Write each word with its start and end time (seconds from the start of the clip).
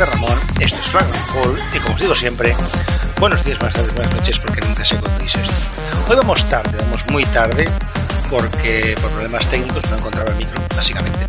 Perramón, 0.00 0.40
esto 0.58 0.78
es 0.78 0.86
Flagrant 0.86 1.28
Hall 1.34 1.62
y 1.74 1.78
como 1.78 1.94
os 1.94 2.00
digo 2.00 2.14
siempre, 2.14 2.56
buenos 3.18 3.44
días, 3.44 3.58
buenas 3.58 3.74
tardes, 3.74 3.94
buenas 3.94 4.14
noches 4.14 4.38
porque 4.38 4.66
nunca 4.66 4.82
sé 4.82 4.96
cuándo 4.96 5.22
dice 5.22 5.42
esto. 5.42 5.54
Hoy 6.08 6.16
vamos 6.16 6.48
tarde, 6.48 6.74
vamos 6.80 7.04
muy 7.10 7.22
tarde 7.24 7.68
porque 8.30 8.94
por 8.98 9.10
problemas 9.10 9.46
técnicos 9.50 9.90
no 9.90 9.98
encontraba 9.98 10.30
el 10.30 10.38
micro, 10.38 10.62
básicamente. 10.74 11.26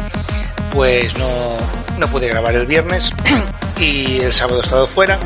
Pues 0.72 1.18
no, 1.18 1.58
no 1.98 2.08
pude 2.08 2.30
grabar 2.30 2.56
el 2.56 2.66
viernes 2.66 3.12
y 3.78 4.22
el 4.22 4.34
sábado 4.34 4.62
he 4.62 4.64
estado 4.64 4.88
fuera. 4.88 5.20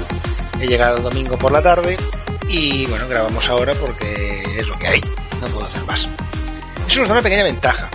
He 0.59 0.65
llegado 0.65 0.97
el 0.97 1.03
domingo 1.03 1.37
por 1.37 1.51
la 1.51 1.61
tarde 1.61 1.97
y 2.49 2.87
bueno, 2.87 3.07
grabamos 3.07 3.47
ahora 3.47 3.73
porque 3.79 4.41
es 4.57 4.67
lo 4.67 4.79
que 4.79 4.87
hay, 4.87 5.01
no 5.39 5.45
puedo 5.49 5.67
hacer 5.67 5.83
más. 5.83 6.09
Eso 6.87 7.01
nos 7.01 7.09
da 7.09 7.13
una 7.13 7.21
pequeña 7.21 7.43
ventaja. 7.43 7.91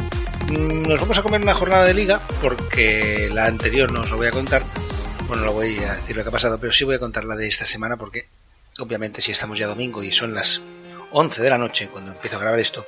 Mm, 0.47 0.83
Nos 0.83 1.01
vamos 1.01 1.19
a 1.19 1.23
comer 1.25 1.41
una 1.41 1.55
jornada 1.55 1.83
de 1.87 1.95
liga 1.95 2.21
porque 2.41 3.28
la 3.33 3.47
anterior 3.47 3.91
no 3.91 4.03
os 4.03 4.11
lo 4.11 4.17
voy 4.17 4.28
a 4.28 4.31
contar. 4.31 4.62
Bueno, 5.31 5.45
no 5.45 5.53
voy 5.53 5.78
a 5.78 5.95
decir 5.95 6.17
lo 6.17 6.25
que 6.25 6.28
ha 6.28 6.33
pasado, 6.33 6.59
pero 6.59 6.73
sí 6.73 6.83
voy 6.83 6.97
a 6.97 6.98
contar 6.98 7.23
la 7.23 7.36
de 7.36 7.47
esta 7.47 7.64
semana 7.64 7.97
porque 7.97 8.27
obviamente 8.81 9.23
si 9.23 9.31
estamos 9.31 9.56
ya 9.56 9.69
domingo 9.69 10.03
y 10.03 10.11
son 10.11 10.34
las 10.34 10.61
11 11.12 11.41
de 11.41 11.48
la 11.48 11.56
noche 11.56 11.87
cuando 11.87 12.11
empiezo 12.11 12.34
a 12.34 12.41
grabar 12.41 12.59
esto, 12.59 12.84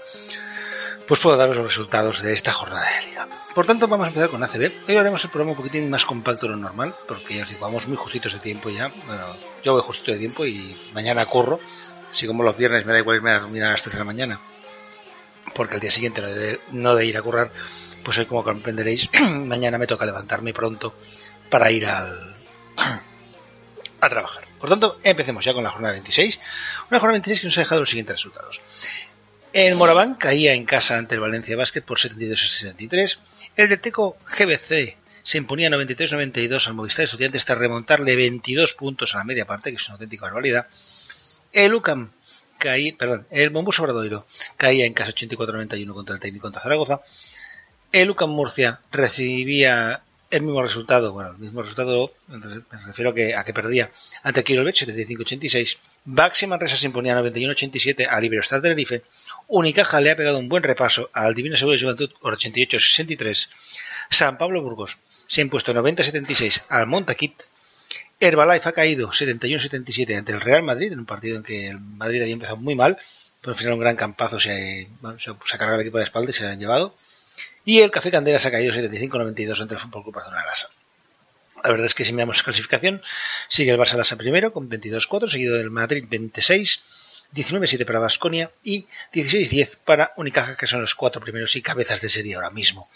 pues 1.07 1.21
puedo 1.21 1.37
daros 1.37 1.55
los 1.55 1.67
resultados 1.67 2.21
de 2.21 2.33
esta 2.33 2.53
jornada 2.53 2.85
de 2.85 3.07
liga. 3.07 3.29
Por 3.55 3.65
tanto, 3.65 3.87
vamos 3.87 4.07
a 4.07 4.09
empezar 4.09 4.29
con 4.29 4.43
ACB. 4.43 4.73
Hoy 4.89 4.97
haremos 4.97 5.23
el 5.23 5.31
programa 5.31 5.53
un 5.53 5.57
poquitín 5.57 5.89
más 5.89 6.05
compacto 6.05 6.47
de 6.47 6.55
lo 6.55 6.59
normal, 6.59 6.93
porque 7.07 7.37
ya 7.37 7.45
os 7.45 7.49
digo, 7.49 7.61
vamos 7.61 7.87
muy 7.87 7.97
justitos 7.97 8.33
de 8.33 8.41
tiempo 8.41 8.71
ya. 8.71 8.91
Bueno, 9.07 9.25
yo 9.63 9.75
voy 9.75 9.83
justito 9.83 10.11
de 10.11 10.19
tiempo 10.19 10.45
y 10.45 10.77
mañana 10.95 11.27
corro. 11.27 11.61
Así 12.13 12.27
como 12.27 12.43
los 12.43 12.57
viernes 12.57 12.85
me 12.85 12.93
da 12.93 12.99
igual 12.99 13.19
irme 13.19 13.31
a 13.31 13.39
dormir 13.39 13.63
a 13.63 13.71
las 13.71 13.83
3 13.83 13.93
de 13.93 13.99
la 14.01 14.05
mañana, 14.05 14.41
porque 15.55 15.75
al 15.75 15.81
día 15.81 15.93
siguiente 15.93 16.21
no 16.21 16.27
de, 16.27 16.61
no 16.73 16.97
de 16.97 17.07
ir 17.07 17.17
a 17.17 17.23
currar, 17.23 17.53
pues 18.05 18.19
hoy 18.19 18.27
como 18.27 18.43
comprenderéis, 18.43 19.09
mañana 19.45 19.79
me 19.79 19.87
toca 19.87 20.05
levantarme 20.05 20.53
pronto 20.53 20.93
para 21.49 21.71
ir 21.71 21.87
al 21.87 22.32
a 24.01 24.09
trabajar. 24.09 24.45
Por 24.59 24.69
tanto, 24.69 24.99
empecemos 25.03 25.45
ya 25.45 25.55
con 25.55 25.65
la 25.65 25.71
jornada 25.71 25.93
26. 25.93 26.39
Una 26.91 27.01
jornada 27.01 27.13
26 27.13 27.41
que 27.41 27.47
nos 27.47 27.59
ha 27.59 27.61
dejado 27.61 27.81
los 27.81 27.91
siguientes 27.91 28.17
resultados. 28.17 28.61
El 29.53 29.77
Moraván 29.77 30.15
caía 30.15 30.55
en 30.55 30.65
casa 30.65 30.97
ante 30.97 31.15
el 31.15 31.21
Valencia 31.21 31.57
Basket 31.57 31.83
por 31.83 31.99
72 31.99 32.43
a 32.43 32.47
63. 32.47 33.21
El 33.57 33.69
de 33.69 33.77
Teco 33.77 34.17
GBC 34.27 34.97
se 35.23 35.39
imponía 35.39 35.69
93-92 35.69 36.67
al 36.67 36.75
Movistar 36.75 37.05
Estudiantes 37.05 37.43
hasta 37.43 37.55
remontarle 37.55 38.17
22 38.17 38.75
puntos 38.75 39.15
a 39.15 39.19
la 39.19 39.25
media 39.25 39.45
parte, 39.45 39.71
que 39.71 39.77
es 39.77 39.87
una 39.87 39.95
auténtica 39.95 40.25
barbaridad. 40.25 40.67
El 41.53 41.75
UCAM 41.75 42.13
caía, 42.59 42.95
perdón, 42.99 43.27
el 43.31 43.51
Bombus 43.51 43.79
Obradoiro 43.79 44.27
caía 44.57 44.87
en 44.87 44.95
casa 44.95 45.13
84-91 45.13 45.93
contra 45.93 46.15
el 46.15 46.21
técnico 46.21 46.45
contra 46.45 46.63
Zaragoza. 46.63 47.03
El 47.93 48.11
UCAM 48.11 48.31
Murcia 48.31 48.81
recibía 48.91 50.03
el 50.33 50.43
mismo 50.43 50.63
resultado, 50.63 51.13
bueno, 51.13 51.31
el 51.31 51.39
mismo 51.39 51.61
resultado, 51.61 52.15
me 52.29 52.39
refiero 52.87 53.11
a 53.11 53.15
que, 53.15 53.35
a 53.35 53.45
que 53.45 53.53
perdía 53.53 53.91
ante 54.23 54.43
Kirolbet 54.43 54.75
75-86. 54.75 55.77
Baxi 56.07 56.47
Manresa 56.47 56.77
se 56.77 56.87
imponía 56.87 57.21
91-87 57.21 58.07
al 58.09 58.25
Iberostar 58.25 58.63
Tenerife. 58.63 59.03
Unicaja 59.47 60.01
le 60.01 60.11
ha 60.11 60.17
pegado 60.17 60.39
un 60.39 60.49
buen 60.49 60.63
repaso 60.63 61.11
al 61.13 61.35
Divina 61.35 61.59
Seguro 61.59 61.77
de 61.77 61.83
Juventud 61.83 62.11
por 62.19 62.35
88-63. 62.39 63.51
San 64.09 64.39
Pablo 64.39 64.63
Burgos 64.63 64.97
se 65.29 65.43
ha 65.43 65.45
impuesto 65.45 65.75
90-76 65.75 66.63
al 66.71 66.87
Montaquit. 66.87 67.35
Herbalife 68.19 68.71
ha 68.71 68.73
caído 68.73 69.11
71-77 69.11 70.17
ante 70.17 70.33
el 70.33 70.41
Real 70.41 70.63
Madrid 70.63 70.93
en 70.93 71.01
un 71.01 71.07
partido 71.07 71.37
en 71.37 71.43
que 71.43 71.69
el 71.69 71.79
Madrid 71.79 72.23
había 72.23 72.33
empezado 72.33 72.57
muy 72.57 72.75
mal, 72.75 72.97
pero 73.43 73.53
al 73.53 73.59
final 73.59 73.75
un 73.75 73.81
gran 73.81 73.97
campazo 73.97 74.41
se, 74.41 74.89
se, 75.19 75.31
ha 75.31 75.59
cargado 75.59 75.75
el 75.75 75.83
equipo 75.83 75.99
de 75.99 76.05
espalda 76.05 76.31
y 76.31 76.33
se 76.33 76.45
lo 76.45 76.49
han 76.49 76.59
llevado. 76.59 76.97
Y 77.65 77.81
el 77.81 77.91
Café 77.91 78.11
Candela 78.11 78.39
se 78.39 78.49
ha 78.49 78.51
caído 78.51 78.73
75-92 78.73 79.61
ante 79.61 79.75
el 79.75 79.81
Fútbol 79.81 80.03
Club 80.03 80.15
Barcelona 80.15 80.45
Lasa. 80.45 80.69
La 81.63 81.71
verdad 81.71 81.87
es 81.87 81.95
que 81.95 82.05
si 82.05 82.13
miramos 82.13 82.39
la 82.39 82.45
clasificación, 82.45 83.03
sigue 83.49 83.71
el 83.71 83.79
Barça 83.79 83.97
Lasa 83.97 84.17
primero 84.17 84.53
con 84.53 84.69
22-4, 84.69 85.29
seguido 85.29 85.57
del 85.57 85.71
Madrid 85.71 86.05
26, 86.09 86.83
19-7 87.35 87.85
para 87.87 88.01
Basconia 88.01 88.51
y 88.65 88.87
16-10 89.13 89.77
para 89.85 90.13
Unicaja, 90.17 90.57
que 90.57 90.67
son 90.67 90.81
los 90.81 90.95
cuatro 90.95 91.21
primeros 91.21 91.55
y 91.55 91.63
cabezas 91.63 92.01
de 92.01 92.09
serie 92.09 92.35
ahora 92.35 92.51
mismo. 92.51 92.89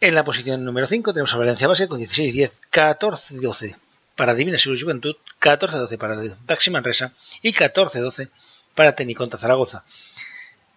En 0.00 0.14
la 0.14 0.24
posición 0.24 0.64
número 0.64 0.86
5 0.86 1.12
tenemos 1.12 1.32
a 1.34 1.38
Valencia 1.38 1.68
Base 1.68 1.88
con 1.88 2.00
16-10, 2.00 2.50
14-12 2.72 3.76
para 4.16 4.34
Divina 4.34 4.58
Seguro 4.58 4.80
Juventud, 4.80 5.16
14-12 5.40 5.98
para 5.98 6.16
Baxi 6.46 6.70
Manresa 6.70 7.12
y 7.42 7.52
14-12 7.52 8.28
para 8.74 8.94
Teniconta 8.94 9.38
Zaragoza, 9.38 9.84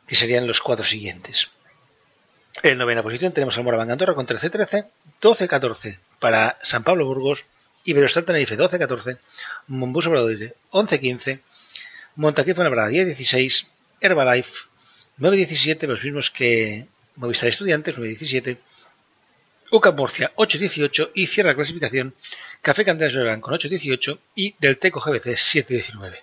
que 0.07 0.15
serían 0.15 0.45
los 0.45 0.61
cuatro 0.61 0.85
siguientes. 0.85 1.49
En 2.63 2.77
novena 2.77 3.03
posición 3.03 3.33
tenemos 3.33 3.57
al 3.57 3.63
Moraván 3.63 3.91
Andorra 3.91 4.15
con 4.15 4.25
13-13, 4.25 4.87
12-14 5.21 5.99
para 6.19 6.57
San 6.61 6.83
Pablo 6.83 7.05
Burgos, 7.05 7.45
Iberostar 7.83 8.23
Tenerife 8.23 8.57
12-14, 8.57 9.17
Mombus 9.67 10.07
Obradoire 10.07 10.55
11-15, 10.71 11.41
Montaquí 12.15 12.53
Fuenlabrada 12.53 12.89
10-16, 12.89 13.67
Herbalife 13.99 14.67
9-17, 15.19 15.87
los 15.87 16.03
mismos 16.03 16.31
que 16.31 16.87
Movistar 17.17 17.49
Estudiantes 17.49 17.97
9-17, 17.97 18.57
UCAP 19.71 19.97
Murcia 19.97 20.31
8-18 20.35 21.11
y 21.13 21.27
cierra 21.27 21.51
la 21.51 21.55
clasificación 21.55 22.15
Café 22.61 22.85
Candelas 22.85 23.15
Verán 23.15 23.41
con 23.41 23.53
8-18 23.53 24.17
y 24.35 24.55
Del 24.59 24.77
Teco 24.77 25.01
GBC 25.01 25.35
7-19. 25.35 26.19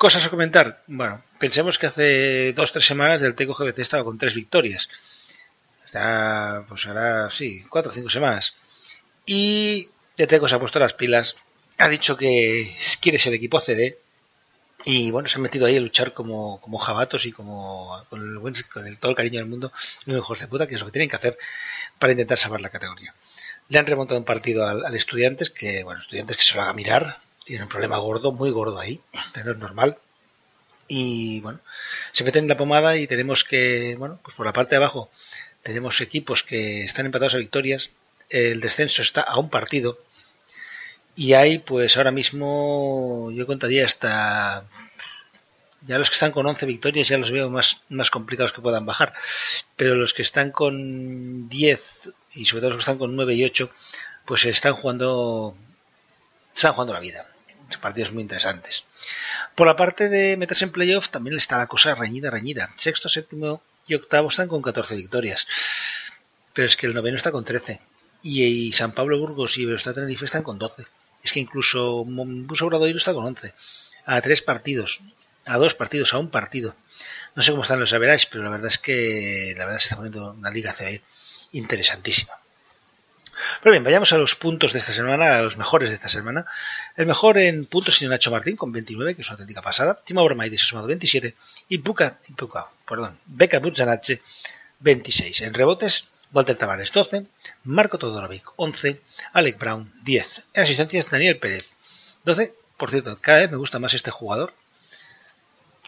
Cosas 0.00 0.24
a 0.24 0.30
comentar. 0.30 0.82
Bueno, 0.86 1.22
pensemos 1.38 1.78
que 1.78 1.86
hace 1.86 2.54
dos 2.54 2.72
tres 2.72 2.86
semanas 2.86 3.20
del 3.20 3.34
Teco 3.34 3.52
GBC 3.52 3.80
estaba 3.80 4.02
con 4.02 4.16
tres 4.16 4.34
victorias. 4.34 4.88
Está, 5.84 6.64
pues 6.70 6.86
hará, 6.86 7.28
sí, 7.28 7.66
cuatro 7.68 7.90
o 7.92 7.94
cinco 7.94 8.08
semanas. 8.08 8.54
Y 9.26 9.90
el 10.16 10.26
Teco 10.26 10.48
se 10.48 10.54
ha 10.54 10.58
puesto 10.58 10.78
las 10.78 10.94
pilas. 10.94 11.36
Ha 11.76 11.90
dicho 11.90 12.16
que 12.16 12.74
quiere 13.02 13.18
ser 13.18 13.34
equipo 13.34 13.60
CD. 13.60 13.98
Y 14.86 15.10
bueno, 15.10 15.28
se 15.28 15.36
han 15.36 15.42
metido 15.42 15.66
ahí 15.66 15.76
a 15.76 15.80
luchar 15.80 16.14
como, 16.14 16.62
como 16.62 16.78
jabatos 16.78 17.26
y 17.26 17.32
como 17.32 18.02
con 18.08 18.22
el, 18.22 18.38
buen, 18.38 18.54
con 18.72 18.86
el 18.86 18.98
todo 18.98 19.10
el 19.10 19.16
cariño 19.18 19.40
del 19.40 19.50
mundo, 19.50 19.70
y 20.06 20.14
hijos 20.14 20.40
de 20.40 20.48
puta, 20.48 20.66
que 20.66 20.76
es 20.76 20.80
lo 20.80 20.86
que 20.86 20.92
tienen 20.92 21.10
que 21.10 21.16
hacer 21.16 21.36
para 21.98 22.12
intentar 22.12 22.38
salvar 22.38 22.62
la 22.62 22.70
categoría. 22.70 23.14
Le 23.68 23.78
han 23.78 23.86
remontado 23.86 24.18
un 24.18 24.24
partido 24.24 24.66
al, 24.66 24.82
al 24.82 24.94
Estudiantes, 24.94 25.50
que, 25.50 25.84
bueno, 25.84 26.00
Estudiantes 26.00 26.38
que 26.38 26.42
se 26.42 26.54
lo 26.54 26.62
haga 26.62 26.72
mirar, 26.72 27.18
tiene 27.44 27.64
un 27.64 27.68
problema 27.68 27.98
gordo, 27.98 28.32
muy 28.32 28.50
gordo 28.50 28.78
ahí, 28.78 29.00
pero 29.32 29.52
es 29.52 29.58
normal. 29.58 29.98
Y 30.88 31.40
bueno, 31.40 31.60
se 32.12 32.24
meten 32.24 32.44
en 32.44 32.48
la 32.48 32.56
pomada 32.56 32.96
y 32.96 33.06
tenemos 33.06 33.44
que, 33.44 33.94
bueno, 33.98 34.18
pues 34.22 34.36
por 34.36 34.46
la 34.46 34.52
parte 34.52 34.70
de 34.70 34.78
abajo 34.78 35.10
tenemos 35.62 36.00
equipos 36.00 36.42
que 36.42 36.82
están 36.82 37.06
empatados 37.06 37.34
a 37.34 37.38
victorias, 37.38 37.90
el 38.28 38.60
descenso 38.60 39.02
está 39.02 39.22
a 39.22 39.38
un 39.38 39.50
partido 39.50 39.98
y 41.16 41.34
hay 41.34 41.58
pues 41.58 41.96
ahora 41.96 42.12
mismo 42.12 43.30
yo 43.32 43.46
contaría 43.46 43.84
hasta 43.84 44.64
ya 45.82 45.98
los 45.98 46.08
que 46.08 46.14
están 46.14 46.32
con 46.32 46.46
11 46.46 46.66
victorias 46.66 47.08
ya 47.08 47.18
los 47.18 47.30
veo 47.30 47.50
más, 47.50 47.80
más 47.88 48.10
complicados 48.10 48.52
que 48.52 48.60
puedan 48.62 48.86
bajar, 48.86 49.14
pero 49.76 49.94
los 49.94 50.14
que 50.14 50.22
están 50.22 50.50
con 50.50 51.48
10 51.48 51.82
y 52.34 52.44
sobre 52.44 52.60
todo 52.62 52.70
los 52.70 52.78
que 52.78 52.90
están 52.90 52.98
con 52.98 53.16
9 53.16 53.34
y 53.34 53.44
8 53.44 53.70
pues 54.24 54.44
están 54.44 54.74
jugando 54.74 55.56
están 56.60 56.74
jugando 56.74 56.94
la 56.94 57.00
vida 57.00 57.26
partidos 57.76 58.12
muy 58.12 58.22
interesantes. 58.22 58.84
Por 59.54 59.66
la 59.66 59.76
parte 59.76 60.08
de 60.08 60.36
meterse 60.36 60.64
en 60.64 60.72
playoff 60.72 61.10
también 61.10 61.36
está 61.36 61.58
la 61.58 61.66
cosa 61.66 61.94
reñida, 61.94 62.30
reñida. 62.30 62.70
Sexto, 62.76 63.08
séptimo 63.08 63.62
y 63.86 63.94
octavo 63.94 64.28
están 64.28 64.48
con 64.48 64.62
14 64.62 64.94
victorias. 64.96 65.46
Pero 66.52 66.66
es 66.66 66.76
que 66.76 66.86
el 66.86 66.94
noveno 66.94 67.16
está 67.16 67.32
con 67.32 67.44
13. 67.44 67.80
Y, 68.22 68.72
San 68.72 68.92
Pablo 68.92 69.18
Burgos 69.18 69.56
y 69.56 69.62
Iberostar 69.62 69.94
Tenerife 69.94 70.24
están 70.24 70.42
con 70.42 70.58
12. 70.58 70.86
Es 71.22 71.32
que 71.32 71.40
incluso 71.40 72.04
Buso 72.04 72.66
Obradoiro 72.66 72.98
está 72.98 73.14
con 73.14 73.24
11. 73.24 73.54
A 74.06 74.20
tres 74.20 74.42
partidos. 74.42 75.00
A 75.44 75.58
dos 75.58 75.74
partidos, 75.74 76.12
a 76.14 76.18
un 76.18 76.30
partido. 76.30 76.74
No 77.34 77.42
sé 77.42 77.50
cómo 77.50 77.62
están 77.62 77.80
los 77.80 77.92
averáis, 77.92 78.26
pero 78.26 78.44
la 78.44 78.50
verdad 78.50 78.68
es 78.68 78.78
que 78.78 79.54
la 79.56 79.64
verdad 79.64 79.78
se 79.78 79.84
está 79.84 79.96
poniendo 79.96 80.32
una 80.32 80.50
liga 80.50 80.74
CB 80.74 81.02
interesantísima. 81.52 82.32
Pero 83.62 83.72
bien, 83.72 83.84
vayamos 83.84 84.12
a 84.12 84.18
los 84.18 84.36
puntos 84.36 84.72
de 84.72 84.78
esta 84.78 84.92
semana, 84.92 85.38
a 85.38 85.42
los 85.42 85.56
mejores 85.56 85.90
de 85.90 85.96
esta 85.96 86.08
semana. 86.08 86.46
El 86.96 87.06
mejor 87.06 87.38
en 87.38 87.66
puntos 87.66 88.00
es 88.00 88.08
Nacho 88.08 88.30
Martín 88.30 88.56
con 88.56 88.72
29, 88.72 89.14
que 89.14 89.22
es 89.22 89.28
una 89.28 89.34
auténtica 89.34 89.62
pasada. 89.62 90.00
Timo 90.04 90.24
Bromaides 90.24 90.62
ha 90.62 90.66
sumado 90.66 90.88
27 90.88 91.34
y 91.68 91.78
Buca, 91.78 92.18
Buca 92.28 92.68
perdón, 92.88 93.18
Beca 93.26 93.60
Butzanache 93.60 94.20
26. 94.80 95.42
En 95.42 95.54
rebotes, 95.54 96.08
Walter 96.32 96.56
Tavares 96.56 96.92
12, 96.92 97.26
Marco 97.64 97.98
Todorovic 97.98 98.44
11, 98.56 99.00
Alec 99.32 99.58
Brown 99.58 99.92
10. 100.04 100.42
En 100.54 100.62
asistencias, 100.62 101.10
Daniel 101.10 101.38
Pérez 101.38 101.68
12. 102.24 102.54
Por 102.76 102.90
cierto, 102.90 103.16
cada 103.20 103.40
vez 103.40 103.50
me 103.50 103.56
gusta 103.56 103.78
más 103.78 103.94
este 103.94 104.10
jugador. 104.10 104.54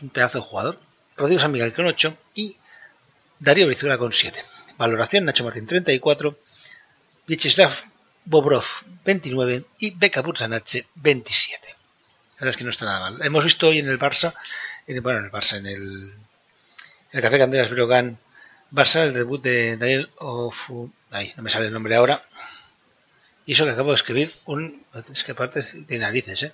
Un 0.00 0.10
pedazo 0.10 0.38
de 0.38 0.44
jugador. 0.44 0.78
Rodrigo 1.16 1.40
San 1.40 1.52
Miguel 1.52 1.72
con 1.72 1.86
8 1.86 2.16
y 2.34 2.56
Darío 3.38 3.66
Brizuela 3.66 3.98
con 3.98 4.12
7. 4.12 4.42
Valoración, 4.78 5.24
Nacho 5.24 5.44
Martín 5.44 5.66
34. 5.66 6.36
Vyacheslav 7.26 7.72
Bobrov 8.24 8.64
29 9.04 9.64
y 9.78 9.90
Beka 9.90 10.22
Burzanache 10.22 10.86
27. 10.96 11.66
La 11.66 12.34
verdad 12.40 12.50
es 12.50 12.56
que 12.56 12.64
no 12.64 12.70
está 12.70 12.84
nada 12.84 13.10
mal. 13.10 13.24
Hemos 13.24 13.44
visto 13.44 13.68
hoy 13.68 13.78
en 13.78 13.88
el 13.88 13.98
Barça, 13.98 14.34
en, 14.86 15.02
bueno, 15.02 15.20
en 15.20 15.26
el 15.26 15.30
Barça, 15.30 15.56
en 15.58 15.66
el, 15.66 16.12
el 17.12 17.22
Café 17.22 17.38
Candelas 17.38 17.70
Brogan, 17.70 18.18
va 18.76 18.82
a 18.82 18.86
ser 18.86 19.04
el 19.08 19.14
debut 19.14 19.40
de 19.42 19.76
Daniel 19.76 20.10
Ofu. 20.18 20.92
Ay, 21.10 21.32
no 21.36 21.42
me 21.42 21.50
sale 21.50 21.66
el 21.66 21.72
nombre 21.72 21.94
ahora. 21.94 22.24
Y 23.46 23.52
eso 23.52 23.64
que 23.64 23.70
acabo 23.70 23.90
de 23.90 23.96
escribir 23.96 24.34
un. 24.46 24.84
Es 25.12 25.24
que 25.24 25.32
aparte 25.32 25.60
de 25.62 25.98
narices, 25.98 26.42
¿eh? 26.44 26.52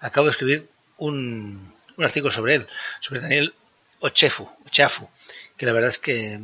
Acabo 0.00 0.26
de 0.26 0.32
escribir 0.32 0.68
un, 0.98 1.74
un 1.96 2.04
artículo 2.04 2.32
sobre 2.32 2.56
él, 2.56 2.68
sobre 3.00 3.20
Daniel 3.20 3.54
Ochefu, 4.00 4.48
Ochafu, 4.66 5.08
que 5.56 5.66
la 5.66 5.72
verdad 5.72 5.90
es 5.90 5.98
que 5.98 6.38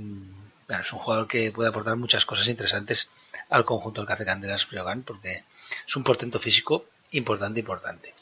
es 0.78 0.92
un 0.92 0.98
jugador 0.98 1.26
que 1.26 1.50
puede 1.52 1.68
aportar 1.68 1.96
muchas 1.96 2.24
cosas 2.24 2.48
interesantes 2.48 3.10
al 3.48 3.64
conjunto 3.64 4.00
del 4.00 4.08
Café 4.08 4.24
Candelas 4.24 4.64
Friogan, 4.64 5.02
porque 5.02 5.44
es 5.86 5.96
un 5.96 6.04
portento 6.04 6.38
físico 6.38 6.86
importante, 7.12 7.60
importante. 7.60 8.14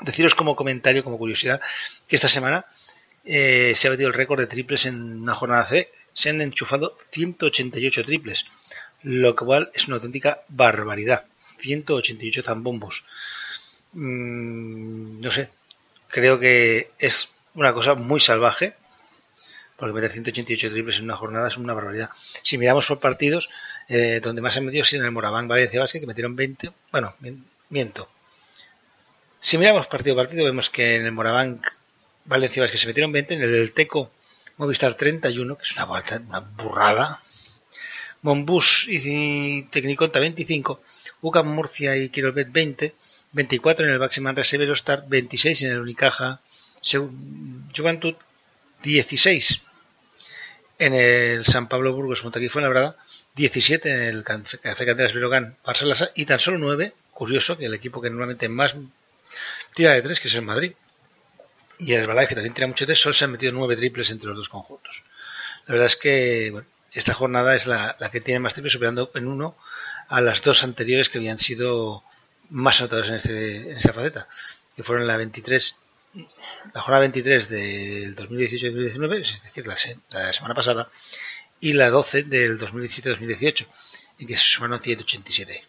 Deciros 0.00 0.34
como 0.34 0.56
comentario, 0.56 1.04
como 1.04 1.18
curiosidad, 1.18 1.60
que 2.06 2.16
esta 2.16 2.28
semana 2.28 2.66
eh, 3.24 3.74
se 3.76 3.88
ha 3.88 3.90
batido 3.90 4.08
el 4.08 4.14
récord 4.14 4.40
de 4.40 4.46
triples 4.46 4.86
en 4.86 5.22
una 5.22 5.34
jornada 5.34 5.66
C. 5.66 5.90
Se 6.12 6.30
han 6.30 6.40
enchufado 6.40 6.96
188 7.12 8.04
triples, 8.04 8.46
lo 9.02 9.34
cual 9.36 9.70
es 9.74 9.86
una 9.86 9.96
auténtica 9.96 10.42
barbaridad. 10.48 11.24
188 11.60 12.42
zambombos. 12.42 13.04
Mm, 13.92 15.20
no 15.20 15.30
sé, 15.30 15.50
creo 16.08 16.38
que 16.38 16.90
es 16.98 17.30
una 17.54 17.72
cosa 17.72 17.94
muy 17.94 18.20
salvaje, 18.20 18.74
porque 19.78 19.94
meter 19.94 20.10
188 20.10 20.70
triples 20.70 20.98
en 20.98 21.04
una 21.04 21.16
jornada 21.16 21.46
es 21.46 21.56
una 21.56 21.72
barbaridad. 21.72 22.10
Si 22.42 22.58
miramos 22.58 22.86
por 22.86 22.98
partidos, 22.98 23.48
eh, 23.88 24.20
donde 24.20 24.42
más 24.42 24.56
han 24.56 24.66
metido 24.66 24.82
es 24.82 24.92
en 24.92 25.04
el 25.04 25.12
Moraván 25.12 25.46
Valencia 25.46 25.78
Basket, 25.78 26.00
que 26.00 26.06
metieron 26.06 26.34
20, 26.34 26.72
bueno, 26.90 27.14
miento. 27.68 28.10
Si 29.40 29.56
miramos 29.56 29.86
partido 29.86 30.14
a 30.14 30.24
partido, 30.24 30.44
vemos 30.44 30.68
que 30.68 30.96
en 30.96 31.06
el 31.06 31.12
Moraván 31.12 31.60
Valencia 32.24 32.68
que 32.68 32.76
se 32.76 32.88
metieron 32.88 33.12
20, 33.12 33.34
en 33.34 33.42
el 33.42 33.52
del 33.52 33.72
Teco 33.72 34.10
Movistar 34.56 34.94
31, 34.94 35.56
que 35.56 35.62
es 35.62 35.76
una, 35.76 35.86
una 35.86 36.40
burrada. 36.40 37.22
Monbus 38.22 38.86
y 38.88 39.62
Tecniconta 39.70 40.18
25, 40.18 40.82
UCAM 41.20 41.46
Murcia 41.46 41.96
y 41.96 42.08
Quirolbet 42.08 42.50
20, 42.50 42.96
24 43.30 43.86
en 43.86 43.92
el 43.92 43.98
Baximan 44.00 44.34
Reserve 44.34 44.72
Star, 44.72 45.04
26 45.06 45.62
en 45.62 45.70
el 45.70 45.80
Unicaja 45.80 46.40
Juventud, 46.82 48.16
16 48.82 49.62
en 50.78 50.94
el 50.94 51.44
San 51.44 51.68
Pablo 51.68 51.92
Burgos 51.92 52.22
Montaquí 52.24 52.48
verdad 52.48 52.96
17 53.34 53.90
en 53.90 54.02
el 54.02 54.22
Café 54.22 54.86
Candelas 54.86 55.12
Virogán 55.12 55.56
Barcelona 55.64 56.10
y 56.14 56.24
tan 56.24 56.38
solo 56.38 56.58
9, 56.58 56.94
curioso, 57.10 57.56
que 57.58 57.66
el 57.66 57.74
equipo 57.74 58.00
que 58.00 58.10
normalmente 58.10 58.48
más 58.48 58.74
tira 59.74 59.92
de 59.92 60.02
3, 60.02 60.20
que 60.20 60.28
es 60.28 60.34
el 60.34 60.42
Madrid, 60.42 60.72
y 61.78 61.92
el 61.92 62.02
Herbalife, 62.02 62.28
que 62.28 62.34
también 62.34 62.54
tira 62.54 62.66
mucho 62.66 62.86
de 62.86 62.96
solo 62.96 63.12
se 63.12 63.24
han 63.24 63.32
metido 63.32 63.52
nueve 63.52 63.76
triples 63.76 64.10
entre 64.10 64.28
los 64.28 64.36
dos 64.36 64.48
conjuntos. 64.48 65.04
La 65.66 65.72
verdad 65.72 65.86
es 65.86 65.96
que 65.96 66.50
bueno, 66.50 66.66
esta 66.92 67.14
jornada 67.14 67.54
es 67.54 67.66
la, 67.66 67.96
que 68.10 68.20
tiene 68.20 68.40
más 68.40 68.54
triples, 68.54 68.72
superando 68.72 69.10
en 69.14 69.26
uno 69.26 69.56
a 70.08 70.20
las 70.20 70.42
dos 70.42 70.64
anteriores 70.64 71.08
que 71.08 71.18
habían 71.18 71.38
sido 71.38 72.02
más 72.50 72.80
anotadas 72.80 73.08
en, 73.08 73.14
este, 73.14 73.56
en 73.70 73.76
esta 73.76 73.92
faceta, 73.92 74.28
que 74.74 74.82
fueron 74.82 75.06
la 75.06 75.16
23 75.16 75.76
la 76.74 76.80
jornada 76.80 77.00
23 77.00 77.48
del 77.48 78.16
2018-2019, 78.16 79.20
es 79.20 79.42
decir, 79.42 79.66
la, 79.66 79.76
la, 80.12 80.32
semana 80.32 80.54
pasada, 80.54 80.88
y 81.60 81.72
la 81.72 81.90
12 81.90 82.24
del 82.24 82.58
2017-2018, 82.58 83.66
en 84.18 84.26
que 84.26 84.36
se 84.36 84.42
sumaron 84.42 84.80
187. 84.80 85.64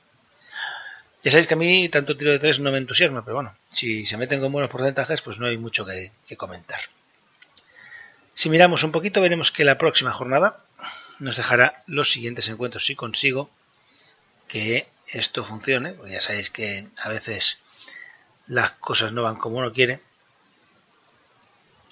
Ya 1.21 1.31
sabéis 1.31 1.47
que 1.47 1.55
a 1.55 1.57
mí 1.57 1.89
tanto 1.89 2.15
tiro 2.15 2.31
de 2.31 2.39
tres 2.39 2.59
no 2.61 2.71
me 2.71 2.77
entusiasma, 2.77 3.25
pero 3.25 3.35
bueno, 3.35 3.53
si 3.69 4.05
se 4.05 4.15
meten 4.15 4.39
con 4.39 4.53
buenos 4.53 4.71
porcentajes, 4.71 5.21
pues 5.21 5.37
no 5.37 5.47
hay 5.47 5.57
mucho 5.57 5.85
que, 5.85 6.11
comentar. 6.37 6.79
Si 8.33 8.49
miramos 8.49 8.83
un 8.83 8.93
poquito, 8.93 9.19
veremos 9.19 9.51
que 9.51 9.65
la 9.65 9.77
próxima 9.77 10.13
jornada 10.13 10.63
nos 11.19 11.35
dejará 11.35 11.83
los 11.87 12.09
siguientes 12.09 12.47
encuentros 12.47 12.85
si 12.85 12.95
consigo 12.95 13.49
que 14.47 14.87
esto 15.07 15.43
funcione. 15.43 15.91
Porque 15.91 16.13
ya 16.13 16.21
sabéis 16.21 16.49
que 16.49 16.87
a 16.97 17.09
veces 17.09 17.57
las 18.47 18.71
cosas 18.71 19.11
no 19.11 19.23
van 19.23 19.35
como 19.35 19.57
uno 19.57 19.73
quiere. 19.73 19.99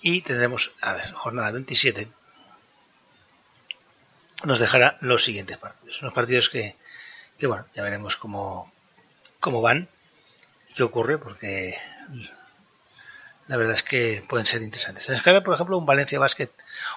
Y 0.02 0.22
tendremos, 0.22 0.72
a 0.82 0.94
ver, 0.94 1.12
jornada 1.14 1.52
27, 1.52 2.08
nos 4.44 4.60
dejará 4.60 4.98
los 5.02 5.24
siguientes 5.24 5.58
partidos. 5.58 6.02
Unos 6.02 6.14
partidos 6.14 6.50
que, 6.50 6.76
que 7.38 7.48
bueno, 7.48 7.66
ya 7.76 7.84
veremos 7.84 8.18
cómo, 8.18 8.72
cómo 9.40 9.62
van 9.62 9.90
y 10.70 10.74
qué 10.74 10.84
ocurre, 10.84 11.18
porque 11.18 11.78
la 13.48 13.56
verdad 13.56 13.76
es 13.76 13.84
que 13.84 14.24
pueden 14.28 14.46
ser 14.46 14.62
interesantes. 14.62 15.08
En 15.08 15.16
escala, 15.16 15.44
por 15.44 15.54
ejemplo, 15.56 15.78
un 15.78 15.86
Valencia 15.86 16.20
Basket 16.20 16.50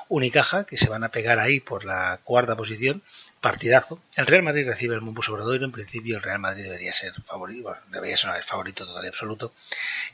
Unicaja, 0.09 0.65
que 0.65 0.77
se 0.77 0.89
van 0.89 1.05
a 1.05 1.11
pegar 1.11 1.39
ahí 1.39 1.61
por 1.61 1.85
la 1.85 2.19
cuarta 2.25 2.57
posición, 2.57 3.03
partidazo. 3.41 4.01
El 4.17 4.27
Real 4.27 4.43
Madrid 4.43 4.67
recibe 4.67 4.95
el 4.95 5.01
Mumbus 5.01 5.29
Obradoiro, 5.29 5.65
en 5.65 5.73
principio 5.73 6.17
el 6.17 6.23
Real 6.23 6.41
Madrid 6.41 6.65
debería 6.65 6.93
ser 6.93 7.13
favorito, 7.25 7.73
debería 7.91 8.17
ser 8.17 8.35
el 8.37 8.43
favorito 8.43 8.85
total 8.85 9.05
y 9.05 9.09
absoluto. 9.09 9.53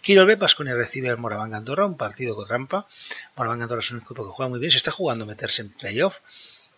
Quirolbe 0.02 0.36
Pasconia 0.36 0.74
recibe 0.74 1.08
el 1.08 1.16
Moraván 1.16 1.54
Andorra, 1.54 1.86
un 1.86 1.96
partido 1.96 2.36
con 2.36 2.46
trampa. 2.46 2.86
Moraván 3.36 3.62
Andorra 3.62 3.80
es 3.80 3.90
un 3.90 3.98
equipo 3.98 4.24
que 4.26 4.32
juega 4.32 4.50
muy 4.50 4.60
bien, 4.60 4.70
se 4.70 4.78
está 4.78 4.90
jugando 4.90 5.24
meterse 5.24 5.62
en 5.62 5.70
playoff. 5.70 6.18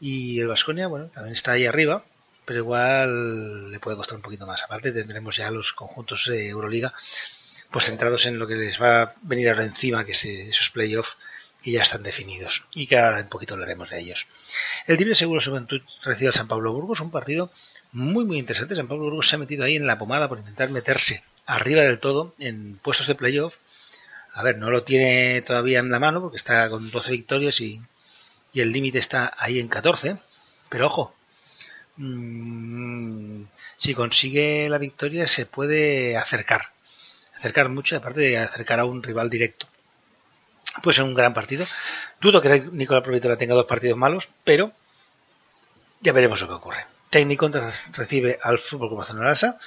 Y 0.00 0.40
el 0.40 0.46
Vasconia, 0.46 0.86
bueno, 0.86 1.06
también 1.08 1.34
está 1.34 1.52
ahí 1.52 1.66
arriba, 1.66 2.04
pero 2.44 2.60
igual 2.60 3.72
le 3.72 3.80
puede 3.80 3.96
costar 3.96 4.16
un 4.16 4.22
poquito 4.22 4.46
más. 4.46 4.62
Aparte 4.62 4.92
tendremos 4.92 5.36
ya 5.36 5.50
los 5.50 5.72
conjuntos 5.72 6.26
de 6.28 6.48
Euroliga 6.48 6.94
pues 7.70 7.84
centrados 7.86 8.26
en 8.26 8.38
lo 8.38 8.46
que 8.46 8.56
les 8.56 8.80
va 8.80 9.02
a 9.02 9.14
venir 9.22 9.48
ahora 9.48 9.64
encima, 9.64 10.04
que 10.04 10.12
es 10.12 10.24
esos 10.24 10.70
playoffs 10.70 11.16
que 11.62 11.72
ya 11.72 11.82
están 11.82 12.02
definidos 12.02 12.66
y 12.72 12.86
que 12.86 12.98
ahora 12.98 13.20
un 13.20 13.28
poquito 13.28 13.54
hablaremos 13.54 13.90
de 13.90 14.00
ellos. 14.00 14.26
El 14.86 14.96
Libre 14.96 15.14
Seguro 15.14 15.40
Juventud 15.44 15.82
recibe 16.04 16.28
al 16.28 16.34
San 16.34 16.48
Pablo 16.48 16.72
Burgos, 16.72 17.00
un 17.00 17.10
partido 17.10 17.50
muy 17.92 18.24
muy 18.24 18.38
interesante. 18.38 18.76
San 18.76 18.88
Pablo 18.88 19.04
Burgos 19.04 19.28
se 19.28 19.36
ha 19.36 19.38
metido 19.38 19.64
ahí 19.64 19.76
en 19.76 19.86
la 19.86 19.98
pomada 19.98 20.28
por 20.28 20.38
intentar 20.38 20.70
meterse 20.70 21.24
arriba 21.46 21.82
del 21.82 21.98
todo 21.98 22.34
en 22.38 22.76
puestos 22.76 23.06
de 23.06 23.14
playoff. 23.14 23.56
A 24.32 24.42
ver, 24.42 24.58
no 24.58 24.70
lo 24.70 24.84
tiene 24.84 25.42
todavía 25.42 25.80
en 25.80 25.90
la 25.90 25.98
mano 25.98 26.20
porque 26.20 26.36
está 26.36 26.68
con 26.70 26.90
12 26.90 27.10
victorias 27.10 27.60
y, 27.60 27.82
y 28.52 28.60
el 28.60 28.72
límite 28.72 28.98
está 28.98 29.34
ahí 29.36 29.58
en 29.58 29.68
14. 29.68 30.18
Pero 30.68 30.86
ojo, 30.86 31.14
Mm, 31.98 33.42
si 33.76 33.92
consigue 33.94 34.68
la 34.68 34.78
victoria 34.78 35.26
se 35.26 35.46
puede 35.46 36.16
acercar, 36.16 36.70
acercar 37.38 37.68
mucho, 37.68 37.96
aparte 37.96 38.20
de 38.20 38.38
acercar 38.38 38.80
a 38.80 38.84
un 38.84 39.02
rival 39.02 39.30
directo. 39.30 39.66
Puede 40.82 40.96
ser 40.96 41.04
un 41.04 41.14
gran 41.14 41.34
partido. 41.34 41.66
Dudo 42.20 42.40
que 42.40 42.60
Nicolás 42.72 43.02
Provitora 43.02 43.36
tenga 43.36 43.54
dos 43.54 43.66
partidos 43.66 43.96
malos, 43.96 44.28
pero 44.44 44.72
ya 46.00 46.12
veremos 46.12 46.40
lo 46.40 46.48
que 46.48 46.54
ocurre. 46.54 46.86
Técnico 47.10 47.50
recibe 47.92 48.38
al 48.42 48.58
Fútbol 48.58 48.90
como 48.90 49.20
Lasa. 49.22 49.58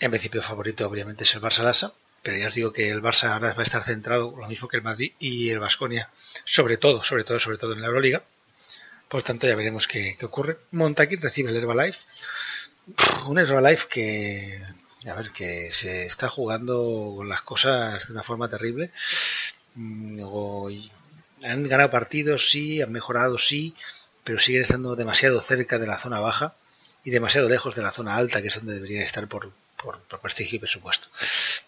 En 0.00 0.10
principio 0.10 0.42
favorito 0.42 0.86
obviamente 0.86 1.24
es 1.24 1.34
el 1.34 1.42
Barça 1.42 1.62
Lasa, 1.62 1.92
pero 2.22 2.36
ya 2.38 2.48
os 2.48 2.54
digo 2.54 2.72
que 2.72 2.90
el 2.90 3.02
Barça 3.02 3.30
ahora 3.32 3.52
va 3.52 3.60
a 3.60 3.64
estar 3.64 3.82
centrado 3.84 4.34
lo 4.36 4.48
mismo 4.48 4.68
que 4.68 4.78
el 4.78 4.82
Madrid 4.82 5.12
y 5.18 5.50
el 5.50 5.60
Vasconia, 5.60 6.08
sobre 6.44 6.76
todo, 6.76 7.04
sobre 7.04 7.24
todo, 7.24 7.38
sobre 7.38 7.58
todo 7.58 7.72
en 7.74 7.82
la 7.82 7.88
Euroliga. 7.88 8.22
Por 9.08 9.22
tanto, 9.22 9.46
ya 9.46 9.54
veremos 9.54 9.86
qué, 9.86 10.16
ocurre. 10.22 10.56
Montaquín 10.70 11.20
recibe 11.20 11.50
el 11.50 11.56
Herbalife. 11.56 12.00
Un 13.26 13.38
Herbalife 13.38 13.86
que, 13.88 14.62
a 15.06 15.14
ver, 15.14 15.30
que 15.30 15.72
se 15.72 16.06
está 16.06 16.28
jugando 16.28 17.14
con 17.16 17.28
las 17.28 17.42
cosas 17.42 18.06
de 18.06 18.12
una 18.12 18.22
forma 18.22 18.48
terrible. 18.48 18.90
Mm, 19.74 20.22
han 21.44 21.68
ganado 21.68 21.90
partidos, 21.90 22.50
sí, 22.50 22.80
han 22.82 22.92
mejorado, 22.92 23.38
sí, 23.38 23.74
pero 24.24 24.38
siguen 24.38 24.62
estando 24.62 24.94
demasiado 24.94 25.42
cerca 25.42 25.78
de 25.78 25.86
la 25.86 25.98
zona 25.98 26.20
baja 26.20 26.54
y 27.04 27.10
demasiado 27.10 27.48
lejos 27.48 27.74
de 27.74 27.82
la 27.82 27.90
zona 27.90 28.14
alta, 28.14 28.40
que 28.40 28.48
es 28.48 28.54
donde 28.54 28.74
deberían 28.74 29.02
estar 29.02 29.26
por, 29.26 29.50
por, 29.76 30.00
prestigio 30.20 30.56
y 30.56 30.60
presupuesto. 30.60 31.08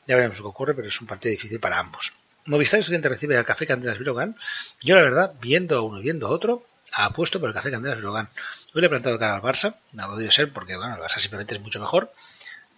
Ya 0.07 0.17
veremos 0.17 0.38
lo 0.38 0.45
que 0.45 0.49
ocurre, 0.49 0.75
pero 0.75 0.88
es 0.88 1.00
un 1.00 1.07
partido 1.07 1.33
difícil 1.33 1.59
para 1.59 1.79
ambos. 1.79 2.12
Movistar 2.47 2.81
Estudiante 2.81 3.09
recibe 3.09 3.37
al 3.37 3.45
Café 3.45 3.67
Candelas 3.67 3.99
Virogan. 3.99 4.37
Yo, 4.83 4.95
la 4.95 5.03
verdad, 5.03 5.35
viendo 5.41 5.76
a 5.76 5.81
uno 5.81 5.99
y 5.99 6.03
viendo 6.03 6.26
a 6.26 6.31
otro, 6.31 6.67
apuesto 6.93 7.41
por 7.41 7.49
el 7.49 7.55
Café 7.55 7.71
Candelas 7.71 7.99
Logan. 7.99 8.29
Hoy 8.75 8.81
le 8.81 8.87
he 8.87 8.91
plantado 8.91 9.19
cara 9.19 9.37
al 9.37 9.43
Barça, 9.43 9.76
no 9.93 10.05
ha 10.05 10.09
podido 10.09 10.31
ser 10.31 10.53
porque 10.53 10.76
bueno, 10.76 10.95
el 10.95 11.00
Barça 11.00 11.19
simplemente 11.19 11.55
es 11.55 11.61
mucho 11.61 11.81
mejor, 11.81 12.12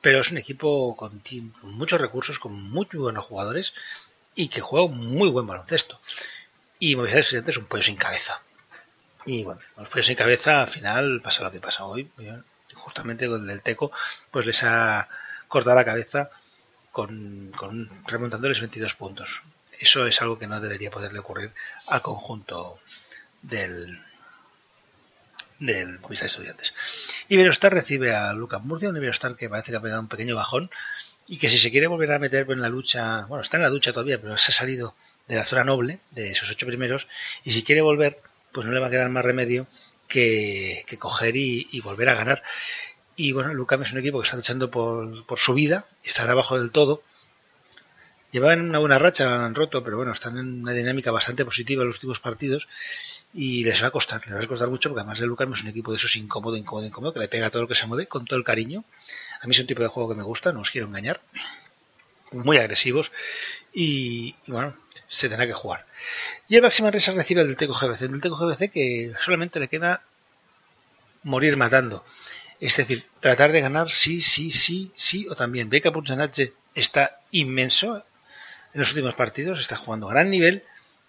pero 0.06 0.20
es 0.20 0.30
un 0.30 0.38
equipo 0.38 0.94
con, 0.94 1.20
muchos 1.62 2.00
recursos, 2.00 2.38
con 2.38 2.52
muy, 2.52 2.86
buenos 2.92 3.24
jugadores 3.24 3.74
y 4.36 4.46
que 4.46 4.60
juega 4.60 4.86
un 4.86 5.04
muy 5.04 5.28
buen 5.30 5.48
baloncesto. 5.48 6.00
Y 6.78 6.94
Movistar 6.94 7.22
Estudiantes 7.22 7.56
es 7.56 7.58
un 7.60 7.66
pollo 7.66 7.82
sin 7.82 7.96
cabeza. 7.96 8.40
Y 9.24 9.42
bueno, 9.42 9.60
los 9.76 9.88
pollos 9.88 10.06
sin 10.06 10.14
cabeza 10.14 10.62
al 10.62 10.68
final 10.68 11.20
pasa 11.24 11.42
lo 11.42 11.50
que 11.50 11.60
pasa 11.60 11.86
hoy. 11.86 12.08
Justamente 12.72 13.26
con 13.26 13.40
el 13.40 13.48
del 13.48 13.62
Teco, 13.62 13.90
pues 14.30 14.46
les 14.46 14.62
ha 14.62 15.08
cortado 15.48 15.74
la 15.74 15.84
cabeza 15.84 16.30
con, 16.92 17.50
con 17.56 17.90
remontándoles 18.06 18.60
22 18.60 18.94
puntos. 18.94 19.42
Eso 19.76 20.06
es 20.06 20.22
algo 20.22 20.38
que 20.38 20.46
no 20.46 20.60
debería 20.60 20.92
poderle 20.92 21.18
ocurrir 21.18 21.50
al 21.88 22.00
conjunto 22.00 22.78
del, 23.42 23.98
del 25.58 25.98
Movistar 26.00 26.26
Estudiantes. 26.26 26.74
Iberostar 27.28 27.72
recibe 27.72 28.14
a 28.14 28.32
Lucas 28.32 28.62
Murcia, 28.62 28.88
un 28.88 28.96
Iberostar 28.96 29.36
que 29.36 29.48
parece 29.48 29.70
que 29.70 29.76
ha 29.76 29.82
pegado 29.82 30.00
un 30.00 30.08
pequeño 30.08 30.36
bajón 30.36 30.70
y 31.26 31.38
que 31.38 31.48
si 31.48 31.58
se 31.58 31.70
quiere 31.70 31.86
volver 31.86 32.12
a 32.12 32.18
meter 32.18 32.46
en 32.50 32.62
la 32.62 32.68
lucha, 32.68 33.26
bueno, 33.26 33.42
está 33.42 33.56
en 33.56 33.64
la 33.64 33.70
lucha 33.70 33.92
todavía, 33.92 34.20
pero 34.20 34.36
se 34.36 34.52
ha 34.52 34.54
salido 34.54 34.94
de 35.26 35.36
la 35.36 35.44
zona 35.44 35.64
noble, 35.64 35.98
de 36.12 36.30
esos 36.30 36.50
ocho 36.50 36.66
primeros, 36.66 37.08
y 37.44 37.52
si 37.52 37.62
quiere 37.62 37.80
volver, 37.80 38.20
pues 38.52 38.66
no 38.66 38.72
le 38.72 38.80
va 38.80 38.86
a 38.86 38.90
quedar 38.90 39.10
más 39.10 39.24
remedio 39.24 39.66
que, 40.08 40.84
coger 40.98 41.36
y, 41.36 41.80
volver 41.80 42.08
a 42.08 42.14
ganar. 42.14 42.42
Y 43.16 43.32
bueno, 43.32 43.52
Lucam 43.54 43.82
es 43.82 43.92
un 43.92 43.98
equipo 43.98 44.20
que 44.20 44.24
está 44.24 44.36
luchando 44.36 44.70
por, 44.70 45.26
por 45.26 45.38
su 45.38 45.54
vida, 45.54 45.86
está 46.04 46.30
abajo 46.30 46.58
del 46.58 46.70
todo. 46.70 47.02
Llevaban 48.36 48.68
una 48.68 48.80
buena 48.80 48.98
racha, 48.98 49.46
han 49.46 49.54
roto, 49.54 49.82
pero 49.82 49.96
bueno, 49.96 50.12
están 50.12 50.36
en 50.36 50.60
una 50.60 50.72
dinámica 50.72 51.10
bastante 51.10 51.42
positiva 51.42 51.80
en 51.80 51.86
los 51.86 51.96
últimos 51.96 52.20
partidos 52.20 52.68
y 53.32 53.64
les 53.64 53.82
va 53.82 53.86
a 53.86 53.90
costar, 53.90 54.20
les 54.26 54.38
va 54.38 54.44
a 54.44 54.46
costar 54.46 54.68
mucho 54.68 54.90
porque 54.90 55.00
además 55.00 55.18
el 55.20 55.28
Lucam 55.28 55.54
es 55.54 55.62
un 55.62 55.68
equipo 55.68 55.90
de 55.90 55.96
esos 55.96 56.14
incómodo, 56.16 56.54
incómodo, 56.54 56.84
incómodo, 56.84 57.14
que 57.14 57.20
le 57.20 57.28
pega 57.28 57.48
todo 57.48 57.62
lo 57.62 57.68
que 57.68 57.74
se 57.74 57.86
mueve 57.86 58.08
con 58.08 58.26
todo 58.26 58.38
el 58.38 58.44
cariño. 58.44 58.84
A 59.40 59.46
mí 59.46 59.52
es 59.52 59.60
un 59.60 59.66
tipo 59.66 59.80
de 59.80 59.88
juego 59.88 60.10
que 60.10 60.16
me 60.16 60.22
gusta, 60.22 60.52
no 60.52 60.60
os 60.60 60.70
quiero 60.70 60.86
engañar. 60.86 61.22
Muy 62.30 62.58
agresivos 62.58 63.10
y, 63.72 64.34
bueno, 64.46 64.76
se 65.08 65.30
tendrá 65.30 65.46
que 65.46 65.54
jugar. 65.54 65.86
Y 66.46 66.56
el 66.56 66.62
máximo 66.62 66.90
Resa 66.90 67.12
recibe 67.12 67.40
el 67.40 67.46
del 67.46 67.56
Teco 67.56 67.72
GBC, 67.72 68.02
el 68.02 68.12
del 68.12 68.20
Teco 68.20 68.36
GBC 68.36 68.70
que 68.70 69.14
solamente 69.18 69.60
le 69.60 69.68
queda 69.68 70.02
morir 71.22 71.56
matando. 71.56 72.04
Es 72.60 72.76
decir, 72.76 73.06
tratar 73.20 73.52
de 73.52 73.62
ganar 73.62 73.88
sí, 73.90 74.20
sí, 74.20 74.50
sí, 74.50 74.92
sí 74.94 75.26
o 75.26 75.34
también. 75.34 75.70
Beca 75.70 75.90
Puzzanache 75.90 76.52
está 76.74 77.18
inmenso 77.30 78.04
en 78.76 78.80
los 78.80 78.90
últimos 78.90 79.14
partidos, 79.14 79.58
está 79.58 79.74
jugando 79.74 80.06
a 80.06 80.12
gran 80.12 80.28
nivel, 80.28 80.62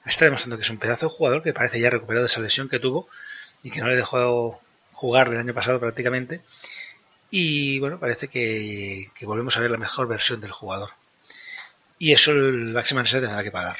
está 0.05 0.23
demostrando 0.23 0.55
que 0.55 0.63
es 0.63 0.69
un 0.69 0.77
pedazo 0.77 1.07
de 1.07 1.11
jugador 1.11 1.43
que 1.43 1.51
parece 1.51 1.81
ya 1.81 1.89
recuperado 1.89 2.23
de 2.23 2.31
esa 2.31 2.39
lesión 2.39 2.69
que 2.69 2.79
tuvo 2.79 3.09
y 3.61 3.71
que 3.71 3.81
no 3.81 3.89
le 3.89 3.97
dejó 3.97 4.61
jugar 4.93 5.27
el 5.27 5.37
año 5.37 5.53
pasado 5.53 5.77
prácticamente. 5.77 6.39
Y 7.29 7.77
bueno, 7.79 7.99
parece 7.99 8.29
que, 8.29 9.11
volvemos 9.23 9.57
a 9.57 9.59
ver 9.59 9.69
la 9.69 9.77
mejor 9.77 10.07
versión 10.07 10.39
del 10.39 10.51
jugador. 10.51 10.91
Y 11.99 12.13
eso 12.13 12.31
el 12.31 12.69
Máxima 12.69 13.03
Resa 13.03 13.19
tendrá 13.19 13.43
que 13.43 13.51
pagar. 13.51 13.75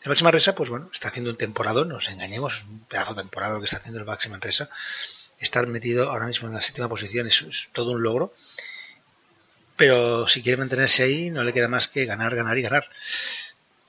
El 0.00 0.08
Máxima 0.08 0.30
Resa, 0.30 0.54
pues 0.54 0.70
bueno, 0.70 0.88
está 0.90 1.08
haciendo 1.08 1.30
un 1.30 1.36
temporada, 1.36 1.82
no 1.82 1.96
nos 1.96 2.08
engañemos, 2.08 2.64
un 2.64 2.80
pedazo 2.86 3.12
de 3.12 3.20
temporada 3.20 3.52
lo 3.52 3.60
que 3.60 3.66
está 3.66 3.76
haciendo 3.76 4.00
el 4.00 4.06
Máxima 4.06 4.38
Resa 4.38 4.70
estar 5.38 5.66
metido 5.66 6.08
ahora 6.10 6.26
mismo 6.26 6.48
en 6.48 6.54
la 6.54 6.62
séptima 6.62 6.88
posición 6.88 7.26
es, 7.26 7.68
todo 7.74 7.90
un 7.90 8.02
logro. 8.02 8.32
Pero 9.80 10.26
si 10.28 10.42
quiere 10.42 10.58
mantenerse 10.58 11.04
ahí, 11.04 11.30
no 11.30 11.42
le 11.42 11.54
queda 11.54 11.66
más 11.66 11.88
que 11.88 12.04
ganar, 12.04 12.36
ganar 12.36 12.58
y 12.58 12.60
ganar. 12.60 12.84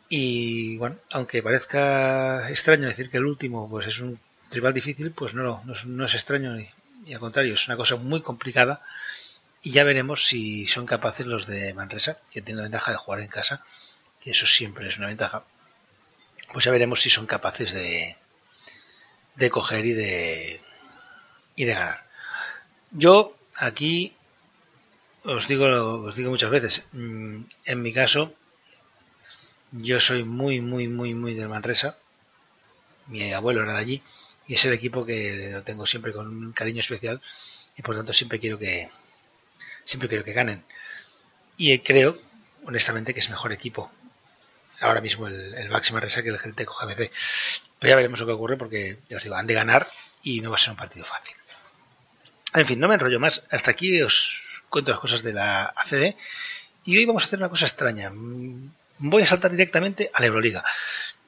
Y 0.07 0.77
bueno, 0.77 0.95
aunque 1.11 1.43
parezca 1.43 2.49
extraño 2.49 2.87
decir 2.87 3.09
que 3.09 3.17
el 3.17 3.25
último 3.25 3.69
pues 3.69 3.87
es 3.87 3.99
un 3.99 4.17
rival 4.51 4.73
difícil, 4.73 5.11
pues 5.11 5.33
no, 5.33 5.61
no, 5.65 6.05
es, 6.05 6.13
extraño 6.13 6.57
y, 6.57 7.13
al 7.13 7.19
contrario, 7.19 7.55
es 7.55 7.67
una 7.67 7.75
cosa 7.75 7.97
muy 7.97 8.21
complicada. 8.21 8.79
Y 9.63 9.71
ya 9.71 9.83
veremos 9.83 10.25
si 10.25 10.65
son 10.65 10.85
capaces 10.85 11.27
los 11.27 11.45
de 11.45 11.73
Manresa, 11.73 12.19
que 12.31 12.41
tienen 12.41 12.59
la 12.59 12.69
ventaja 12.69 12.91
de 12.91 12.97
jugar 12.97 13.19
en 13.19 13.27
casa, 13.27 13.61
que 14.21 14.31
eso 14.31 14.47
siempre 14.47 14.87
es 14.87 14.97
una 14.97 15.07
ventaja. 15.07 15.43
Pues 16.53 16.63
ya 16.63 16.71
veremos 16.71 17.01
si 17.01 17.09
son 17.09 17.27
capaces 17.27 17.73
de, 17.73 18.15
de 19.35 19.49
coger 19.49 19.85
y 19.85 19.91
de, 19.91 20.61
y 21.57 21.65
de 21.65 21.73
ganar. 21.73 22.05
Yo 22.91 23.35
aquí 23.57 24.15
os 25.23 25.47
digo, 25.47 25.65
os 26.03 26.15
digo 26.15 26.31
muchas 26.31 26.49
veces, 26.49 26.83
mm, 26.91 27.41
en 27.65 27.81
mi 27.81 27.93
caso, 27.93 28.33
yo 29.71 29.99
soy 29.99 30.23
muy, 30.23 30.61
muy, 30.61 30.87
muy, 30.87 31.13
muy 31.13 31.33
del 31.33 31.49
Manresa. 31.49 31.97
Mi 33.07 33.33
abuelo 33.33 33.63
era 33.63 33.73
de 33.73 33.79
allí 33.79 34.03
y 34.47 34.55
es 34.55 34.65
el 34.65 34.73
equipo 34.73 35.05
que 35.05 35.51
lo 35.51 35.63
tengo 35.63 35.85
siempre 35.85 36.13
con 36.13 36.27
un 36.27 36.51
cariño 36.53 36.81
especial 36.81 37.21
y 37.77 37.81
por 37.81 37.95
tanto 37.95 38.13
siempre 38.13 38.39
quiero 38.39 38.57
que 38.57 38.89
siempre 39.85 40.09
quiero 40.09 40.23
que 40.23 40.33
ganen. 40.33 40.63
Y 41.57 41.77
creo, 41.79 42.17
honestamente, 42.65 43.13
que 43.13 43.19
es 43.19 43.29
mejor 43.29 43.53
equipo 43.53 43.91
ahora 44.79 45.01
mismo 45.01 45.27
el, 45.27 45.53
el 45.53 45.69
Máxima 45.69 45.99
Resa 45.99 46.23
que 46.23 46.29
el 46.29 46.39
Gelteco 46.39 46.73
GBC. 46.73 47.11
Pero 47.79 47.89
ya 47.89 47.95
veremos 47.95 48.19
lo 48.19 48.25
que 48.25 48.31
ocurre 48.33 48.57
porque, 48.57 48.99
ya 49.09 49.17
os 49.17 49.23
digo, 49.23 49.35
han 49.35 49.47
de 49.47 49.53
ganar 49.53 49.87
y 50.23 50.41
no 50.41 50.49
va 50.49 50.55
a 50.55 50.59
ser 50.59 50.71
un 50.71 50.77
partido 50.77 51.05
fácil. 51.05 51.35
En 52.53 52.65
fin, 52.65 52.79
no 52.79 52.87
me 52.87 52.95
enrollo 52.95 53.19
más. 53.19 53.43
Hasta 53.49 53.71
aquí 53.71 54.01
os 54.01 54.50
cuento 54.71 54.91
las 54.91 54.99
cosas 54.99 55.21
de 55.21 55.33
la 55.33 55.65
ACD. 55.65 56.15
Y 56.85 56.97
hoy 56.97 57.05
vamos 57.05 57.23
a 57.23 57.25
hacer 57.27 57.37
una 57.37 57.49
cosa 57.49 57.65
extraña. 57.65 58.09
Voy 58.97 59.21
a 59.21 59.27
saltar 59.27 59.51
directamente 59.51 60.09
a 60.11 60.21
la 60.21 60.27
Euroliga. 60.27 60.63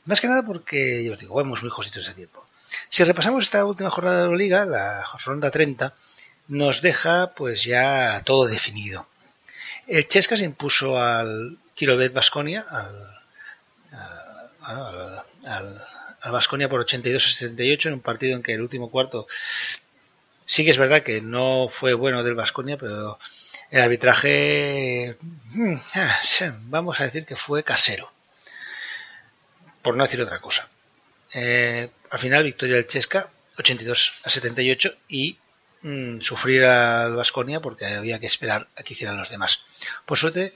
Más 0.06 0.20
que 0.20 0.28
nada 0.28 0.44
porque, 0.44 1.04
yo 1.04 1.14
os 1.14 1.20
digo, 1.20 1.36
vamos 1.36 1.62
muy 1.62 1.70
jositos 1.70 2.08
de 2.08 2.14
tiempo. 2.14 2.44
Si 2.90 3.04
repasamos 3.04 3.44
esta 3.44 3.64
última 3.66 3.92
jornada 3.92 4.18
de 4.18 4.24
Euroliga, 4.24 4.66
la 4.66 5.06
ronda 5.24 5.52
30, 5.52 5.94
nos 6.48 6.82
deja 6.82 7.34
pues 7.36 7.64
ya 7.64 8.22
todo 8.26 8.48
definido. 8.48 9.06
El 9.86 10.08
Chesca 10.08 10.38
se 10.38 10.46
impuso 10.46 10.98
al 10.98 11.58
Kilovet 11.76 12.14
Basconia, 12.14 12.66
al, 12.70 13.20
al, 14.62 15.24
al, 15.46 15.86
al 16.22 16.32
Basconia 16.32 16.70
por 16.70 16.80
82 16.80 17.26
a 17.26 17.28
78 17.28 17.90
en 17.90 17.94
un 17.96 18.02
partido 18.02 18.36
en 18.36 18.44
que 18.44 18.54
el 18.54 18.62
último 18.62 18.90
cuarto 18.90 19.28
Sí 20.46 20.64
que 20.64 20.72
es 20.72 20.78
verdad 20.78 21.04
que 21.04 21.22
no 21.22 21.68
fue 21.70 21.94
bueno 21.94 22.24
del 22.24 22.36
Vasconia, 22.36 22.78
pero 22.78 23.20
el 23.72 23.82
arbitraje, 23.82 25.18
mm, 25.22 25.76
ah, 25.96 26.22
vamos 26.64 27.00
a 27.00 27.06
decir 27.06 27.26
que 27.26 27.36
fue 27.36 27.64
casero, 27.64 28.12
por 29.82 29.96
no 29.96 30.04
decir 30.04 30.22
otra 30.22 30.40
cosa. 30.40 30.70
Eh, 31.34 31.90
al 32.12 32.20
final, 32.20 32.44
victoria 32.44 32.76
del 32.76 32.88
Chesca, 32.88 33.30
82 33.58 34.22
a 34.24 34.30
78, 34.30 34.96
y 35.08 35.38
mm, 35.82 36.22
sufrir 36.22 36.66
al 36.66 37.16
Vasconia 37.16 37.60
porque 37.62 37.86
había 37.86 38.20
que 38.20 38.28
esperar 38.28 38.68
a 38.76 38.84
que 38.84 38.94
hicieran 38.94 39.18
los 39.18 39.30
demás. 39.30 39.64
Por 40.06 40.18
suerte, 40.18 40.54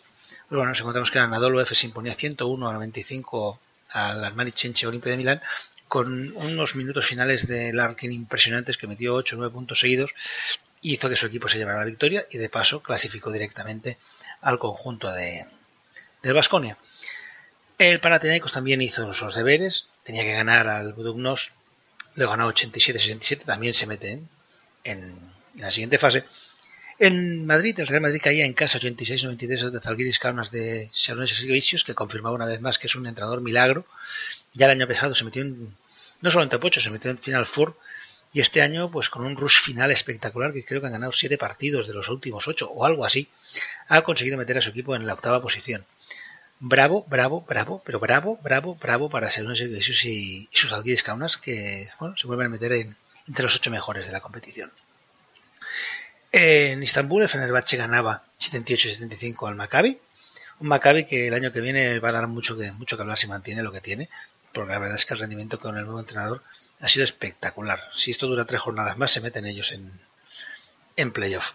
bueno, 0.50 0.70
nos 0.70 0.79
encontramos 0.79 1.12
que 1.12 1.17
el 1.17 1.25
Anadolu 1.25 1.60
F 1.62 1.75
se 1.75 1.88
imponía 1.88 2.15
101 2.15 2.70
a 2.70 2.74
95 2.74 3.60
al 3.89 4.24
Armani 4.24 4.51
Chenche 4.51 4.88
Olimpia 4.88 5.12
de 5.12 5.17
Milán 5.17 5.41
con 5.88 6.36
unos 6.36 6.75
minutos 6.75 7.06
finales 7.06 7.48
de 7.48 7.72
Larkin 7.72 8.12
impresionantes 8.12 8.77
que 8.77 8.88
metió 8.88 9.15
8 9.15 9.36
o 9.36 9.39
9 9.39 9.53
puntos 9.53 9.79
seguidos 9.79 10.12
hizo 10.82 11.10
que 11.10 11.15
su 11.15 11.25
equipo 11.25 11.48
se 11.48 11.58
llevara 11.58 11.79
la 11.79 11.86
victoria 11.86 12.25
y 12.29 12.38
de 12.38 12.50
paso 12.50 12.82
clasificó 12.82 13.32
directamente 13.32 13.98
al 14.41 14.60
conjunto 14.60 15.12
de 15.12 15.46
del 16.22 16.34
Vasconia. 16.34 16.77
El 17.77 18.00
Panathinaikos 18.00 18.51
también 18.51 18.82
hizo 18.82 19.13
sus 19.13 19.36
deberes, 19.36 19.88
tenía 20.03 20.24
que 20.24 20.34
ganar 20.34 20.67
al 20.67 20.94
Budugnos, 20.94 21.51
lo 22.15 22.29
ganó 22.29 22.51
87-67, 22.51 23.46
también 23.46 23.74
se 23.74 23.86
mete 23.86 24.20
en, 24.84 25.15
la 25.56 25.72
siguiente 25.72 25.98
fase. 25.98 26.24
En 27.00 27.46
Madrid, 27.46 27.80
el 27.80 27.88
Real 27.88 28.01
Madrid 28.01 28.22
caía 28.24 28.46
en 28.46 28.54
casa 28.54 28.80
86-93 28.80 29.70
de 29.70 29.80
Zalgiris 29.80 30.20
Kaunas 30.20 30.50
de 30.50 30.89
Sharones 30.94 31.44
Vicios, 31.44 31.84
que 31.84 31.94
confirmaba 31.94 32.36
una 32.36 32.46
vez 32.46 32.60
más 32.60 32.80
que 32.80 32.88
es 32.88 32.96
un 32.96 33.06
entrenador 33.06 33.42
milagro 33.42 33.86
ya 34.58 34.66
el 34.66 34.72
año 34.72 34.88
pasado 34.88 35.13
se 35.13 35.24
metió 35.24 35.44
en, 35.44 35.75
no 36.22 36.32
solo 36.32 36.44
en 36.44 36.50
top 36.50 36.66
8, 36.66 36.82
se 36.82 36.89
metió 36.89 37.12
en 37.12 37.20
Final 37.20 37.46
Four 37.46 37.77
y 38.34 38.42
este 38.42 38.62
año 38.62 38.89
pues 38.89 39.10
con 39.10 39.24
un 39.24 39.38
rush 39.38 39.62
final 39.62 39.92
espectacular 39.92 40.51
que 40.51 40.66
creo 40.66 40.82
que 40.82 40.88
han 40.88 40.94
ganado 40.94 41.12
siete 41.12 41.38
partidos 41.38 41.88
de 41.88 41.94
los 41.94 42.10
últimos 42.10 42.48
ocho 42.48 42.70
o 42.70 42.86
algo 42.86 43.06
así, 43.06 43.30
ha 43.88 44.01
conseguido 44.01 44.38
meter 44.38 44.58
a 44.58 44.62
su 44.62 44.72
equipo 44.72 44.96
en 44.96 45.06
la 45.06 45.13
octava 45.13 45.42
posición. 45.42 45.86
Bravo, 46.60 47.06
bravo, 47.08 47.46
bravo, 47.48 47.84
pero 47.86 48.00
bravo, 48.00 48.39
bravo, 48.42 48.75
bravo 48.75 49.10
para 49.10 49.30
ser 49.30 49.46
y, 49.46 50.50
y 50.51 50.58
sus 50.58 50.74
Alguiris 50.74 51.04
Kaunas 51.04 51.38
que 51.38 51.89
bueno, 52.00 52.18
se 52.18 52.25
vuelven 52.25 52.48
a 52.48 52.50
meter 52.50 52.72
entre 53.27 53.44
los 53.44 53.56
ocho 53.56 53.70
mejores 53.70 54.08
de 54.08 54.12
la 54.12 54.22
competición. 54.22 54.72
En 56.31 56.84
Istambul 56.84 57.24
el 57.24 57.29
Fenerbahce 57.29 57.77
ganaba 57.77 58.24
78-75 58.39 59.48
al 59.48 59.55
Maccabi, 59.55 60.00
un 60.60 60.67
Maccabi 60.67 61.05
que 61.05 61.27
el 61.27 61.34
año 61.34 61.53
que 61.53 61.62
viene 61.62 62.00
va 62.00 62.10
a 62.10 62.13
dar 62.13 62.27
mucho 62.27 62.57
que, 62.57 62.72
mucho 62.72 62.98
que 62.98 63.03
hablar 63.03 63.17
si 63.17 63.27
mantiene 63.27 63.63
lo 63.63 63.72
que 63.72 63.81
tiene, 63.81 64.10
porque 64.51 64.72
la 64.72 64.79
verdad 64.79 64.98
es 64.98 65.05
que 65.05 65.13
el 65.13 65.19
rendimiento 65.19 65.60
con 65.60 65.77
el 65.77 65.86
nuevo 65.86 66.00
entrenador 66.00 66.43
ha 66.79 66.88
sido 66.88 67.03
espectacular. 67.03 67.81
Si 67.96 68.12
esto 68.12 68.27
dura 68.27 68.46
tres 68.46 68.62
jornadas 68.62 68.98
más, 68.98 69.12
se 69.12 69.22
meten 69.22 69.46
ellos 69.46 69.72
en, 69.72 69.91
en 70.96 71.12
playoff. 71.12 71.53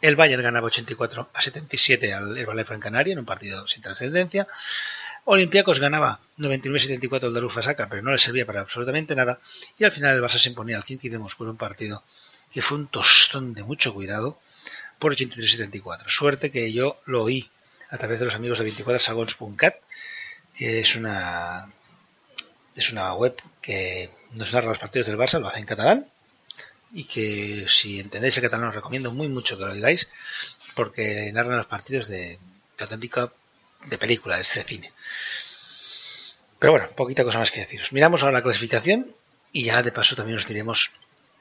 El 0.00 0.16
Bayern 0.16 0.42
ganaba 0.42 0.66
84 0.66 1.30
a 1.32 1.42
77 1.42 2.12
al 2.12 2.36
Herbalife 2.36 2.74
en 2.74 2.80
Canaria 2.80 3.12
en 3.12 3.20
un 3.20 3.24
partido 3.24 3.68
sin 3.68 3.82
trascendencia. 3.82 4.48
Olympiacos 5.24 5.78
ganaba 5.78 6.18
99-74 6.38 7.24
al 7.24 7.34
Darufasaka, 7.34 7.88
pero 7.88 8.02
no 8.02 8.10
le 8.10 8.18
servía 8.18 8.44
para 8.44 8.60
absolutamente 8.60 9.14
nada. 9.14 9.38
Y 9.78 9.84
al 9.84 9.92
final 9.92 10.16
el 10.16 10.22
Barça 10.22 10.38
se 10.38 10.48
imponía 10.48 10.76
al 10.76 10.84
Kinky 10.84 11.08
de 11.08 11.18
Moscú 11.18 11.44
en 11.44 11.50
un 11.50 11.56
partido 11.56 12.02
que 12.52 12.62
fue 12.62 12.78
un 12.78 12.86
tostón 12.86 13.54
de 13.54 13.62
mucho 13.62 13.94
cuidado 13.94 14.38
por 14.98 15.14
83-74. 15.14 16.08
Suerte 16.08 16.50
que 16.50 16.72
yo 16.72 17.00
lo 17.06 17.24
oí 17.24 17.50
a 17.90 17.98
través 17.98 18.20
de 18.20 18.26
los 18.26 18.34
amigos 18.34 18.58
de 18.58 18.72
24sagons.cat, 18.72 19.76
que 20.54 20.80
es 20.80 20.96
una 20.96 21.72
es 22.74 22.90
una 22.90 23.12
web 23.14 23.36
que 23.60 24.10
nos 24.32 24.52
narra 24.52 24.68
los 24.68 24.78
partidos 24.78 25.06
del 25.06 25.18
Barça, 25.18 25.38
lo 25.38 25.48
hace 25.48 25.58
en 25.58 25.66
catalán 25.66 26.08
y 26.92 27.04
que 27.04 27.66
si 27.68 28.00
entendéis 28.00 28.36
el 28.36 28.44
catalán 28.44 28.68
os 28.68 28.74
recomiendo 28.74 29.10
muy 29.12 29.28
mucho 29.28 29.58
que 29.58 29.64
lo 29.64 29.74
digáis 29.74 30.08
porque 30.74 31.30
narran 31.32 31.58
los 31.58 31.66
partidos 31.66 32.08
de, 32.08 32.38
de 32.78 32.84
auténtica 32.84 33.32
de 33.86 33.98
película, 33.98 34.38
de 34.38 34.44
cine. 34.44 34.92
Pero 36.58 36.72
bueno, 36.72 36.88
poquita 36.94 37.24
cosa 37.24 37.40
más 37.40 37.50
que 37.50 37.60
deciros. 37.60 37.92
Miramos 37.92 38.22
ahora 38.22 38.38
la 38.38 38.42
clasificación 38.42 39.14
y 39.52 39.64
ya 39.64 39.82
de 39.82 39.92
paso 39.92 40.16
también 40.16 40.38
os 40.38 40.46
diremos 40.46 40.92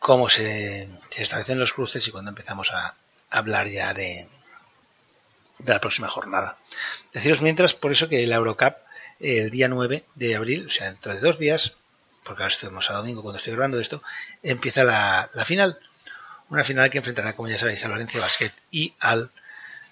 cómo 0.01 0.29
se, 0.29 0.89
establecen 1.15 1.60
los 1.60 1.74
cruces 1.74 2.08
y 2.08 2.12
cuando 2.12 2.31
empezamos 2.31 2.72
a 2.72 2.96
hablar 3.29 3.67
ya 3.67 3.93
de, 3.93 4.27
la 5.63 5.79
próxima 5.79 6.10
jornada. 6.10 6.58
Deciros 7.13 7.43
mientras, 7.43 7.75
por 7.75 7.91
eso 7.91 8.10
que 8.10 8.25
la 8.25 8.38
Eurocup 8.38 8.74
el 9.20 9.51
día 9.51 9.67
9 9.67 10.03
de 10.15 10.36
abril, 10.36 10.65
o 10.65 10.70
sea, 10.72 10.88
dentro 10.88 11.13
de 11.13 11.20
dos 11.20 11.38
días, 11.38 11.74
porque 12.24 12.41
ahora 12.41 12.51
estamos 12.51 12.89
a 12.89 12.96
domingo 12.96 13.22
cuando 13.22 13.38
estoy 13.38 13.53
grabando 13.53 13.79
esto, 13.79 14.01
empieza 14.41 14.84
la, 14.84 15.29
final. 15.46 15.77
Una 16.50 16.63
final 16.63 16.89
que 16.89 16.98
enfrentará, 16.98 17.34
como 17.34 17.48
ya 17.48 17.60
sabéis, 17.60 17.86
al 17.86 17.91
Valencia 17.91 18.20
Basket 18.20 18.51
y 18.72 18.96
al 19.00 19.29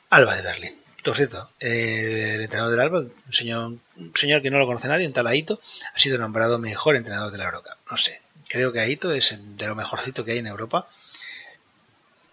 Alba 0.09 0.35
de 0.35 0.41
Berlín. 0.41 0.75
Cierto, 1.15 1.49
el 1.59 2.41
entrenador 2.41 2.71
del 2.71 2.79
Alba, 2.79 2.99
un 2.99 3.33
señor, 3.33 3.73
señor 4.15 4.41
que 4.41 4.51
no 4.51 4.59
lo 4.59 4.65
conoce 4.65 4.87
nadie, 4.87 5.07
un 5.07 5.13
tal 5.13 5.27
Aito, 5.27 5.59
ha 5.93 5.99
sido 5.99 6.17
nombrado 6.17 6.57
mejor 6.57 6.95
entrenador 6.95 7.31
de 7.31 7.37
la 7.37 7.45
Eurocup. 7.45 7.75
No 7.89 7.97
sé, 7.97 8.21
creo 8.47 8.71
que 8.71 8.79
Aito 8.79 9.11
es 9.13 9.35
de 9.37 9.67
lo 9.67 9.75
mejorcito 9.75 10.25
que 10.25 10.33
hay 10.33 10.39
en 10.39 10.47
Europa. 10.47 10.87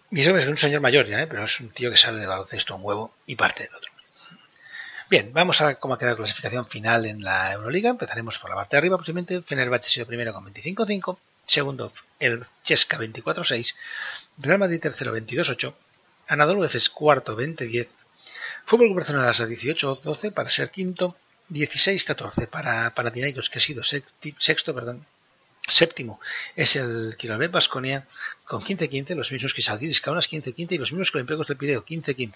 Y 0.09 0.21
eso 0.21 0.35
es 0.37 0.47
un 0.47 0.57
señor 0.57 0.81
mayor 0.81 1.05
ya, 1.07 1.21
¿eh? 1.21 1.27
pero 1.27 1.43
es 1.43 1.59
un 1.59 1.69
tío 1.69 1.91
que 1.91 1.97
sale 1.97 2.19
de 2.19 2.27
baloncesto 2.27 2.75
un 2.75 2.83
huevo 2.83 3.13
y 3.25 3.35
parte 3.35 3.63
del 3.63 3.75
otro. 3.75 3.91
Bien, 5.09 5.31
vamos 5.31 5.61
a 5.61 5.75
cómo 5.75 5.93
ha 5.93 5.99
quedado 5.99 6.15
la 6.15 6.23
clasificación 6.23 6.65
final 6.67 7.05
en 7.05 7.23
la 7.23 7.53
Euroliga. 7.53 7.91
Empezaremos 7.91 8.39
por 8.39 8.49
la 8.49 8.57
parte 8.57 8.75
de 8.75 8.79
arriba, 8.79 8.97
posiblemente. 8.97 9.41
Fenerbahce 9.41 9.87
ha 9.87 9.89
sido 9.89 10.05
primero 10.05 10.33
con 10.33 10.45
25-5. 10.45 11.17
Segundo, 11.45 11.93
el 12.19 12.45
Chesca 12.63 12.97
24-6. 12.97 13.73
Real 14.37 14.59
Madrid 14.59 14.81
tercero 14.81 15.15
22-8. 15.15 15.73
Anadolu 16.27 16.65
Efes 16.65 16.89
cuarto 16.89 17.37
20-10. 17.37 17.87
Fútbol 18.65 18.93
Barcelona 18.93 19.29
a 19.29 19.33
18-12 19.33 20.33
para 20.33 20.49
ser 20.49 20.69
quinto. 20.71 21.15
16-14 21.49 22.49
para 22.49 22.93
Panathinaikos, 22.93 23.49
que 23.49 23.59
ha 23.59 23.61
sido 23.61 23.81
sexto, 23.83 24.75
perdón, 24.75 25.05
Séptimo 25.67 26.21
es 26.55 26.77
el 26.77 27.15
Kirolbet 27.17 27.51
Basconia 27.51 28.07
con 28.45 28.61
15-15, 28.61 29.15
los 29.15 29.31
mismos 29.33 29.53
que 29.53 29.61
Salguiris 29.61 29.99
Kaunas 29.99 30.31
15-15 30.31 30.71
y 30.71 30.77
los 30.77 30.93
mismos 30.93 31.11
que 31.11 31.17
Olympiacos 31.17 31.47
del 31.47 31.57
Pireo 31.57 31.85
15-15. 31.85 32.33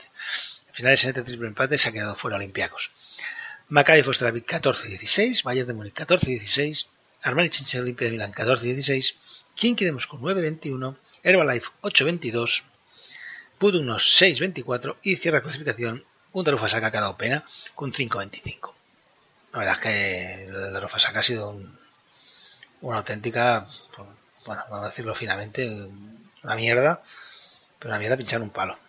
Al 0.68 0.76
final 0.76 0.94
ese 0.94 1.14
triple 1.14 1.48
empate 1.48 1.78
se 1.78 1.90
ha 1.90 1.92
quedado 1.94 2.16
fuera 2.16 2.36
Olympiacos. 2.36 2.92
Maccabi 3.70 4.04
Fosterabit 4.04 4.46
14-16, 4.46 5.44
Bayern 5.44 5.68
de 5.68 5.74
Múnich 5.74 5.94
14-16, 5.94 6.88
Armani 7.22 7.50
Chinche 7.50 7.80
Olimpia 7.80 8.08
de 8.08 8.12
Milán 8.12 8.34
14-16, 8.34 9.16
Kinky 9.56 9.86
de 9.86 9.94
Moscú 9.94 10.18
9-21, 10.18 10.98
Herbalife 11.24 11.70
8-22, 11.84 12.64
Budunos 13.62 14.20
6-24 14.20 14.96
y 15.04 15.18
cierra 15.18 15.44
clasificación 15.44 16.04
un 16.32 16.44
Darufasaka 16.44 16.90
dado 16.90 17.16
pena 17.16 17.46
con 17.76 17.94
5-25. 17.94 18.74
La 19.54 19.60
verdad 19.60 19.76
es 19.76 19.80
que 19.80 20.48
lo 20.50 20.60
de 20.62 20.72
Darufasaka 20.72 21.20
ha 21.20 21.24
sido 21.24 21.56
una 22.82 22.98
auténtica, 22.98 23.68
pues, 23.96 24.08
bueno, 24.48 24.64
vamos 24.68 24.86
a 24.86 24.90
decirlo 24.90 25.14
finamente, 25.14 25.70
una 26.44 26.56
mierda, 26.56 27.04
pero 27.78 27.92
una 27.92 28.00
mierda 28.00 28.18
pinchar 28.18 28.42
un 28.42 28.50
palo. 28.50 28.80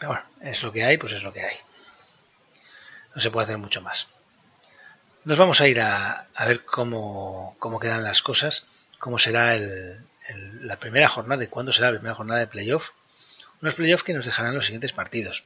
Pero 0.00 0.14
bueno, 0.14 0.24
es 0.40 0.60
lo 0.64 0.72
que 0.72 0.82
hay, 0.82 0.98
pues 0.98 1.12
es 1.12 1.22
lo 1.22 1.32
que 1.32 1.44
hay. 1.44 1.56
No 3.14 3.20
se 3.20 3.30
puede 3.30 3.44
hacer 3.44 3.58
mucho 3.58 3.80
más. 3.80 4.08
Nos 5.22 5.38
vamos 5.38 5.60
a 5.60 5.68
ir 5.68 5.80
a, 5.80 6.26
ver 6.48 6.64
cómo, 6.64 7.54
cómo, 7.60 7.78
quedan 7.78 8.02
las 8.02 8.22
cosas, 8.22 8.64
cómo 8.98 9.20
será 9.20 9.54
el, 9.54 10.04
la 10.62 10.76
primera 10.76 11.08
jornada 11.08 11.42
y 11.44 11.48
cuándo 11.48 11.72
será 11.72 11.90
la 11.90 11.98
primera 11.98 12.14
jornada 12.14 12.40
de 12.40 12.46
playoff. 12.46 12.90
Unos 13.60 13.74
playoffs 13.74 14.04
que 14.04 14.14
nos 14.14 14.24
dejarán 14.24 14.54
los 14.54 14.66
siguientes 14.66 14.92
partidos. 14.92 15.44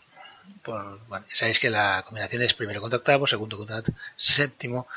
Por, 0.62 0.99
bueno, 1.07 1.25
sabéis 1.33 1.61
que 1.61 1.71
la 1.71 2.03
combinación 2.05 2.42
es 2.42 2.55
primero 2.55 2.81
contra 2.81 2.99
octavo, 2.99 3.27
segundo 3.27 3.57
contra 3.57 3.83
séptimo, 4.16 4.88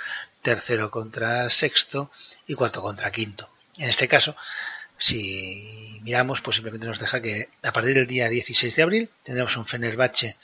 tercero 0.41 0.89
contra 0.89 1.49
sexto 1.49 2.11
y 2.47 2.55
cuarto 2.55 2.81
contra 2.81 3.11
quinto. 3.11 3.49
En 3.77 3.89
este 3.89 4.07
caso, 4.07 4.35
si 4.97 5.99
miramos, 6.03 6.41
pues 6.41 6.55
simplemente 6.55 6.87
nos 6.87 6.99
deja 6.99 7.21
que 7.21 7.49
a 7.61 7.71
partir 7.71 7.95
del 7.95 8.07
día 8.07 8.29
16 8.29 8.75
de 8.75 8.83
abril 8.83 9.09
tendremos 9.23 9.55
un 9.57 9.65
Fenerbahce 9.65 10.37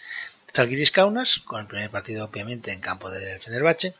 Zalgiris 0.53 0.91
Kaunas, 0.91 1.39
con 1.39 1.61
el 1.61 1.67
primer 1.67 1.89
partido 1.89 2.25
obviamente 2.25 2.71
en 2.71 2.81
campo 2.81 3.09
del 3.09 3.39
Fenerbahce. 3.39 3.95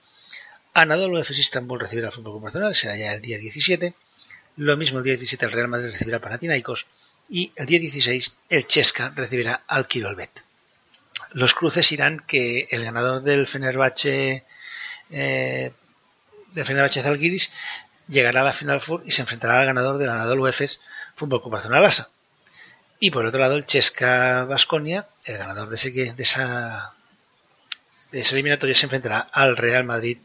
Anadolu 0.74 1.18
Efes 1.18 1.40
Istanbul 1.40 1.80
recibirá 1.80 2.08
al 2.08 2.14
Fútbol 2.14 2.44
Nacional, 2.44 2.76
será 2.76 2.98
ya 2.98 3.14
el 3.14 3.22
día 3.22 3.38
17. 3.38 3.94
Lo 4.58 4.78
mismo 4.78 5.00
el 5.00 5.04
día 5.04 5.14
17 5.14 5.46
el 5.46 5.52
Real 5.52 5.68
Madrid 5.68 5.92
recibirá 5.92 6.18
al 6.18 6.22
Panathinaikos 6.22 6.88
y 7.30 7.52
el 7.56 7.66
día 7.66 7.80
16 7.80 8.38
el 8.50 8.68
Chesca 8.68 9.12
recibirá 9.16 9.64
al 9.68 9.88
Kirolbet. 9.88 10.44
Los 11.32 11.54
cruces 11.54 11.92
irán 11.92 12.20
que 12.28 12.68
el 12.72 12.84
ganador 12.84 13.24
del 13.24 13.48
Fenerbahce 13.48 14.44
eh, 15.10 15.72
de 16.54 16.66
Fenerbahce 16.66 17.02
Zalgiris 17.02 17.52
llegará 18.08 18.42
a 18.42 18.46
la 18.46 18.54
Final 18.54 18.82
Four 18.82 19.04
y 19.06 19.12
se 19.12 19.22
enfrentará 19.22 19.60
al 19.62 19.66
ganador 19.66 19.98
del 19.98 20.10
Anadolu 20.10 20.48
Efes 20.48 20.82
Fútbol 21.16 21.42
Club 21.42 21.54
Barcelona 21.54 21.82
Lasa. 21.82 22.10
Y 23.00 23.12
por 23.12 23.26
otro 23.26 23.40
lado, 23.40 23.56
el 23.56 23.66
Chesca 23.66 24.44
Basconia, 24.44 25.08
el 25.26 25.38
ganador 25.38 25.70
de, 25.70 25.76
ese, 25.76 25.92
de, 25.92 26.24
esa, 26.24 26.94
de 28.12 28.20
esa 28.20 28.34
eliminatoria, 28.36 28.76
se 28.76 28.86
enfrentará 28.86 29.20
al 29.20 29.58
Real 29.58 29.84
Madrid 29.86 30.20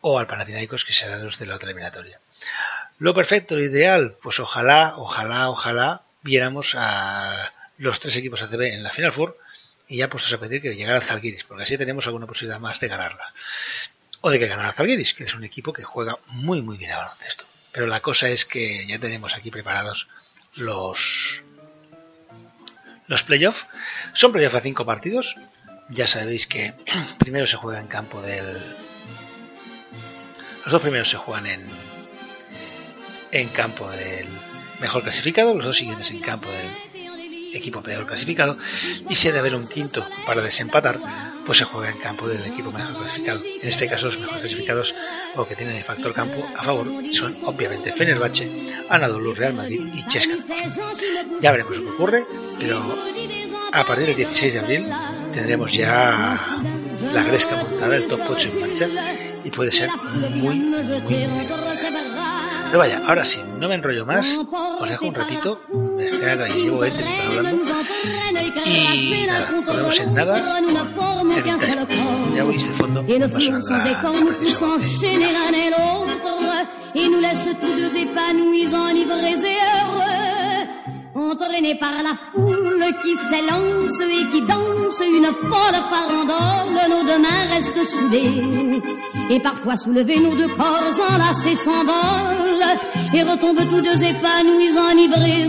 o 0.00 0.18
al 0.18 0.26
Panathinaikos, 0.26 0.84
que 0.84 0.92
serán 0.92 1.24
los 1.24 1.38
de 1.38 1.46
la 1.46 1.56
otra 1.56 1.68
eliminatoria. 1.68 2.18
Lo 2.98 3.14
perfecto, 3.14 3.56
lo 3.56 3.62
ideal, 3.62 4.16
pues 4.22 4.40
ojalá, 4.40 4.94
ojalá, 4.96 5.50
ojalá 5.50 6.02
viéramos 6.22 6.74
a 6.76 7.52
los 7.78 8.00
tres 8.00 8.16
equipos 8.16 8.42
ACB 8.42 8.62
en 8.62 8.82
la 8.82 8.90
Final 8.90 9.12
Four 9.12 9.38
y 9.86 9.98
ya 9.98 10.10
puestos 10.10 10.32
a 10.32 10.40
pedir 10.40 10.60
que 10.60 10.74
llegara 10.74 10.96
al 10.96 11.04
Zalgiris, 11.04 11.44
porque 11.44 11.62
así 11.62 11.78
tenemos 11.78 12.06
alguna 12.06 12.26
posibilidad 12.26 12.60
más 12.60 12.80
de 12.80 12.88
ganarla 12.88 13.32
o 14.20 14.30
de 14.30 14.38
que 14.38 14.48
ganara 14.48 14.72
Zalgiris, 14.72 15.14
que 15.14 15.24
es 15.24 15.34
un 15.34 15.44
equipo 15.44 15.72
que 15.72 15.84
juega 15.84 16.18
muy 16.26 16.60
muy 16.60 16.76
bien 16.76 16.92
a 16.92 16.98
baloncesto. 16.98 17.44
Pero 17.72 17.86
la 17.86 18.00
cosa 18.00 18.28
es 18.28 18.44
que 18.44 18.86
ya 18.86 18.98
tenemos 18.98 19.34
aquí 19.36 19.50
preparados 19.50 20.08
los 20.56 21.44
los 23.06 23.22
playoffs. 23.22 23.66
Son 24.12 24.32
playoffs 24.32 24.56
a 24.56 24.60
cinco 24.60 24.84
partidos. 24.84 25.36
Ya 25.88 26.06
sabéis 26.06 26.46
que 26.46 26.74
primero 27.18 27.46
se 27.46 27.56
juega 27.56 27.80
en 27.80 27.86
campo 27.86 28.20
del 28.22 28.76
los 30.64 30.72
dos 30.72 30.82
primeros 30.82 31.08
se 31.08 31.16
juegan 31.16 31.46
en 31.46 31.66
en 33.32 33.48
campo 33.48 33.88
del 33.90 34.26
mejor 34.80 35.02
clasificado, 35.02 35.54
los 35.54 35.64
dos 35.64 35.76
siguientes 35.76 36.10
en 36.10 36.20
campo 36.20 36.48
del 36.50 37.54
equipo 37.54 37.82
peor 37.82 38.06
clasificado 38.06 38.58
y 39.08 39.14
si 39.14 39.28
ha 39.28 39.32
de 39.32 39.38
haber 39.38 39.54
un 39.54 39.66
quinto 39.66 40.06
para 40.26 40.42
desempatar 40.42 40.98
pues 41.48 41.58
se 41.58 41.64
juega 41.64 41.90
en 41.90 41.98
campo 41.98 42.28
del 42.28 42.44
equipo 42.44 42.70
mejor 42.70 42.94
clasificado. 42.94 43.40
En 43.42 43.68
este 43.68 43.88
caso, 43.88 44.06
los 44.06 44.18
mejores 44.18 44.42
clasificados 44.42 44.94
o 45.34 45.46
que 45.46 45.56
tienen 45.56 45.76
el 45.76 45.82
factor 45.82 46.12
campo 46.12 46.46
a 46.54 46.62
favor 46.62 46.86
son 47.10 47.38
obviamente 47.44 47.90
Fenerbahce, 47.90 48.84
Anadolu, 48.90 49.34
Real 49.34 49.54
Madrid 49.54 49.80
y 49.94 50.06
Chesca. 50.06 50.34
Ya 51.40 51.50
veremos 51.50 51.74
lo 51.78 51.84
que 51.84 51.90
ocurre, 51.90 52.24
pero 52.58 52.82
a 53.72 53.82
partir 53.82 54.08
del 54.08 54.16
16 54.16 54.52
de 54.52 54.58
abril 54.58 54.86
tendremos 55.32 55.72
ya 55.72 56.38
la 57.00 57.22
gresca 57.22 57.56
montada, 57.56 57.96
el 57.96 58.06
top 58.06 58.20
8 58.28 58.48
en 58.52 58.60
marcha 58.60 58.88
y 59.42 59.50
puede 59.50 59.72
ser 59.72 59.88
muy, 59.88 60.54
muy, 60.54 60.82
muy 60.82 61.46
pero 62.68 62.78
vaya, 62.78 63.02
ahora 63.06 63.24
sí, 63.24 63.40
no 63.58 63.68
me 63.68 63.74
enrollo 63.74 64.04
más, 64.04 64.38
os 64.80 64.88
dejo 64.88 65.06
un 65.06 65.14
ratito, 65.14 65.60
me 65.96 66.04
llevo 66.04 66.78
20 66.78 67.04
minutos 67.04 67.34
hablando, 67.36 67.66
y 68.64 69.26
nada, 69.26 69.50
nos 69.50 69.76
vemos 69.76 69.98
en 70.00 70.14
nada. 70.14 70.60
Ya 72.34 72.44
fondo, 72.76 73.02
tous 77.60 77.74
deux 77.76 77.94
épanouis, 77.96 78.66
heureux, 78.66 80.27
entraînés 81.18 81.74
par 81.74 81.94
la 82.02 82.14
foule 82.32 82.84
qui 83.02 83.14
s'élance 83.14 84.00
et 84.00 84.24
qui 84.32 84.40
danse 84.42 85.00
une 85.00 85.26
folle 85.26 85.80
farandole, 85.90 86.90
nos 86.90 87.02
deux 87.04 87.18
mains 87.18 87.46
restent 87.52 87.84
soudées, 87.90 88.80
et 89.30 89.40
parfois 89.40 89.76
soulevés, 89.76 90.20
nos 90.20 90.34
deux 90.34 90.48
corps 90.48 90.80
enlacés 91.10 91.56
s'envolent, 91.56 92.78
et 93.14 93.22
retombent 93.22 93.68
tous 93.68 93.82
deux 93.82 94.02
épanouis, 94.02 94.76
enivrés 94.78 95.48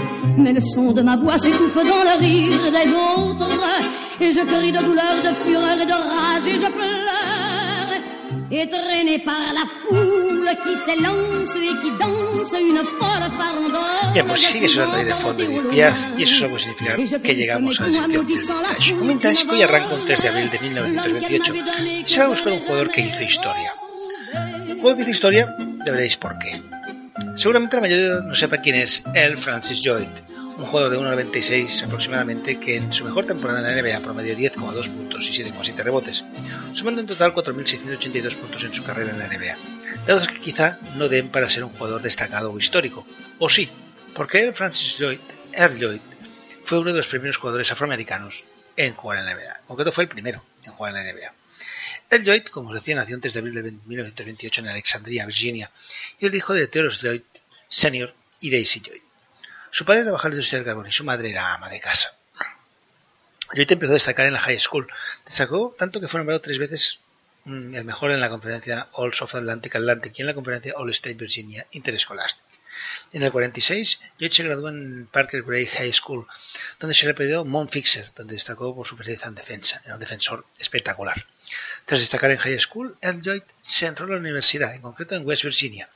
Mais 0.37 0.53
le 0.53 0.61
son 0.61 0.91
de 0.91 1.01
ma 1.01 1.15
voix 1.15 1.37
s'étouffe 1.37 1.75
dans 1.75 2.03
le 2.09 2.19
rire 2.19 2.71
des 2.71 2.91
autres. 2.91 3.57
Et 4.19 4.31
je 4.31 4.41
crie 4.41 4.71
de 4.71 4.79
douleur, 4.79 5.15
de 5.23 5.33
fureur 5.43 5.79
et 5.81 5.85
de 5.85 5.91
rage 5.91 6.47
et 6.47 6.59
je 6.59 6.71
pleure. 6.71 7.41
est 8.51 8.67
traîné 8.67 9.19
par 9.19 9.53
la 9.53 9.65
foule 9.87 10.49
qui 10.63 10.75
s'élance 10.85 11.55
et 11.55 11.73
qui 11.81 11.91
danse 11.97 12.53
une 12.59 12.83
folle 12.99 13.31
farandole. 13.37 14.13
Bien, 14.13 14.25
pues 14.25 14.41
sigue 14.41 14.67
sonando 14.67 14.97
ahí 14.97 15.05
de 15.05 15.13
fondo 15.13 15.43
Edith 15.43 15.69
Piaf 15.69 15.97
y 16.17 16.23
eso 16.23 16.47
solo 16.47 16.59
significa 16.59 17.19
que 17.19 17.35
llegamos 17.35 17.79
a 17.79 17.87
la 17.87 17.93
sección 17.93 18.27
de 18.27 18.33
Vintage. 18.33 18.93
Un 18.93 19.19
que 19.47 19.55
hoy 19.55 19.61
arranca 19.61 19.93
un 19.95 20.05
3 20.05 20.21
de 20.21 20.27
abril 20.27 20.49
de 20.51 20.59
1928 20.59 21.53
y 21.53 22.03
se 22.05 22.19
va 22.19 22.25
a 22.25 22.29
buscar 22.29 22.53
un 22.53 22.59
jugador 22.59 22.91
que 22.91 23.01
hizo 23.01 23.23
historia. 23.23 23.73
Un 24.67 24.79
jugador 24.79 24.97
que 24.97 25.03
hizo 25.03 25.11
historia, 25.11 25.55
ya 25.85 25.91
veréis 25.91 26.17
por 26.17 26.37
qué. 26.39 26.70
Seguramente 27.35 27.75
la 27.77 27.81
mayoría 27.81 28.19
no 28.19 28.35
sepa 28.35 28.57
quién 28.57 28.75
es 28.75 29.03
el 29.13 29.37
Francis 29.37 29.81
Lloyd 29.81 30.07
un 30.61 30.67
jugador 30.67 30.91
de 30.91 30.99
1,96 30.99 31.85
aproximadamente 31.85 32.59
que 32.59 32.75
en 32.75 32.93
su 32.93 33.03
mejor 33.03 33.25
temporada 33.25 33.59
en 33.59 33.75
la 33.75 33.81
NBA 33.81 33.99
promedió 34.01 34.35
10,2 34.35 34.89
puntos 34.89 35.27
y 35.27 35.43
7,7 35.43 35.83
rebotes, 35.83 36.23
sumando 36.73 37.01
en 37.01 37.07
total 37.07 37.33
4.682 37.33 38.35
puntos 38.35 38.63
en 38.63 38.73
su 38.73 38.83
carrera 38.83 39.11
en 39.11 39.19
la 39.19 39.27
NBA, 39.27 39.57
dados 40.05 40.27
que 40.27 40.39
quizá 40.39 40.77
no 40.95 41.09
den 41.09 41.29
para 41.29 41.49
ser 41.49 41.63
un 41.63 41.71
jugador 41.71 42.01
destacado 42.01 42.51
o 42.51 42.57
histórico, 42.59 43.07
o 43.39 43.49
sí, 43.49 43.69
porque 44.13 44.51
Francis 44.51 44.99
Lloyd, 44.99 45.19
Earl 45.53 45.79
Lloyd, 45.79 46.01
fue 46.63 46.79
uno 46.79 46.91
de 46.91 46.97
los 46.97 47.07
primeros 47.07 47.37
jugadores 47.37 47.71
afroamericanos 47.71 48.43
en 48.77 48.93
jugar 48.93 49.19
en 49.19 49.25
la 49.25 49.33
NBA, 49.33 49.57
en 49.61 49.65
concreto 49.67 49.91
fue 49.91 50.03
el 50.03 50.09
primero 50.09 50.43
en 50.63 50.73
jugar 50.73 50.95
en 50.95 51.05
la 51.05 51.11
NBA. 51.11 51.40
Earl 52.11 52.25
Lloyd, 52.25 52.43
como 52.47 52.69
os 52.69 52.75
decía, 52.75 52.95
nació 52.95 53.15
antes 53.15 53.33
de 53.33 53.39
abril 53.39 53.55
de 53.55 53.63
1928 53.63 54.59
en 54.59 54.67
Alexandria, 54.67 55.25
Virginia, 55.25 55.71
y 56.19 56.25
el 56.25 56.35
hijo 56.35 56.53
de 56.53 56.67
Theodore 56.67 56.93
Lloyd 56.93 57.21
Sr. 57.69 58.13
y 58.41 58.51
Daisy 58.51 58.81
Lloyd. 58.81 59.01
Su 59.71 59.85
padre 59.85 60.03
trabajaba 60.03 60.27
en 60.27 60.31
la 60.31 60.35
industria 60.35 60.59
del 60.59 60.65
carbón 60.65 60.87
y 60.87 60.91
su 60.91 61.05
madre 61.05 61.31
era 61.31 61.53
ama 61.53 61.69
de 61.69 61.79
casa. 61.79 62.13
Lloyd 63.53 63.71
empezó 63.71 63.93
a 63.93 63.93
destacar 63.93 64.25
en 64.25 64.33
la 64.33 64.39
high 64.39 64.59
school. 64.59 64.91
Destacó 65.23 65.73
tanto 65.79 66.01
que 66.01 66.09
fue 66.09 66.19
nombrado 66.19 66.41
tres 66.41 66.57
veces 66.57 66.99
mm, 67.45 67.75
el 67.75 67.85
mejor 67.85 68.11
en 68.11 68.19
la 68.19 68.29
conferencia 68.29 68.89
All 68.91 69.13
South 69.13 69.35
Atlantic 69.35 69.73
Atlantic 69.77 70.13
y 70.17 70.21
en 70.21 70.27
la 70.27 70.33
conferencia 70.33 70.73
All 70.75 70.91
State 70.91 71.15
Virginia 71.15 71.65
Interscholastic. 71.71 72.43
En 73.13 73.23
el 73.23 73.31
46, 73.31 73.99
Lloyd 74.17 74.31
se 74.31 74.43
graduó 74.43 74.67
en 74.67 75.07
Parker 75.07 75.43
Gray 75.43 75.65
High 75.65 75.93
School, 75.93 76.27
donde 76.77 76.93
se 76.93 77.05
le 77.05 77.13
pidió 77.13 77.45
Mount 77.45 77.71
Fixer, 77.71 78.11
donde 78.15 78.33
destacó 78.33 78.75
por 78.75 78.85
su 78.85 78.97
presencia 78.97 79.27
en 79.27 79.35
defensa. 79.35 79.81
Era 79.85 79.93
un 79.93 79.99
defensor 80.01 80.45
espectacular. 80.59 81.25
Tras 81.91 81.99
destacar 81.99 82.31
en 82.31 82.37
high 82.37 82.57
school, 82.57 82.95
Earl 83.01 83.43
se 83.63 83.85
enroló 83.85 84.15
en 84.15 84.23
la 84.23 84.29
universidad, 84.29 84.73
en 84.73 84.81
concreto 84.81 85.13
en 85.13 85.27
West 85.27 85.43
Virginia, 85.43 85.89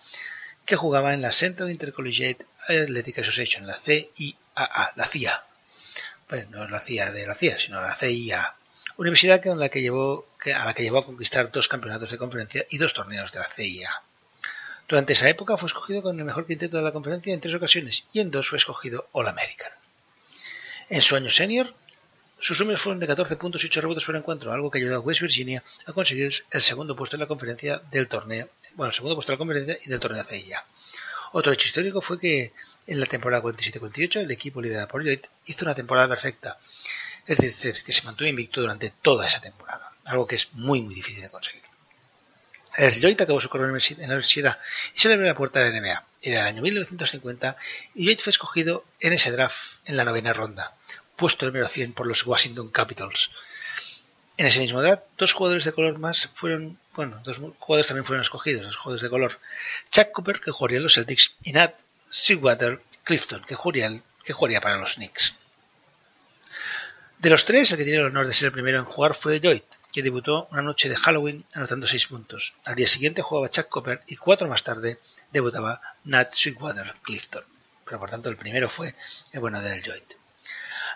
que 0.65 0.75
jugaba 0.75 1.13
en 1.13 1.21
la 1.21 1.31
Central 1.31 1.71
Intercollegiate 1.71 2.45
Athletic 2.67 3.19
Association, 3.19 3.65
la 3.65 3.77
CIAA, 3.77 4.91
la 4.93 5.05
CIA. 5.05 5.45
Pues 6.27 6.49
no 6.49 6.65
es 6.65 6.69
la 6.69 6.81
CIA 6.81 7.13
de 7.13 7.25
la 7.25 7.36
CIA, 7.36 7.58
sino 7.58 7.79
la 7.79 7.95
CIA. 7.95 8.55
Universidad 8.97 9.39
que, 9.39 9.49
a 9.49 9.55
la 9.55 9.69
que 9.69 9.81
llevó 9.81 10.25
a 10.97 11.05
conquistar 11.05 11.49
dos 11.49 11.69
campeonatos 11.69 12.12
de 12.12 12.17
conferencia 12.17 12.65
y 12.69 12.77
dos 12.77 12.93
torneos 12.93 13.31
de 13.31 13.39
la 13.39 13.47
CIA. 13.55 14.01
Durante 14.89 15.13
esa 15.13 15.29
época 15.29 15.55
fue 15.55 15.67
escogido 15.67 16.01
con 16.01 16.19
el 16.19 16.25
mejor 16.25 16.45
quinteto 16.45 16.75
de 16.75 16.84
la 16.84 16.91
conferencia 16.91 17.34
en 17.34 17.39
tres 17.39 17.55
ocasiones 17.55 18.03
y 18.12 18.19
en 18.19 18.31
dos 18.31 18.49
fue 18.49 18.58
escogido 18.58 19.08
All 19.13 19.29
American. 19.29 19.71
En 20.89 21.01
su 21.01 21.15
año 21.15 21.29
senior, 21.29 21.73
sus 22.39 22.60
números 22.60 22.82
fueron 22.82 23.00
de 23.00 23.08
14 23.08 23.38
puntos 23.38 23.63
y 23.63 23.67
8 23.67 23.82
rebotes 23.82 24.06
por 24.06 24.15
encuentro, 24.15 24.52
algo 24.52 24.69
que 24.69 24.80
ayudó 24.80 24.95
a 24.95 25.00
West 25.00 25.21
Virginia 25.21 25.63
a 25.86 25.93
conseguir 25.93 26.34
el 26.52 26.62
segundo 26.62 26.95
puesto 26.95 27.15
en 27.15 27.21
la 27.21 27.28
conferencia 27.28 27.82
del 27.91 28.08
torneo, 28.08 28.50
bueno, 28.76 28.89
el 28.89 28.95
segundo 28.95 29.15
puesto 29.15 29.32
en 29.32 29.36
la 29.36 29.38
conferencia 29.38 29.78
y 29.86 29.89
del 29.89 30.00
torneo 30.00 30.24
de 30.24 30.39
CIA. 30.39 30.65
Otro 31.32 31.52
hecho 31.52 31.67
histórico 31.67 32.02
fue 32.02 32.19
que 32.19 32.54
en 32.88 33.00
la 33.00 33.06
temporada 33.06 33.43
47-48 33.43 34.21
el 34.21 34.32
equipo 34.32 34.62
liderado 34.62 34.88
por 34.88 35.04
Lloyd 35.04 35.21
hizo 35.45 35.65
una 35.65 35.76
temporada 35.76 36.08
perfecta, 36.08 36.60
es 37.26 37.38
decir, 37.38 37.84
que 37.84 37.91
se 37.91 38.04
mantuvo 38.04 38.28
invicto 38.28 38.62
durante 38.62 38.91
toda 39.02 39.28
esa 39.28 39.41
temporada, 39.41 39.91
algo 40.06 40.28
que 40.28 40.36
es 40.36 40.54
muy 40.54 40.82
muy 40.82 40.93
difícil 40.93 41.24
de 41.24 41.30
conseguir. 41.30 41.63
El 42.78 42.93
Lloyd 43.00 43.21
acabó 43.21 43.39
su 43.39 43.50
carrera 43.50 43.69
en 43.69 44.00
la 44.00 44.06
universidad 44.06 44.60
y 44.93 45.00
se 45.00 45.08
le 45.08 45.13
abrió 45.13 45.28
la 45.28 45.36
puerta 45.36 45.62
de 45.62 45.71
la 45.71 45.80
NBA. 45.80 46.06
Era 46.21 46.41
el 46.41 46.48
año 46.48 46.62
1950 46.62 47.56
y 47.95 48.06
Lloyd 48.06 48.19
fue 48.19 48.32
escogido 48.32 48.86
en 49.00 49.13
ese 49.13 49.32
draft 49.32 49.58
en 49.86 49.95
la 49.95 50.04
novena 50.04 50.34
ronda, 50.34 50.76
puesto 51.15 51.45
número 51.45 51.67
100 51.67 51.93
por 51.93 52.08
los 52.08 52.25
Washington 52.25 52.69
Capitals. 52.69 53.32
En 54.38 54.45
ese 54.45 54.60
mismo 54.60 54.82
edad, 54.82 55.04
dos 55.17 55.32
jugadores 55.32 55.63
de 55.63 55.71
color 55.71 55.97
más 55.97 56.30
fueron, 56.34 56.78
bueno, 56.93 57.21
dos 57.23 57.39
jugadores 57.60 57.88
también 57.88 58.06
fueron 58.06 58.21
escogidos, 58.21 58.65
dos 58.65 58.75
jugadores 58.75 59.04
de 59.04 59.10
color. 59.10 59.39
Chuck 59.91 60.12
Cooper, 60.12 60.41
que 60.41 60.51
jugaría 60.51 60.78
en 60.78 60.84
los 60.84 60.93
Celtics, 60.93 61.36
y 61.43 61.54
Nat 61.54 61.73
Seawater 62.10 62.82
Clifton, 63.06 63.43
que 63.47 63.56
jugaría, 63.56 64.01
que 64.23 64.34
jugaría 64.34 64.60
para 64.60 64.78
los 64.78 64.95
Knicks. 64.95 65.36
De 67.19 67.30
los 67.30 67.45
tres, 67.45 67.71
el 67.71 67.78
que 67.78 67.86
tiene 67.86 67.99
el 67.99 68.08
honor 68.08 68.28
de 68.28 68.34
ser 68.34 68.47
el 68.47 68.51
primero 68.51 68.78
en 68.78 68.86
jugar 68.86 69.15
fue 69.15 69.39
Lloyd, 69.39 69.62
que 69.93 70.04
debutó 70.04 70.49
una 70.51 70.62
noche 70.62 70.89
de 70.89 70.97
Halloween 70.97 71.45
anotando 71.54 71.88
seis 71.88 72.06
puntos. 72.08 72.56
Al 72.65 72.75
día 72.75 72.88
siguiente 72.88 73.21
jugaba 73.21 73.49
Chuck 73.49 73.69
Cooper 73.69 74.01
y 74.06 74.17
cuatro 74.17 74.49
más 74.49 74.63
tarde 74.63 74.99
debutaba 75.32 75.82
Nat 76.04 76.34
Sweetwater 76.34 76.93
Clifton. 77.04 77.43
Pero 77.86 77.99
por 77.99 78.10
tanto 78.10 78.30
el 78.30 78.36
primero 78.36 78.67
fue 78.67 78.95
el 79.32 79.39
bueno 79.39 79.62
de 79.62 79.82
Lloyd. 79.82 80.04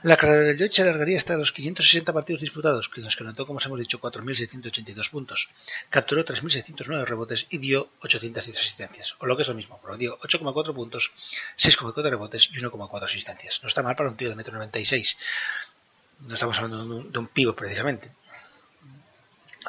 La 0.01 0.15
carrera 0.15 0.53
del 0.53 0.71
se 0.71 0.81
alargaría 0.81 1.17
hasta 1.17 1.35
los 1.35 1.51
560 1.51 2.13
partidos 2.13 2.39
disputados, 2.39 2.89
en 2.95 3.03
los 3.03 3.17
que 3.17 3.23
anotó, 3.23 3.45
como 3.45 3.57
os 3.57 3.65
hemos 3.65 3.79
dicho, 3.79 3.99
4.682 3.99 5.09
puntos. 5.11 5.49
Capturó 5.89 6.23
3.609 6.23 7.05
rebotes 7.05 7.47
y 7.49 7.57
dio 7.57 7.89
810 8.01 8.57
asistencias, 8.57 9.15
o 9.19 9.25
lo 9.25 9.35
que 9.35 9.41
es 9.41 9.47
lo 9.49 9.55
mismo, 9.55 9.81
dio 9.97 10.17
8,4 10.19 10.73
puntos, 10.73 11.11
6,4 11.57 12.09
rebotes 12.09 12.49
y 12.53 12.59
1,4 12.59 13.03
asistencias. 13.03 13.59
No 13.61 13.67
está 13.67 13.83
mal 13.83 13.97
para 13.97 14.09
un 14.09 14.15
tío 14.15 14.33
de 14.33 14.41
1,96 14.41 14.93
m. 14.93 16.27
No 16.27 16.33
estamos 16.33 16.57
hablando 16.59 16.77
de 16.77 17.19
un, 17.19 17.25
de 17.25 17.31
pivo, 17.33 17.53
precisamente. 17.53 18.09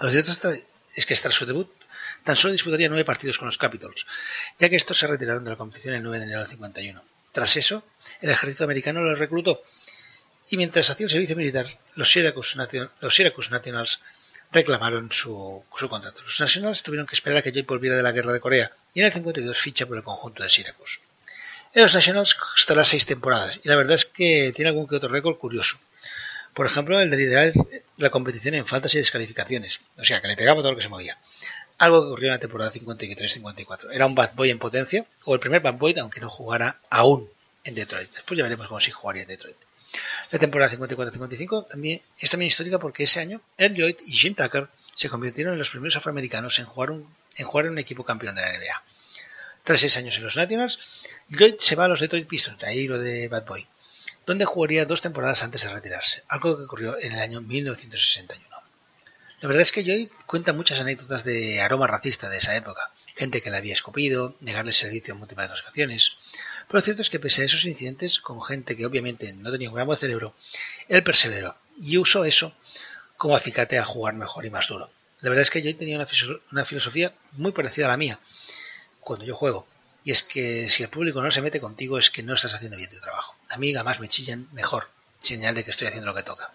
Lo 0.01 0.11
cierto 0.11 0.33
es 0.95 1.07
que 1.07 1.15
tras 1.17 1.35
su 1.35 1.45
debut 1.45 1.71
tan 2.23 2.37
solo 2.37 2.53
disputaría 2.53 2.89
nueve 2.89 3.05
partidos 3.05 3.39
con 3.39 3.47
los 3.47 3.59
Capitals, 3.59 4.07
ya 4.59 4.69
que 4.69 4.77
estos 4.77 4.97
se 4.97 5.09
retiraron 5.09 5.43
de 5.43 5.51
la 5.51 5.57
competición 5.57 5.95
el 5.95 6.03
9 6.03 6.19
de 6.19 6.25
enero 6.25 6.41
del 6.41 6.49
51. 6.49 7.03
Tras 7.33 7.57
eso, 7.57 7.85
el 8.21 8.31
ejército 8.31 8.65
americano 8.65 9.01
lo 9.01 9.15
reclutó 9.15 9.63
y 10.51 10.57
mientras 10.57 10.91
hacía 10.91 11.05
el 11.05 11.11
servicio 11.11 11.37
militar, 11.37 11.67
los 11.95 12.11
Syracuse, 12.13 12.59
Nationals 12.59 14.01
reclamaron 14.51 15.13
su, 15.13 15.65
contrato. 15.89 16.23
Los 16.23 16.41
Nationals 16.41 16.83
tuvieron 16.83 17.07
que 17.07 17.15
esperar 17.15 17.39
a 17.39 17.43
que 17.43 17.53
Joy 17.53 17.63
volviera 17.63 17.97
de 17.97 18.03
la 18.03 18.11
guerra 18.11 18.33
de 18.33 18.41
Corea 18.41 18.73
y 18.93 19.01
en 19.01 19.07
el 19.07 19.13
52 19.13 19.57
ficha 19.57 19.87
por 19.87 19.97
el 19.97 20.03
conjunto 20.03 20.43
de 20.43 20.51
Syracuse. 20.51 20.99
En 21.73 21.83
los 21.83 21.95
Nationals 21.95 22.37
estará 22.57 22.85
seis 22.85 23.07
temporadas 23.07 23.61
y 23.63 23.69
la 23.69 23.77
verdad 23.77 23.95
es 23.95 24.05
que 24.05 24.53
tiene 24.55 24.71
algún 24.71 24.89
que 24.89 24.97
otro 24.97 25.09
récord 25.09 25.39
curioso. 25.39 25.79
Por 26.53 26.67
ejemplo, 26.67 27.01
el 27.01 27.11
de 27.11 27.17
liderar 27.17 27.53
la 27.97 28.11
competición 28.11 28.57
en 28.57 28.67
faltas 28.67 28.93
y 28.97 28.99
descalificaciones, 28.99 29.81
o 29.97 30.05
sea, 30.05 30.21
que 30.21 30.27
le 30.27 30.37
pegaba 30.37 30.63
todo 30.63 30.73
lo 30.73 30.77
que 30.77 30.83
se 30.83 30.89
movía. 30.89 31.17
Algo 31.79 32.03
que 32.03 32.07
ocurrió 32.09 32.27
en 32.27 32.33
la 32.33 32.41
temporada 32.41 32.73
53-54. 32.73 33.91
Era 33.93 34.07
un 34.07 34.17
bad 34.17 34.35
boy 34.35 34.51
en 34.51 34.59
potencia, 34.59 35.07
o 35.25 35.35
el 35.35 35.41
primer 35.41 35.63
bad 35.63 35.75
boy, 35.75 35.97
aunque 36.01 36.21
no 36.21 36.29
jugara 36.29 36.81
aún 36.91 37.31
en 37.63 37.77
Detroit. 37.77 38.11
Después 38.11 38.37
ya 38.37 38.43
veremos 38.43 38.67
cómo 38.67 38.81
sí 38.81 38.91
jugaría 38.91 39.23
en 39.23 39.29
Detroit. 39.29 39.57
La 40.31 40.39
temporada 40.39 40.73
54-55 40.73 41.69
también, 41.69 42.03
es 42.19 42.31
también 42.31 42.49
histórica 42.49 42.79
porque 42.79 43.05
ese 43.05 43.21
año 43.21 43.41
Ed 43.57 43.73
Lloyd 43.73 43.97
y 44.07 44.13
Jim 44.13 44.35
Tucker 44.35 44.69
se 44.95 45.09
convirtieron 45.09 45.55
en 45.55 45.59
los 45.59 45.71
primeros 45.71 45.97
afroamericanos 45.97 46.59
en 46.59 46.67
jugar, 46.67 46.91
un, 46.91 47.13
en 47.37 47.47
jugar 47.47 47.67
en 47.67 47.73
un 47.73 47.79
equipo 47.79 48.05
campeón 48.05 48.37
de 48.37 48.43
la 48.43 48.53
NBA. 48.53 48.83
Tras 49.65 49.81
seis 49.81 49.97
años 49.97 50.17
en 50.17 50.25
los 50.25 50.37
Nationals, 50.37 50.79
Lloyd 51.29 51.57
se 51.59 51.75
va 51.75 51.87
a 51.87 51.89
los 51.89 52.01
Detroit 52.01 52.29
Pistons, 52.29 52.63
ahí 52.65 52.87
lo 52.87 52.99
de 52.99 53.29
Bad 53.29 53.47
Boy, 53.47 53.67
donde 54.27 54.45
jugaría 54.45 54.87
dos 54.87 55.01
temporadas 55.01 55.43
antes 55.43 55.63
de 55.63 55.71
retirarse, 55.71 56.23
algo 56.29 56.57
que 56.57 56.65
ocurrió 56.65 56.99
en 56.99 57.13
el 57.13 57.21
año 57.21 57.41
1961. 57.41 58.47
La 59.41 59.49
verdad 59.49 59.63
es 59.63 59.73
que 59.73 59.85
Lloyd 59.85 60.09
cuenta 60.27 60.53
muchas 60.53 60.81
anécdotas 60.81 61.25
de 61.25 61.63
aroma 61.63 61.87
racista 61.87 62.29
de 62.29 62.37
esa 62.37 62.55
época, 62.57 62.91
gente 63.17 63.41
que 63.41 63.51
le 63.51 63.57
había 63.57 63.73
escupido, 63.73 64.37
negarle 64.41 64.73
servicio 64.73 65.15
en 65.15 65.19
múltiples 65.19 65.63
ocasiones, 65.63 66.13
pero 66.71 66.79
lo 66.79 66.85
cierto 66.85 67.03
es 67.03 67.11
que 67.11 67.19
pese 67.19 67.43
a 67.43 67.47
esos 67.47 67.65
incidentes, 67.65 68.21
con 68.21 68.41
gente 68.41 68.77
que 68.77 68.87
obviamente 68.87 69.33
no 69.33 69.51
tenía 69.51 69.71
un 69.71 69.75
gran 69.75 69.97
cerebro, 69.97 70.37
él 70.87 71.03
perseveró 71.03 71.57
y 71.77 71.99
usó 71.99 72.25
eso 72.25 72.55
como 73.17 73.35
acicate 73.35 73.77
a 73.77 73.85
jugar 73.85 74.15
mejor 74.15 74.47
y 74.47 74.51
más 74.51 74.69
duro. 74.69 74.89
La 75.21 75.31
verdad 75.31 75.43
es 75.43 75.51
que 75.51 75.63
yo 75.63 75.77
tenía 75.77 75.97
una, 75.97 76.65
filosofía 76.65 77.13
muy 77.33 77.51
parecida 77.51 77.87
a 77.87 77.89
la 77.89 77.97
mía 77.97 78.21
cuando 79.01 79.25
yo 79.25 79.35
juego. 79.35 79.67
Y 80.05 80.13
es 80.13 80.23
que 80.23 80.71
si 80.71 80.85
el 80.85 80.91
público 80.91 81.21
no 81.21 81.33
se 81.33 81.43
mete 81.43 81.61
contigo 81.61 81.99
es 81.99 82.09
que 82.09 82.23
no 82.23 82.35
estás 82.35 82.55
haciendo 82.55 82.77
bien 82.77 82.89
tu 82.89 83.01
trabajo. 83.01 83.35
A 83.49 83.57
mí 83.57 83.73
más 83.73 83.99
me 83.99 84.09
chillan 84.09 84.47
mejor, 84.53 84.91
señal 85.19 85.57
de 85.57 85.65
que 85.65 85.73
estoy 85.73 85.89
haciendo 85.89 86.07
lo 86.07 86.15
que 86.15 86.23
toca. 86.23 86.53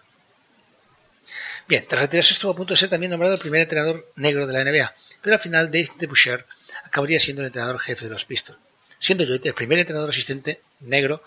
Bien, 1.68 1.84
tras 1.86 2.00
retirarse 2.00 2.32
estuvo 2.32 2.52
a 2.52 2.56
punto 2.56 2.72
de 2.72 2.78
ser 2.78 2.88
también 2.88 3.10
nombrado 3.10 3.34
el 3.34 3.40
primer 3.40 3.60
entrenador 3.60 4.10
negro 4.16 4.46
de 4.46 4.52
la 4.54 4.64
NBA, 4.64 4.94
pero 5.20 5.34
al 5.34 5.42
final 5.42 5.66
Dave 5.66 5.90
DeBuscher 5.98 6.46
acabaría 6.84 7.20
siendo 7.20 7.42
el 7.42 7.48
entrenador 7.48 7.78
jefe 7.80 8.06
de 8.06 8.12
los 8.12 8.24
Pistons 8.24 8.65
siendo 8.98 9.24
yo 9.24 9.34
el 9.34 9.54
primer 9.54 9.78
entrenador 9.78 10.10
asistente 10.10 10.60
negro 10.80 11.22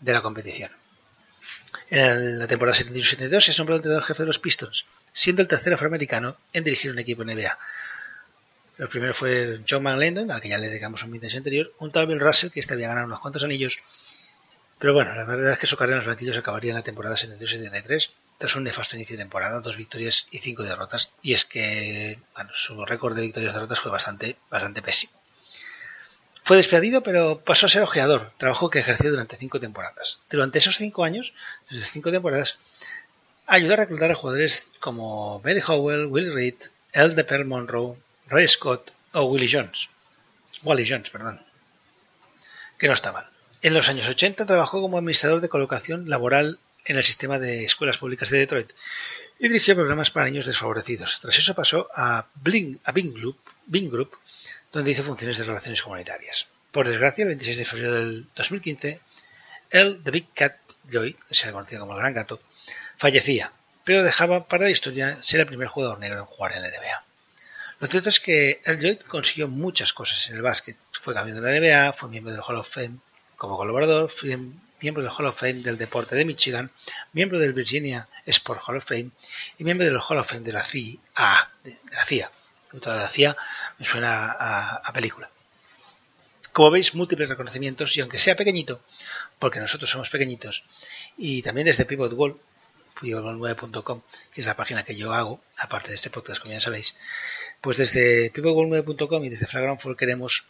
de 0.00 0.12
la 0.12 0.22
competición. 0.22 0.70
En 1.90 2.38
la 2.38 2.46
temporada 2.46 2.78
71-72 2.78 3.48
es 3.48 3.58
nombrado 3.58 3.76
entrenador 3.78 4.04
jefe 4.04 4.22
de 4.22 4.26
los 4.26 4.38
Pistons, 4.38 4.86
siendo 5.12 5.42
el 5.42 5.48
tercer 5.48 5.74
afroamericano 5.74 6.36
en 6.52 6.64
dirigir 6.64 6.90
un 6.90 6.98
equipo 6.98 7.24
NBA. 7.24 7.58
El 8.78 8.88
primero 8.88 9.14
fue 9.14 9.60
John 9.68 9.82
McLendon, 9.82 10.30
al 10.30 10.40
que 10.40 10.48
ya 10.48 10.58
le 10.58 10.68
dedicamos 10.68 11.02
un 11.02 11.12
vintage 11.12 11.36
anterior, 11.36 11.72
un 11.78 11.92
tal 11.92 12.06
Bill 12.06 12.20
Russell, 12.20 12.50
que 12.50 12.60
este 12.60 12.74
había 12.74 12.88
ganado 12.88 13.06
unos 13.06 13.20
cuantos 13.20 13.44
anillos, 13.44 13.82
pero 14.78 14.94
bueno, 14.94 15.14
la 15.14 15.24
verdad 15.24 15.52
es 15.52 15.58
que 15.58 15.68
su 15.68 15.76
carrera 15.76 15.98
en 15.98 16.04
los 16.04 16.08
banquillos 16.08 16.36
acabaría 16.36 16.70
en 16.70 16.76
la 16.76 16.82
temporada 16.82 17.14
72-73, 17.14 18.10
tras 18.38 18.56
un 18.56 18.64
nefasto 18.64 18.96
inicio 18.96 19.16
de 19.16 19.22
temporada, 19.22 19.60
dos 19.60 19.76
victorias 19.76 20.26
y 20.32 20.38
cinco 20.38 20.64
derrotas, 20.64 21.12
y 21.22 21.34
es 21.34 21.44
que 21.44 22.18
bueno, 22.34 22.50
su 22.54 22.84
récord 22.84 23.14
de 23.14 23.22
victorias 23.22 23.52
y 23.52 23.54
derrotas 23.54 23.78
fue 23.78 23.92
bastante, 23.92 24.36
bastante 24.50 24.82
pésimo. 24.82 25.21
Fue 26.44 26.56
despedido, 26.56 27.02
pero 27.02 27.40
pasó 27.40 27.66
a 27.66 27.68
ser 27.68 27.82
ojeador, 27.82 28.32
trabajo 28.36 28.68
que 28.68 28.80
ejerció 28.80 29.10
durante 29.10 29.36
cinco 29.36 29.60
temporadas. 29.60 30.20
Durante 30.28 30.58
esos 30.58 30.76
cinco 30.76 31.04
años, 31.04 31.34
desde 31.70 31.84
cinco 31.86 32.10
temporadas, 32.10 32.58
ayudó 33.46 33.74
a 33.74 33.76
reclutar 33.76 34.10
a 34.10 34.16
jugadores 34.16 34.68
como 34.80 35.40
Mary 35.44 35.62
Howell, 35.66 36.06
Will 36.06 36.34
Reed, 36.34 36.54
El 36.92 37.14
de 37.14 37.24
Pearl 37.24 37.44
Monroe, 37.44 37.96
Ray 38.26 38.48
Scott 38.48 38.90
o 39.12 39.24
Willie 39.24 39.50
Jones. 39.50 39.88
Wally 40.62 40.88
Jones, 40.88 41.10
perdón. 41.10 41.44
Que 42.78 42.88
no 42.88 42.94
está 42.94 43.12
mal. 43.12 43.28
En 43.62 43.74
los 43.74 43.88
años 43.88 44.08
80 44.08 44.46
trabajó 44.46 44.80
como 44.80 44.98
administrador 44.98 45.40
de 45.40 45.48
colocación 45.48 46.08
laboral 46.08 46.58
en 46.84 46.96
el 46.96 47.04
sistema 47.04 47.38
de 47.38 47.64
escuelas 47.64 47.98
públicas 47.98 48.30
de 48.30 48.38
Detroit 48.38 48.72
y 49.38 49.48
dirigió 49.48 49.74
programas 49.74 50.10
para 50.10 50.26
niños 50.26 50.46
desfavorecidos. 50.46 51.20
Tras 51.20 51.38
eso 51.38 51.54
pasó 51.54 51.88
a, 51.94 52.26
Bling, 52.34 52.80
a 52.84 52.92
Bing, 52.92 53.14
Group, 53.14 53.38
Bing 53.66 53.90
Group, 53.90 54.16
donde 54.72 54.90
hizo 54.90 55.04
funciones 55.04 55.38
de 55.38 55.44
relaciones 55.44 55.82
comunitarias. 55.82 56.46
Por 56.70 56.88
desgracia, 56.88 57.22
el 57.22 57.28
26 57.28 57.56
de 57.58 57.64
febrero 57.64 57.94
del 57.94 58.26
2015, 58.34 59.00
el 59.70 60.02
The 60.02 60.10
Big 60.10 60.32
Cat 60.34 60.56
Joy, 60.90 61.14
que 61.28 61.34
se 61.34 61.46
le 61.46 61.52
conocía 61.52 61.78
como 61.78 61.92
el 61.92 61.98
Gran 61.98 62.14
Gato, 62.14 62.40
fallecía, 62.96 63.52
pero 63.84 64.02
dejaba 64.02 64.46
para 64.46 64.64
la 64.64 64.70
historia 64.70 65.18
ser 65.20 65.40
el 65.40 65.46
primer 65.46 65.68
jugador 65.68 65.98
negro 65.98 66.20
en 66.20 66.24
jugar 66.24 66.52
en 66.52 66.62
la 66.62 66.68
NBA. 66.68 67.04
Lo 67.80 67.88
cierto 67.88 68.08
es 68.08 68.20
que 68.20 68.60
el 68.64 68.80
Joy 68.80 68.96
consiguió 68.98 69.48
muchas 69.48 69.92
cosas 69.92 70.30
en 70.30 70.36
el 70.36 70.42
básquet. 70.42 70.76
Fue 70.92 71.14
campeón 71.14 71.42
de 71.42 71.42
la 71.42 71.58
NBA, 71.58 71.92
fue 71.92 72.08
miembro 72.08 72.32
del 72.32 72.42
Hall 72.42 72.58
of 72.58 72.68
Fame 72.68 72.98
como 73.36 73.56
colaborador, 73.56 74.08
fue 74.08 74.38
miembro 74.80 75.02
del 75.02 75.12
Hall 75.12 75.26
of 75.26 75.38
Fame 75.38 75.62
del 75.62 75.78
deporte 75.78 76.14
de 76.14 76.24
Michigan, 76.24 76.70
miembro 77.12 77.38
del 77.40 77.52
Virginia 77.52 78.08
Sport 78.24 78.62
Hall 78.66 78.76
of 78.76 78.84
Fame 78.84 79.10
y 79.58 79.64
miembro 79.64 79.84
del 79.84 79.98
Hall 79.98 80.18
of 80.18 80.28
Fame 80.28 80.42
de 80.42 80.52
la 80.52 80.64
CIA. 80.64 80.98
De 81.64 81.76
la 81.92 82.04
CIA. 82.06 82.30
Toda 82.80 83.02
la 83.02 83.08
CIA 83.08 83.36
suena 83.84 84.36
a, 84.38 84.92
película. 84.92 85.30
Como 86.52 86.70
veis, 86.70 86.94
múltiples 86.94 87.30
reconocimientos 87.30 87.96
y 87.96 88.00
aunque 88.00 88.18
sea 88.18 88.36
pequeñito, 88.36 88.82
porque 89.38 89.60
nosotros 89.60 89.88
somos 89.88 90.10
pequeñitos, 90.10 90.64
y 91.16 91.42
también 91.42 91.66
desde 91.66 91.86
Pivot 91.86 92.12
Wall, 92.12 92.38
pivotwall9.com, 93.00 94.02
que 94.32 94.40
es 94.42 94.46
la 94.46 94.56
página 94.56 94.84
que 94.84 94.96
yo 94.96 95.12
hago, 95.12 95.40
aparte 95.58 95.88
de 95.88 95.96
este 95.96 96.10
podcast, 96.10 96.40
como 96.40 96.52
ya 96.52 96.60
sabéis, 96.60 96.94
pues 97.60 97.78
desde 97.78 98.32
pivotwall9.com 98.32 99.24
y 99.24 99.30
desde 99.30 99.46
Flagrant 99.46 99.80
Fall 99.80 99.96
queremos 99.96 100.44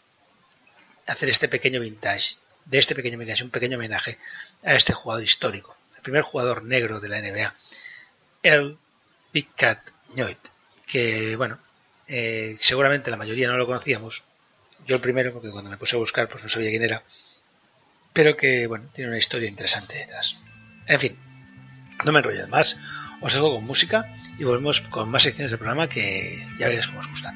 hacer 1.07 1.29
este 1.29 1.47
pequeño 1.47 1.79
vintage 1.79 2.35
de 2.65 2.79
este 2.79 2.95
pequeño 2.95 3.15
homenaje, 3.15 3.43
un 3.43 3.49
pequeño 3.49 3.77
homenaje 3.77 4.17
a 4.63 4.75
este 4.75 4.93
jugador 4.93 5.23
histórico, 5.23 5.75
el 5.95 6.01
primer 6.01 6.23
jugador 6.23 6.63
negro 6.63 6.99
de 6.99 7.09
la 7.09 7.21
NBA, 7.21 7.55
el 8.43 8.77
Big 9.33 9.53
Cat 9.55 9.79
Newt, 10.15 10.37
que 10.85 11.35
bueno, 11.35 11.59
eh, 12.15 12.57
seguramente 12.59 13.09
la 13.09 13.17
mayoría 13.17 13.47
no 13.47 13.57
lo 13.57 13.65
conocíamos, 13.65 14.23
yo 14.85 14.97
el 14.97 15.01
primero, 15.01 15.33
porque 15.33 15.49
cuando 15.49 15.71
me 15.71 15.77
puse 15.77 15.95
a 15.95 15.99
buscar 15.99 16.29
pues 16.29 16.43
no 16.43 16.49
sabía 16.49 16.69
quién 16.69 16.83
era, 16.83 17.01
pero 18.13 18.37
que 18.37 18.67
bueno, 18.67 18.85
tiene 18.93 19.09
una 19.09 19.17
historia 19.17 19.49
interesante 19.49 19.95
detrás. 19.95 20.37
En 20.85 20.99
fin, 20.99 21.17
no 22.05 22.11
me 22.11 22.19
enrollo 22.19 22.47
más, 22.49 22.77
os 23.19 23.33
dejo 23.33 23.55
con 23.55 23.63
música 23.63 24.13
y 24.37 24.43
volvemos 24.43 24.81
con 24.81 25.09
más 25.09 25.23
secciones 25.23 25.49
del 25.49 25.57
programa 25.57 25.89
que 25.89 26.37
ya 26.59 26.67
veréis 26.67 26.85
cómo 26.85 26.99
os 26.99 27.09
gustan. 27.09 27.35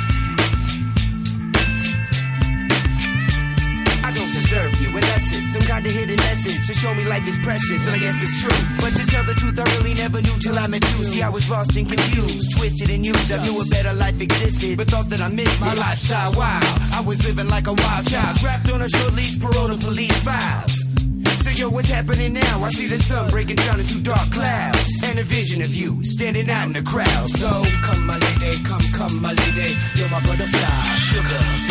To 6.73 6.79
show 6.79 6.93
me 6.93 7.03
life 7.05 7.27
is 7.27 7.37
precious, 7.39 7.85
and 7.87 7.95
I 7.95 7.99
guess 7.99 8.21
it's 8.21 8.41
true. 8.41 8.59
But 8.77 8.91
to 8.95 9.05
tell 9.07 9.23
the 9.25 9.33
truth, 9.33 9.59
I 9.59 9.63
really 9.75 9.93
never 9.93 10.21
knew 10.21 10.37
till 10.39 10.57
I 10.57 10.67
met 10.67 10.83
you. 10.91 11.03
See, 11.05 11.21
I 11.21 11.29
was 11.29 11.49
lost 11.49 11.75
and 11.75 11.87
confused, 11.87 12.57
twisted 12.57 12.89
and 12.89 13.05
used. 13.05 13.31
I 13.31 13.41
knew 13.41 13.61
a 13.61 13.65
better 13.65 13.93
life 13.93 14.21
existed, 14.21 14.77
but 14.77 14.87
thought 14.89 15.09
that 15.09 15.21
I 15.21 15.27
missed 15.27 15.59
my 15.59 15.73
lifestyle. 15.73 16.31
Wow, 16.33 16.59
I 16.93 17.01
was 17.01 17.25
living 17.25 17.47
like 17.47 17.67
a 17.67 17.73
wild 17.73 18.07
child, 18.07 18.37
trapped 18.37 18.71
on 18.71 18.81
a 18.81 18.89
short 18.89 19.13
leash, 19.13 19.39
parole 19.39 19.69
to 19.69 19.77
police 19.77 20.17
files. 20.23 20.77
So 21.43 21.49
yo, 21.49 21.69
what's 21.69 21.89
happening 21.89 22.33
now? 22.33 22.63
I 22.63 22.67
see 22.69 22.87
the 22.87 22.99
sun 22.99 23.29
breaking 23.29 23.55
down 23.55 23.79
into 23.79 23.99
dark 24.01 24.29
clouds 24.31 25.01
And 25.03 25.17
a 25.17 25.23
vision 25.23 25.63
of 25.63 25.73
you 25.73 26.03
standing 26.03 26.47
out 26.51 26.67
in 26.67 26.73
the 26.73 26.83
crowd 26.83 27.31
So 27.31 27.63
come 27.81 28.05
my 28.05 28.19
lady, 28.19 28.63
come, 28.63 28.85
come 28.93 29.21
my 29.21 29.33
lady 29.33 29.73
You're 29.95 30.09
my 30.09 30.19
butterfly, 30.19 30.83
sugar, 31.09 31.70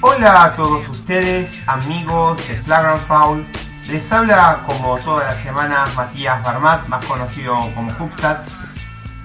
Hola 0.00 0.44
a 0.44 0.56
todos 0.56 0.88
ustedes, 0.88 1.62
amigos 1.66 2.38
de 2.48 2.54
Flagrant 2.62 3.00
Foul. 3.00 3.46
Les 3.88 4.12
habla 4.12 4.62
como 4.66 4.96
todas 4.98 5.26
las 5.26 5.42
semanas 5.42 5.94
Matías 5.96 6.42
Barmat, 6.44 6.86
más 6.88 7.04
conocido 7.04 7.56
como 7.74 7.90
Hoopstats. 7.92 8.52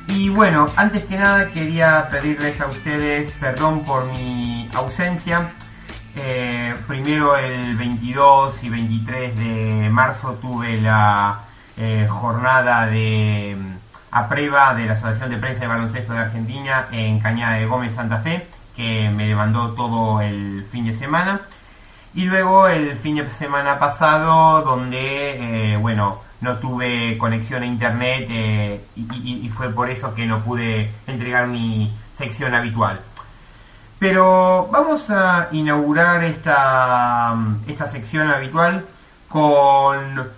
Y 0.07 0.29
bueno, 0.29 0.67
antes 0.75 1.03
que 1.05 1.17
nada 1.17 1.49
quería 1.51 2.07
pedirles 2.09 2.59
a 2.59 2.67
ustedes 2.67 3.31
perdón 3.33 3.83
por 3.83 4.05
mi 4.11 4.69
ausencia. 4.73 5.51
Eh, 6.15 6.75
primero 6.87 7.35
el 7.37 7.75
22 7.75 8.63
y 8.63 8.69
23 8.69 9.35
de 9.35 9.89
marzo 9.89 10.37
tuve 10.41 10.79
la 10.79 11.41
eh, 11.77 12.07
jornada 12.09 12.85
de 12.87 13.57
a 14.13 14.29
prueba 14.29 14.75
de 14.75 14.85
la 14.85 14.93
Asociación 14.93 15.31
de 15.31 15.37
Prensa 15.37 15.61
de 15.61 15.67
Baloncesto 15.67 16.13
de 16.13 16.19
Argentina 16.19 16.87
en 16.91 17.19
Cañada 17.19 17.57
de 17.57 17.65
Gómez, 17.65 17.95
Santa 17.95 18.19
Fe, 18.19 18.45
que 18.75 19.09
me 19.09 19.27
demandó 19.27 19.73
todo 19.73 20.21
el 20.21 20.67
fin 20.71 20.85
de 20.85 20.93
semana. 20.93 21.41
Y 22.13 22.25
luego 22.25 22.67
el 22.67 22.95
fin 22.97 23.15
de 23.15 23.27
semana 23.31 23.79
pasado, 23.79 24.61
donde, 24.61 25.73
eh, 25.73 25.77
bueno, 25.77 26.21
no 26.41 26.57
tuve 26.59 27.17
conexión 27.17 27.63
a 27.63 27.65
internet 27.65 28.27
eh, 28.29 28.85
y, 28.95 29.49
fue 29.49 29.69
por 29.69 29.89
eso 29.89 30.13
que 30.13 30.27
no 30.27 30.43
pude 30.43 30.91
entregar 31.07 31.47
mi 31.47 31.91
sección 32.15 32.53
habitual. 32.53 32.99
Pero 33.97 34.67
vamos 34.71 35.09
a 35.09 35.47
inaugurar 35.53 36.23
esta, 36.23 37.33
esta 37.65 37.87
sección 37.87 38.29
habitual 38.29 38.85
con 39.27 40.29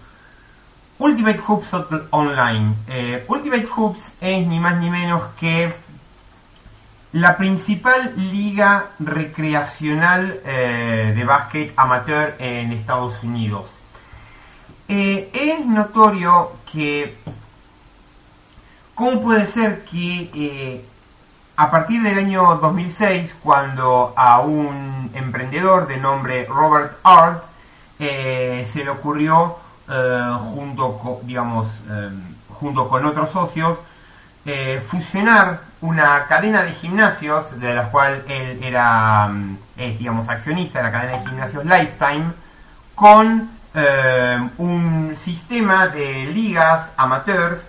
Ultimate 0.97 1.39
Hoops 1.45 1.75
Online. 2.11 2.73
Eh, 2.87 3.25
Ultimate 3.27 3.67
Hoops 3.75 4.13
es 4.21 4.47
ni 4.47 4.59
más 4.59 4.77
ni 4.77 4.89
menos 4.89 5.23
que 5.37 5.73
la 7.11 7.35
principal 7.35 8.13
liga 8.15 8.91
recreacional 8.99 10.39
eh, 10.45 11.13
de 11.15 11.23
básquet 11.25 11.73
amateur 11.75 12.35
en 12.39 12.71
Estados 12.71 13.21
Unidos. 13.23 13.69
Eh, 14.87 15.29
es 15.33 15.65
notorio 15.65 16.53
que, 16.71 17.17
¿cómo 18.93 19.21
puede 19.21 19.47
ser 19.47 19.83
que 19.83 20.85
a 21.57 21.71
partir 21.71 22.03
del 22.03 22.19
año 22.19 22.55
2006, 22.55 23.35
cuando 23.43 24.13
a 24.15 24.39
un 24.39 25.11
emprendedor 25.13 25.87
de 25.87 25.97
nombre 25.97 26.45
Robert 26.45 26.99
Art 27.03 27.43
se 27.97 28.83
le 28.83 28.89
ocurrió, 28.89 29.64
junto, 29.87 30.97
con, 30.97 31.27
digamos, 31.27 31.67
junto 32.49 32.87
con 32.87 33.05
otros 33.05 33.29
socios, 33.29 33.77
fusionar 34.87 35.59
una 35.81 36.25
cadena 36.27 36.63
de 36.63 36.71
gimnasios, 36.71 37.59
de 37.59 37.75
la 37.75 37.89
cual 37.89 38.23
él 38.27 38.59
era, 38.63 39.31
es, 39.77 39.99
digamos, 39.99 40.27
accionista 40.29 40.79
de 40.79 40.85
la 40.85 40.91
cadena 40.91 41.17
de 41.19 41.29
gimnasios 41.29 41.65
Lifetime, 41.65 42.25
con 42.95 43.49
eh, 43.73 44.49
un 44.57 45.15
sistema 45.17 45.87
de 45.87 46.25
ligas 46.27 46.91
amateurs, 46.97 47.59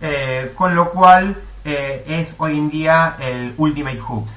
eh, 0.00 0.52
con 0.54 0.74
lo 0.74 0.90
cual 0.90 1.36
eh, 1.64 2.04
es 2.06 2.34
hoy 2.38 2.56
en 2.56 2.70
día 2.70 3.16
el 3.18 3.54
Ultimate 3.58 4.00
Hoops. 4.00 4.32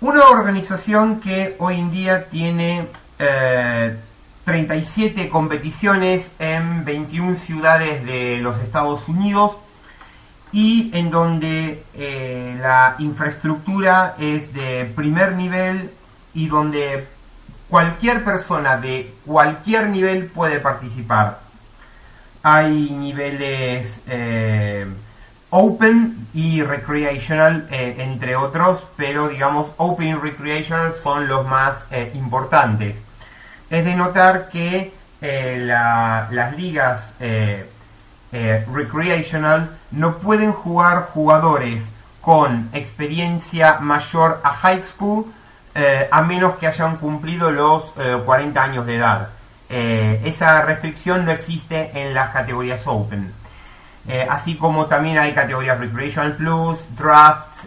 Una 0.00 0.28
organización 0.28 1.20
que 1.20 1.56
hoy 1.58 1.80
en 1.80 1.90
día 1.90 2.28
tiene 2.28 2.88
37 4.44 5.28
competiciones 5.28 6.32
en 6.38 6.84
21 6.84 7.36
ciudades 7.36 8.04
de 8.04 8.38
los 8.38 8.58
Estados 8.60 9.08
Unidos 9.08 9.56
y 10.52 10.90
en 10.94 11.10
donde 11.10 11.82
la 12.60 12.94
infraestructura 12.98 14.14
es 14.18 14.52
de 14.52 14.84
primer 14.94 15.32
nivel 15.32 15.90
y 16.34 16.48
donde 16.48 17.06
cualquier 17.68 18.24
persona 18.24 18.76
de 18.76 19.12
cualquier 19.24 19.88
nivel 19.88 20.26
puede 20.26 20.60
participar. 20.60 21.40
Hay 22.42 22.90
niveles 22.90 24.00
eh, 24.06 24.86
open 25.50 26.28
y 26.34 26.62
recreational, 26.62 27.66
eh, 27.70 27.96
entre 27.98 28.36
otros, 28.36 28.86
pero 28.96 29.28
digamos 29.28 29.72
open 29.76 30.08
y 30.08 30.14
recreational 30.14 30.94
son 30.94 31.26
los 31.26 31.46
más 31.46 31.88
eh, 31.90 32.12
importantes. 32.14 32.96
Es 33.74 33.84
de 33.84 33.94
notar 33.94 34.48
que 34.50 34.92
las 35.20 36.56
ligas 36.56 37.14
recreational 38.30 39.76
no 39.90 40.18
pueden 40.18 40.52
jugar 40.52 41.08
jugadores 41.12 41.82
con 42.20 42.70
experiencia 42.72 43.78
mayor 43.80 44.40
a 44.42 44.54
high 44.54 44.82
school 44.84 45.26
eh, 45.74 46.08
a 46.08 46.22
menos 46.22 46.54
que 46.54 46.68
hayan 46.68 46.96
cumplido 46.96 47.50
los 47.50 47.92
40 48.24 48.58
eh, 48.58 48.62
años 48.62 48.86
de 48.86 48.96
edad. 48.96 49.28
Eh, 49.68 50.22
esa 50.24 50.62
restricción 50.62 51.24
no 51.24 51.32
existe 51.32 51.90
en 52.00 52.14
las 52.14 52.30
categorías 52.30 52.86
Open. 52.86 53.32
así 54.28 54.56
como 54.56 54.86
también 54.86 55.18
hay 55.18 55.32
categorías 55.32 55.80
Recreational 55.80 56.36
Plus, 56.36 56.94
Drafts 56.96 57.66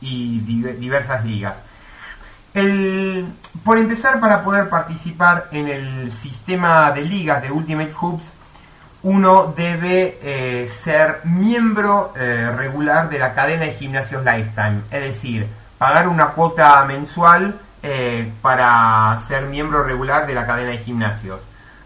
y 0.00 0.40
diversas 0.40 1.24
ligas. 1.24 1.54
Por 3.64 3.78
empezar, 3.78 4.20
para 4.20 4.42
poder 4.42 4.68
participar 4.68 5.48
en 5.52 5.68
el 5.68 6.12
sistema 6.12 6.90
de 6.92 7.02
ligas 7.02 7.42
de 7.42 7.50
Ultimate 7.50 7.92
Hoops, 8.00 8.34
uno 9.02 9.54
debe 9.56 10.66
ser 10.68 11.20
miembro 11.24 12.12
regular 12.14 13.08
de 13.08 13.18
la 13.18 13.32
cadena 13.32 13.66
de 13.66 13.72
gimnasios 13.72 14.24
Lifetime, 14.24 14.80
es 14.90 15.02
decir, 15.02 15.46
pagar 15.78 16.08
una 16.08 16.30
cuota 16.30 16.84
mensual 16.84 17.54
eh, 17.80 18.32
para 18.42 19.16
ser 19.26 19.44
miembro 19.44 19.84
regular 19.84 20.26
de 20.26 20.34
la 20.34 20.46
cadena 20.46 20.72
de 20.72 20.78
gimnasios. 20.78 21.40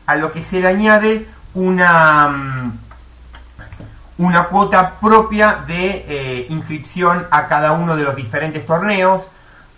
A 0.07 0.17
lo 0.17 0.33
que 0.33 0.43
se 0.43 0.61
le 0.61 0.69
añade 0.69 1.27
una, 1.53 2.29
mm, 2.29 2.79
una 4.19 4.45
cuota 4.45 4.95
propia 4.99 5.63
de 5.67 6.05
eh, 6.09 6.47
inscripción 6.49 7.27
a 7.31 7.47
cada 7.47 7.73
uno 7.73 7.95
de 7.95 8.05
los 8.05 8.17
diferentes 8.17 8.65
torneos, 8.65 9.23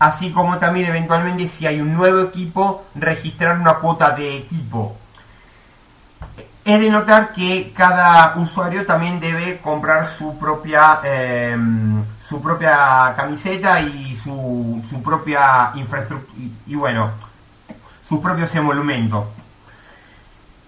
así 0.06 0.30
como 0.30 0.58
también 0.58 0.86
eventualmente 0.86 1.48
si 1.48 1.66
hay 1.66 1.80
un 1.80 1.94
nuevo 1.94 2.20
equipo, 2.20 2.84
registrar 2.94 3.58
una 3.58 3.74
cuota 3.74 4.10
de 4.10 4.36
equipo. 4.38 4.96
Es 6.64 6.80
de 6.80 6.90
notar 6.90 7.32
que 7.32 7.72
cada 7.76 8.36
usuario 8.36 8.86
también 8.86 9.20
debe 9.20 9.58
comprar 9.58 10.06
su 10.06 10.38
propia 10.38 11.00
eh, 11.04 11.56
su 12.20 12.40
propia 12.40 13.14
camiseta 13.16 13.80
y 13.80 14.16
su, 14.16 14.82
su 14.88 15.02
propia 15.02 15.72
infraestructura 15.74 16.48
y, 16.66 16.74
bueno, 16.74 17.10
sus 18.06 18.20
propios 18.20 18.54
emolumentos. 18.54 19.26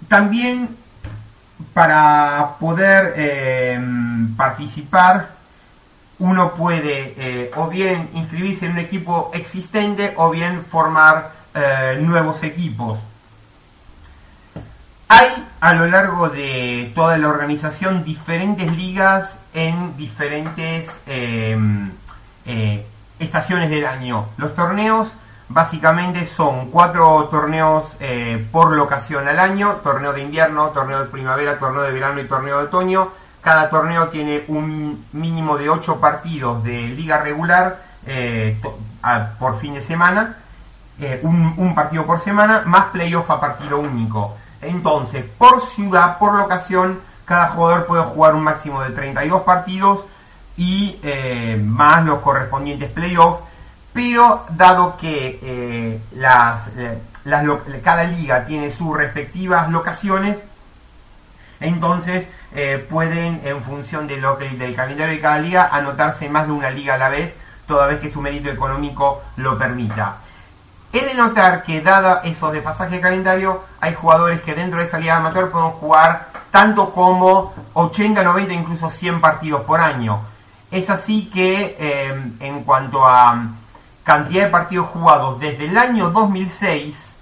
También 0.07 0.77
para 1.73 2.57
poder 2.61 3.15
eh, 3.17 3.81
participar 4.37 5.36
uno 6.19 6.55
puede 6.55 7.15
eh, 7.19 7.51
o 7.55 7.69
bien 7.69 8.09
inscribirse 8.15 8.67
en 8.67 8.73
un 8.73 8.79
equipo 8.79 9.31
existente 9.35 10.15
o 10.17 10.31
bien 10.31 10.65
formar 10.65 11.33
eh, 11.55 11.99
nuevos 12.01 12.43
equipos. 12.43 12.99
Hay 15.09 15.29
a 15.61 15.75
lo 15.75 15.87
largo 15.87 16.29
de 16.29 16.91
toda 16.95 17.19
la 17.19 17.29
organización 17.29 18.05
diferentes 18.05 18.75
ligas 18.77 19.39
en 19.53 19.97
diferentes 19.97 21.01
em, 21.07 21.93
eh, 22.45 22.85
estaciones 23.19 23.71
del 23.71 23.87
año. 23.87 24.27
Los 24.37 24.55
torneos 24.55 25.09
básicamente 25.49 26.27
son 26.27 26.71
cuatro 26.71 27.29
torneos 27.31 27.97
por 28.51 28.73
locación 28.73 29.29
al 29.29 29.39
año, 29.39 29.77
torneo 29.77 30.13
de 30.13 30.23
invierno, 30.23 30.71
torneo 30.71 30.99
de 30.99 31.07
primavera, 31.07 31.59
torneo 31.61 31.83
de 31.83 31.93
verano 31.93 32.21
y 32.21 32.25
torneo 32.25 32.59
de 32.59 32.65
otoño. 32.65 33.13
Cada 33.47 33.71
torneo 33.71 34.09
tiene 34.09 34.43
un 34.49 35.07
mínimo 35.13 35.57
de 35.57 35.71
ocho 35.71 36.01
partidos 36.01 36.65
de 36.65 36.89
liga 36.89 37.19
regular 37.19 37.79
eh, 38.05 38.61
por 39.39 39.61
fin 39.61 39.75
de 39.75 39.81
semana, 39.81 40.37
un, 41.23 41.55
un 41.57 41.73
partido 41.73 42.05
por 42.05 42.19
semana, 42.19 42.65
más 42.67 42.87
playoff 42.87 43.31
a 43.31 43.39
partido 43.39 43.79
único. 43.79 44.35
Entonces, 44.61 45.25
por 45.39 45.61
ciudad, 45.61 46.19
por 46.19 46.35
locación, 46.35 46.99
cada 47.25 47.47
jugador 47.47 47.87
puede 47.87 48.03
jugar 48.03 48.35
un 48.35 48.43
máximo 48.43 48.83
de 48.83 48.91
32 48.91 49.43
partidos 49.43 50.01
y 50.57 50.99
eh, 51.05 51.57
más 51.65 52.05
los 52.05 52.19
correspondientes 52.19 52.91
playoffs. 52.91 53.45
Pero 53.93 54.45
dado 54.51 54.97
que 54.97 55.39
eh, 55.41 56.01
las, 56.17 56.67
eh, 56.77 57.01
cada 57.85 58.03
liga 58.03 58.45
tiene 58.45 58.73
sus 58.73 58.97
respectivas 58.97 59.71
locaciones, 59.71 60.37
entonces 61.61 62.27
pueden, 62.89 63.41
en 63.45 63.63
función 63.63 64.07
de 64.07 64.17
lo 64.17 64.37
del 64.37 64.75
calendario 64.75 65.15
de 65.15 65.21
cada 65.21 65.39
liga, 65.39 65.69
anotarse 65.71 66.29
más 66.29 66.47
de 66.47 66.53
una 66.53 66.71
liga 66.71 66.95
a 66.95 66.99
la 66.99 67.09
vez, 67.09 67.35
toda 67.67 67.87
vez 67.87 68.01
que 68.01 68.11
su 68.11 68.21
mérito 68.21 68.49
económico 68.49 69.23
lo 69.37 69.59
permita. 69.59 70.17
He 70.93 71.05
de 71.05 71.15
notar 71.15 71.63
que, 71.63 71.81
dada 71.81 72.23
esos 72.25 72.53
de 72.53 72.63
pasaje 72.63 73.01
calendario, 73.01 73.65
hay 73.81 73.95
jugadores 73.95 74.41
que 74.41 74.55
dentro 74.55 74.79
de 74.79 74.87
esa 74.87 74.99
liga 74.99 75.17
amateur 75.17 75.51
pueden 75.51 75.73
jugar 75.73 76.29
tanto 76.51 76.91
como 76.91 77.53
80, 77.75 78.23
90, 78.23 78.55
incluso 78.55 78.89
100 78.89 79.21
partidos 79.21 79.63
por 79.63 79.81
año. 79.81 80.23
Es 80.71 80.89
así 80.89 81.29
que, 81.33 81.77
em, 81.79 82.37
en 82.41 82.65
cuanto 82.65 83.05
a 83.05 83.47
cantidad 84.05 84.45
de 84.45 84.51
partidos 84.51 84.89
jugados 84.89 85.39
desde 85.39 85.67
el 85.67 85.77
año 85.77 86.11
2006, 86.11 87.17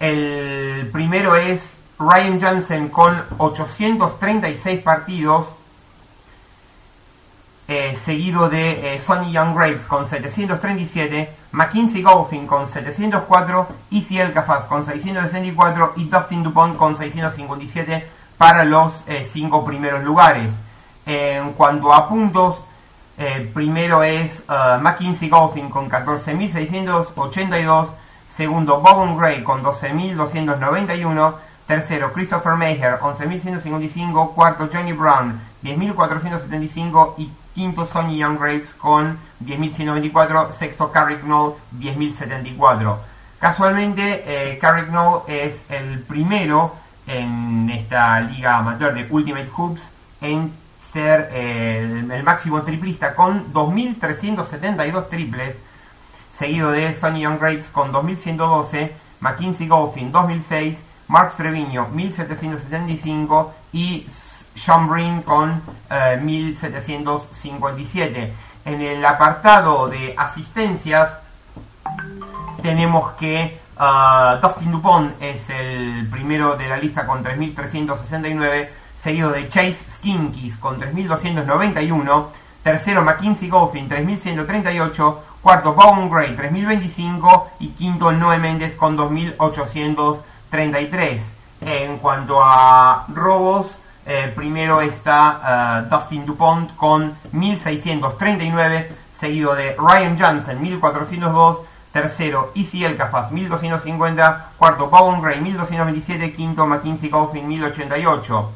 el 0.00 0.90
primero 0.92 1.36
es 1.36 1.75
Ryan 1.98 2.38
Jansen 2.38 2.88
con 2.88 3.22
836 3.38 4.82
partidos, 4.82 5.48
eh, 7.68 7.96
seguido 7.96 8.48
de 8.48 8.94
eh, 8.94 9.00
Sonny 9.00 9.32
Young 9.32 9.56
Graves 9.56 9.86
con 9.86 10.06
737, 10.06 11.34
McKinsey 11.52 12.02
Golfing 12.02 12.46
con 12.46 12.68
704, 12.68 13.68
Easy 13.90 14.18
Elcafaz 14.18 14.66
con 14.66 14.84
664 14.84 15.94
y 15.96 16.04
Dustin 16.04 16.42
DuPont 16.42 16.76
con 16.76 16.96
657 16.96 18.06
para 18.36 18.64
los 18.64 19.02
eh, 19.08 19.24
cinco 19.24 19.64
primeros 19.64 20.04
lugares. 20.04 20.52
En 21.06 21.52
cuanto 21.52 21.94
a 21.94 22.08
puntos, 22.08 22.58
primero 23.54 24.02
es 24.02 24.42
McKinsey 24.80 25.28
Golfing 25.28 25.70
con 25.70 25.88
14.682, 25.88 27.86
segundo 28.28 28.80
Bob 28.80 29.16
Gray 29.16 29.44
con 29.44 29.62
12.291, 29.62 31.34
tercero 31.66 32.12
Christopher 32.12 32.54
Maher 32.54 32.98
11.155, 33.00 34.34
cuarto 34.34 34.68
Johnny 34.72 34.92
Brown 34.92 35.40
10.475 35.62 37.14
y 37.18 37.30
quinto 37.54 37.86
Sonny 37.86 38.18
Young 38.18 38.38
Graves 38.38 38.74
con 38.74 39.18
10.194, 39.44 40.52
sexto 40.52 40.92
Carrick 40.92 41.22
Knoll 41.22 41.54
10.074. 41.78 42.98
Casualmente, 43.38 44.22
eh, 44.26 44.58
Carrick 44.58 44.88
Knoll 44.88 45.22
es 45.26 45.66
el 45.68 46.00
primero 46.00 46.74
en 47.06 47.70
esta 47.70 48.20
liga 48.20 48.58
amateur 48.58 48.94
de 48.94 49.06
Ultimate 49.08 49.48
Hoops 49.56 49.82
en 50.20 50.52
ser 50.78 51.30
eh, 51.32 52.04
el, 52.10 52.22
máximo 52.22 52.62
triplista 52.62 53.14
con 53.14 53.52
2.372 53.52 55.08
triples, 55.08 55.56
seguido 56.32 56.70
de 56.70 56.94
Sonny 56.94 57.22
Young 57.22 57.38
Graves 57.38 57.68
con 57.68 57.92
2.112, 57.92 58.90
McKinsey 59.20 59.66
Golfing 59.66 60.12
2006, 60.12 60.78
Mark 61.08 61.34
Treviño 61.36 61.88
1.775 61.94 63.50
y 63.72 64.06
Sean 64.54 64.88
Breen 64.88 65.22
con 65.22 65.62
1757. 66.22 68.22
Eh, 68.22 68.32
en 68.64 68.80
el 68.80 69.04
apartado 69.04 69.88
de 69.88 70.14
asistencias 70.16 71.18
tenemos 72.62 73.12
que 73.12 73.60
uh, 73.78 74.40
Dustin 74.42 74.72
Dupont 74.72 75.22
es 75.22 75.48
el 75.50 76.08
primero 76.10 76.56
de 76.56 76.68
la 76.68 76.76
lista 76.76 77.06
con 77.06 77.22
3.369, 77.22 78.68
seguido 78.98 79.30
de 79.30 79.48
Chase 79.48 79.88
Skinkis 79.88 80.56
con 80.56 80.80
3.291, 80.80 82.26
tercero 82.64 83.02
McKinsey 83.02 83.48
Golfin 83.48 83.88
3.138, 83.88 85.18
cuarto 85.40 85.74
Bowen 85.74 86.10
Gray 86.10 86.36
3.025 86.36 87.44
y 87.60 87.68
quinto 87.68 88.10
Noé 88.10 88.38
Méndez 88.38 88.74
con 88.74 88.96
2.833. 90.56 91.20
En 91.60 91.98
cuanto 91.98 92.42
a 92.42 93.06
robos, 93.08 93.76
eh, 94.04 94.32
primero 94.34 94.80
está 94.80 95.86
uh, 95.88 95.94
Dustin 95.94 96.24
DuPont 96.26 96.76
con 96.76 97.16
1639, 97.32 98.92
seguido 99.12 99.54
de 99.54 99.74
Ryan 99.76 100.18
Johnson 100.18 100.60
1402, 100.62 101.58
tercero 101.92 102.52
Easy 102.54 102.84
Elcafaz 102.84 103.32
1250, 103.32 104.52
cuarto 104.58 104.88
Bowen 104.88 105.22
Gray 105.22 105.40
1227, 105.40 106.34
quinto 106.34 106.66
McKinsey 106.66 107.10
Coffin 107.10 107.48
1088. 107.48 108.52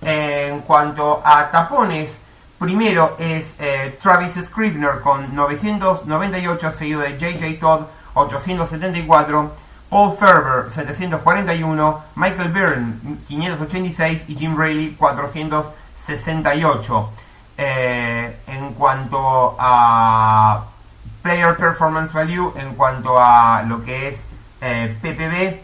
en 0.00 0.60
cuanto 0.60 1.20
a 1.24 1.50
tapones, 1.50 2.18
primero 2.58 3.16
es 3.18 3.56
eh, 3.58 3.98
Travis 4.00 4.34
Scribner 4.42 5.00
con 5.00 5.34
998, 5.34 6.72
seguido 6.72 7.00
de 7.00 7.18
JJ 7.18 7.60
Todd 7.60 7.82
874. 8.14 9.67
Paul 9.88 10.16
Ferber 10.16 10.70
741, 10.70 12.04
Michael 12.16 12.50
Byrne 12.50 12.94
586 13.26 14.28
y 14.28 14.36
Jim 14.36 14.54
Rayleigh 14.56 14.94
468. 14.96 17.12
Eh, 17.60 18.36
en 18.46 18.72
cuanto 18.74 19.56
a 19.58 20.64
Player 21.22 21.56
Performance 21.56 22.12
Value, 22.12 22.52
en 22.56 22.74
cuanto 22.74 23.18
a 23.18 23.62
lo 23.62 23.84
que 23.84 24.08
es 24.08 24.24
eh, 24.60 24.96
PPB, 25.00 25.60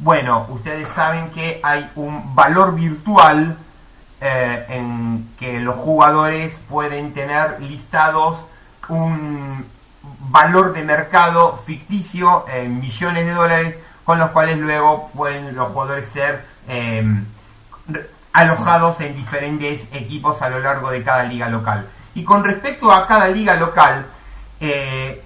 bueno, 0.00 0.46
ustedes 0.48 0.88
saben 0.88 1.30
que 1.30 1.60
hay 1.62 1.88
un 1.94 2.34
valor 2.34 2.74
virtual 2.74 3.56
eh, 4.20 4.66
en 4.68 5.30
que 5.38 5.60
los 5.60 5.76
jugadores 5.76 6.58
pueden 6.68 7.14
tener 7.14 7.60
listados 7.60 8.40
un 8.88 9.64
valor 10.32 10.72
de 10.72 10.82
mercado 10.82 11.62
ficticio 11.64 12.46
en 12.48 12.80
millones 12.80 13.26
de 13.26 13.32
dólares 13.32 13.76
con 14.02 14.18
los 14.18 14.30
cuales 14.30 14.58
luego 14.58 15.10
pueden 15.14 15.54
los 15.54 15.68
jugadores 15.68 16.08
ser 16.08 16.44
em, 16.66 17.24
alojados 18.32 19.00
en 19.00 19.14
diferentes 19.14 19.88
equipos 19.92 20.40
a 20.40 20.48
lo 20.48 20.58
largo 20.58 20.90
de 20.90 21.04
cada 21.04 21.24
liga 21.24 21.48
local. 21.48 21.86
Y 22.14 22.24
con 22.24 22.44
respecto 22.44 22.90
a 22.90 23.06
cada 23.06 23.28
liga 23.28 23.56
local, 23.56 24.06
eh, 24.58 25.22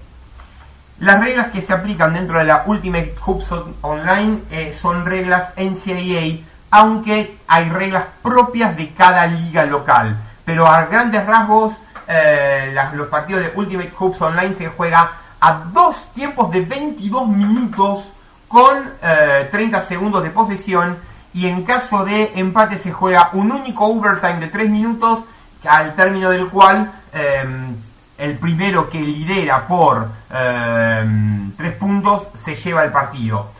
las 0.98 1.20
reglas 1.20 1.48
que 1.48 1.62
se 1.62 1.72
aplican 1.72 2.12
dentro 2.12 2.38
de 2.38 2.44
la 2.44 2.64
Ultimate 2.66 3.14
Hoops 3.24 3.54
Online 3.82 4.40
eh, 4.50 4.74
son 4.74 5.06
reglas 5.06 5.52
NCAA, 5.56 6.44
aunque 6.70 7.38
hay 7.46 7.68
reglas 7.70 8.04
propias 8.22 8.76
de 8.76 8.90
cada 8.90 9.26
liga 9.26 9.64
local. 9.64 10.16
Pero 10.44 10.66
a 10.66 10.84
grandes 10.86 11.24
rasgos, 11.26 11.74
eh, 12.08 12.74
los 12.94 13.08
partidos 13.08 13.42
de 13.42 13.52
Ultimate 13.54 13.92
Hoops 13.98 14.20
Online 14.22 14.54
se 14.54 14.68
juega 14.68 15.10
a 15.40 15.52
dos 15.72 16.12
tiempos 16.14 16.50
de 16.50 16.60
22 16.60 17.28
minutos 17.28 18.12
con 18.48 18.92
30 19.50 19.78
eh, 19.78 19.82
segundos 19.82 20.22
de 20.22 20.30
posesión 20.30 20.98
y 21.34 21.46
en 21.48 21.64
caso 21.64 22.04
de 22.04 22.32
empate 22.36 22.78
se 22.78 22.92
juega 22.92 23.30
un 23.32 23.52
único 23.52 23.86
overtime 23.86 24.40
de 24.40 24.48
3 24.48 24.70
minutos 24.70 25.20
al 25.68 25.94
término 25.94 26.30
del 26.30 26.48
cual 26.48 26.90
em, 27.12 27.76
el 28.16 28.38
primero 28.38 28.88
que 28.88 29.00
lidera 29.00 29.66
por 29.66 30.08
3 30.28 31.02
em, 31.02 31.52
puntos 31.78 32.28
se 32.34 32.54
lleva 32.54 32.84
el 32.84 32.92
partido. 32.92 33.50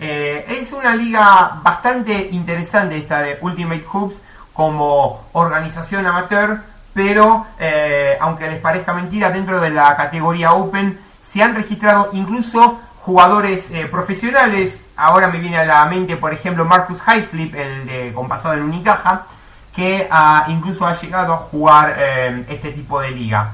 Eh, 0.00 0.44
es 0.48 0.72
una 0.72 0.94
liga 0.94 1.60
bastante 1.62 2.28
interesante 2.30 2.96
esta 2.96 3.20
de 3.20 3.38
Ultimate 3.40 3.84
Hoops 3.92 4.14
como 4.52 5.28
organización 5.32 6.06
amateur 6.06 6.62
pero 6.98 7.46
eh, 7.60 8.18
aunque 8.20 8.48
les 8.48 8.58
parezca 8.58 8.92
mentira, 8.92 9.30
dentro 9.30 9.60
de 9.60 9.70
la 9.70 9.96
categoría 9.96 10.50
Open 10.50 10.98
se 11.22 11.40
han 11.40 11.54
registrado 11.54 12.10
incluso 12.12 12.80
jugadores 13.02 13.70
eh, 13.70 13.86
profesionales. 13.86 14.82
Ahora 14.96 15.28
me 15.28 15.38
viene 15.38 15.58
a 15.58 15.64
la 15.64 15.84
mente, 15.84 16.16
por 16.16 16.32
ejemplo, 16.34 16.64
Marcus 16.64 16.98
Highslip, 17.06 17.54
el 17.54 17.86
de 17.86 18.12
compasado 18.12 18.54
en 18.54 18.64
Unicaja, 18.64 19.26
que 19.72 20.08
incluso 20.48 20.84
ha 20.84 20.94
llegado 20.94 21.34
a 21.34 21.36
jugar 21.36 21.94
eh, 21.96 22.44
este 22.48 22.72
tipo 22.72 23.00
de 23.00 23.12
liga. 23.12 23.52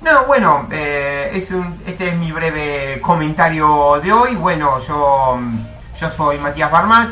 No, 0.00 0.24
bueno, 0.24 0.66
este 0.70 2.08
es 2.08 2.16
mi 2.16 2.32
breve 2.32 2.98
comentario 3.02 4.00
de 4.02 4.10
hoy. 4.10 4.36
Bueno, 4.36 4.80
yo, 4.80 5.38
yo 6.00 6.10
soy 6.10 6.38
Matías 6.38 6.70
Barmat, 6.70 7.10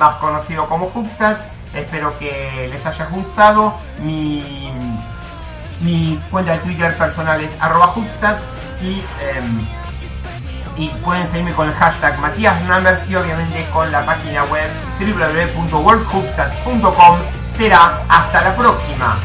más 0.00 0.16
conocido 0.16 0.66
como 0.66 0.86
Hoopstats. 0.86 1.51
Espero 1.74 2.16
que 2.18 2.68
les 2.70 2.86
haya 2.86 3.06
gustado. 3.06 3.74
Mi, 4.00 4.70
mi 5.80 6.20
cuenta 6.30 6.52
de 6.52 6.58
Twitter 6.58 6.94
personal 6.96 7.40
es 7.40 7.56
arroba 7.60 7.92
y, 8.80 9.02
em, 9.20 9.66
y 10.76 10.88
pueden 11.04 11.26
seguirme 11.28 11.52
con 11.54 11.68
el 11.68 11.74
hashtag 11.74 12.18
Matías 12.18 12.60
Numbers 12.62 13.08
y 13.08 13.14
obviamente 13.16 13.64
con 13.72 13.90
la 13.92 14.04
página 14.04 14.44
web 14.44 14.68
www.worldhoopstats.com. 14.98 17.18
Será 17.50 18.00
hasta 18.08 18.42
la 18.42 18.56
próxima. 18.56 19.18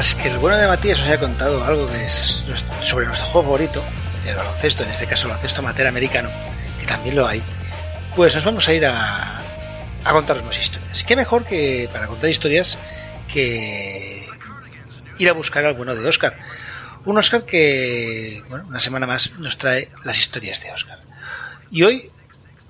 Que 0.00 0.28
el 0.28 0.38
bueno 0.38 0.56
de 0.56 0.66
Matías 0.66 0.98
os 0.98 1.06
haya 1.06 1.20
contado 1.20 1.62
algo 1.62 1.86
que 1.86 2.06
es 2.06 2.42
sobre 2.82 3.04
nuestro 3.04 3.26
juego 3.26 3.42
favorito, 3.42 3.84
el 4.26 4.34
baloncesto, 4.34 4.82
en 4.82 4.90
este 4.92 5.06
caso 5.06 5.26
el 5.26 5.32
baloncesto 5.32 5.60
amateur 5.60 5.86
americano, 5.86 6.30
que 6.80 6.86
también 6.86 7.16
lo 7.16 7.26
hay, 7.26 7.42
pues 8.16 8.34
nos 8.34 8.42
vamos 8.42 8.66
a 8.66 8.72
ir 8.72 8.86
a, 8.86 9.38
a 10.02 10.12
contaros 10.12 10.42
más 10.42 10.58
historias. 10.58 11.04
¿Qué 11.04 11.16
mejor 11.16 11.44
que 11.44 11.86
para 11.92 12.06
contar 12.06 12.30
historias 12.30 12.78
que 13.30 14.26
ir 15.18 15.28
a 15.28 15.34
buscar 15.34 15.66
alguno 15.66 15.94
de 15.94 16.08
Oscar? 16.08 16.34
Un 17.04 17.18
Oscar 17.18 17.44
que, 17.44 18.42
bueno, 18.48 18.64
una 18.68 18.80
semana 18.80 19.06
más 19.06 19.32
nos 19.38 19.58
trae 19.58 19.90
las 20.04 20.18
historias 20.18 20.62
de 20.62 20.72
Oscar. 20.72 20.98
Y 21.70 21.82
hoy 21.82 22.10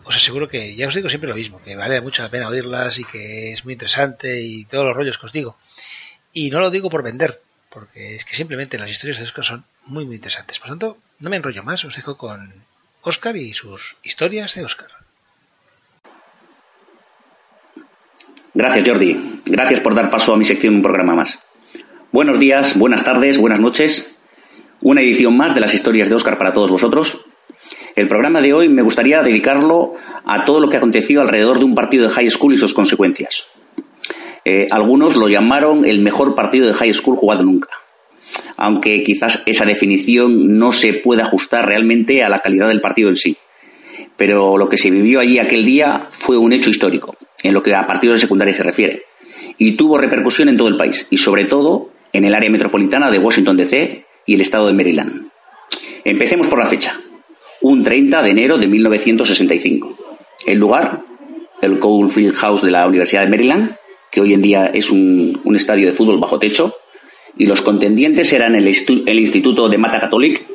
os 0.03 0.17
aseguro 0.17 0.49
que 0.49 0.75
ya 0.75 0.89
os 0.89 0.95
digo 0.97 1.09
siempre 1.09 1.31
lo 1.31 1.37
mismo, 1.37 1.63
que 1.63 1.77
vale 1.77 2.01
mucho 2.01 2.25
la 2.25 2.29
pena 2.29 2.49
oírlas 2.49 2.99
y 2.99 3.05
que 3.05 3.53
es 3.53 3.65
muy 3.65 3.75
interesante 3.75 4.41
y 4.41 4.65
todos 4.65 4.85
los 4.85 4.97
rollos 4.97 5.17
que 5.17 5.27
os 5.27 5.33
digo. 5.33 5.57
Y 6.33 6.51
no 6.51 6.61
lo 6.61 6.71
digo 6.71 6.91
por 6.91 7.03
vender, 7.03 7.41
porque 7.71 8.15
es 8.15 8.25
que 8.25 8.35
simplemente 8.35 8.79
las 8.79 8.91
historias 8.91 9.19
de 9.19 9.25
Oscar 9.25 9.45
son 9.45 9.65
muy 9.87 10.05
muy 10.05 10.17
interesantes. 10.17 10.59
Por 10.59 10.69
tanto, 10.69 10.99
no 11.19 11.31
me 11.31 11.37
enrollo 11.37 11.63
más, 11.63 11.85
os 11.85 11.97
dejo 11.97 12.17
con 12.17 12.53
Oscar 13.03 13.37
y 13.37 13.55
sus 13.55 13.97
historias 14.03 14.55
de 14.55 14.65
Oscar. 14.65 14.89
Gracias, 18.53 18.89
Jordi. 18.89 19.41
Gracias 19.47 19.81
por 19.81 19.95
dar 19.95 20.11
paso 20.11 20.35
a 20.35 20.37
mi 20.37 20.45
sección 20.45 20.77
un 20.77 20.83
programa 20.83 21.15
más. 21.15 21.39
Buenos 22.13 22.39
días, 22.41 22.77
buenas 22.77 23.05
tardes, 23.05 23.39
buenas 23.39 23.61
noches. 23.61 24.13
Una 24.81 25.01
edición 25.01 25.37
más 25.37 25.55
de 25.55 25.61
las 25.61 25.75
historias 25.75 26.09
de 26.09 26.17
Oscar 26.17 26.39
para 26.39 26.53
todos 26.53 26.71
vosotros. 26.71 27.21
El 27.95 28.09
programa 28.09 28.41
de 28.41 28.53
hoy 28.53 28.69
me 28.69 28.83
gustaría 28.83 29.23
dedicarlo 29.23 29.95
a 30.25 30.45
todo 30.45 30.61
lo 30.61 30.69
que 30.69 30.77
ha 30.77 30.79
acontecido 30.79 31.23
alrededor 31.23 31.59
de 31.59 31.65
un 31.65 31.75
partido 31.75 32.09
de 32.09 32.15
high 32.15 32.31
school 32.31 32.55
y 32.55 32.59
sus 32.59 32.75
consecuencias. 32.75 33.47
Eh, 34.53 34.67
algunos 34.69 35.15
lo 35.15 35.29
llamaron 35.29 35.85
el 35.85 36.01
mejor 36.01 36.35
partido 36.35 36.67
de 36.67 36.73
high 36.73 36.93
school 36.93 37.15
jugado 37.15 37.45
nunca, 37.45 37.69
aunque 38.57 39.05
quizás 39.05 39.45
esa 39.47 39.65
definición 39.65 40.59
no 40.59 40.73
se 40.73 40.93
pueda 40.93 41.23
ajustar 41.23 41.67
realmente 41.67 42.25
a 42.25 42.29
la 42.29 42.41
calidad 42.41 42.67
del 42.67 42.81
partido 42.81 43.11
en 43.11 43.17
sí. 43.17 43.37
Pero 44.17 44.59
lo 44.59 44.69
que 44.69 44.77
se 44.77 44.91
vivió 44.91 45.21
allí 45.21 45.39
aquel 45.39 45.65
día 45.65 46.09
fue 46.11 46.37
un 46.37 46.53
hecho 46.53 46.69
histórico, 46.69 47.17
en 47.45 47.55
lo 47.55 47.63
que 47.63 47.77
a 47.77 47.87
partidos 47.87 48.17
de 48.17 48.23
secundaria 48.23 48.53
se 48.53 48.65
refiere, 48.65 49.05
y 49.57 49.77
tuvo 49.77 49.99
repercusión 49.99 50.49
en 50.49 50.57
todo 50.57 50.67
el 50.67 50.77
país, 50.77 51.07
y 51.11 51.19
sobre 51.19 51.45
todo 51.45 51.93
en 52.13 52.25
el 52.25 52.35
área 52.35 52.51
metropolitana 52.51 53.09
de 53.09 53.21
Washington 53.21 53.57
DC 53.57 54.05
y 54.27 54.35
el 54.35 54.41
estado 54.41 54.67
de 54.67 54.75
Maryland. 54.75 55.29
Empecemos 56.03 56.49
por 56.49 56.59
la 56.59 56.67
fecha, 56.67 57.01
un 57.61 57.85
30 57.85 58.21
de 58.21 58.31
enero 58.31 58.59
de 58.59 58.67
1965. 58.67 59.97
El 60.45 60.59
lugar, 60.59 61.05
el 61.63 61.79
Coldfield 61.79 62.35
House 62.35 62.63
de 62.63 62.73
la 62.73 62.89
Universidad 62.89 63.23
de 63.23 63.31
Maryland, 63.31 63.77
que 64.11 64.21
hoy 64.21 64.35
en 64.35 64.43
día 64.43 64.67
es 64.67 64.91
un, 64.91 65.41
estadio 65.55 65.87
de 65.87 65.93
fútbol 65.93 66.19
bajo 66.19 66.39
techo, 66.39 66.75
y 67.37 67.47
los 67.47 67.63
contendientes 67.63 68.33
eran 68.33 68.55
el, 68.55 68.67
el 68.67 69.21
Instituto 69.21 69.69
de 69.69 69.79
Mata 69.79 70.01
Catholic, 70.01 70.47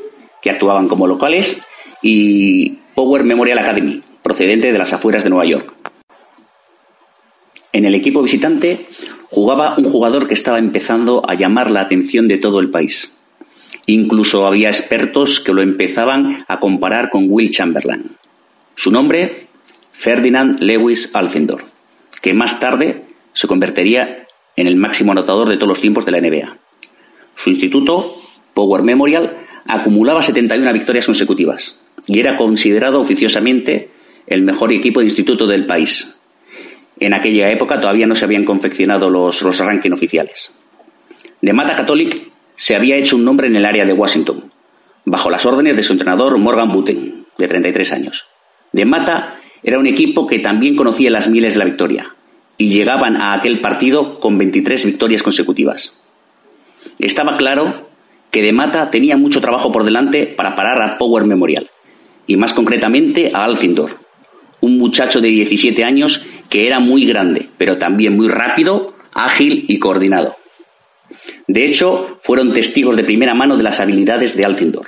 que 0.42 0.50
actuaban 0.50 0.88
como 0.88 1.08
locales, 1.08 1.58
y 2.02 2.78
Power 2.94 3.24
Memorial 3.24 3.60
Academy, 3.60 4.02
procedente 4.22 4.72
de 4.72 4.78
las 4.78 4.94
afueras 4.94 5.24
de 5.24 5.30
Nueva 5.30 5.46
York. 5.46 5.74
En 7.72 7.86
el 7.86 7.96
equipo 7.96 8.22
visitante 8.22 8.88
jugaba 9.30 9.76
un 9.78 9.92
jugador 9.92 10.28
que 10.28 10.34
estaba 10.34 10.60
empezando 10.60 11.28
a 11.28 11.34
llamar 11.34 11.72
la 11.72 11.82
atención 11.82 12.28
de 12.28 12.38
todo 12.38 12.60
el 12.60 12.70
país. 12.70 13.12
Incluso 13.86 14.48
había 14.48 14.70
expertos 14.70 15.40
que 15.40 15.54
lo 15.54 15.62
empezaban 15.62 16.46
a 16.48 16.60
comparar 16.60 17.10
con 17.10 17.26
Will 17.30 17.50
Chamberlain. 17.50 18.16
Su 18.76 18.92
nombre, 18.92 19.48
Ferdinand 19.92 20.60
Lewis 20.60 21.10
Alcindor, 21.14 21.66
que 22.22 22.34
más 22.34 22.60
tarde 22.60 23.05
se 23.36 23.48
convertiría 23.48 24.26
en 24.56 24.66
el 24.66 24.78
máximo 24.78 25.12
anotador 25.12 25.50
de 25.50 25.58
todos 25.58 25.70
los 25.70 25.82
tiempos 25.82 26.06
de 26.06 26.12
la 26.12 26.22
NBA. 26.22 26.58
Su 27.36 27.52
instituto, 27.52 28.16
Power 28.56 28.82
Memorial, 28.82 29.38
acumulaba 29.68 30.24
71 30.24 30.74
victorias 30.74 31.06
consecutivas 31.06 31.80
y 32.08 32.20
era 32.20 32.36
considerado 32.36 33.00
oficiosamente 33.00 33.92
el 34.26 34.42
mejor 34.42 34.72
equipo 34.72 35.02
de 35.02 35.08
instituto 35.08 35.46
del 35.46 35.66
país, 35.66 36.16
en 37.00 37.14
aquella 37.14 37.52
época 37.52 37.82
todavía 37.82 38.08
no 38.08 38.16
se 38.16 38.26
habían 38.26 38.46
confeccionado 38.46 39.10
los, 39.10 39.42
los 39.42 39.60
rankings 39.60 39.96
oficiales. 39.96 40.54
De 41.42 41.54
Mata 41.54 41.76
Catholic 41.76 42.32
se 42.56 42.76
había 42.76 42.96
hecho 42.96 43.18
un 43.18 43.26
nombre 43.26 43.48
en 43.48 43.56
el 43.56 43.66
área 43.66 43.86
de 43.86 43.94
Washington, 43.94 44.52
bajo 45.04 45.30
las 45.30 45.46
órdenes 45.46 45.76
de 45.76 45.84
su 45.84 45.92
entrenador 45.92 46.38
Morgan 46.38 46.72
Buten, 46.72 47.26
de 47.38 47.48
33 47.48 47.92
años. 47.92 48.26
De 48.72 48.86
Mata 48.86 49.36
era 49.62 49.78
un 49.78 49.88
equipo 49.88 50.26
que 50.26 50.40
también 50.40 50.76
conocía 50.76 51.12
las 51.12 51.28
miles 51.28 51.54
de 51.54 51.60
la 51.60 51.66
victoria, 51.66 52.15
y 52.58 52.70
llegaban 52.70 53.18
a 53.18 53.34
aquel 53.34 53.60
partido 53.60 54.20
con 54.20 54.38
23 54.38 54.86
victorias 54.86 55.24
consecutivas. 55.24 55.94
Estaba 57.00 57.34
claro 57.34 57.90
que 58.32 58.42
De 58.42 58.54
Mata 58.54 58.90
tenía 58.90 59.18
mucho 59.18 59.42
trabajo 59.42 59.72
por 59.72 59.84
delante 59.84 60.28
para 60.28 60.56
parar 60.56 60.82
a 60.82 60.98
Power 60.98 61.26
Memorial, 61.26 61.70
y 62.28 62.38
más 62.38 62.54
concretamente 62.54 63.30
a 63.34 63.46
Alcindor, 63.46 64.00
un 64.62 64.78
muchacho 64.78 65.22
de 65.22 65.30
17 65.30 65.84
años 65.84 66.26
que 66.50 66.68
era 66.68 66.80
muy 66.80 67.06
grande, 67.06 67.50
pero 67.58 67.78
también 67.78 68.16
muy 68.16 68.28
rápido, 68.28 68.96
ágil 69.14 69.66
y 69.68 69.80
coordinado. 69.80 70.36
De 71.48 71.66
hecho, 71.66 72.18
fueron 72.24 72.52
testigos 72.52 72.96
de 72.96 73.04
primera 73.04 73.34
mano 73.34 73.58
de 73.58 73.64
las 73.64 73.80
habilidades 73.80 74.36
de 74.36 74.46
Alcindor, 74.46 74.88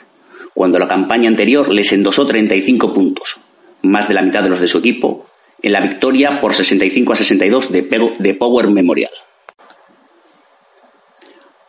cuando 0.54 0.80
la 0.80 0.88
campaña 0.88 1.30
anterior 1.30 1.70
les 1.70 1.92
endosó 1.92 2.26
35 2.26 2.94
puntos, 2.94 3.38
más 3.84 4.08
de 4.08 4.16
la 4.16 4.24
mitad 4.24 4.42
de 4.42 4.50
los 4.50 4.60
de 4.60 4.68
su 4.68 4.80
equipo, 4.80 5.28
en 5.62 5.72
la 5.72 5.82
victoria 5.82 6.40
por 6.40 6.54
65 6.54 7.14
a 7.14 7.16
62 7.16 7.72
de 7.72 8.34
Power 8.34 8.70
Memorial. 8.70 9.12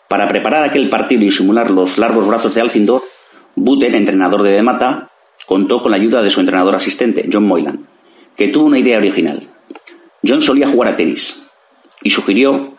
Para 0.09 0.27
preparar 0.27 0.65
aquel 0.65 0.89
partido 0.89 1.25
y 1.25 1.31
simular 1.31 1.71
los 1.71 1.99
largos 1.99 2.27
brazos 2.27 2.55
de 2.55 2.63
Alcindor, 2.63 3.05
Buten, 3.55 3.95
entrenador 3.95 4.43
de 4.43 4.53
Demata, 4.53 5.11
contó 5.47 5.83
con 5.83 5.91
la 5.91 5.97
ayuda 5.97 6.23
de 6.23 6.31
su 6.31 6.41
entrenador 6.41 6.75
asistente, 6.75 7.29
John 7.31 7.47
Moylan, 7.47 7.87
que 8.35 8.49
tuvo 8.49 8.67
una 8.67 8.79
idea 8.79 8.99
original. 8.99 9.49
John 10.27 10.41
solía 10.41 10.69
jugar 10.69 10.93
a 10.93 10.97
tenis 10.97 11.43
y 12.03 12.11
sugirió 12.11 12.79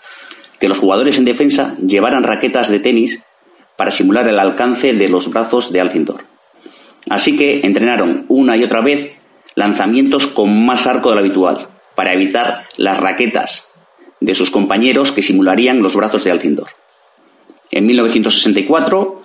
que 0.59 0.69
los 0.69 0.79
jugadores 0.79 1.17
en 1.19 1.25
defensa 1.25 1.75
llevaran 1.85 2.23
raquetas 2.23 2.69
de 2.69 2.79
tenis 2.79 3.21
para 3.77 3.91
simular 3.91 4.27
el 4.27 4.39
alcance 4.39 4.93
de 4.93 5.09
los 5.09 5.29
brazos 5.29 5.71
de 5.71 5.81
Alcindor. 5.81 6.25
Así 7.09 7.35
que 7.35 7.61
entrenaron 7.63 8.25
una 8.27 8.57
y 8.57 8.63
otra 8.63 8.81
vez 8.81 9.11
lanzamientos 9.55 10.27
con 10.27 10.65
más 10.65 10.87
arco 10.87 11.09
de 11.09 11.15
lo 11.15 11.21
habitual, 11.21 11.69
para 11.95 12.13
evitar 12.13 12.65
las 12.77 12.99
raquetas 12.99 13.67
de 14.19 14.35
sus 14.35 14.51
compañeros 14.51 15.11
que 15.11 15.21
simularían 15.21 15.81
los 15.81 15.95
brazos 15.95 16.23
de 16.23 16.31
Alcindor. 16.31 16.69
En 17.71 17.85
1964, 17.85 19.21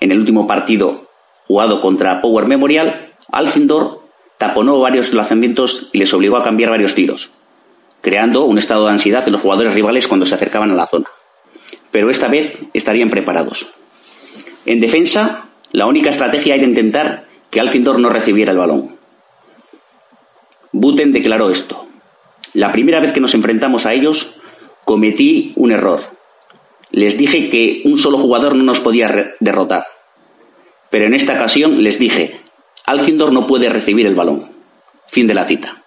en 0.00 0.12
el 0.12 0.18
último 0.18 0.46
partido 0.46 1.10
jugado 1.46 1.80
contra 1.80 2.20
Power 2.20 2.46
Memorial, 2.46 3.14
Alcindor 3.30 4.02
taponó 4.38 4.78
varios 4.80 5.12
lanzamientos 5.12 5.88
y 5.92 5.98
les 5.98 6.12
obligó 6.12 6.36
a 6.36 6.42
cambiar 6.42 6.70
varios 6.70 6.94
tiros, 6.94 7.30
creando 8.02 8.44
un 8.44 8.58
estado 8.58 8.86
de 8.86 8.92
ansiedad 8.92 9.24
en 9.26 9.32
los 9.32 9.40
jugadores 9.40 9.74
rivales 9.74 10.08
cuando 10.08 10.26
se 10.26 10.34
acercaban 10.34 10.70
a 10.70 10.74
la 10.74 10.86
zona. 10.86 11.06
Pero 11.90 12.10
esta 12.10 12.28
vez 12.28 12.58
estarían 12.74 13.10
preparados. 13.10 13.66
En 14.66 14.80
defensa, 14.80 15.48
la 15.72 15.86
única 15.86 16.10
estrategia 16.10 16.54
era 16.54 16.64
intentar 16.64 17.26
que 17.50 17.60
Alcindor 17.60 17.98
no 17.98 18.08
recibiera 18.08 18.52
el 18.52 18.58
balón. 18.58 18.95
Buten 20.78 21.10
declaró 21.10 21.48
esto. 21.48 21.88
La 22.52 22.70
primera 22.70 23.00
vez 23.00 23.14
que 23.14 23.20
nos 23.20 23.34
enfrentamos 23.34 23.86
a 23.86 23.94
ellos, 23.94 24.30
cometí 24.84 25.54
un 25.56 25.72
error. 25.72 26.02
Les 26.90 27.16
dije 27.16 27.48
que 27.48 27.80
un 27.86 27.98
solo 27.98 28.18
jugador 28.18 28.54
no 28.54 28.62
nos 28.62 28.80
podía 28.80 29.34
derrotar. 29.40 29.86
Pero 30.90 31.06
en 31.06 31.14
esta 31.14 31.32
ocasión 31.32 31.82
les 31.82 31.98
dije, 31.98 32.42
Alcindor 32.84 33.32
no 33.32 33.46
puede 33.46 33.70
recibir 33.70 34.06
el 34.06 34.14
balón. 34.14 34.50
Fin 35.08 35.26
de 35.26 35.32
la 35.32 35.46
cita. 35.46 35.82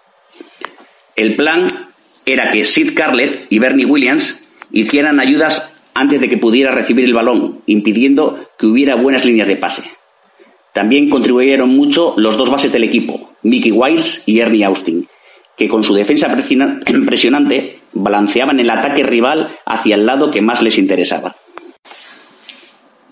El 1.16 1.36
plan 1.36 1.92
era 2.26 2.52
que 2.52 2.66
Sid 2.66 2.96
Carlett 2.96 3.46
y 3.52 3.60
Bernie 3.60 3.86
Williams 3.86 4.44
hicieran 4.72 5.20
ayudas 5.20 5.72
antes 5.94 6.20
de 6.20 6.30
que 6.30 6.38
pudiera 6.38 6.72
recibir 6.72 7.06
el 7.06 7.14
balón, 7.14 7.62
impidiendo 7.68 8.48
que 8.58 8.66
hubiera 8.66 8.96
buenas 8.96 9.24
líneas 9.24 9.48
de 9.48 9.58
pase. 9.58 9.84
También 10.74 11.10
contribuyeron 11.10 11.70
mucho 11.70 12.14
los 12.18 12.38
dos 12.38 12.50
bases 12.50 12.72
del 12.72 12.84
equipo, 12.84 13.32
Mickey 13.44 13.72
Wiles 13.72 14.24
y 14.26 14.40
Ernie 14.40 14.66
Austin, 14.66 15.08
que 15.58 15.68
con 15.68 15.84
su 15.84 15.94
defensa 15.94 16.28
impresionante 16.88 17.82
balanceaban 17.94 18.60
el 18.60 18.70
ataque 18.70 19.04
rival 19.04 19.50
hacia 19.66 19.96
el 19.96 20.06
lado 20.06 20.30
que 20.30 20.42
más 20.42 20.62
les 20.62 20.78
interesaba. 20.78 21.36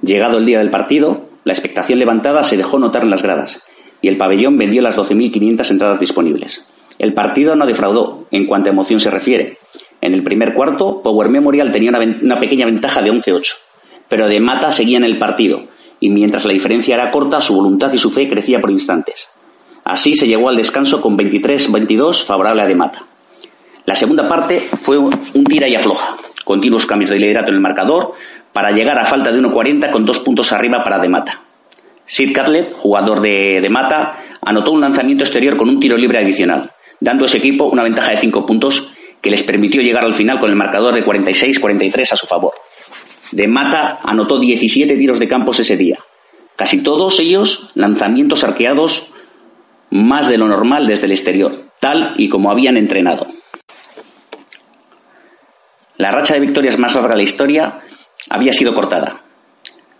Llegado 0.01 0.38
el 0.38 0.45
día 0.45 0.60
del 0.60 0.70
partido, 0.70 1.30
la 1.43 1.53
expectación 1.53 1.99
levantada 1.99 2.43
se 2.43 2.58
dejó 2.58 2.78
notar 2.78 3.03
en 3.03 3.10
las 3.10 3.24
gradas, 3.24 3.64
y 4.01 4.08
el 4.08 4.18
pabellón 4.18 4.58
vendió 4.58 4.82
las 4.82 4.97
12.500 4.97 5.72
entradas 5.72 5.99
disponibles. 5.99 6.66
El 6.99 7.14
partido 7.14 7.55
no 7.55 7.66
defraudó 7.66 8.28
en 8.32 8.45
cuanto 8.45 8.70
a 8.70 8.74
emoción 8.74 8.99
se 8.99 9.10
refiere. 9.10 9.58
En 10.01 10.14
el 10.14 10.24
primer 10.24 10.53
cuarto, 10.53 11.01
Power 11.01 11.30
Memorial 11.30 11.72
tenía 11.72 11.89
una, 11.89 12.39
pequeña 12.39 12.66
ventaja 12.66 13.01
de 13.01 13.12
11-8, 13.12 13.53
pero 14.08 14.28
de 14.28 14.39
Mata 14.39 14.72
seguía 14.72 14.97
en 14.97 15.03
el 15.03 15.18
partido, 15.18 15.68
y 16.00 16.10
mientras 16.10 16.45
la 16.45 16.54
diferencia 16.54 16.95
era 16.95 17.12
corta, 17.12 17.41
su 17.41 17.54
voluntad 17.54 17.91
y 17.93 17.98
su 17.98 18.12
fe 18.12 18.30
crecía 18.30 18.60
por 18.60 18.72
instantes. 18.72 19.30
Así 19.84 20.16
se 20.16 20.28
llegó 20.28 20.50
al 20.50 20.58
descanso 20.58 21.02
con 21.02 21.18
23-22 21.18 22.26
favorable 22.26 22.62
a 22.62 22.68
De 22.68 22.76
Mata. 22.76 23.06
La 23.86 23.95
segunda 23.95 24.28
parte 24.28 24.68
fue 24.84 24.98
un 24.98 25.43
tira 25.45 25.68
y 25.68 25.76
afloja, 25.76 26.18
continuos 26.43 26.86
cambios 26.86 27.12
de 27.12 27.20
liderato 27.20 27.50
en 27.50 27.56
el 27.56 27.62
marcador, 27.62 28.14
para 28.52 28.72
llegar 28.72 28.98
a 29.00 29.06
falta 29.06 29.32
de 29.32 29.41
1.40 29.41 29.91
con 29.91 30.06
dos 30.06 30.20
puntos 30.20 30.52
arriba 30.52 30.84
para 30.84 31.00
De 31.00 31.08
Mata. 31.08 31.43
Sid 32.06 32.34
Catlett, 32.34 32.74
jugador 32.74 33.22
de, 33.22 33.60
de 33.62 33.70
Mata, 33.70 34.18
anotó 34.41 34.72
un 34.72 34.82
lanzamiento 34.82 35.24
exterior 35.24 35.58
con 35.58 35.70
un 35.70 35.80
tiro 35.80 35.98
libre 35.98 36.18
adicional, 36.18 36.72
dando 37.00 37.26
a 37.26 37.28
ese 37.28 37.38
equipo 37.38 37.66
una 37.66 37.84
ventaja 37.84 38.12
de 38.12 38.18
cinco 38.18 38.45
puntos 38.45 38.89
que 39.22 39.30
les 39.30 39.43
permitió 39.43 39.82
llegar 39.82 40.04
al 40.04 40.14
final 40.14 40.39
con 40.39 40.50
el 40.50 40.56
marcador 40.56 40.93
de 40.93 41.06
46-43 41.06 42.14
a 42.14 42.16
su 42.16 42.28
favor. 42.28 42.54
De 43.32 43.47
Mata 43.47 43.99
anotó 44.03 44.39
17 44.39 44.95
tiros 44.95 45.19
de 45.19 45.28
campos 45.28 45.59
ese 45.59 45.78
día, 45.78 45.99
casi 46.55 46.82
todos 46.82 47.19
ellos 47.19 47.69
lanzamientos 47.75 48.43
arqueados 48.43 49.11
más 49.89 50.28
de 50.28 50.38
lo 50.38 50.47
normal 50.47 50.88
desde 50.88 51.05
el 51.05 51.11
exterior, 51.11 51.71
tal 51.80 52.13
y 52.17 52.30
como 52.30 52.51
habían 52.51 52.78
entrenado. 52.78 53.28
La 55.97 56.11
racha 56.11 56.36
de 56.36 56.41
victorias 56.41 56.78
más 56.78 56.93
larga 56.95 57.09
de 57.09 57.17
la 57.17 57.23
historia 57.23 57.82
había 58.30 58.53
sido 58.53 58.73
cortada, 58.73 59.23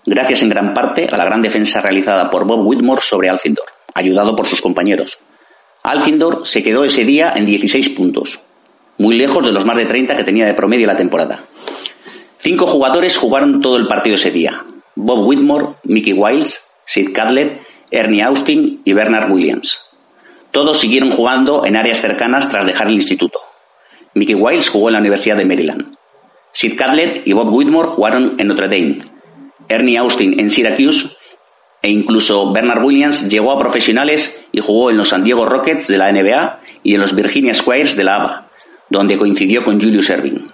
gracias 0.06 0.42
en 0.44 0.50
gran 0.50 0.74
parte 0.74 1.08
a 1.12 1.18
la 1.18 1.26
gran 1.26 1.42
defensa 1.42 1.82
realizada 1.82 2.30
por 2.30 2.46
Bob 2.46 2.66
Whitmore 2.66 3.02
sobre 3.02 3.30
Alcindor, 3.30 3.66
ayudado 3.94 4.36
por 4.36 4.46
sus 4.46 4.62
compañeros. 4.62 5.20
Alcindor 5.84 6.46
se 6.46 6.62
quedó 6.64 6.84
ese 6.84 7.04
día 7.04 7.34
en 7.36 7.46
16 7.46 7.90
puntos, 7.90 8.42
muy 8.98 9.16
lejos 9.16 9.44
de 9.46 9.52
los 9.52 9.66
más 9.66 9.78
de 9.78 9.86
30 9.86 10.16
que 10.16 10.24
tenía 10.24 10.46
de 10.46 10.54
promedio 10.54 10.86
la 10.88 10.98
temporada. 10.98 11.46
Cinco 12.38 12.68
jugadores 12.68 13.18
jugaron 13.18 13.62
todo 13.62 13.78
el 13.78 13.88
partido 13.88 14.16
ese 14.16 14.32
día. 14.32 14.64
Bob 14.96 15.28
Whitmore, 15.28 15.76
Mickey 15.84 16.14
Wiles, 16.14 16.66
Sid 16.86 17.14
Catlett, 17.14 17.62
Ernie 17.92 18.22
Austin 18.22 18.82
y 18.84 18.94
Bernard 18.94 19.32
Williams. 19.32 19.82
Todos 20.52 20.80
siguieron 20.80 21.12
jugando 21.12 21.66
en 21.66 21.76
áreas 21.76 22.02
cercanas 22.02 22.50
tras 22.50 22.66
dejar 22.66 22.88
el 22.88 22.94
instituto. 22.94 23.40
Mickey 24.14 24.36
Wiles 24.36 24.70
jugó 24.70 24.90
en 24.90 24.94
la 24.94 25.00
Universidad 25.00 25.38
de 25.38 25.46
Maryland. 25.46 25.96
Sid 26.52 26.78
Catlett 26.78 27.28
y 27.28 27.34
Bob 27.34 27.54
Whitmore 27.54 27.90
jugaron 27.90 28.36
en 28.40 28.48
Notre 28.48 28.68
Dame. 28.68 29.02
Ernie 29.70 29.98
Austin 29.98 30.40
en 30.40 30.50
Syracuse 30.50 31.10
e 31.82 31.90
incluso 31.90 32.52
Bernard 32.52 32.84
Williams 32.84 33.30
llegó 33.30 33.52
a 33.52 33.60
profesionales 33.60 34.46
y 34.52 34.62
jugó 34.62 34.90
en 34.90 34.98
los 34.98 35.10
San 35.10 35.24
Diego 35.24 35.46
Rockets 35.46 35.88
de 35.88 35.98
la 35.98 36.12
NBA 36.12 36.62
y 36.84 36.96
en 36.96 37.02
los 37.02 37.16
Virginia 37.16 37.54
Squires 37.54 37.96
de 37.96 38.04
la 38.04 38.16
ABA, 38.16 38.52
donde 38.90 39.18
coincidió 39.18 39.64
con 39.64 39.80
Julius 39.80 40.10
Erving. 40.10 40.52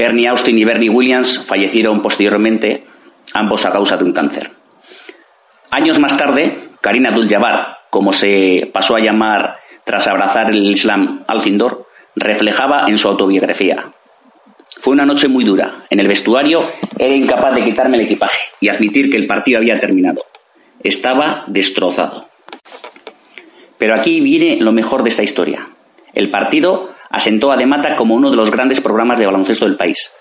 Ernie 0.00 0.28
Austin 0.28 0.58
y 0.58 0.64
Bernie 0.64 0.88
Williams 0.88 1.44
fallecieron 1.44 2.00
posteriormente, 2.00 2.84
ambos 3.34 3.66
a 3.66 3.72
causa 3.72 3.96
de 3.96 4.04
un 4.04 4.12
cáncer. 4.12 4.50
Años 5.70 5.98
más 5.98 6.16
tarde, 6.16 6.70
Karina 6.80 7.10
Abdul-Jabbar, 7.10 7.78
como 7.90 8.12
se 8.12 8.70
pasó 8.72 8.96
a 8.96 9.00
llamar 9.00 9.58
tras 9.84 10.08
abrazar 10.08 10.50
el 10.50 10.70
Islam 10.70 11.24
al 11.26 11.42
Findor, 11.42 11.86
reflejaba 12.16 12.86
en 12.88 12.98
su 12.98 13.08
autobiografía. 13.08 13.92
Fue 14.78 14.94
una 14.94 15.04
noche 15.04 15.28
muy 15.28 15.44
dura. 15.44 15.84
En 15.90 16.00
el 16.00 16.08
vestuario 16.08 16.64
era 16.98 17.14
incapaz 17.14 17.54
de 17.54 17.64
quitarme 17.64 17.98
el 17.98 18.04
equipaje 18.04 18.40
y 18.60 18.68
admitir 18.68 19.10
que 19.10 19.16
el 19.16 19.26
partido 19.26 19.58
había 19.58 19.78
terminado. 19.78 20.24
Estaba 20.82 21.44
destrozado. 21.48 22.28
Pero 23.76 23.94
aquí 23.94 24.20
viene 24.20 24.56
lo 24.60 24.72
mejor 24.72 25.02
de 25.02 25.10
esta 25.10 25.22
historia. 25.22 25.68
El 26.14 26.30
partido 26.30 26.94
asentó 27.10 27.52
a 27.52 27.56
Demata 27.56 27.96
como 27.96 28.14
uno 28.14 28.30
de 28.30 28.36
los 28.36 28.50
grandes 28.50 28.80
programas 28.80 29.18
de 29.18 29.26
baloncesto 29.26 29.66
del 29.66 29.76
país 29.76 30.12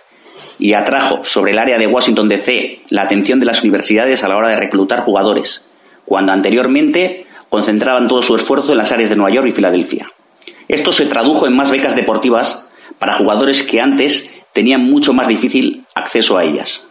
y 0.57 0.73
atrajo 0.73 1.23
sobre 1.23 1.53
el 1.53 1.59
área 1.59 1.77
de 1.77 1.87
Washington 1.87 2.27
DC 2.27 2.81
la 2.89 3.03
atención 3.03 3.39
de 3.39 3.45
las 3.45 3.61
universidades 3.61 4.23
a 4.23 4.27
la 4.27 4.35
hora 4.35 4.49
de 4.49 4.57
reclutar 4.57 4.99
jugadores, 4.99 5.63
cuando 6.03 6.33
anteriormente 6.33 7.27
concentraban 7.49 8.07
todo 8.07 8.21
su 8.21 8.35
esfuerzo 8.35 8.73
en 8.73 8.79
las 8.79 8.91
áreas 8.91 9.09
de 9.09 9.15
Nueva 9.15 9.33
York 9.33 9.47
y 9.47 9.51
Filadelfia. 9.51 10.11
Esto 10.67 10.91
se 10.91 11.05
tradujo 11.05 11.47
en 11.47 11.55
más 11.55 11.71
becas 11.71 11.95
deportivas 11.95 12.65
para 12.99 13.13
jugadores 13.13 13.63
que 13.63 13.79
antes 13.79 14.29
tenían 14.51 14.83
mucho 14.83 15.13
más 15.13 15.27
difícil 15.27 15.85
acceso 15.95 16.37
a 16.37 16.43
ellas. 16.43 16.85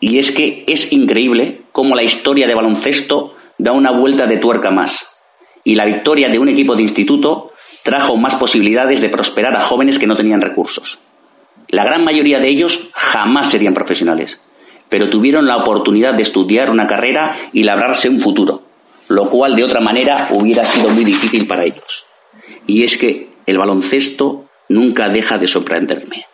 Y 0.00 0.18
es 0.18 0.32
que 0.32 0.64
es 0.66 0.92
increíble 0.92 1.62
cómo 1.72 1.94
la 1.94 2.02
historia 2.02 2.46
de 2.46 2.54
baloncesto 2.54 3.34
da 3.58 3.72
una 3.72 3.90
vuelta 3.90 4.26
de 4.26 4.38
tuerca 4.38 4.70
más. 4.70 5.20
Y 5.62 5.76
la 5.76 5.86
victoria 5.86 6.28
de 6.28 6.38
un 6.38 6.48
equipo 6.48 6.74
de 6.74 6.82
instituto 6.82 7.52
trajo 7.84 8.16
más 8.16 8.34
posibilidades 8.34 9.00
de 9.02 9.10
prosperar 9.10 9.54
a 9.54 9.60
jóvenes 9.60 9.98
que 10.00 10.08
no 10.08 10.16
tenían 10.16 10.40
recursos. 10.40 10.98
La 11.68 11.84
gran 11.84 12.02
mayoría 12.02 12.40
de 12.40 12.48
ellos 12.48 12.88
jamás 12.94 13.50
serían 13.50 13.74
profesionales, 13.74 14.40
pero 14.88 15.10
tuvieron 15.10 15.46
la 15.46 15.58
oportunidad 15.58 16.14
de 16.14 16.22
estudiar 16.22 16.70
una 16.70 16.86
carrera 16.86 17.36
y 17.52 17.62
labrarse 17.62 18.08
un 18.08 18.20
futuro, 18.20 18.62
lo 19.08 19.28
cual 19.28 19.54
de 19.54 19.64
otra 19.64 19.80
manera 19.80 20.28
hubiera 20.32 20.64
sido 20.64 20.88
muy 20.88 21.04
difícil 21.04 21.46
para 21.46 21.64
ellos. 21.64 22.06
Y 22.66 22.84
es 22.84 22.96
que 22.96 23.30
el 23.46 23.58
baloncesto 23.58 24.46
nunca 24.70 25.10
deja 25.10 25.36
de 25.36 25.46
sorprenderme. 25.46 26.26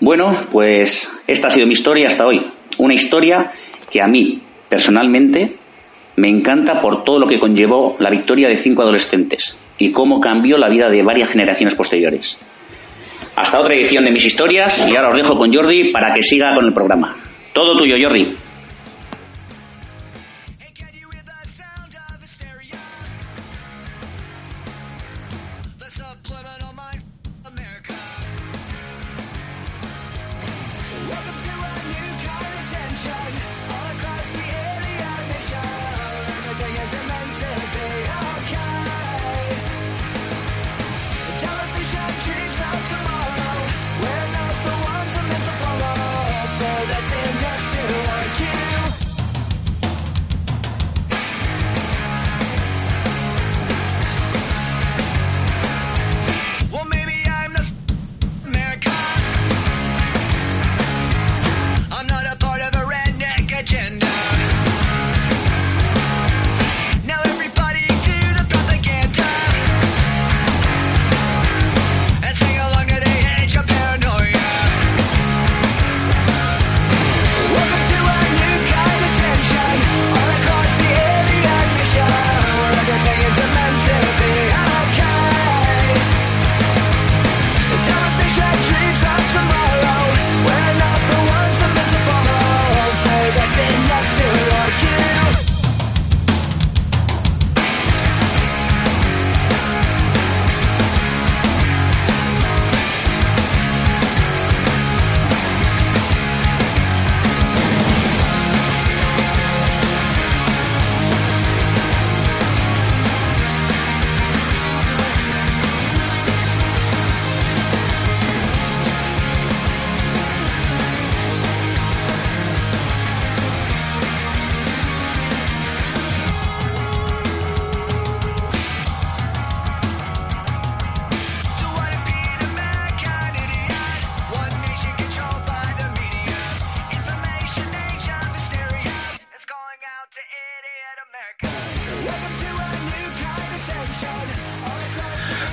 Bueno, 0.00 0.36
pues 0.50 1.10
esta 1.26 1.48
ha 1.48 1.50
sido 1.50 1.66
mi 1.66 1.72
historia 1.72 2.08
hasta 2.08 2.26
hoy. 2.26 2.42
Una 2.76 2.92
historia 2.92 3.52
que 3.88 4.02
a 4.02 4.06
mí, 4.06 4.42
personalmente, 4.68 5.58
me 6.16 6.28
encanta 6.28 6.80
por 6.80 7.04
todo 7.04 7.18
lo 7.18 7.26
que 7.26 7.38
conllevó 7.38 7.96
la 7.98 8.10
victoria 8.10 8.48
de 8.48 8.56
cinco 8.56 8.82
adolescentes 8.82 9.58
y 9.78 9.90
cómo 9.90 10.20
cambió 10.20 10.58
la 10.58 10.68
vida 10.68 10.88
de 10.88 11.02
varias 11.02 11.30
generaciones 11.30 11.74
posteriores. 11.74 12.38
Hasta 13.34 13.60
otra 13.60 13.74
edición 13.74 14.04
de 14.04 14.10
mis 14.10 14.24
historias 14.24 14.86
y 14.88 14.94
ahora 14.94 15.10
os 15.10 15.16
dejo 15.16 15.38
con 15.38 15.52
Jordi 15.52 15.84
para 15.84 16.12
que 16.12 16.22
siga 16.22 16.54
con 16.54 16.66
el 16.66 16.74
programa. 16.74 17.16
Todo 17.52 17.76
tuyo, 17.76 17.96
Jordi. 18.00 18.34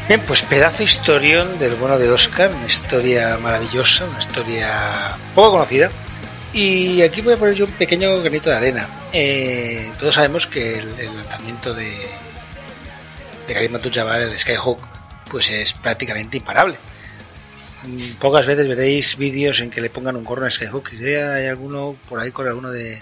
Bien, 0.10 0.22
pues 0.22 0.42
pedazo 0.42 0.82
historión 0.82 1.60
del 1.60 1.76
bueno 1.76 2.00
de 2.00 2.10
Oscar, 2.10 2.50
una 2.50 2.66
historia 2.66 3.38
maravillosa, 3.38 4.06
una 4.06 4.18
historia 4.18 5.16
poco 5.36 5.52
conocida. 5.52 5.92
Y 6.52 7.04
aquí 7.04 7.22
voy 7.22 7.36
a 7.36 7.38
poner 7.38 7.54
yo 7.54 7.66
un 7.66 7.72
pequeño 7.74 8.20
granito 8.20 8.50
de 8.50 8.56
arena. 8.56 8.88
Eh, 9.14 9.92
todos 10.00 10.16
sabemos 10.16 10.48
que 10.48 10.80
el, 10.80 11.16
lanzamiento 11.16 11.76
de, 11.76 11.92
de 13.48 13.54
Karim 13.54 13.76
Abdul-Jabbar, 13.76 14.24
el 14.24 14.36
Skyhook, 14.36 14.80
pues 15.30 15.52
es 15.52 15.74
prácticamente 15.74 16.38
imparable. 16.38 16.78
Mm, 17.84 18.14
pocas 18.14 18.48
veces 18.48 18.68
veréis 18.68 19.16
vídeos 19.16 19.60
en 19.60 19.70
que 19.70 19.80
le 19.80 19.92
pongan 19.92 20.16
un 20.16 20.24
gorro 20.24 20.48
a 20.48 20.50
Skyhook. 20.50 20.90
Si 20.90 21.06
hay 21.06 21.46
alguno 21.46 21.96
por 22.10 22.20
ahí 22.20 22.32
con 22.32 22.48
alguno 22.48 22.72
de, 22.72 23.00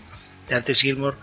de 0.49 0.55
Artis 0.55 0.81
Gilmore 0.81 1.15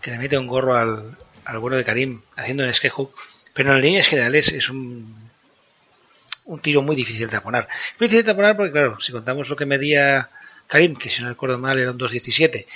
que 0.00 0.10
le 0.10 0.18
mete 0.18 0.36
un 0.36 0.48
gorro 0.48 0.76
al, 0.76 1.16
al 1.44 1.58
bueno 1.60 1.76
de 1.76 1.84
Karim 1.84 2.22
haciendo 2.34 2.64
un 2.64 2.74
Skyhook. 2.74 3.14
Pero 3.54 3.72
en 3.72 3.80
líneas 3.80 4.08
generales 4.08 4.52
es 4.52 4.68
un 4.68 5.27
un 6.48 6.60
tiro 6.60 6.82
muy 6.82 6.96
difícil 6.96 7.26
de 7.26 7.28
taponar. 7.28 7.68
Muy 7.98 8.08
difícil 8.08 8.24
de 8.24 8.32
taponar 8.32 8.56
porque, 8.56 8.72
claro, 8.72 9.00
si 9.00 9.12
contamos 9.12 9.48
lo 9.48 9.56
que 9.56 9.66
medía 9.66 10.28
Karim, 10.66 10.96
que 10.96 11.10
si 11.10 11.22
no 11.22 11.28
recuerdo 11.28 11.58
mal 11.58 11.78
era 11.78 11.92
un 11.92 11.98
2.17, 11.98 12.66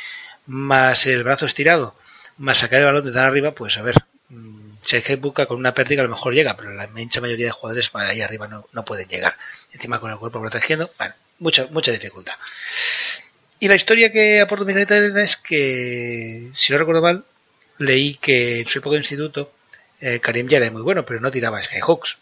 más 0.47 1.07
el 1.07 1.25
brazo 1.25 1.47
estirado, 1.47 1.95
más 2.39 2.59
sacar 2.59 2.81
el 2.81 2.87
balón 2.87 3.05
de 3.05 3.13
tan 3.13 3.25
arriba, 3.25 3.53
pues 3.53 3.77
a 3.79 3.83
ver, 3.83 3.97
mm, 4.29 4.73
que 4.83 5.17
busca 5.17 5.47
con 5.47 5.59
una 5.59 5.75
pérdida 5.75 6.03
a 6.03 6.05
lo 6.05 6.11
mejor 6.11 6.35
llega, 6.35 6.57
pero 6.57 6.73
la 6.73 6.85
inmensa 6.85 7.21
mayoría 7.21 7.47
de 7.47 7.53
jugadores 7.53 7.89
para 7.89 8.09
ahí 8.09 8.21
arriba 8.21 8.47
no, 8.47 8.67
no 8.73 8.85
pueden 8.85 9.09
llegar. 9.09 9.37
Encima 9.73 10.01
con 10.01 10.11
el 10.11 10.19
cuerpo 10.19 10.41
protegiendo, 10.41 10.91
bueno, 10.99 11.15
mucha, 11.39 11.67
mucha 11.71 11.93
dificultad. 11.93 12.35
Y 13.59 13.69
la 13.69 13.77
historia 13.77 14.11
que 14.11 14.41
aporto 14.41 14.65
mi 14.65 14.75
es 14.75 15.37
que, 15.37 16.51
si 16.55 16.73
no 16.73 16.79
recuerdo 16.79 17.01
mal, 17.01 17.25
leí 17.79 18.15
que 18.15 18.61
en 18.61 18.67
su 18.67 18.81
época 18.81 18.95
de 18.95 18.99
instituto 18.99 19.53
eh, 20.01 20.19
Karim 20.21 20.49
ya 20.49 20.57
era 20.59 20.71
muy 20.71 20.83
bueno, 20.83 21.05
pero 21.05 21.21
no 21.21 21.31
tiraba 21.31 21.63
skyhooks. 21.63 22.19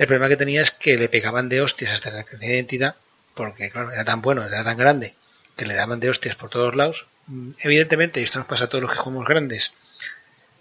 El 0.00 0.06
problema 0.06 0.30
que 0.30 0.38
tenía 0.38 0.62
es 0.62 0.70
que 0.70 0.96
le 0.96 1.10
pegaban 1.10 1.50
de 1.50 1.60
hostias 1.60 1.92
hasta 1.92 2.10
la 2.10 2.22
de 2.24 2.46
identidad, 2.46 2.96
porque 3.34 3.70
claro, 3.70 3.92
era 3.92 4.02
tan 4.02 4.22
bueno, 4.22 4.42
era 4.42 4.64
tan 4.64 4.78
grande, 4.78 5.14
que 5.56 5.66
le 5.66 5.74
daban 5.74 6.00
de 6.00 6.08
hostias 6.08 6.36
por 6.36 6.48
todos 6.48 6.74
lados. 6.74 7.06
Mm, 7.26 7.50
evidentemente, 7.58 8.18
y 8.18 8.22
esto 8.22 8.38
nos 8.38 8.48
pasa 8.48 8.64
a 8.64 8.68
todos 8.68 8.80
los 8.80 8.92
que 8.92 8.96
jugamos 8.96 9.28
grandes, 9.28 9.74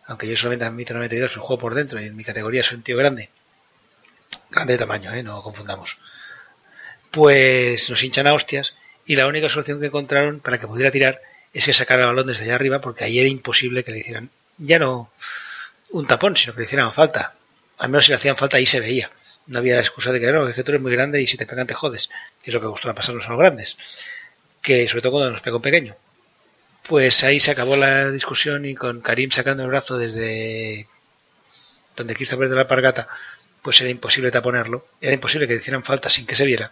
aunque 0.07 0.27
yo 0.27 0.35
solamente 0.35 0.65
admito 0.65 0.93
92, 0.93 1.29
pero 1.31 1.41
juego 1.41 1.61
por 1.61 1.73
dentro 1.73 2.01
y 2.01 2.07
en 2.07 2.17
mi 2.17 2.25
categoría 2.25 2.63
soy 2.63 2.75
un 2.75 2.83
tío 2.83 2.97
grande, 2.97 3.29
grande 4.51 4.73
de 4.73 4.79
tamaño, 4.79 5.13
¿eh? 5.13 5.23
no 5.23 5.41
confundamos, 5.41 5.97
pues 7.09 7.89
nos 7.89 8.03
hinchan 8.03 8.27
a 8.27 8.33
hostias 8.33 8.75
y 9.05 9.15
la 9.15 9.25
única 9.25 9.47
solución 9.47 9.79
que 9.79 9.85
encontraron 9.85 10.41
para 10.41 10.59
que 10.59 10.67
pudiera 10.67 10.91
tirar 10.91 11.21
es 11.53 11.63
que 11.63 11.71
sacara 11.71 12.01
el 12.01 12.07
balón 12.09 12.27
desde 12.27 12.43
allá 12.43 12.55
arriba 12.55 12.81
porque 12.81 13.05
ahí 13.05 13.19
era 13.19 13.29
imposible 13.29 13.85
que 13.85 13.91
le 13.93 13.99
hicieran 13.99 14.31
ya 14.57 14.79
no 14.79 15.09
un 15.91 16.07
tapón, 16.07 16.35
sino 16.35 16.53
que 16.53 16.59
le 16.59 16.65
hicieran 16.65 16.91
falta. 16.91 17.35
Al 17.77 17.87
menos 17.87 18.03
si 18.03 18.11
le 18.11 18.17
hacían 18.17 18.35
falta 18.35 18.57
ahí 18.57 18.65
se 18.65 18.81
veía 18.81 19.09
no 19.47 19.59
había 19.59 19.79
excusa 19.79 20.11
de 20.11 20.19
que 20.19 20.31
no, 20.31 20.47
es 20.47 20.55
que 20.55 20.63
tú 20.63 20.71
eres 20.71 20.81
muy 20.81 20.91
grande 20.91 21.21
y 21.21 21.27
si 21.27 21.37
te 21.37 21.45
pegan 21.45 21.67
te 21.67 21.73
jodes, 21.73 22.09
que 22.43 22.51
es 22.51 22.53
lo 22.53 22.61
que 22.61 22.67
gustan 22.67 22.95
pasarnos 22.95 23.25
a 23.25 23.29
los 23.29 23.39
grandes, 23.39 23.77
que 24.61 24.87
sobre 24.87 25.01
todo 25.01 25.13
cuando 25.13 25.31
nos 25.31 25.41
pega 25.41 25.55
un 25.55 25.61
pequeño. 25.61 25.95
Pues 26.87 27.23
ahí 27.23 27.39
se 27.39 27.51
acabó 27.51 27.75
la 27.75 28.09
discusión 28.11 28.65
y 28.65 28.75
con 28.75 29.01
Karim 29.01 29.31
sacando 29.31 29.63
el 29.63 29.69
brazo 29.69 29.97
desde 29.97 30.87
donde 31.95 32.15
Christopher 32.15 32.49
de 32.49 32.55
la 32.55 32.67
Pargata, 32.67 33.07
pues 33.61 33.81
era 33.81 33.89
imposible 33.89 34.31
taponerlo, 34.31 34.87
era 35.01 35.13
imposible 35.13 35.47
que 35.47 35.55
hicieran 35.55 35.83
falta 35.83 36.09
sin 36.09 36.25
que 36.25 36.35
se 36.35 36.45
viera. 36.45 36.71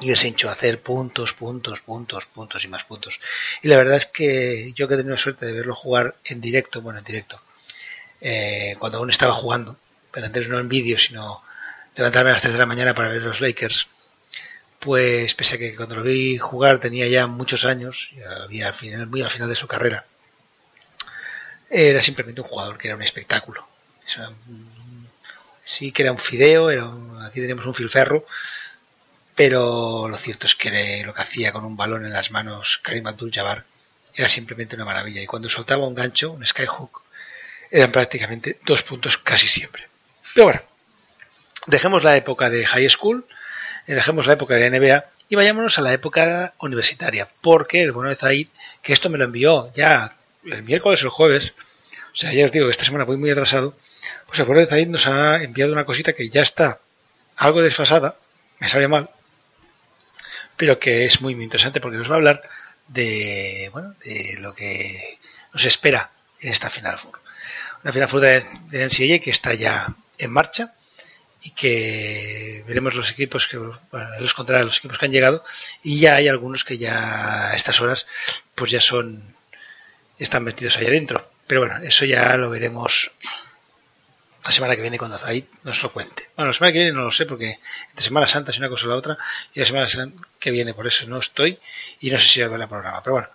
Y 0.00 0.10
él 0.10 0.16
se 0.16 0.28
hinchó 0.28 0.48
a 0.48 0.52
hacer 0.52 0.80
puntos, 0.80 1.34
puntos, 1.34 1.80
puntos, 1.80 2.26
puntos 2.26 2.64
y 2.64 2.68
más 2.68 2.84
puntos. 2.84 3.20
Y 3.62 3.68
la 3.68 3.76
verdad 3.76 3.96
es 3.96 4.06
que 4.06 4.72
yo 4.74 4.88
que 4.88 4.94
he 4.94 4.96
tenido 4.96 5.14
la 5.14 5.20
suerte 5.20 5.46
de 5.46 5.52
verlo 5.52 5.74
jugar 5.74 6.16
en 6.24 6.40
directo, 6.40 6.80
bueno, 6.80 7.00
en 7.00 7.04
directo, 7.04 7.40
eh, 8.20 8.76
cuando 8.78 8.98
aún 8.98 9.10
estaba 9.10 9.34
jugando, 9.34 9.76
pero 10.10 10.26
antes 10.26 10.48
no 10.48 10.58
en 10.58 10.68
vídeo, 10.68 10.98
sino 10.98 11.42
levantarme 12.00 12.30
a 12.30 12.32
las 12.32 12.42
3 12.42 12.54
de 12.54 12.58
la 12.58 12.66
mañana 12.66 12.94
para 12.94 13.10
ver 13.10 13.20
los 13.20 13.42
Lakers, 13.42 13.88
pues 14.78 15.34
pese 15.34 15.56
a 15.56 15.58
que 15.58 15.76
cuando 15.76 15.96
lo 15.96 16.02
vi 16.02 16.38
jugar 16.38 16.80
tenía 16.80 17.06
ya 17.06 17.26
muchos 17.26 17.66
años, 17.66 18.12
había 18.42 18.68
al 18.68 18.74
final, 18.74 19.06
muy 19.06 19.20
al 19.22 19.30
final 19.30 19.50
de 19.50 19.54
su 19.54 19.66
carrera, 19.66 20.06
era 21.68 22.02
simplemente 22.02 22.40
un 22.40 22.46
jugador 22.46 22.78
que 22.78 22.88
era 22.88 22.96
un 22.96 23.02
espectáculo. 23.02 23.68
sí 25.64 25.92
que 25.92 26.02
era 26.02 26.12
un 26.12 26.18
fideo, 26.18 26.70
era 26.70 26.90
aquí 27.26 27.40
tenemos 27.40 27.66
un 27.66 27.74
filferro, 27.74 28.24
pero 29.34 30.08
lo 30.08 30.16
cierto 30.16 30.46
es 30.46 30.54
que 30.54 31.02
lo 31.04 31.12
que 31.12 31.22
hacía 31.22 31.52
con 31.52 31.66
un 31.66 31.76
balón 31.76 32.06
en 32.06 32.14
las 32.14 32.30
manos 32.30 32.80
Karim 32.82 33.06
Abdul-Jabbar 33.06 33.64
era 34.14 34.28
simplemente 34.28 34.74
una 34.74 34.86
maravilla. 34.86 35.22
Y 35.22 35.26
cuando 35.26 35.50
soltaba 35.50 35.86
un 35.86 35.94
gancho, 35.94 36.32
un 36.32 36.46
skyhook, 36.46 37.02
eran 37.70 37.92
prácticamente 37.92 38.58
dos 38.64 38.82
puntos 38.82 39.18
casi 39.18 39.46
siempre. 39.46 39.86
Pero 40.34 40.46
bueno, 40.46 40.62
dejemos 41.66 42.04
la 42.04 42.16
época 42.16 42.50
de 42.50 42.66
high 42.66 42.88
school, 42.88 43.26
eh, 43.86 43.94
dejemos 43.94 44.26
la 44.26 44.34
época 44.34 44.54
de 44.54 44.70
NBA 44.70 45.04
y 45.28 45.36
vayámonos 45.36 45.78
a 45.78 45.82
la 45.82 45.92
época 45.92 46.54
universitaria, 46.60 47.28
porque 47.40 47.82
el 47.82 47.92
bueno 47.92 48.10
de 48.10 48.16
Zaid, 48.16 48.48
que 48.82 48.92
esto 48.92 49.08
me 49.10 49.18
lo 49.18 49.24
envió 49.24 49.72
ya 49.74 50.14
el 50.44 50.62
miércoles 50.62 51.02
o 51.02 51.06
el 51.06 51.10
jueves, 51.10 51.54
o 52.12 52.16
sea, 52.16 52.32
ya 52.32 52.44
os 52.44 52.52
digo 52.52 52.66
que 52.66 52.72
esta 52.72 52.84
semana 52.84 53.04
voy 53.04 53.16
muy 53.16 53.30
atrasado, 53.30 53.76
pues 54.26 54.38
el 54.40 54.46
bueno 54.46 54.60
de 54.60 54.66
Zaid 54.66 54.88
nos 54.88 55.06
ha 55.06 55.42
enviado 55.42 55.72
una 55.72 55.84
cosita 55.84 56.12
que 56.12 56.28
ya 56.28 56.42
está 56.42 56.80
algo 57.36 57.62
desfasada, 57.62 58.16
me 58.58 58.68
sabe 58.68 58.88
mal, 58.88 59.10
pero 60.56 60.78
que 60.78 61.04
es 61.04 61.20
muy, 61.20 61.34
muy 61.34 61.44
interesante 61.44 61.80
porque 61.80 61.96
nos 61.96 62.10
va 62.10 62.14
a 62.14 62.16
hablar 62.18 62.42
de, 62.88 63.70
bueno, 63.72 63.94
de 64.04 64.36
lo 64.40 64.54
que 64.54 65.18
nos 65.52 65.64
espera 65.64 66.10
en 66.40 66.52
esta 66.52 66.70
Final 66.70 66.98
Four. 66.98 67.20
Una 67.82 67.92
Final 67.92 68.08
Four 68.08 68.20
de, 68.20 68.44
de 68.68 69.20
que 69.20 69.30
está 69.30 69.54
ya 69.54 69.94
en 70.18 70.30
marcha, 70.30 70.74
y 71.42 71.50
que 71.50 72.64
veremos 72.66 72.94
los 72.94 73.10
equipos 73.10 73.46
que 73.46 73.56
los 73.56 74.34
contará 74.34 74.62
los 74.62 74.78
equipos 74.78 74.98
que 74.98 75.06
han 75.06 75.12
llegado 75.12 75.44
y 75.82 75.98
ya 75.98 76.16
hay 76.16 76.28
algunos 76.28 76.64
que 76.64 76.76
ya 76.76 77.50
a 77.50 77.56
estas 77.56 77.80
horas 77.80 78.06
pues 78.54 78.70
ya 78.70 78.80
son 78.80 79.22
están 80.18 80.44
metidos 80.44 80.76
ahí 80.76 80.86
adentro. 80.86 81.26
Pero 81.46 81.62
bueno 81.62 81.78
eso 81.82 82.04
ya 82.04 82.36
lo 82.36 82.50
veremos 82.50 83.12
la 84.44 84.52
semana 84.52 84.76
que 84.76 84.82
viene 84.82 84.98
cuando 84.98 85.16
Zaid 85.16 85.44
nos 85.64 85.82
lo 85.82 85.92
cuente. 85.92 86.28
Bueno 86.36 86.48
la 86.48 86.54
semana 86.54 86.72
que 86.72 86.78
viene 86.78 86.92
no 86.92 87.04
lo 87.04 87.10
sé 87.10 87.24
porque 87.24 87.58
entre 87.88 88.04
Semana 88.04 88.26
Santa 88.26 88.50
es 88.50 88.58
una 88.58 88.68
cosa 88.68 88.86
o 88.86 88.90
la 88.90 88.96
otra 88.96 89.18
y 89.54 89.60
la 89.60 89.66
semana 89.66 90.12
que 90.38 90.50
viene 90.50 90.74
por 90.74 90.86
eso 90.86 91.06
no 91.06 91.18
estoy 91.18 91.58
y 92.00 92.10
no 92.10 92.18
sé 92.18 92.26
si 92.26 92.42
va 92.42 92.54
a 92.54 92.60
el 92.60 92.68
programa. 92.68 93.02
Pero 93.02 93.14
bueno 93.14 93.28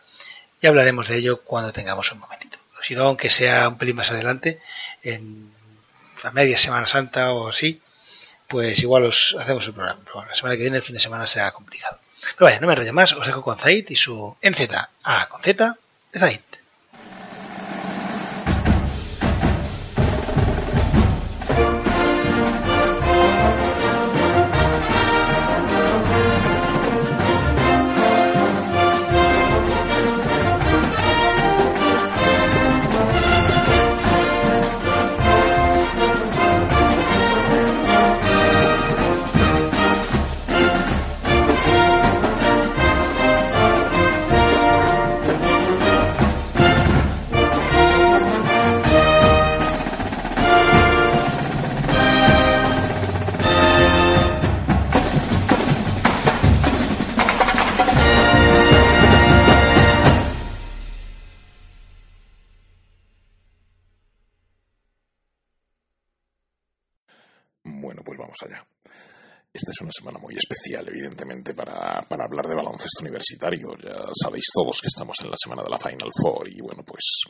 ya 0.62 0.70
hablaremos 0.70 1.08
de 1.08 1.18
ello 1.18 1.42
cuando 1.42 1.72
tengamos 1.74 2.12
un 2.12 2.20
momentito. 2.20 2.60
Si 2.84 2.94
no 2.94 3.08
aunque 3.08 3.32
sea 3.32 3.68
un 3.68 3.80
pelín 3.80 3.96
más 3.96 4.12
adelante 4.12 4.62
en 5.02 5.52
la 6.24 6.32
media 6.32 6.58
Semana 6.58 6.86
Santa 6.86 7.32
o 7.32 7.50
así 7.50 7.82
pues 8.48 8.82
igual 8.82 9.06
os 9.06 9.36
hacemos 9.40 9.66
el 9.68 9.74
programa. 9.74 10.00
Pero 10.04 10.16
bueno, 10.16 10.30
la 10.30 10.36
semana 10.36 10.56
que 10.56 10.62
viene, 10.62 10.78
el 10.78 10.84
fin 10.84 10.96
de 10.96 11.02
semana, 11.02 11.28
será 11.28 11.52
complicado. 11.52 12.00
Pero 12.38 12.46
vaya, 12.46 12.60
no 12.60 12.68
me 12.68 12.74
enrollo 12.74 12.94
más, 12.94 13.14
os 13.14 13.26
dejo 13.26 13.42
con 13.42 13.58
Zaid 13.58 13.90
y 13.90 13.96
su 13.96 14.36
NZ 14.42 14.70
A 15.04 15.28
con 15.28 15.42
Z 15.42 15.78
de 16.14 16.20
Zaid. 16.20 16.40
Universitario. 73.02 73.76
Ya 73.82 74.06
sabéis 74.22 74.46
todos 74.54 74.82
que 74.82 74.88
estamos 74.88 75.18
en 75.24 75.32
la 75.32 75.38
semana 75.42 75.64
de 75.64 75.70
la 75.70 75.80
Final 75.80 76.10
Four 76.22 76.50
y 76.50 76.62
bueno, 76.62 76.84
pues 76.84 77.24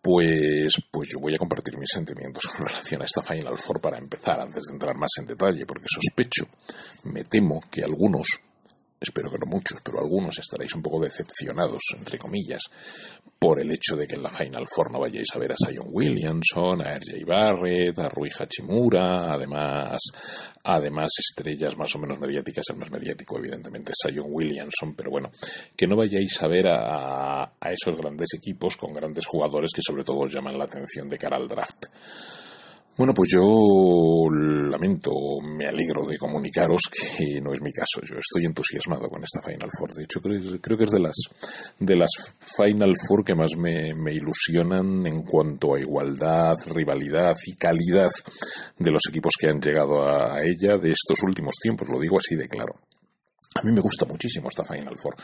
pues 0.00 0.82
pues 0.90 1.08
yo 1.12 1.18
voy 1.20 1.34
a 1.34 1.38
compartir 1.38 1.76
mis 1.78 1.90
sentimientos 1.90 2.44
con 2.46 2.66
relación 2.66 3.02
a 3.02 3.04
esta 3.04 3.22
Final 3.22 3.58
Four 3.58 3.80
para 3.80 3.98
empezar 3.98 4.40
antes 4.40 4.64
de 4.64 4.74
entrar 4.74 4.96
más 4.96 5.10
en 5.18 5.26
detalle, 5.26 5.64
porque 5.66 5.86
sospecho, 5.88 6.46
me 7.04 7.24
temo 7.24 7.60
que 7.70 7.82
algunos 7.82 8.26
espero 9.00 9.30
que 9.30 9.38
no 9.38 9.46
muchos, 9.46 9.80
pero 9.82 10.00
algunos 10.00 10.38
estaréis 10.38 10.74
un 10.74 10.82
poco 10.82 11.02
decepcionados, 11.02 11.82
entre 11.96 12.18
comillas, 12.18 12.62
por 13.38 13.60
el 13.60 13.70
hecho 13.70 13.96
de 13.96 14.06
que 14.06 14.14
en 14.14 14.22
la 14.22 14.30
Final 14.30 14.66
Four 14.66 14.92
no 14.92 15.00
vayáis 15.00 15.28
a 15.34 15.38
ver 15.38 15.52
a 15.52 15.56
Sion 15.56 15.88
Williamson, 15.90 16.80
a 16.80 16.98
RJ 16.98 17.24
Barrett, 17.26 17.98
a 17.98 18.08
Rui 18.08 18.30
Hachimura, 18.30 19.34
además, 19.34 19.98
además 20.64 21.10
estrellas 21.18 21.76
más 21.76 21.94
o 21.94 21.98
menos 21.98 22.18
mediáticas, 22.18 22.64
el 22.70 22.76
más 22.76 22.90
mediático 22.90 23.38
evidentemente 23.38 23.92
es 23.92 24.12
Sion 24.12 24.26
Williamson, 24.28 24.94
pero 24.94 25.10
bueno, 25.10 25.30
que 25.76 25.86
no 25.86 25.96
vayáis 25.96 26.42
a 26.42 26.48
ver 26.48 26.68
a, 26.68 27.42
a 27.42 27.72
esos 27.72 27.96
grandes 27.96 28.34
equipos 28.34 28.76
con 28.76 28.92
grandes 28.92 29.26
jugadores 29.26 29.70
que 29.74 29.82
sobre 29.82 30.04
todo 30.04 30.20
os 30.20 30.32
llaman 30.32 30.58
la 30.58 30.64
atención 30.64 31.08
de 31.08 31.18
cara 31.18 31.36
al 31.36 31.48
draft. 31.48 31.86
Bueno, 32.96 33.12
pues 33.12 33.28
yo 33.30 34.26
lamento, 34.30 35.10
me 35.42 35.66
alegro 35.66 36.06
de 36.06 36.16
comunicaros 36.16 36.80
que 36.90 37.40
no 37.42 37.52
es 37.52 37.60
mi 37.60 37.70
caso. 37.70 38.00
Yo 38.02 38.16
estoy 38.18 38.46
entusiasmado 38.46 39.06
con 39.10 39.22
esta 39.22 39.42
Final 39.42 39.68
Four. 39.78 39.92
De 39.92 40.04
hecho, 40.04 40.20
creo, 40.20 40.78
que 40.78 40.84
es 40.84 40.90
de 40.90 41.00
las, 41.00 41.16
de 41.78 41.94
las 41.94 42.10
Final 42.38 42.94
Four 43.06 43.22
que 43.22 43.34
más 43.34 43.50
me 43.56 44.14
ilusionan 44.14 45.06
en 45.06 45.22
cuanto 45.24 45.74
a 45.74 45.80
igualdad, 45.80 46.54
rivalidad 46.74 47.34
y 47.46 47.54
calidad 47.54 48.08
de 48.78 48.90
los 48.90 49.02
equipos 49.10 49.34
que 49.38 49.48
han 49.48 49.60
llegado 49.60 50.02
a 50.02 50.40
ella 50.42 50.78
de 50.78 50.92
estos 50.92 51.22
últimos 51.22 51.54
tiempos. 51.60 51.88
Lo 51.90 52.00
digo 52.00 52.16
así 52.16 52.34
de 52.34 52.48
claro. 52.48 52.76
A 53.56 53.62
mí 53.62 53.72
me 53.72 53.80
gusta 53.80 54.04
muchísimo 54.04 54.48
esta 54.48 54.64
Final 54.64 54.96
Four, 55.00 55.16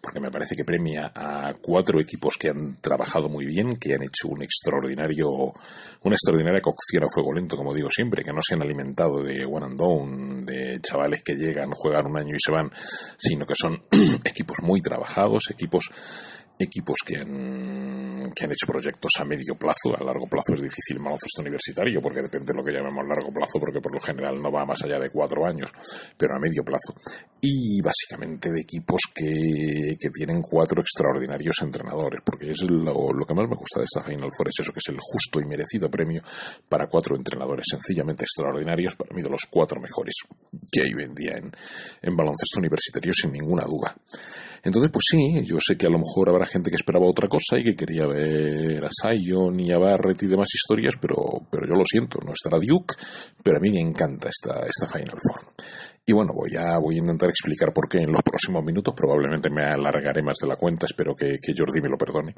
porque 0.00 0.18
me 0.18 0.30
parece 0.30 0.56
que 0.56 0.64
premia 0.64 1.12
a 1.14 1.54
cuatro 1.60 2.00
equipos 2.00 2.36
que 2.36 2.48
han 2.48 2.76
trabajado 2.80 3.28
muy 3.28 3.46
bien, 3.46 3.76
que 3.76 3.94
han 3.94 4.02
hecho 4.02 4.28
un 4.28 4.42
extraordinario, 4.42 5.28
una 6.02 6.14
extraordinaria 6.14 6.60
cocción 6.60 7.04
a 7.04 7.08
fuego 7.08 7.32
lento, 7.32 7.56
como 7.56 7.72
digo 7.72 7.88
siempre, 7.88 8.24
que 8.24 8.32
no 8.32 8.40
se 8.42 8.56
han 8.56 8.62
alimentado 8.62 9.22
de 9.22 9.44
one 9.48 9.66
and 9.66 9.78
done, 9.78 10.44
de 10.44 10.80
chavales 10.80 11.22
que 11.22 11.34
llegan, 11.34 11.70
juegan 11.70 12.06
un 12.06 12.18
año 12.18 12.34
y 12.34 12.40
se 12.44 12.50
van, 12.50 12.70
sino 13.16 13.46
que 13.46 13.54
son 13.56 13.80
equipos 14.24 14.58
muy 14.62 14.80
trabajados, 14.80 15.50
equipos 15.50 15.90
equipos 16.58 16.96
que 17.04 17.16
han, 17.16 18.32
que 18.34 18.44
han 18.44 18.50
hecho 18.50 18.66
proyectos 18.66 19.12
a 19.18 19.24
medio 19.24 19.54
plazo, 19.58 19.94
a 19.94 20.02
largo 20.02 20.26
plazo 20.26 20.54
es 20.54 20.62
difícil 20.62 20.98
baloncesto 20.98 21.42
universitario, 21.42 22.00
porque 22.00 22.22
depende 22.22 22.52
de 22.52 22.58
lo 22.58 22.64
que 22.64 22.72
llamemos 22.72 23.06
largo 23.06 23.32
plazo, 23.32 23.60
porque 23.60 23.80
por 23.80 23.92
lo 23.92 24.00
general 24.00 24.40
no 24.40 24.50
va 24.50 24.64
más 24.64 24.82
allá 24.82 24.98
de 24.98 25.10
cuatro 25.10 25.46
años, 25.46 25.70
pero 26.16 26.34
a 26.34 26.38
medio 26.38 26.64
plazo. 26.64 26.94
Y 27.40 27.80
básicamente 27.82 28.50
de 28.50 28.60
equipos 28.60 29.02
que, 29.14 29.96
que 30.00 30.10
tienen 30.10 30.40
cuatro 30.40 30.80
extraordinarios 30.80 31.56
entrenadores, 31.62 32.20
porque 32.24 32.50
es 32.50 32.62
lo, 32.70 33.12
lo, 33.12 33.24
que 33.24 33.34
más 33.34 33.48
me 33.48 33.56
gusta 33.56 33.80
de 33.80 33.84
esta 33.84 34.02
Final 34.02 34.30
Four, 34.36 34.48
es 34.48 34.60
eso, 34.60 34.72
que 34.72 34.80
es 34.80 34.88
el 34.88 34.98
justo 34.98 35.40
y 35.40 35.44
merecido 35.44 35.90
premio 35.90 36.22
para 36.68 36.88
cuatro 36.88 37.16
entrenadores 37.16 37.66
sencillamente 37.70 38.24
extraordinarios, 38.24 38.96
para 38.96 39.14
mí 39.14 39.22
de 39.22 39.30
los 39.30 39.46
cuatro 39.50 39.80
mejores 39.80 40.14
que 40.72 40.82
hay 40.82 40.94
hoy 40.94 41.04
en 41.04 41.14
día 41.14 41.36
en, 41.36 41.52
en 42.02 42.16
baloncesto 42.16 42.58
universitario, 42.58 43.12
sin 43.12 43.32
ninguna 43.32 43.64
duda. 43.64 43.94
Entonces, 44.66 44.90
pues 44.90 45.04
sí, 45.08 45.44
yo 45.44 45.58
sé 45.60 45.76
que 45.76 45.86
a 45.86 45.90
lo 45.90 45.98
mejor 45.98 46.28
habrá 46.28 46.44
gente 46.44 46.70
que 46.70 46.76
esperaba 46.76 47.06
otra 47.06 47.28
cosa 47.28 47.56
y 47.56 47.62
que 47.62 47.76
quería 47.76 48.04
ver 48.04 48.84
a 48.84 48.88
Sion 48.90 49.60
y 49.60 49.70
a 49.70 49.78
Barrett 49.78 50.24
y 50.24 50.26
demás 50.26 50.48
historias, 50.52 50.94
pero, 51.00 51.14
pero 51.48 51.68
yo 51.68 51.74
lo 51.74 51.84
siento, 51.84 52.18
no 52.26 52.32
estará 52.32 52.58
Duke, 52.58 52.94
pero 53.44 53.58
a 53.58 53.60
mí 53.60 53.70
me 53.70 53.80
encanta 53.80 54.28
esta, 54.28 54.66
esta 54.66 54.88
Final 54.88 55.18
Four. 55.22 55.54
Y 56.04 56.12
bueno, 56.12 56.32
voy 56.34 56.50
a, 56.58 56.78
voy 56.78 56.96
a 56.96 56.98
intentar 56.98 57.28
explicar 57.30 57.72
por 57.72 57.88
qué 57.88 57.98
en 57.98 58.10
los 58.10 58.22
próximos 58.22 58.64
minutos. 58.64 58.94
Probablemente 58.94 59.50
me 59.50 59.64
alargaré 59.64 60.22
más 60.22 60.36
de 60.40 60.48
la 60.48 60.56
cuenta, 60.56 60.86
espero 60.86 61.14
que, 61.14 61.34
que 61.40 61.54
Jordi 61.56 61.80
me 61.80 61.88
lo 61.88 61.96
perdone. 61.96 62.34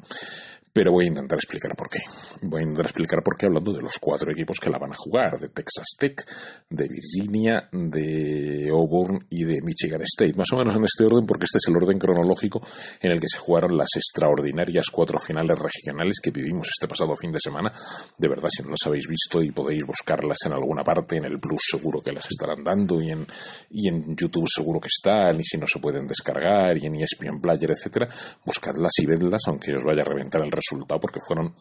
Pero 0.71 0.91
voy 0.91 1.05
a 1.05 1.07
intentar 1.07 1.37
explicar 1.37 1.75
por 1.75 1.89
qué. 1.89 1.99
Voy 2.43 2.61
a 2.61 2.63
intentar 2.63 2.85
explicar 2.85 3.23
por 3.23 3.37
qué 3.37 3.47
hablando 3.47 3.73
de 3.73 3.81
los 3.81 3.97
cuatro 3.99 4.31
equipos 4.31 4.57
que 4.59 4.69
la 4.69 4.77
van 4.77 4.91
a 4.91 4.95
jugar, 4.95 5.39
de 5.39 5.49
Texas 5.49 5.87
Tech, 5.97 6.23
de 6.69 6.87
Virginia, 6.87 7.67
de 7.71 8.69
Auburn 8.71 9.25
y 9.29 9.43
de 9.43 9.61
Michigan 9.61 10.01
State. 10.01 10.33
Más 10.37 10.51
o 10.53 10.57
menos 10.57 10.75
en 10.75 10.83
este 10.83 11.05
orden, 11.05 11.25
porque 11.25 11.45
este 11.45 11.57
es 11.57 11.67
el 11.67 11.75
orden 11.75 11.97
cronológico 11.97 12.61
en 13.01 13.11
el 13.11 13.19
que 13.19 13.27
se 13.27 13.39
jugaron 13.39 13.77
las 13.77 13.89
extraordinarias 13.95 14.85
cuatro 14.91 15.19
finales 15.19 15.57
regionales 15.57 16.19
que 16.21 16.31
vivimos 16.31 16.69
este 16.69 16.87
pasado 16.87 17.15
fin 17.15 17.31
de 17.31 17.39
semana. 17.39 17.71
De 18.17 18.27
verdad, 18.27 18.49
si 18.49 18.63
no 18.63 18.69
las 18.69 18.85
habéis 18.85 19.07
visto 19.07 19.41
y 19.41 19.51
podéis 19.51 19.85
buscarlas 19.85 20.37
en 20.45 20.53
alguna 20.53 20.83
parte, 20.83 21.17
en 21.17 21.25
el 21.25 21.39
Plus 21.39 21.61
seguro 21.71 22.01
que 22.01 22.11
las 22.11 22.25
estarán 22.29 22.63
dando 22.63 23.01
y 23.01 23.11
en 23.11 23.25
y 23.69 23.87
en 23.87 24.15
YouTube 24.15 24.47
seguro 24.47 24.79
que 24.79 24.87
están, 24.87 25.39
y 25.39 25.43
si 25.43 25.57
no 25.57 25.67
se 25.67 25.79
pueden 25.79 26.07
descargar, 26.07 26.77
y 26.77 26.85
en 26.85 26.95
ESPN 26.95 27.39
Player, 27.41 27.71
etcétera, 27.71 28.07
buscadlas 28.45 28.91
y 28.99 29.05
vedlas, 29.05 29.41
aunque 29.47 29.75
os 29.75 29.83
vaya 29.83 30.01
a 30.01 30.05
reventar 30.05 30.41
el 30.43 30.51
resultado, 30.59 30.99
porque 30.99 31.19
fueron 31.25 31.53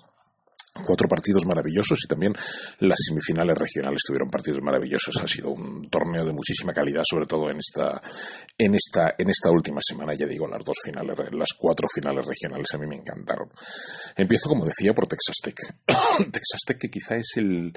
cuatro 0.84 1.08
partidos 1.08 1.44
maravillosos 1.46 1.98
y 2.04 2.08
también 2.08 2.32
las 2.80 2.98
semifinales 3.06 3.58
regionales 3.58 4.00
tuvieron 4.06 4.30
partidos 4.30 4.60
maravillosos. 4.62 5.16
Ha 5.22 5.26
sido 5.26 5.50
un 5.50 5.88
torneo 5.88 6.24
de 6.24 6.32
muchísima 6.32 6.72
calidad, 6.72 7.02
sobre 7.08 7.26
todo 7.26 7.50
en 7.50 7.58
esta, 7.58 8.00
en 8.56 8.74
esta, 8.74 9.14
en 9.18 9.30
esta 9.30 9.50
última 9.50 9.80
semana. 9.82 10.14
Ya 10.14 10.26
digo, 10.26 10.46
las 10.46 10.64
dos 10.64 10.76
finales, 10.84 11.16
las 11.32 11.52
cuatro 11.58 11.88
finales 11.92 12.26
regionales 12.26 12.66
a 12.74 12.78
mí 12.78 12.86
me 12.86 12.96
encantaron. 12.96 13.50
Empiezo, 14.16 14.48
como 14.48 14.64
decía, 14.64 14.92
por 14.92 15.06
Texas 15.06 15.36
Tech. 15.42 15.56
Texas 16.32 16.60
Tech, 16.66 16.78
que 16.78 16.88
quizá 16.88 17.16
es 17.16 17.32
el, 17.36 17.72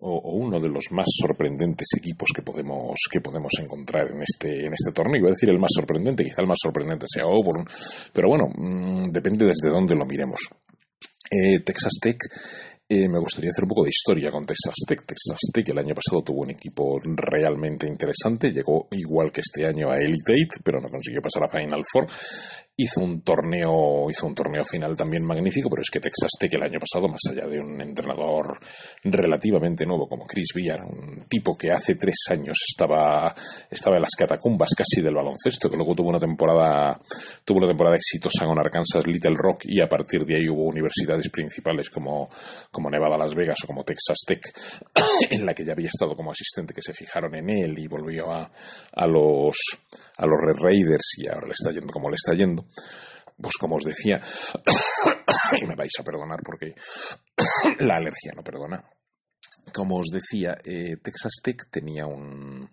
o, 0.00 0.32
uno 0.32 0.60
de 0.60 0.68
los 0.68 0.84
más 0.90 1.06
sorprendentes 1.20 1.88
equipos 1.96 2.28
que 2.34 2.42
podemos, 2.42 2.94
que 3.10 3.20
podemos 3.20 3.52
encontrar 3.60 4.10
en 4.12 4.22
este, 4.22 4.66
en 4.66 4.72
este 4.72 4.92
torneo. 4.92 5.20
Iba 5.20 5.28
a 5.28 5.32
decir 5.32 5.50
el 5.50 5.58
más 5.58 5.70
sorprendente, 5.74 6.24
quizá 6.24 6.42
el 6.42 6.48
más 6.48 6.58
sorprendente 6.62 7.06
sea 7.08 7.24
Auburn, 7.24 7.64
pero 8.12 8.28
bueno, 8.28 8.46
mmm, 8.54 9.10
depende 9.10 9.46
desde 9.46 9.70
dónde 9.70 9.94
lo 9.94 10.04
miremos. 10.04 10.40
Eh, 11.30 11.60
Texas 11.64 11.94
Tech 12.00 12.18
eh, 12.88 13.08
me 13.08 13.18
gustaría 13.18 13.50
hacer 13.50 13.64
un 13.64 13.70
poco 13.70 13.82
de 13.82 13.90
historia 13.90 14.30
con 14.30 14.46
Texas 14.46 14.74
Tech. 14.86 15.04
Texas 15.04 15.40
Tech 15.52 15.68
el 15.70 15.78
año 15.78 15.92
pasado 15.92 16.22
tuvo 16.22 16.42
un 16.42 16.50
equipo 16.50 17.00
realmente 17.02 17.88
interesante, 17.88 18.52
llegó 18.52 18.86
igual 18.92 19.32
que 19.32 19.40
este 19.40 19.66
año 19.66 19.90
a 19.90 19.98
Elite 19.98 20.32
Eight, 20.32 20.52
pero 20.62 20.80
no 20.80 20.88
consiguió 20.88 21.20
pasar 21.20 21.44
a 21.44 21.48
Final 21.48 21.82
Four 21.90 22.06
hizo 22.78 23.00
un 23.00 23.22
torneo 23.22 24.10
hizo 24.10 24.26
un 24.26 24.34
torneo 24.34 24.62
final 24.62 24.94
también 24.94 25.24
magnífico 25.24 25.70
pero 25.70 25.80
es 25.80 25.90
que 25.90 25.98
Texas 25.98 26.30
Tech 26.38 26.52
el 26.52 26.62
año 26.62 26.78
pasado 26.78 27.08
más 27.08 27.22
allá 27.30 27.46
de 27.48 27.58
un 27.58 27.80
entrenador 27.80 28.58
relativamente 29.02 29.86
nuevo 29.86 30.06
como 30.06 30.26
Chris 30.26 30.48
Villar 30.54 30.84
un 30.84 31.24
tipo 31.26 31.56
que 31.56 31.72
hace 31.72 31.94
tres 31.94 32.16
años 32.28 32.58
estaba 32.68 33.34
estaba 33.70 33.96
en 33.96 34.02
las 34.02 34.14
catacumbas 34.14 34.74
casi 34.76 35.00
del 35.00 35.14
baloncesto 35.14 35.70
que 35.70 35.76
luego 35.76 35.94
tuvo 35.94 36.10
una 36.10 36.18
temporada 36.18 37.00
tuvo 37.46 37.58
una 37.58 37.68
temporada 37.68 37.96
exitosa 37.96 38.44
con 38.44 38.58
Arkansas 38.58 39.06
Little 39.06 39.36
Rock 39.36 39.62
y 39.64 39.80
a 39.80 39.88
partir 39.88 40.26
de 40.26 40.36
ahí 40.36 40.48
hubo 40.48 40.64
universidades 40.64 41.30
principales 41.30 41.88
como 41.88 42.28
como 42.70 42.90
Nevada 42.90 43.16
Las 43.16 43.34
Vegas 43.34 43.56
o 43.64 43.66
como 43.66 43.84
Texas 43.84 44.18
Tech 44.26 44.42
en 45.30 45.46
la 45.46 45.54
que 45.54 45.64
ya 45.64 45.72
había 45.72 45.88
estado 45.88 46.14
como 46.14 46.30
asistente 46.30 46.74
que 46.74 46.82
se 46.82 46.92
fijaron 46.92 47.34
en 47.36 47.48
él 47.48 47.78
y 47.78 47.86
volvió 47.88 48.30
a, 48.30 48.50
a 48.92 49.06
los 49.06 49.56
a 50.18 50.26
los 50.26 50.38
Red 50.42 50.62
Raiders 50.62 51.14
y 51.18 51.28
ahora 51.28 51.46
le 51.46 51.52
está 51.52 51.70
yendo 51.70 51.90
como 51.90 52.10
le 52.10 52.16
está 52.16 52.34
yendo 52.34 52.65
pues 53.40 53.54
como 53.58 53.76
os 53.76 53.84
decía, 53.84 54.20
y 55.60 55.66
me 55.66 55.74
vais 55.74 55.92
a 55.98 56.04
perdonar 56.04 56.40
porque 56.42 56.74
la 57.80 57.96
alergia 57.96 58.32
no 58.34 58.42
perdona. 58.42 58.82
Como 59.72 59.98
os 59.98 60.06
decía, 60.10 60.56
eh, 60.64 60.96
Texas 61.02 61.34
Tech 61.42 61.68
tenía 61.68 62.06
un, 62.06 62.70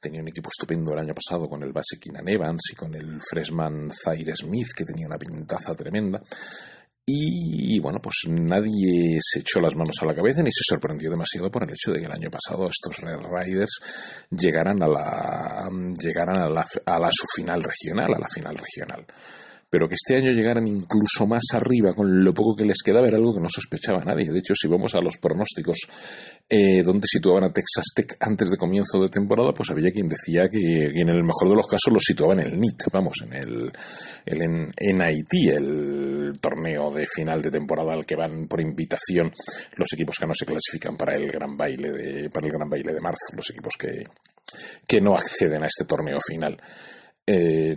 tenía 0.00 0.20
un 0.20 0.28
equipo 0.28 0.50
estupendo 0.52 0.92
el 0.92 0.98
año 0.98 1.14
pasado 1.14 1.48
con 1.48 1.62
el 1.62 1.72
base 1.72 1.98
Keenan 2.00 2.28
Evans 2.28 2.62
y 2.72 2.76
con 2.76 2.94
el 2.94 3.20
freshman 3.20 3.90
Zaire 3.92 4.34
Smith, 4.34 4.68
que 4.76 4.84
tenía 4.84 5.06
una 5.06 5.18
pintaza 5.18 5.72
tremenda. 5.74 6.20
Y 7.04 7.80
bueno, 7.80 7.98
pues 8.00 8.14
nadie 8.28 9.18
se 9.20 9.40
echó 9.40 9.58
las 9.58 9.74
manos 9.74 9.96
a 10.00 10.06
la 10.06 10.14
cabeza 10.14 10.40
ni 10.40 10.52
se 10.52 10.62
sorprendió 10.62 11.10
demasiado 11.10 11.50
por 11.50 11.64
el 11.64 11.70
hecho 11.70 11.90
de 11.90 11.98
que 11.98 12.06
el 12.06 12.12
año 12.12 12.30
pasado 12.30 12.68
estos 12.68 12.96
Red 12.98 13.18
Riders 13.28 13.80
llegaran 14.30 14.80
a 14.82 14.86
la 14.86 15.68
llegaran 16.00 16.38
a 16.38 16.48
la, 16.48 16.64
a 16.86 16.98
la 17.00 17.08
su 17.10 17.26
final 17.34 17.60
regional, 17.60 18.14
a 18.14 18.20
la 18.20 18.28
final 18.28 18.56
regional 18.56 19.04
pero 19.72 19.88
que 19.88 19.94
este 19.94 20.16
año 20.16 20.32
llegaran 20.32 20.66
incluso 20.68 21.26
más 21.26 21.44
arriba 21.54 21.94
con 21.94 22.22
lo 22.22 22.34
poco 22.34 22.54
que 22.54 22.66
les 22.66 22.82
quedaba 22.84 23.08
era 23.08 23.16
algo 23.16 23.32
que 23.32 23.40
no 23.40 23.48
sospechaba 23.48 24.04
nadie. 24.04 24.30
De 24.30 24.38
hecho, 24.38 24.52
si 24.54 24.68
vamos 24.68 24.94
a 24.94 25.00
los 25.00 25.16
pronósticos 25.16 25.88
eh, 26.46 26.82
donde 26.82 27.06
situaban 27.10 27.44
a 27.44 27.52
Texas 27.54 27.86
Tech 27.94 28.14
antes 28.20 28.50
de 28.50 28.58
comienzo 28.58 29.00
de 29.00 29.08
temporada, 29.08 29.54
pues 29.54 29.70
había 29.70 29.90
quien 29.90 30.10
decía 30.10 30.42
que, 30.50 30.58
en 30.58 31.08
el 31.08 31.24
mejor 31.24 31.48
de 31.48 31.56
los 31.56 31.66
casos 31.66 31.90
los 31.90 32.02
situaban 32.06 32.40
en 32.40 32.48
el 32.48 32.60
NIT, 32.60 32.82
vamos, 32.92 33.14
en 33.24 33.32
el, 33.32 33.72
el 34.26 34.42
en, 34.42 34.70
en 34.76 35.00
Haití, 35.00 35.48
el 35.48 36.32
torneo 36.38 36.90
de 36.90 37.06
final 37.06 37.40
de 37.40 37.50
temporada 37.50 37.94
al 37.94 38.04
que 38.04 38.14
van 38.14 38.46
por 38.48 38.60
invitación 38.60 39.32
los 39.78 39.88
equipos 39.94 40.18
que 40.18 40.26
no 40.26 40.34
se 40.34 40.44
clasifican 40.44 40.98
para 40.98 41.14
el 41.14 41.32
gran 41.32 41.56
baile 41.56 41.90
de, 41.92 42.28
para 42.28 42.46
el 42.46 42.52
gran 42.52 42.68
baile 42.68 42.92
de 42.92 43.00
marzo, 43.00 43.34
los 43.34 43.48
equipos 43.48 43.72
que, 43.78 44.04
que 44.86 45.00
no 45.00 45.14
acceden 45.14 45.62
a 45.62 45.66
este 45.66 45.86
torneo 45.86 46.18
final. 46.20 46.60
Eh, 47.26 47.74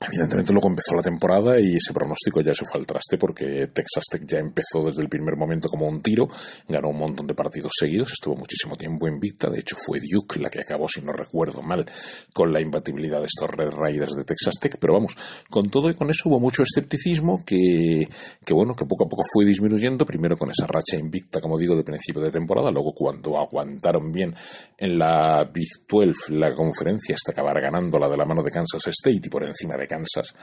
Evidentemente 0.00 0.52
luego 0.52 0.68
empezó 0.68 0.94
la 0.94 1.02
temporada 1.02 1.58
y 1.58 1.74
ese 1.74 1.92
pronóstico 1.92 2.40
ya 2.40 2.54
se 2.54 2.64
fue 2.64 2.80
al 2.80 2.86
traste 2.86 3.18
porque 3.18 3.66
Texas 3.72 4.04
Tech 4.08 4.22
ya 4.24 4.38
empezó 4.38 4.84
desde 4.84 5.02
el 5.02 5.08
primer 5.08 5.36
momento 5.36 5.68
como 5.68 5.88
un 5.88 6.00
tiro, 6.00 6.28
ganó 6.68 6.90
un 6.90 6.98
montón 6.98 7.26
de 7.26 7.34
partidos 7.34 7.72
seguidos, 7.76 8.12
estuvo 8.12 8.36
muchísimo 8.36 8.76
tiempo 8.76 9.08
invicta, 9.08 9.50
de 9.50 9.58
hecho 9.58 9.76
fue 9.76 9.98
Duke 9.98 10.38
la 10.38 10.50
que 10.50 10.60
acabó, 10.60 10.86
si 10.86 11.00
no 11.00 11.12
recuerdo 11.12 11.62
mal, 11.62 11.84
con 12.32 12.52
la 12.52 12.60
imbatibilidad 12.60 13.18
de 13.18 13.26
estos 13.26 13.50
Red 13.50 13.70
Raiders 13.70 14.14
de 14.14 14.22
Texas 14.22 14.54
Tech, 14.60 14.76
pero 14.78 14.94
vamos, 14.94 15.16
con 15.50 15.68
todo 15.68 15.90
y 15.90 15.94
con 15.94 16.08
eso 16.10 16.28
hubo 16.28 16.38
mucho 16.38 16.62
escepticismo 16.62 17.42
que, 17.44 18.04
que 18.44 18.54
bueno, 18.54 18.74
que 18.74 18.86
poco 18.86 19.04
a 19.04 19.08
poco 19.08 19.22
fue 19.32 19.44
disminuyendo, 19.44 20.04
primero 20.04 20.36
con 20.36 20.50
esa 20.50 20.68
racha 20.68 20.96
invicta, 20.96 21.40
como 21.40 21.58
digo, 21.58 21.74
de 21.74 21.82
principio 21.82 22.22
de 22.22 22.30
temporada, 22.30 22.70
luego 22.70 22.92
cuando 22.92 23.36
aguantaron 23.36 24.12
bien 24.12 24.32
en 24.76 24.96
la 24.96 25.42
Big 25.52 25.66
12 25.88 26.34
la 26.34 26.54
conferencia 26.54 27.16
hasta 27.16 27.32
acabar 27.32 27.60
ganando 27.60 27.98
la 27.98 28.08
de 28.08 28.16
la 28.16 28.24
mano 28.24 28.42
de 28.42 28.52
Kansas 28.52 28.86
State 28.86 29.22
y 29.24 29.28
por 29.28 29.44
encima 29.44 29.76
de 29.76 29.87
Kansas. 29.88 30.34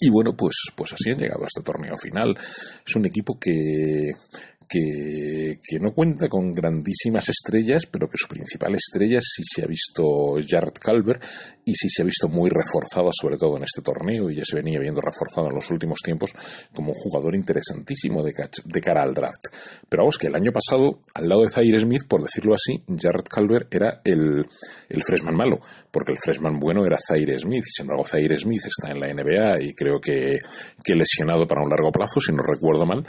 Y 0.00 0.10
bueno, 0.10 0.34
pues, 0.36 0.54
pues 0.74 0.92
así 0.92 1.10
han 1.10 1.18
llegado 1.18 1.44
a 1.44 1.46
este 1.46 1.62
torneo 1.62 1.96
final. 1.96 2.36
Es 2.84 2.96
un 2.96 3.06
equipo 3.06 3.38
que, 3.38 4.10
que, 4.72 5.78
no 5.80 5.92
cuenta 5.92 6.28
con 6.28 6.52
grandísimas 6.52 7.28
estrellas, 7.28 7.86
pero 7.86 8.08
que 8.08 8.16
su 8.16 8.26
principal 8.26 8.74
estrella 8.74 9.18
sí 9.20 9.42
se 9.44 9.62
ha 9.62 9.66
visto 9.66 10.36
Jared 10.46 10.78
Calvert 10.80 11.22
y 11.64 11.74
sí 11.74 11.88
se 11.88 12.02
ha 12.02 12.04
visto 12.04 12.28
muy 12.28 12.48
reforzado, 12.48 13.10
sobre 13.12 13.36
todo 13.36 13.56
en 13.56 13.64
este 13.64 13.82
torneo, 13.82 14.30
y 14.30 14.36
ya 14.36 14.44
se 14.44 14.56
venía 14.56 14.78
viendo 14.78 15.00
reforzado 15.00 15.48
en 15.48 15.54
los 15.54 15.70
últimos 15.70 16.00
tiempos 16.02 16.32
como 16.74 16.88
un 16.88 16.94
jugador 16.94 17.34
interesantísimo 17.34 18.22
de, 18.22 18.32
de 18.64 18.80
cara 18.80 19.02
al 19.02 19.14
draft. 19.14 19.48
Pero 19.88 20.04
vamos, 20.04 20.18
que 20.18 20.28
el 20.28 20.36
año 20.36 20.52
pasado, 20.52 21.00
al 21.14 21.28
lado 21.28 21.42
de 21.42 21.50
Zaire 21.50 21.78
Smith, 21.78 22.06
por 22.08 22.22
decirlo 22.22 22.54
así, 22.54 22.78
Jared 22.88 23.24
Calvert 23.28 23.74
era 23.74 24.00
el, 24.04 24.46
el 24.88 25.02
freshman 25.02 25.36
malo, 25.36 25.60
porque 25.90 26.12
el 26.12 26.18
freshman 26.18 26.58
bueno 26.58 26.86
era 26.86 26.96
Zaire 26.96 27.38
Smith, 27.38 27.64
y 27.66 27.72
sin 27.72 27.84
embargo 27.84 28.06
Zaire 28.06 28.38
Smith 28.38 28.64
está 28.66 28.92
en 28.92 29.00
la 29.00 29.12
NBA 29.12 29.62
y 29.62 29.74
creo 29.74 30.00
que, 30.00 30.38
que 30.82 30.94
lesionado 30.94 31.46
para 31.46 31.62
un 31.62 31.68
largo 31.68 31.92
plazo, 31.92 32.20
si 32.20 32.32
no 32.32 32.42
recuerdo 32.42 32.86
mal, 32.86 33.04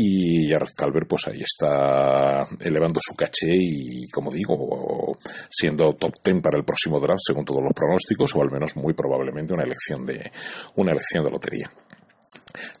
y 0.00 0.48
Calvert 0.76 1.08
pues 1.08 1.26
ahí 1.26 1.42
está 1.42 2.46
elevando 2.60 3.00
su 3.02 3.16
caché 3.16 3.50
y 3.50 4.08
como 4.12 4.30
digo 4.30 5.18
siendo 5.50 5.92
top 5.94 6.14
ten 6.22 6.40
para 6.40 6.56
el 6.56 6.64
próximo 6.64 7.00
draft 7.00 7.18
según 7.26 7.44
todos 7.44 7.62
los 7.64 7.72
pronósticos 7.74 8.32
o 8.36 8.42
al 8.42 8.50
menos 8.52 8.76
muy 8.76 8.94
probablemente 8.94 9.54
una 9.54 9.64
elección 9.64 10.06
de 10.06 10.30
una 10.76 10.92
elección 10.92 11.24
de 11.24 11.30
lotería. 11.30 11.70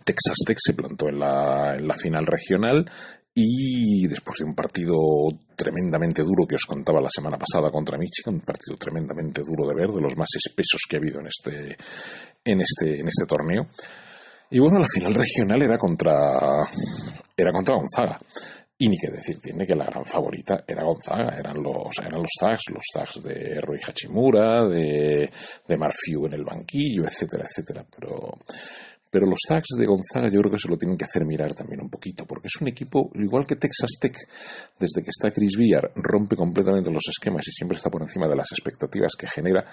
Texas 0.04 0.36
Tech 0.46 0.58
se 0.60 0.74
plantó 0.74 1.08
en 1.08 1.18
la, 1.18 1.74
en 1.76 1.88
la 1.88 1.94
final 1.94 2.24
regional 2.24 2.88
y 3.34 4.06
después 4.06 4.38
de 4.38 4.44
un 4.44 4.54
partido 4.54 4.94
tremendamente 5.56 6.22
duro 6.22 6.46
que 6.46 6.56
os 6.56 6.64
contaba 6.66 7.00
la 7.00 7.10
semana 7.10 7.36
pasada 7.36 7.70
contra 7.70 7.98
Michigan, 7.98 8.34
un 8.34 8.40
partido 8.40 8.76
tremendamente 8.76 9.42
duro 9.42 9.68
de 9.68 9.74
ver, 9.74 9.90
de 9.90 10.00
los 10.00 10.16
más 10.16 10.28
espesos 10.36 10.82
que 10.88 10.96
ha 10.96 11.00
habido 11.00 11.20
en 11.20 11.26
este, 11.26 11.76
en 12.44 12.60
este, 12.60 13.00
en 13.00 13.08
este 13.08 13.26
torneo, 13.26 13.66
y 14.50 14.58
bueno, 14.58 14.78
la 14.78 14.86
final 14.86 15.14
regional 15.14 15.62
era 15.62 15.76
contra, 15.78 16.66
era 17.36 17.50
contra 17.50 17.76
Gonzaga. 17.76 18.18
Y 18.80 18.88
ni 18.88 18.96
que 18.96 19.10
decir 19.10 19.40
tiene 19.40 19.66
que 19.66 19.74
la 19.74 19.86
gran 19.86 20.04
favorita 20.04 20.62
era 20.66 20.84
Gonzaga, 20.84 21.36
eran 21.36 21.60
los, 21.60 21.88
eran 22.00 22.20
los 22.20 22.30
tags, 22.38 22.62
los 22.70 22.84
tags 22.94 23.22
de 23.24 23.60
Rui 23.60 23.78
Hachimura, 23.84 24.68
de, 24.68 25.28
de 25.66 25.76
Marfiu 25.76 26.26
en 26.26 26.34
el 26.34 26.44
banquillo, 26.44 27.04
etcétera, 27.04 27.44
etcétera. 27.44 27.84
Pero, 27.96 28.38
pero 29.10 29.26
los 29.26 29.38
tags 29.46 29.76
de 29.76 29.86
Gonzaga 29.86 30.28
yo 30.28 30.40
creo 30.40 30.52
que 30.52 30.58
se 30.58 30.68
lo 30.68 30.76
tienen 30.76 30.96
que 30.96 31.04
hacer 31.04 31.24
mirar 31.24 31.54
también 31.54 31.80
un 31.80 31.90
poquito, 31.90 32.26
porque 32.26 32.48
es 32.48 32.60
un 32.60 32.68
equipo, 32.68 33.10
igual 33.14 33.46
que 33.46 33.56
Texas 33.56 33.98
Tech, 34.00 34.16
desde 34.78 35.02
que 35.02 35.10
está 35.10 35.30
Chris 35.30 35.56
Villar, 35.56 35.92
rompe 35.96 36.36
completamente 36.36 36.90
los 36.90 37.04
esquemas 37.08 37.46
y 37.48 37.52
siempre 37.52 37.76
está 37.76 37.90
por 37.90 38.02
encima 38.02 38.28
de 38.28 38.36
las 38.36 38.50
expectativas 38.52 39.12
que 39.18 39.26
genera. 39.26 39.64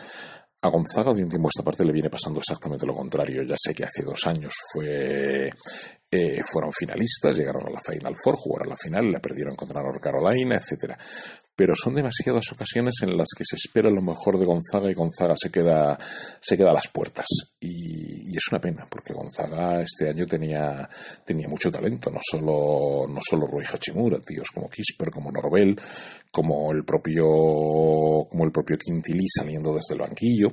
A 0.62 0.70
Gonzaga 0.70 1.14
de 1.14 1.22
un 1.22 1.30
tiempo 1.30 1.48
a 1.48 1.54
esta 1.54 1.64
parte 1.64 1.86
le 1.86 1.92
viene 1.92 2.10
pasando 2.10 2.40
exactamente 2.40 2.88
lo 2.88 2.94
contrario. 2.96 3.44
Ya 3.44 3.56
sé 3.58 3.76
que 3.76 3.84
hace 3.84 4.04
dos 4.04 4.26
años 4.26 4.54
fue 4.74 5.52
eh, 6.10 6.42
fueron 6.44 6.72
finalistas, 6.72 7.38
llegaron 7.38 7.68
a 7.68 7.72
la 7.72 7.82
Final 7.82 8.16
Four, 8.16 8.36
jugaron 8.38 8.70
la 8.70 8.78
final, 8.78 9.12
la 9.12 9.20
perdieron 9.20 9.54
contra 9.56 9.82
North 9.82 10.02
Carolina, 10.02 10.56
etcétera. 10.56 10.98
Pero 11.56 11.74
son 11.76 11.96
demasiadas 11.96 12.52
ocasiones 12.52 12.96
en 13.02 13.18
las 13.18 13.28
que 13.38 13.46
se 13.46 13.56
espera 13.56 13.90
lo 13.90 14.02
mejor 14.02 14.38
de 14.38 14.46
Gonzaga 14.46 14.92
y 14.92 14.94
Gonzaga 14.94 15.36
se 15.38 15.50
queda, 15.50 15.98
se 16.42 16.58
queda 16.58 16.72
a 16.72 16.74
las 16.74 16.88
puertas. 16.90 17.26
Y, 17.60 18.32
y, 18.32 18.36
es 18.36 18.44
una 18.52 18.60
pena, 18.60 18.86
porque 18.90 19.14
Gonzaga 19.14 19.82
este 19.82 20.10
año 20.10 20.26
tenía, 20.26 20.88
tenía 21.26 21.48
mucho 21.48 21.72
talento, 21.72 22.10
no 22.12 22.20
solo, 22.22 23.08
no 23.08 23.20
solo 23.28 23.48
Rui 23.48 23.64
Hachimura, 23.64 24.20
tíos 24.20 24.50
como 24.54 24.70
Kisper, 24.70 25.10
como 25.10 25.32
Norbel, 25.32 25.80
como 26.30 26.72
el 26.72 26.84
propio, 26.84 27.26
como 28.30 28.44
el 28.44 28.52
propio 28.52 28.78
Quintilí 28.78 29.26
saliendo 29.28 29.74
desde 29.74 29.94
el 29.94 30.02
banquillo. 30.02 30.50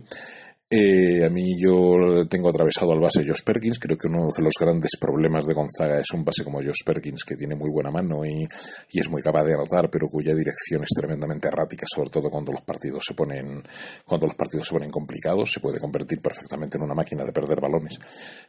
Eh, 0.74 1.22
a 1.22 1.28
mí 1.28 1.52
yo 1.60 2.26
tengo 2.26 2.48
atravesado 2.48 2.92
al 2.92 3.00
base 3.00 3.22
Josh 3.22 3.42
Perkins. 3.44 3.78
Creo 3.78 3.98
que 3.98 4.08
uno 4.08 4.28
de 4.34 4.42
los 4.42 4.54
grandes 4.58 4.92
problemas 4.98 5.44
de 5.44 5.52
Gonzaga 5.52 5.98
es 6.00 6.10
un 6.14 6.24
base 6.24 6.42
como 6.42 6.62
Josh 6.62 6.82
Perkins, 6.82 7.24
que 7.24 7.36
tiene 7.36 7.54
muy 7.54 7.68
buena 7.70 7.90
mano 7.90 8.24
y, 8.24 8.48
y, 8.90 8.98
es 8.98 9.10
muy 9.10 9.20
capaz 9.20 9.44
de 9.44 9.52
anotar, 9.52 9.90
pero 9.90 10.08
cuya 10.08 10.34
dirección 10.34 10.82
es 10.82 10.88
tremendamente 10.96 11.48
errática, 11.48 11.84
sobre 11.86 12.08
todo 12.08 12.30
cuando 12.30 12.52
los 12.52 12.62
partidos 12.62 13.04
se 13.06 13.12
ponen, 13.12 13.62
cuando 14.06 14.26
los 14.26 14.34
partidos 14.34 14.66
se 14.66 14.72
ponen 14.72 14.88
complicados. 14.88 15.52
Se 15.52 15.60
puede 15.60 15.78
convertir 15.78 16.22
perfectamente 16.22 16.78
en 16.78 16.84
una 16.84 16.94
máquina 16.94 17.22
de 17.22 17.32
perder 17.32 17.60
balones. 17.60 17.98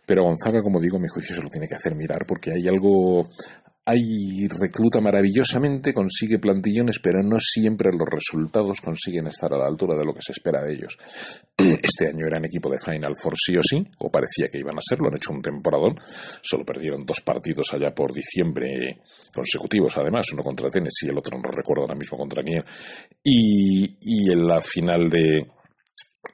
Pero 0.05 0.23
Gonzaga, 0.23 0.61
como 0.61 0.79
digo, 0.79 0.97
mi 0.99 1.09
juicio 1.09 1.35
se 1.35 1.41
lo 1.41 1.49
tiene 1.49 1.67
que 1.67 1.75
hacer 1.75 1.93
mirar 1.93 2.25
porque 2.25 2.53
hay 2.53 2.69
algo, 2.69 3.27
hay 3.85 4.47
recluta 4.47 5.01
maravillosamente, 5.01 5.93
consigue 5.93 6.39
plantillones, 6.39 6.99
pero 6.99 7.21
no 7.21 7.37
siempre 7.39 7.91
los 7.91 8.07
resultados 8.09 8.79
consiguen 8.79 9.27
estar 9.27 9.53
a 9.53 9.57
la 9.57 9.67
altura 9.67 9.97
de 9.97 10.05
lo 10.05 10.13
que 10.13 10.21
se 10.21 10.31
espera 10.31 10.63
de 10.63 10.73
ellos. 10.73 10.97
Este 11.57 12.07
año 12.07 12.25
eran 12.25 12.45
equipo 12.45 12.69
de 12.69 12.79
Final 12.79 13.13
Four 13.21 13.33
sí 13.35 13.57
o 13.57 13.61
sí, 13.61 13.85
o 13.99 14.09
parecía 14.09 14.47
que 14.49 14.59
iban 14.59 14.77
a 14.77 14.81
serlo, 14.81 15.09
han 15.09 15.17
hecho 15.17 15.33
un 15.33 15.41
temporadón, 15.41 15.95
solo 16.41 16.63
perdieron 16.63 17.05
dos 17.05 17.21
partidos 17.21 17.73
allá 17.73 17.93
por 17.93 18.13
diciembre 18.13 19.01
consecutivos, 19.33 19.97
además, 19.97 20.31
uno 20.31 20.43
contra 20.43 20.69
Tennessee 20.69 21.07
y 21.07 21.09
el 21.09 21.17
otro 21.17 21.37
no 21.37 21.51
recuerdo 21.51 21.83
ahora 21.83 21.95
mismo 21.95 22.17
contra 22.17 22.41
quién, 22.41 22.63
y, 23.21 23.97
y 23.99 24.31
en 24.31 24.47
la 24.47 24.61
final 24.61 25.09
de, 25.09 25.45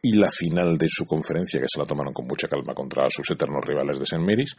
y 0.02 0.14
la 0.14 0.30
final 0.30 0.78
de 0.78 0.88
su 0.88 1.06
conferencia, 1.06 1.60
que 1.60 1.68
se 1.68 1.80
la 1.80 1.86
tomaron 1.86 2.14
con 2.14 2.26
mucha 2.26 2.48
calma 2.48 2.74
contra 2.74 3.10
sus 3.10 3.30
eternos 3.32 3.66
rivales 3.66 3.98
de 3.98 4.04
St. 4.04 4.24
Mary's, 4.24 4.56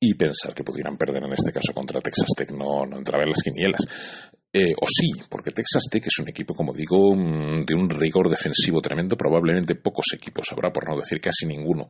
y 0.00 0.14
pensar 0.14 0.54
que 0.54 0.64
pudieran 0.64 0.96
perder 0.96 1.24
en 1.24 1.32
este 1.32 1.52
caso 1.52 1.72
contra 1.72 2.00
Texas 2.00 2.28
Tech 2.36 2.50
no, 2.50 2.84
no 2.86 2.98
entraba 2.98 3.24
en 3.24 3.30
las 3.30 3.42
quinielas. 3.42 3.82
Eh, 4.56 4.72
o 4.80 4.86
sí, 4.86 5.10
porque 5.28 5.50
Texas 5.50 5.82
Tech 5.90 6.06
es 6.06 6.16
un 6.20 6.28
equipo, 6.28 6.54
como 6.54 6.72
digo, 6.72 7.12
mm, 7.12 7.64
de 7.64 7.74
un 7.74 7.90
rigor 7.90 8.28
defensivo 8.28 8.80
tremendo. 8.80 9.16
Probablemente 9.16 9.74
pocos 9.74 10.06
equipos 10.14 10.46
habrá, 10.52 10.72
por 10.72 10.88
no 10.88 10.96
decir 10.96 11.20
casi 11.20 11.44
ninguno. 11.44 11.88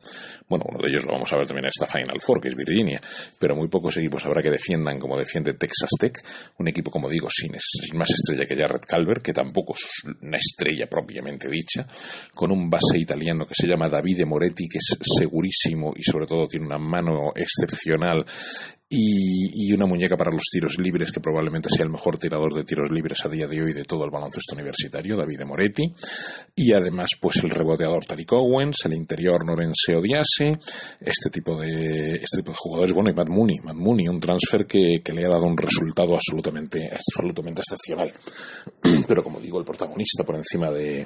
Bueno, 0.49 0.65
uno 0.69 0.79
de 0.81 0.89
ellos 0.89 1.05
lo 1.05 1.11
vamos 1.11 1.31
a 1.31 1.37
ver 1.37 1.45
también 1.45 1.65
en 1.65 1.69
esta 1.69 1.85
Final 1.85 2.19
Four, 2.19 2.41
que 2.41 2.47
es 2.47 2.55
Virginia. 2.55 2.99
Pero 3.39 3.55
muy 3.55 3.67
pocos 3.67 3.95
equipos 3.97 4.25
habrá 4.25 4.41
que 4.41 4.49
defiendan 4.49 4.97
como 4.97 5.15
defiende 5.15 5.53
Texas 5.53 5.91
Tech. 5.99 6.17
Un 6.57 6.67
equipo, 6.67 6.89
como 6.89 7.07
digo, 7.07 7.27
sin, 7.29 7.51
más 7.93 8.09
estrella 8.09 8.45
que 8.47 8.55
Jared 8.55 8.81
Calvert, 8.87 9.21
que 9.21 9.33
tampoco 9.33 9.75
es 9.75 9.85
una 10.23 10.37
estrella 10.37 10.87
propiamente 10.87 11.47
dicha. 11.47 11.85
Con 12.33 12.51
un 12.51 12.67
base 12.67 12.97
italiano 12.97 13.45
que 13.45 13.53
se 13.53 13.67
llama 13.67 13.89
Davide 13.89 14.25
Moretti, 14.25 14.67
que 14.67 14.79
es 14.79 14.97
segurísimo 15.19 15.93
y 15.95 16.01
sobre 16.01 16.25
todo 16.25 16.47
tiene 16.47 16.65
una 16.65 16.79
mano 16.79 17.31
excepcional 17.35 18.25
y, 18.97 19.73
una 19.73 19.85
muñeca 19.85 20.15
para 20.15 20.31
los 20.31 20.43
tiros 20.51 20.77
libres, 20.79 21.11
que 21.11 21.19
probablemente 21.19 21.69
sea 21.69 21.83
el 21.85 21.91
mejor 21.91 22.17
tirador 22.17 22.53
de 22.53 22.63
tiros 22.63 22.89
libres 22.91 23.19
a 23.25 23.29
día 23.29 23.45
de 23.45 23.61
hoy 23.61 23.73
de 23.73 23.83
todo 23.83 24.05
el 24.05 24.11
baloncesto 24.11 24.55
universitario, 24.55 25.17
David 25.17 25.41
Moretti. 25.45 25.83
Y 26.55 26.73
además, 26.73 27.09
pues 27.19 27.43
el 27.43 27.49
reboteador 27.49 28.05
Tariq 28.05 28.31
Owens, 28.33 28.77
el 28.85 28.93
interior 28.93 29.45
Norense 29.45 29.95
Odiase, 29.95 30.57
este 30.99 31.29
tipo 31.29 31.59
de, 31.59 32.15
este 32.15 32.37
tipo 32.37 32.51
de 32.51 32.57
jugadores. 32.57 32.93
Bueno, 32.93 33.09
y 33.11 33.13
Matt 33.13 33.29
Mooney, 33.29 33.57
Matt 33.63 33.75
Mooney, 33.75 34.07
un 34.07 34.19
transfer 34.19 34.65
que, 34.65 35.01
que 35.03 35.13
le 35.13 35.25
ha 35.25 35.29
dado 35.29 35.45
un 35.45 35.57
resultado 35.57 36.15
absolutamente, 36.15 36.89
absolutamente 36.91 37.61
excepcional. 37.61 38.11
Pero 39.07 39.23
como 39.23 39.39
digo, 39.39 39.59
el 39.59 39.65
protagonista 39.65 40.23
por 40.23 40.35
encima 40.35 40.71
de 40.71 41.05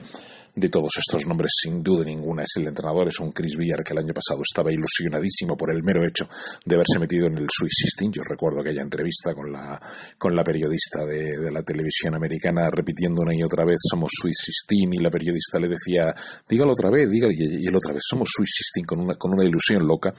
de 0.55 0.69
todos 0.69 0.91
estos 0.97 1.25
nombres, 1.25 1.51
sin 1.63 1.81
duda 1.81 2.03
ninguna, 2.03 2.43
es 2.43 2.57
el 2.57 2.67
entrenador, 2.67 3.07
es 3.07 3.19
un 3.19 3.31
Chris 3.31 3.55
Villar 3.55 3.83
que 3.83 3.93
el 3.93 3.99
año 3.99 4.13
pasado 4.13 4.41
estaba 4.41 4.71
ilusionadísimo 4.71 5.55
por 5.55 5.73
el 5.73 5.83
mero 5.83 6.05
hecho 6.05 6.27
de 6.65 6.75
haberse 6.75 6.99
metido 6.99 7.27
en 7.27 7.37
el 7.37 7.47
Swiss 7.49 7.73
System. 7.83 8.11
Yo 8.11 8.21
recuerdo 8.23 8.61
aquella 8.61 8.81
entrevista 8.81 9.33
con 9.33 9.51
la, 9.51 9.79
con 10.17 10.35
la 10.35 10.43
periodista 10.43 11.05
de, 11.05 11.37
de 11.37 11.51
la 11.51 11.63
televisión 11.63 12.15
americana 12.15 12.69
repitiendo 12.69 13.21
una 13.21 13.35
y 13.35 13.43
otra 13.43 13.65
vez 13.65 13.77
somos 13.89 14.09
Swiss 14.11 14.37
System 14.45 14.93
y 14.93 14.97
la 14.97 15.09
periodista 15.09 15.59
le 15.59 15.67
decía 15.67 16.13
dígalo 16.47 16.73
otra 16.73 16.89
vez, 16.89 17.09
dígalo 17.09 17.33
y, 17.33 17.67
él 17.67 17.75
otra 17.75 17.93
vez 17.93 18.03
somos 18.07 18.29
Swiss 18.31 18.51
System 18.57 18.85
con 18.85 18.99
una, 18.99 19.15
con 19.15 19.33
una 19.33 19.43
ilusión 19.43 19.85
loca 19.85 20.13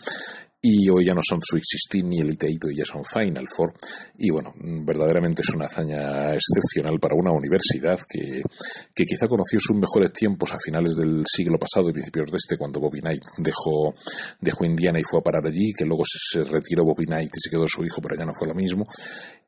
y 0.62 0.90
hoy 0.90 1.06
ya 1.06 1.14
no 1.14 1.20
son 1.26 1.40
Sweet 1.40 1.62
16 1.62 2.04
ni 2.04 2.20
Elite 2.20 2.46
8, 2.46 2.68
ya 2.76 2.84
son 2.84 3.02
Final 3.02 3.46
Four. 3.48 3.72
Y 4.18 4.30
bueno, 4.30 4.52
verdaderamente 4.84 5.40
es 5.40 5.54
una 5.54 5.66
hazaña 5.66 6.34
excepcional 6.34 7.00
para 7.00 7.14
una 7.16 7.32
universidad 7.32 7.98
que, 8.06 8.42
que 8.94 9.04
quizá 9.04 9.26
conoció 9.26 9.58
sus 9.58 9.76
mejores 9.76 10.12
tiempos 10.12 10.52
a 10.52 10.58
finales 10.58 10.94
del 10.96 11.22
siglo 11.26 11.58
pasado 11.58 11.88
y 11.88 11.92
principios 11.92 12.30
de 12.30 12.36
este, 12.36 12.58
cuando 12.58 12.80
Bobby 12.80 13.00
Knight 13.00 13.22
dejó, 13.38 13.94
dejó 14.40 14.64
Indiana 14.66 15.00
y 15.00 15.04
fue 15.08 15.20
a 15.20 15.22
parar 15.22 15.46
allí, 15.46 15.72
que 15.72 15.86
luego 15.86 16.02
se, 16.04 16.42
retiró 16.42 16.84
Bobby 16.84 17.06
Knight 17.06 17.30
y 17.34 17.40
se 17.40 17.50
quedó 17.50 17.64
su 17.66 17.82
hijo, 17.82 18.02
pero 18.02 18.16
ya 18.18 18.26
no 18.26 18.32
fue 18.38 18.48
lo 18.48 18.54
mismo. 18.54 18.84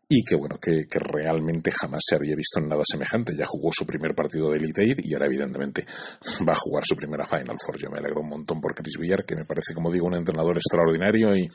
Y 0.09 0.24
que 0.24 0.36
bueno, 0.36 0.59
que, 0.61 0.84
realmente 0.92 1.70
jamás 1.70 2.03
se 2.07 2.16
había 2.16 2.36
visto 2.36 2.61
en 2.61 2.68
nada 2.68 2.82
semejante. 2.84 3.34
Ya 3.36 3.44
jugó 3.46 3.70
su 3.72 3.86
primer 3.86 4.14
partido 4.14 4.50
de 4.50 4.59
Elite 4.59 4.94
y 4.98 5.14
ahora 5.14 5.26
evidentemente 5.26 5.84
va 6.46 6.53
a 6.53 6.61
jugar 6.61 6.84
su 6.84 6.94
primera 6.96 7.26
Final 7.26 7.57
Four. 7.64 7.78
Yo 7.78 7.90
me 7.90 7.98
alegro 7.98 8.20
un 8.20 8.28
montón 8.28 8.61
por 8.61 8.74
Chris 8.74 8.98
Villar, 8.98 9.24
que 9.24 9.36
me 9.36 9.44
parece, 9.44 9.74
como 9.74 9.90
digo, 9.90 10.07
un 10.07 10.14
entrenador 10.14 10.57
extraordinario 10.57 11.34
y, 11.36 11.48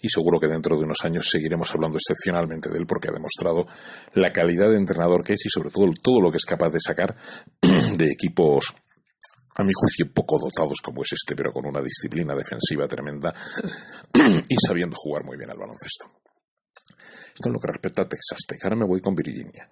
y 0.00 0.08
seguro 0.08 0.38
que 0.38 0.46
dentro 0.46 0.76
de 0.76 0.84
unos 0.84 0.98
años 1.04 1.28
seguiremos 1.30 1.72
hablando 1.74 1.96
excepcionalmente 1.96 2.68
de 2.70 2.78
él 2.78 2.86
porque 2.86 3.08
ha 3.08 3.12
demostrado 3.12 3.66
la 4.14 4.30
calidad 4.30 4.68
de 4.68 4.76
entrenador 4.76 5.24
que 5.24 5.34
es 5.34 5.46
y 5.46 5.48
sobre 5.48 5.70
todo 5.70 5.86
todo 6.02 6.20
lo 6.20 6.30
que 6.30 6.36
es 6.36 6.44
capaz 6.44 6.70
de 6.70 6.80
sacar 6.80 7.14
de 7.60 8.06
equipos 8.06 8.74
a 9.54 9.62
mi 9.62 9.72
juicio 9.74 10.12
poco 10.12 10.38
dotados 10.38 10.80
como 10.82 11.02
es 11.02 11.12
este, 11.12 11.34
pero 11.34 11.52
con 11.52 11.66
una 11.66 11.80
disciplina 11.80 12.34
defensiva 12.34 12.86
tremenda 12.86 13.32
y 14.48 14.56
sabiendo 14.66 14.96
jugar 14.96 15.24
muy 15.24 15.36
bien 15.36 15.50
al 15.50 15.58
baloncesto. 15.58 16.21
Esto 17.34 17.48
es 17.48 17.52
lo 17.52 17.58
que 17.58 17.68
respecta 17.68 18.02
a 18.02 18.08
Texas. 18.08 18.38
Ahora 18.62 18.76
me 18.76 18.86
voy 18.86 19.00
con 19.00 19.14
Virginia. 19.14 19.66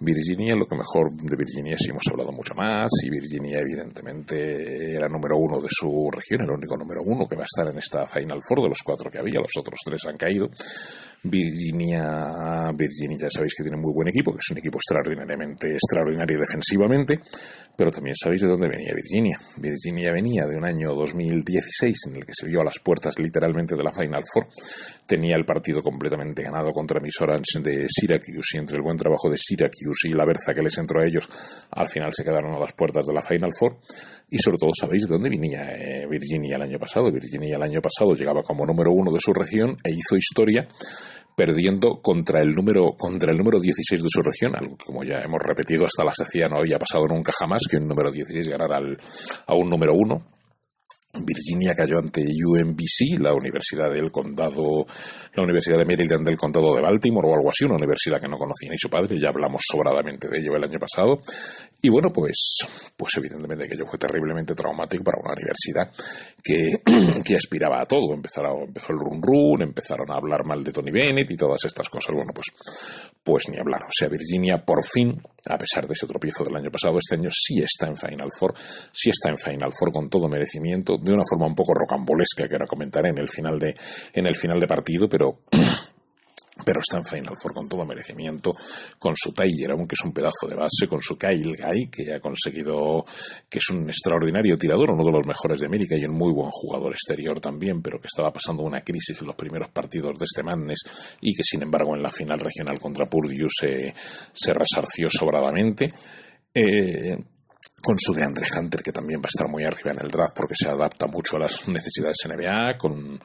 Virginia, 0.00 0.54
lo 0.56 0.66
que 0.66 0.76
mejor 0.76 1.12
de 1.12 1.36
Virginia 1.36 1.76
sí 1.78 1.90
hemos 1.90 2.04
hablado 2.10 2.32
mucho 2.32 2.54
más, 2.54 2.90
y 3.04 3.10
Virginia 3.10 3.60
evidentemente 3.60 4.94
era 4.94 5.08
número 5.08 5.36
uno 5.36 5.60
de 5.60 5.68
su 5.70 6.10
región, 6.10 6.42
el 6.42 6.50
único 6.50 6.76
número 6.76 7.02
uno 7.04 7.26
que 7.26 7.36
va 7.36 7.42
a 7.42 7.46
estar 7.46 7.72
en 7.72 7.78
esta 7.78 8.06
Final 8.06 8.40
Four 8.42 8.62
de 8.62 8.68
los 8.68 8.82
cuatro 8.84 9.10
que 9.10 9.18
había, 9.18 9.40
los 9.40 9.52
otros 9.58 9.78
tres 9.84 10.04
han 10.06 10.16
caído. 10.16 10.50
Virginia, 11.22 12.70
Virginia 12.76 13.16
ya 13.22 13.30
sabéis 13.30 13.54
que 13.56 13.62
tiene 13.62 13.78
muy 13.78 13.92
buen 13.94 14.08
equipo, 14.08 14.32
que 14.32 14.40
es 14.40 14.50
un 14.50 14.58
equipo 14.58 14.76
extraordinariamente 14.76 15.72
extraordinario 15.72 16.38
defensivamente, 16.38 17.18
pero 17.76 17.90
también 17.90 18.14
sabéis 18.14 18.42
de 18.42 18.48
dónde 18.48 18.68
venía 18.68 18.92
Virginia. 18.94 19.38
Virginia 19.56 20.12
venía 20.12 20.44
de 20.46 20.56
un 20.56 20.66
año 20.66 20.94
2016 20.94 21.96
en 22.08 22.16
el 22.16 22.26
que 22.26 22.32
se 22.34 22.46
vio 22.46 22.60
a 22.60 22.64
las 22.64 22.78
puertas 22.78 23.18
literalmente 23.18 23.74
de 23.74 23.82
la 23.82 23.92
Final 23.92 24.22
Four. 24.30 24.48
Tenía 25.06 25.36
el 25.36 25.46
partido 25.46 25.80
completamente 25.80 26.42
ganado 26.42 26.72
contra 26.74 27.00
mis 27.00 27.18
Orange 27.20 27.60
de 27.62 27.86
Syracuse 27.88 28.56
y 28.56 28.58
entre 28.58 28.76
el 28.76 28.82
buen 28.82 28.98
trabajo 28.98 29.30
de 29.30 29.36
Syracuse 29.38 30.08
y 30.08 30.12
la 30.12 30.26
berza 30.26 30.52
que 30.52 30.60
les 30.60 30.76
entró 30.76 31.00
a 31.00 31.06
ellos, 31.06 31.26
al 31.70 31.88
final 31.88 32.10
se 32.12 32.24
quedaron 32.24 32.54
a 32.54 32.58
las 32.58 32.72
puertas 32.72 33.06
de 33.06 33.14
la 33.14 33.22
Final 33.22 33.50
Four. 33.58 33.78
Y 34.28 34.38
sobre 34.38 34.58
todo 34.58 34.70
sabéis 34.78 35.06
de 35.06 35.14
dónde 35.14 35.30
venía 35.30 35.72
eh, 35.72 36.06
Virginia 36.08 36.56
el 36.56 36.62
año 36.62 36.78
pasado. 36.78 37.10
Virginia 37.10 37.56
el 37.56 37.62
año 37.62 37.80
pasado 37.80 38.12
llegaba 38.12 38.42
como 38.42 38.66
número 38.66 38.92
uno 38.92 39.12
de 39.12 39.20
su 39.20 39.32
región 39.32 39.76
e 39.82 39.92
hizo 39.92 40.16
historia 40.16 40.66
perdiendo 41.36 42.00
contra 42.00 42.40
el 42.40 42.50
número 42.50 42.94
contra 42.96 43.32
el 43.32 43.38
número 43.38 43.58
16 43.58 44.02
de 44.02 44.08
su 44.08 44.22
región, 44.22 44.54
algo 44.54 44.76
que 44.76 44.84
como 44.84 45.02
ya 45.02 45.20
hemos 45.20 45.42
repetido 45.42 45.84
hasta 45.84 46.04
la 46.04 46.12
sacia 46.12 46.48
no 46.48 46.58
había 46.58 46.78
pasado 46.78 47.06
nunca 47.08 47.32
jamás 47.38 47.62
que 47.68 47.76
un 47.76 47.88
número 47.88 48.10
16 48.10 48.48
ganara 48.48 48.76
al, 48.78 48.96
a 49.46 49.54
un 49.54 49.68
número 49.68 49.94
1 49.94 50.33
Virginia 51.22 51.74
cayó 51.74 51.98
ante 51.98 52.22
UMBC, 52.22 53.20
la 53.20 53.32
Universidad 53.32 53.90
del 53.90 54.10
Condado, 54.10 54.84
la 55.34 55.42
Universidad 55.42 55.78
de 55.78 55.84
Maryland 55.84 56.26
del 56.26 56.36
Condado 56.36 56.74
de 56.74 56.82
Baltimore 56.82 57.28
o 57.28 57.34
algo 57.34 57.50
así, 57.50 57.64
una 57.64 57.76
universidad 57.76 58.20
que 58.20 58.28
no 58.28 58.36
conocía 58.36 58.70
ni 58.70 58.78
su 58.78 58.88
padre, 58.88 59.20
ya 59.20 59.28
hablamos 59.28 59.62
sobradamente 59.70 60.28
de 60.28 60.38
ello 60.38 60.56
el 60.56 60.64
año 60.64 60.78
pasado. 60.78 61.20
Y 61.80 61.90
bueno, 61.90 62.10
pues, 62.12 62.92
pues 62.96 63.12
evidentemente 63.18 63.68
que 63.68 63.74
ello 63.74 63.84
fue 63.86 63.98
terriblemente 63.98 64.54
traumático 64.54 65.04
para 65.04 65.20
una 65.22 65.34
universidad 65.34 65.90
que, 66.42 67.34
aspiraba 67.36 67.82
a 67.82 67.86
todo. 67.86 68.14
Empezaron, 68.14 68.62
empezó 68.68 68.92
el 68.92 68.98
run 68.98 69.20
run, 69.20 69.62
empezaron 69.62 70.10
a 70.10 70.16
hablar 70.16 70.44
mal 70.46 70.64
de 70.64 70.72
Tony 70.72 70.90
Bennett 70.90 71.30
y 71.30 71.36
todas 71.36 71.64
estas 71.64 71.88
cosas. 71.88 72.14
Bueno, 72.14 72.32
pues, 72.34 72.46
pues 73.22 73.48
ni 73.50 73.58
hablar. 73.58 73.82
O 73.82 73.92
sea, 73.92 74.08
Virginia 74.08 74.64
por 74.64 74.82
fin, 74.84 75.20
a 75.48 75.58
pesar 75.58 75.86
de 75.86 75.94
ese 75.94 76.06
tropiezo 76.06 76.44
del 76.44 76.56
año 76.56 76.70
pasado, 76.70 76.98
este 76.98 77.16
año 77.16 77.30
sí 77.30 77.58
está 77.58 77.86
en 77.86 77.96
Final 77.96 78.28
Four, 78.38 78.54
sí 78.92 79.10
está 79.10 79.30
en 79.30 79.36
Final 79.36 79.72
Four 79.72 79.92
con 79.92 80.08
todo 80.08 80.28
merecimiento 80.28 80.96
de 80.98 81.12
una 81.12 81.22
forma 81.28 81.46
un 81.46 81.54
poco 81.54 81.74
rocambolesca 81.74 82.46
que 82.46 82.54
ahora 82.54 82.66
comentaré 82.66 83.10
en 83.10 83.18
el 83.18 83.28
final 83.28 83.58
de, 83.58 83.74
en 84.12 84.26
el 84.26 84.36
final 84.36 84.58
de 84.60 84.66
partido, 84.66 85.08
pero 85.08 85.40
pero 86.64 86.80
está 86.80 86.98
en 86.98 87.04
Final 87.04 87.34
Four 87.40 87.52
con 87.52 87.68
todo 87.68 87.84
merecimiento, 87.84 88.54
con 88.98 89.14
su 89.16 89.32
Tiger, 89.32 89.72
aunque 89.72 89.94
es 89.94 90.04
un 90.04 90.12
pedazo 90.12 90.46
de 90.48 90.56
base, 90.56 90.86
con 90.88 91.00
su 91.00 91.16
Kyle 91.16 91.54
Guy, 91.56 91.88
que 91.88 92.14
ha 92.14 92.20
conseguido, 92.20 93.04
que 93.48 93.58
es 93.58 93.68
un 93.70 93.88
extraordinario 93.88 94.56
tirador, 94.56 94.92
uno 94.92 95.04
de 95.04 95.10
los 95.10 95.26
mejores 95.26 95.60
de 95.60 95.66
América 95.66 95.96
y 95.96 96.04
un 96.04 96.16
muy 96.16 96.32
buen 96.32 96.50
jugador 96.50 96.92
exterior 96.92 97.40
también, 97.40 97.82
pero 97.82 97.98
que 97.98 98.06
estaba 98.06 98.30
pasando 98.30 98.62
una 98.62 98.82
crisis 98.82 99.20
en 99.20 99.26
los 99.26 99.36
primeros 99.36 99.70
partidos 99.70 100.18
de 100.18 100.24
este 100.24 100.42
Madness 100.42 100.82
y 101.20 101.34
que 101.34 101.42
sin 101.42 101.62
embargo 101.62 101.96
en 101.96 102.02
la 102.02 102.10
final 102.10 102.38
regional 102.38 102.78
contra 102.78 103.06
Purdue 103.06 103.48
se, 103.48 103.92
se 104.32 104.52
resarció 104.52 105.08
sobradamente. 105.10 105.90
Eh, 106.54 107.16
con 107.82 107.98
su 107.98 108.12
de 108.12 108.22
Andre 108.22 108.46
Hunter, 108.56 108.82
que 108.82 108.92
también 108.92 109.20
va 109.20 109.26
a 109.26 109.34
estar 109.34 109.48
muy 109.48 109.64
arriba 109.64 109.92
en 109.92 110.00
el 110.00 110.10
draft 110.10 110.34
porque 110.34 110.54
se 110.56 110.68
adapta 110.68 111.06
mucho 111.06 111.36
a 111.36 111.40
las 111.40 111.68
necesidades 111.68 112.16
NBA, 112.26 112.78
con, 112.78 113.20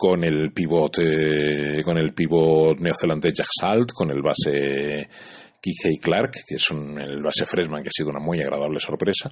con 0.00 0.24
el 0.24 0.50
pivot, 0.50 0.98
eh, 1.00 1.82
con 1.84 1.98
el 1.98 2.14
pivot 2.14 2.80
neozelandés 2.80 3.34
Jack 3.34 3.48
Salt, 3.60 3.92
con 3.92 4.10
el 4.10 4.22
base 4.22 5.06
Kihei 5.60 5.98
Clark, 5.98 6.32
que 6.48 6.54
es 6.54 6.70
un, 6.70 6.98
el 6.98 7.22
base 7.22 7.44
freshman 7.44 7.82
que 7.82 7.88
ha 7.88 7.92
sido 7.94 8.08
una 8.08 8.18
muy 8.18 8.40
agradable 8.40 8.80
sorpresa, 8.80 9.30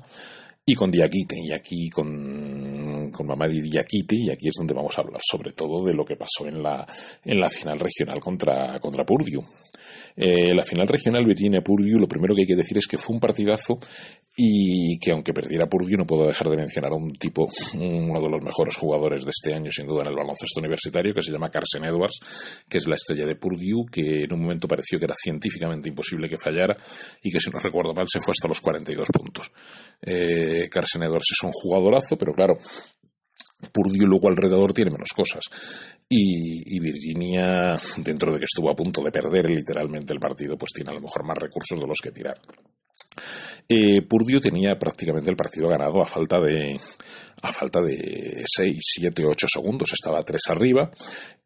y 0.67 0.75
con 0.75 0.91
Diakite, 0.91 1.37
y 1.43 1.55
aquí 1.55 1.89
con, 1.89 3.11
con 3.11 3.27
Mamadi 3.27 3.63
Diakite, 3.63 4.15
y 4.15 4.31
aquí 4.31 4.49
es 4.49 4.57
donde 4.59 4.75
vamos 4.75 4.93
a 4.99 5.01
hablar 5.01 5.23
sobre 5.25 5.53
todo 5.53 5.83
de 5.87 5.95
lo 5.95 6.05
que 6.05 6.17
pasó 6.17 6.47
en 6.47 6.63
la, 6.63 6.87
en 7.25 7.41
la 7.41 7.49
final 7.49 7.81
regional 7.81 8.21
contra, 8.21 8.79
contra 8.79 9.07
Purdue. 9.07 9.43
Eh, 10.21 10.53
la 10.53 10.65
final 10.65 10.89
regional 10.89 11.25
Virginia-Purdue, 11.25 12.01
lo 12.01 12.09
primero 12.09 12.35
que 12.35 12.41
hay 12.43 12.47
que 12.47 12.57
decir 12.57 12.77
es 12.77 12.89
que 12.89 12.99
fue 12.99 13.15
un 13.15 13.21
partidazo 13.21 13.79
y 14.37 14.99
que 14.99 15.13
aunque 15.13 15.33
perdiera 15.33 15.67
Purdue 15.67 15.97
no 15.97 16.07
puedo 16.07 16.27
dejar 16.27 16.49
de 16.49 16.57
mencionar 16.57 16.91
a 16.91 16.97
un 16.97 17.11
tipo, 17.11 17.49
uno 17.75 18.21
de 18.21 18.29
los 18.29 18.43
mejores 18.43 18.77
jugadores 18.77 19.25
de 19.25 19.31
este 19.31 19.55
año 19.55 19.71
sin 19.71 19.87
duda 19.87 20.03
en 20.03 20.09
el 20.09 20.17
baloncesto 20.17 20.61
universitario 20.61 21.15
que 21.15 21.23
se 21.23 21.31
llama 21.31 21.51
Carson 21.51 21.85
Edwards, 21.85 22.19
que 22.69 22.79
es 22.79 22.89
la 22.89 22.97
estrella 22.97 23.27
de 23.27 23.37
Purdue, 23.37 23.87
que 23.91 24.23
en 24.25 24.33
un 24.33 24.43
momento 24.43 24.67
pareció 24.67 24.99
que 24.99 25.05
era 25.05 25.15
científicamente 25.15 25.89
imposible 25.89 26.29
que 26.29 26.37
fallara 26.37 26.75
y 27.23 27.31
que 27.31 27.39
si 27.39 27.51
no 27.51 27.59
recuerdo 27.59 27.95
mal 27.95 28.07
se 28.09 28.21
fue 28.21 28.33
hasta 28.33 28.49
los 28.49 28.61
42 28.61 29.09
puntos. 29.13 29.51
Eh, 30.03 30.69
Carson 30.69 31.05
Edwards 31.05 31.31
es 31.31 31.45
un 31.45 31.53
jugadorazo, 31.53 32.17
pero 32.17 32.33
claro, 32.33 32.59
Purdue 33.73 34.07
luego 34.07 34.29
alrededor 34.29 34.73
tiene 34.73 34.93
menos 34.93 35.09
cosas. 35.15 35.45
Y, 36.11 36.77
y, 36.77 36.81
Virginia, 36.81 37.79
dentro 37.99 38.33
de 38.33 38.39
que 38.39 38.47
estuvo 38.47 38.71
a 38.71 38.75
punto 38.75 39.03
de 39.03 39.11
perder 39.11 39.51
literalmente 39.51 40.15
el 40.15 40.21
partido, 40.21 40.57
pues 40.57 40.73
tiene 40.73 40.91
a 40.91 40.95
lo 40.95 41.03
mejor 41.03 41.23
más 41.25 41.37
recursos 41.37 41.79
de 41.79 41.87
los 41.87 41.99
que 42.03 42.11
tirar. 42.11 42.41
Eh, 43.69 44.01
Purdue 44.09 44.41
tenía 44.41 44.79
prácticamente 44.79 45.31
el 45.31 45.37
partido 45.37 45.69
ganado 45.69 46.01
a 46.01 46.07
falta 46.07 46.41
de 46.41 46.81
a 47.43 47.53
falta 47.53 47.83
de 47.83 48.43
6, 48.45 48.77
7, 48.79 49.25
8 49.27 49.47
segundos, 49.53 49.93
estaba 49.93 50.23
3 50.23 50.41
arriba. 50.49 50.91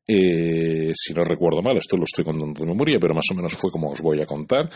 Eh, 0.06 0.92
si 0.94 1.14
no 1.14 1.24
recuerdo 1.24 1.62
mal, 1.62 1.76
esto 1.76 1.96
lo 1.96 2.04
estoy 2.04 2.24
contando 2.24 2.60
de 2.60 2.66
memoria, 2.66 2.98
pero 3.00 3.14
más 3.14 3.26
o 3.30 3.34
menos 3.34 3.54
fue 3.54 3.70
como 3.70 3.90
os 3.90 4.00
voy 4.00 4.20
a 4.20 4.26
contar. 4.26 4.68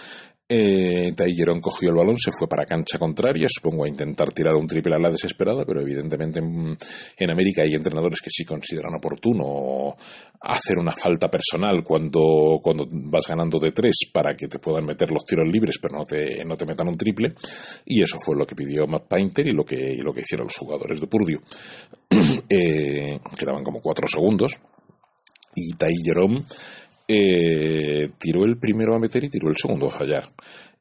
Eh, 0.48 1.12
cogió 1.60 1.90
el 1.90 1.96
balón, 1.96 2.16
se 2.18 2.30
fue 2.30 2.46
para 2.46 2.64
cancha 2.64 2.98
contraria, 2.98 3.48
supongo 3.48 3.84
a 3.84 3.88
intentar 3.88 4.30
tirar 4.32 4.54
un 4.54 4.66
triple 4.66 4.94
a 4.94 4.98
la 4.98 5.10
desesperada, 5.10 5.64
pero 5.64 5.80
evidentemente 5.80 6.38
en, 6.38 7.30
América 7.30 7.62
hay 7.62 7.74
entrenadores 7.74 8.20
que 8.20 8.30
sí 8.30 8.44
consideran 8.44 8.94
oportuno 8.94 9.96
hacer 10.40 10.78
una 10.78 10.92
falta 10.92 11.28
personal 11.28 11.82
cuando, 11.82 12.58
cuando 12.62 12.84
vas 12.88 13.26
ganando 13.26 13.58
de 13.58 13.72
tres 13.72 13.96
para 14.12 14.36
que 14.36 14.46
te 14.46 14.60
puedan 14.60 14.84
meter 14.84 15.10
los 15.10 15.24
tiros 15.24 15.48
libres, 15.50 15.78
pero 15.82 15.98
no 15.98 16.04
te, 16.04 16.44
no 16.44 16.56
te 16.56 16.66
metan 16.66 16.88
un 16.88 16.96
triple. 16.96 17.34
Y 17.84 18.02
eso 18.02 18.16
fue 18.24 18.36
lo 18.36 18.46
que 18.46 18.54
pidió 18.54 18.86
Matt 18.86 19.08
Painter 19.08 19.46
y 19.48 19.52
lo 19.52 19.64
que, 19.64 19.96
lo 19.98 20.12
que 20.12 20.20
hicieron 20.20 20.46
los 20.46 20.56
jugadores 20.56 21.00
de 21.00 21.06
Purdue. 21.08 21.40
eh, 22.48 23.18
quedaban 23.36 23.64
como 23.64 23.80
cuatro 23.80 24.06
segundos. 24.06 24.52
Y 25.58 25.74
Tai 25.74 25.90
eh, 27.08 28.10
tiró 28.18 28.44
el 28.44 28.58
primero 28.58 28.94
a 28.94 28.98
meter 28.98 29.24
y 29.24 29.30
tiró 29.30 29.48
el 29.48 29.56
segundo 29.56 29.86
a 29.86 29.90
fallar. 29.90 30.28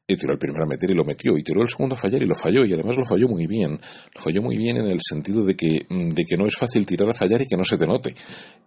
Y 0.08 0.16
tiró 0.16 0.34
el 0.34 0.38
primero 0.38 0.62
a 0.64 0.68
meter 0.68 0.88
y 0.88 0.94
lo 0.94 1.04
metió, 1.04 1.36
y 1.36 1.42
tiró 1.42 1.62
el 1.62 1.68
segundo 1.68 1.96
a 1.96 1.98
fallar 1.98 2.22
y 2.22 2.26
lo 2.26 2.34
falló, 2.36 2.64
y 2.64 2.72
además 2.72 2.96
lo 2.96 3.04
falló 3.04 3.26
muy 3.26 3.48
bien. 3.48 3.72
Lo 3.72 4.20
falló 4.20 4.40
muy 4.40 4.56
bien 4.56 4.76
en 4.76 4.86
el 4.86 5.00
sentido 5.00 5.44
de 5.44 5.56
que, 5.56 5.84
mm, 5.88 6.10
de 6.10 6.24
que 6.24 6.36
no 6.36 6.46
es 6.46 6.54
fácil 6.56 6.86
tirar 6.86 7.08
a 7.10 7.12
fallar 7.12 7.42
y 7.42 7.46
que 7.46 7.56
no 7.56 7.64
se 7.64 7.76
te 7.76 7.86
note. 7.86 8.14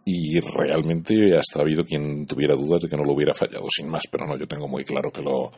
Y 0.04 0.38
realmente 0.40 1.16
hasta 1.38 1.60
ha 1.60 1.62
habido 1.62 1.86
quien 1.86 2.26
tuviera 2.26 2.56
dudas 2.56 2.82
de 2.82 2.90
que 2.90 2.98
no 2.98 3.06
lo 3.06 3.14
hubiera 3.14 3.34
fallado 3.34 3.68
sin 3.70 3.88
más, 3.88 4.04
pero 4.12 4.28
no, 4.28 4.38
yo 4.38 4.48
tengo 4.48 4.68
muy 4.68 4.84
claro 4.84 5.12
que 5.12 5.22
lo, 5.22 5.50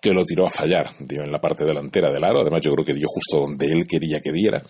que 0.00 0.10
lo 0.10 0.24
tiró 0.24 0.46
a 0.46 0.50
fallar, 0.50 0.88
dio 1.00 1.22
en 1.22 1.30
la 1.30 1.38
parte 1.38 1.66
delantera 1.66 2.10
del 2.10 2.24
aro, 2.24 2.40
además 2.40 2.62
yo 2.62 2.70
creo 2.70 2.86
que 2.86 2.94
dio 2.94 3.06
justo 3.06 3.40
donde 3.40 3.66
él 3.66 3.86
quería 3.86 4.20
que 4.20 4.32
diera, 4.32 4.62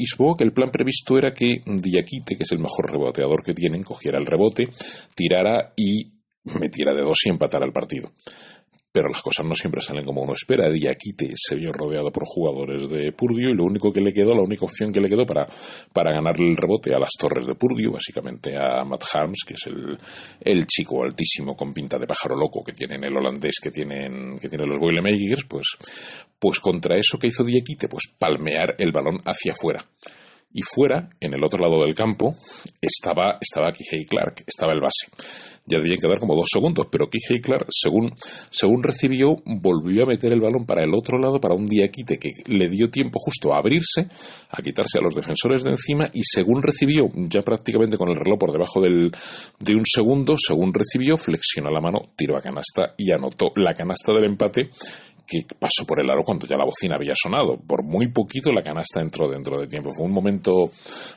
y 0.00 0.06
supongo 0.06 0.36
que 0.36 0.44
el 0.44 0.52
plan 0.52 0.70
previsto 0.70 1.18
era 1.18 1.34
que 1.34 1.60
Diakite, 1.66 2.34
que 2.34 2.44
es 2.44 2.52
el 2.52 2.58
mejor 2.58 2.90
reboteador 2.90 3.42
que 3.44 3.52
tienen, 3.52 3.82
cogiera 3.82 4.18
el 4.18 4.24
rebote, 4.24 4.66
tirara 5.14 5.74
y 5.76 6.19
metiera 6.58 6.94
de 6.94 7.02
dos 7.02 7.18
y 7.24 7.30
empatara 7.30 7.66
el 7.66 7.72
partido. 7.72 8.10
Pero 8.92 9.08
las 9.08 9.22
cosas 9.22 9.46
no 9.46 9.54
siempre 9.54 9.80
salen 9.80 10.04
como 10.04 10.22
uno 10.22 10.32
espera. 10.32 10.68
Diakite 10.68 11.30
se 11.36 11.54
vio 11.54 11.72
rodeado 11.72 12.10
por 12.10 12.24
jugadores 12.26 12.88
de 12.88 13.12
Purdue 13.12 13.50
y 13.50 13.54
lo 13.54 13.64
único 13.64 13.92
que 13.92 14.00
le 14.00 14.12
quedó, 14.12 14.34
la 14.34 14.42
única 14.42 14.64
opción 14.64 14.90
que 14.90 15.00
le 15.00 15.08
quedó 15.08 15.24
para, 15.24 15.46
para 15.92 16.12
ganarle 16.12 16.50
el 16.50 16.56
rebote 16.56 16.92
a 16.92 16.98
las 16.98 17.12
torres 17.16 17.46
de 17.46 17.54
Purdue, 17.54 17.92
básicamente 17.92 18.56
a 18.56 18.84
Matt 18.84 19.04
Harms, 19.14 19.44
que 19.46 19.54
es 19.54 19.64
el, 19.68 19.96
el 20.40 20.66
chico 20.66 21.04
altísimo 21.04 21.54
con 21.54 21.72
pinta 21.72 21.98
de 21.98 22.08
pájaro 22.08 22.34
loco 22.34 22.64
que 22.64 22.72
tienen 22.72 23.04
el 23.04 23.16
holandés 23.16 23.60
que 23.62 23.70
tienen, 23.70 24.36
que 24.40 24.48
tienen 24.48 24.68
los 24.68 24.78
Boilermakers, 24.80 25.44
pues, 25.44 25.76
pues 26.36 26.58
contra 26.58 26.96
eso 26.96 27.16
que 27.16 27.28
hizo 27.28 27.44
Diakite, 27.44 27.86
pues 27.86 28.12
palmear 28.18 28.74
el 28.76 28.90
balón 28.90 29.20
hacia 29.24 29.52
afuera 29.52 29.84
Y 30.52 30.62
fuera, 30.62 31.08
en 31.20 31.34
el 31.34 31.44
otro 31.44 31.60
lado 31.60 31.84
del 31.84 31.94
campo, 31.94 32.34
estaba, 32.80 33.38
estaba 33.40 33.72
Kihei 33.72 34.04
Clark, 34.04 34.42
estaba 34.46 34.72
el 34.72 34.80
base. 34.80 35.06
Ya 35.66 35.78
debían 35.78 35.98
quedar 35.98 36.18
como 36.18 36.34
dos 36.34 36.48
segundos, 36.52 36.88
pero 36.90 37.08
Kihei 37.08 37.40
Clark, 37.40 37.66
según, 37.70 38.12
según 38.50 38.82
recibió, 38.82 39.36
volvió 39.44 40.02
a 40.02 40.06
meter 40.06 40.32
el 40.32 40.40
balón 40.40 40.66
para 40.66 40.82
el 40.82 40.92
otro 40.92 41.18
lado, 41.18 41.40
para 41.40 41.54
un 41.54 41.66
diaquite 41.66 42.18
que 42.18 42.30
le 42.46 42.68
dio 42.68 42.90
tiempo 42.90 43.20
justo 43.20 43.54
a 43.54 43.58
abrirse, 43.58 44.08
a 44.50 44.62
quitarse 44.62 44.98
a 44.98 45.02
los 45.02 45.14
defensores 45.14 45.62
de 45.62 45.70
encima, 45.70 46.06
y 46.12 46.22
según 46.24 46.62
recibió, 46.62 47.08
ya 47.14 47.42
prácticamente 47.42 47.96
con 47.96 48.08
el 48.08 48.16
reloj 48.16 48.38
por 48.40 48.52
debajo 48.52 48.80
del, 48.80 49.12
de 49.60 49.74
un 49.74 49.84
segundo, 49.86 50.34
según 50.36 50.74
recibió, 50.74 51.16
flexionó 51.16 51.70
la 51.70 51.80
mano, 51.80 52.00
tiró 52.16 52.36
a 52.36 52.40
canasta 52.40 52.94
y 52.98 53.12
anotó 53.12 53.50
la 53.54 53.74
canasta 53.74 54.12
del 54.12 54.24
empate 54.24 54.70
que 55.30 55.46
pasó 55.56 55.86
por 55.86 56.00
el 56.00 56.10
aro 56.10 56.24
cuando 56.24 56.44
ya 56.44 56.56
la 56.56 56.64
bocina 56.64 56.96
había 56.96 57.12
sonado. 57.14 57.56
Por 57.56 57.84
muy 57.84 58.08
poquito 58.08 58.50
la 58.50 58.64
canasta 58.64 59.00
entró 59.00 59.30
dentro 59.30 59.60
de 59.60 59.68
tiempo. 59.68 59.92
Fue 59.92 60.04
un 60.04 60.12
momento, 60.12 60.72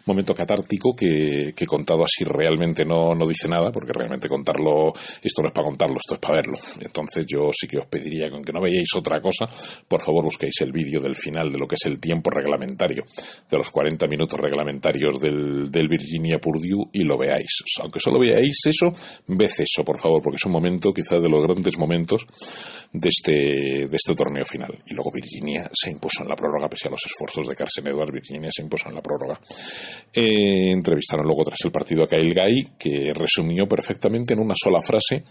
momento 0.06 0.36
catártico 0.36 0.94
que, 0.96 1.54
que 1.56 1.66
contado 1.66 2.04
así 2.04 2.24
realmente 2.24 2.86
no, 2.86 3.16
no 3.16 3.26
dice 3.28 3.48
nada, 3.48 3.72
porque 3.72 3.92
realmente 3.92 4.30
contarlo, 4.30 4.94
esto 5.22 5.42
no 5.42 5.48
es 5.48 5.54
para 5.54 5.66
contarlo, 5.66 5.96
esto 5.98 6.14
es 6.14 6.20
para 6.20 6.36
verlo. 6.36 6.58
Entonces 6.80 7.26
yo 7.26 7.50
sí 7.52 7.68
que 7.68 7.80
os 7.80 7.88
pediría 7.88 8.28
que 8.28 8.36
aunque 8.36 8.54
no 8.54 8.62
veáis 8.62 8.90
otra 8.96 9.20
cosa, 9.20 9.46
por 9.88 10.02
favor 10.02 10.26
busquéis 10.26 10.62
el 10.62 10.72
vídeo 10.72 11.02
del 11.02 11.16
final 11.16 11.52
de 11.52 11.58
lo 11.58 11.66
que 11.66 11.74
es 11.74 11.86
el 11.88 12.00
tiempo 12.00 12.30
reglamentario, 12.30 13.04
de 13.50 13.58
los 13.58 13.72
40 13.72 14.06
minutos 14.06 14.40
reglamentarios 14.40 15.20
del, 15.20 15.72
del 15.72 15.88
Virginia 15.88 16.38
Purdue 16.38 16.90
y 16.92 17.04
lo 17.04 17.18
veáis. 17.18 17.64
Aunque 17.82 18.00
solo 18.00 18.20
veáis 18.20 18.58
eso, 18.66 18.92
ved 19.26 19.50
eso, 19.58 19.84
por 19.84 20.00
favor, 20.00 20.22
porque 20.22 20.36
es 20.36 20.46
un 20.46 20.52
momento 20.52 20.94
quizás 20.94 21.20
de 21.20 21.30
los 21.30 21.42
grandes 21.44 21.80
momentos 21.80 22.28
de 22.92 23.10
este, 23.10 23.88
este 24.04 24.16
torneo 24.16 24.46
final. 24.46 24.78
Y 24.86 24.94
luego 24.94 25.12
Virginia 25.14 25.70
se 25.74 25.90
impuso 25.90 26.24
en 26.24 26.30
la 26.30 26.36
prórroga, 26.36 26.68
pese 26.68 26.88
a 26.88 26.92
los 26.92 27.06
esfuerzos 27.06 27.48
de 27.48 27.56
Carson 27.56 27.88
Edwards, 27.88 28.12
Virginia 28.12 28.50
se 28.52 28.62
impuso 28.62 28.90
en 28.90 28.96
la 28.96 29.02
prórroga. 29.02 29.40
Eh, 30.12 30.72
entrevistaron 30.72 31.26
luego 31.26 31.44
tras 31.44 31.60
el 31.64 31.72
partido 31.72 32.04
a 32.04 32.08
Kyle 32.08 32.34
Guy, 32.34 32.72
que 32.78 33.14
resumió 33.14 33.66
perfectamente 33.66 34.34
en 34.34 34.42
una 34.42 34.56
sola 34.62 34.82
frase 34.82 35.24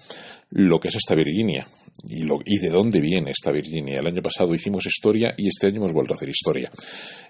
lo 0.55 0.79
que 0.79 0.89
es 0.89 0.97
esta 0.97 1.15
Virginia 1.15 1.67
y, 2.09 2.25
lo, 2.25 2.41
y 2.45 2.59
de 2.59 2.69
dónde 2.69 3.01
viene 3.01 3.31
esta 3.31 3.51
Virginia. 3.51 3.99
El 4.01 4.07
año 4.07 4.23
pasado 4.23 4.53
hicimos 4.55 4.87
historia 4.87 5.35
y 5.37 5.49
este 5.49 5.69
año 5.69 5.79
hemos 5.79 5.93
vuelto 5.93 6.15
a 6.15 6.17
hacer 6.17 6.29
historia. 6.29 6.71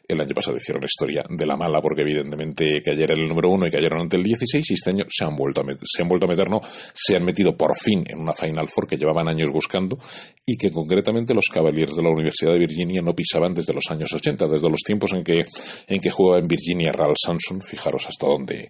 El 0.07 0.21
año 0.21 0.35
pasado 0.35 0.57
hicieron 0.57 0.83
historia 0.85 1.23
de 1.29 1.47
la 1.47 1.57
mala 1.57 1.81
porque 1.81 2.03
evidentemente 2.03 2.83
cayeron 2.83 3.21
el 3.21 3.29
número 3.29 3.51
uno 3.51 3.67
y 3.67 3.71
cayeron 3.71 4.01
ante 4.01 4.17
el 4.17 4.23
16 4.23 4.71
y 4.71 4.75
este 4.75 4.91
año 4.91 5.05
se 5.09 5.25
han 5.25 5.37
vuelto 5.37 5.61
a 5.61 5.65
meter, 5.65 5.83
se 5.85 6.03
han 6.03 6.09
vuelto 6.09 6.27
a 6.27 6.31
meter, 6.31 6.49
no, 6.49 6.61
se 6.63 7.17
han 7.17 7.25
metido 7.25 7.57
por 7.57 7.77
fin 7.77 8.03
en 8.07 8.21
una 8.21 8.33
Final 8.35 8.69
Four 8.69 8.87
que 8.89 8.97
llevaban 8.97 9.29
años 9.29 9.51
buscando 9.51 9.99
y 10.45 10.57
que 10.57 10.71
concretamente 10.71 11.35
los 11.35 11.47
Cavaliers 11.53 11.95
de 11.95 12.03
la 12.03 12.11
Universidad 12.11 12.53
de 12.53 12.59
Virginia 12.59 13.03
no 13.03 13.15
pisaban 13.15 13.55
desde 13.55 13.73
los 13.73 13.85
años 13.91 14.13
80, 14.13 14.47
desde 14.47 14.69
los 14.69 14.81
tiempos 14.81 15.13
en 15.13 15.23
que, 15.23 15.43
en 15.87 16.01
que 16.01 16.11
jugaba 16.11 16.41
en 16.41 16.49
Virginia 16.49 16.93
Ralph 16.93 17.17
Samson, 17.25 17.61
fijaros 17.63 18.07
hasta 18.07 18.27
dónde, 18.27 18.69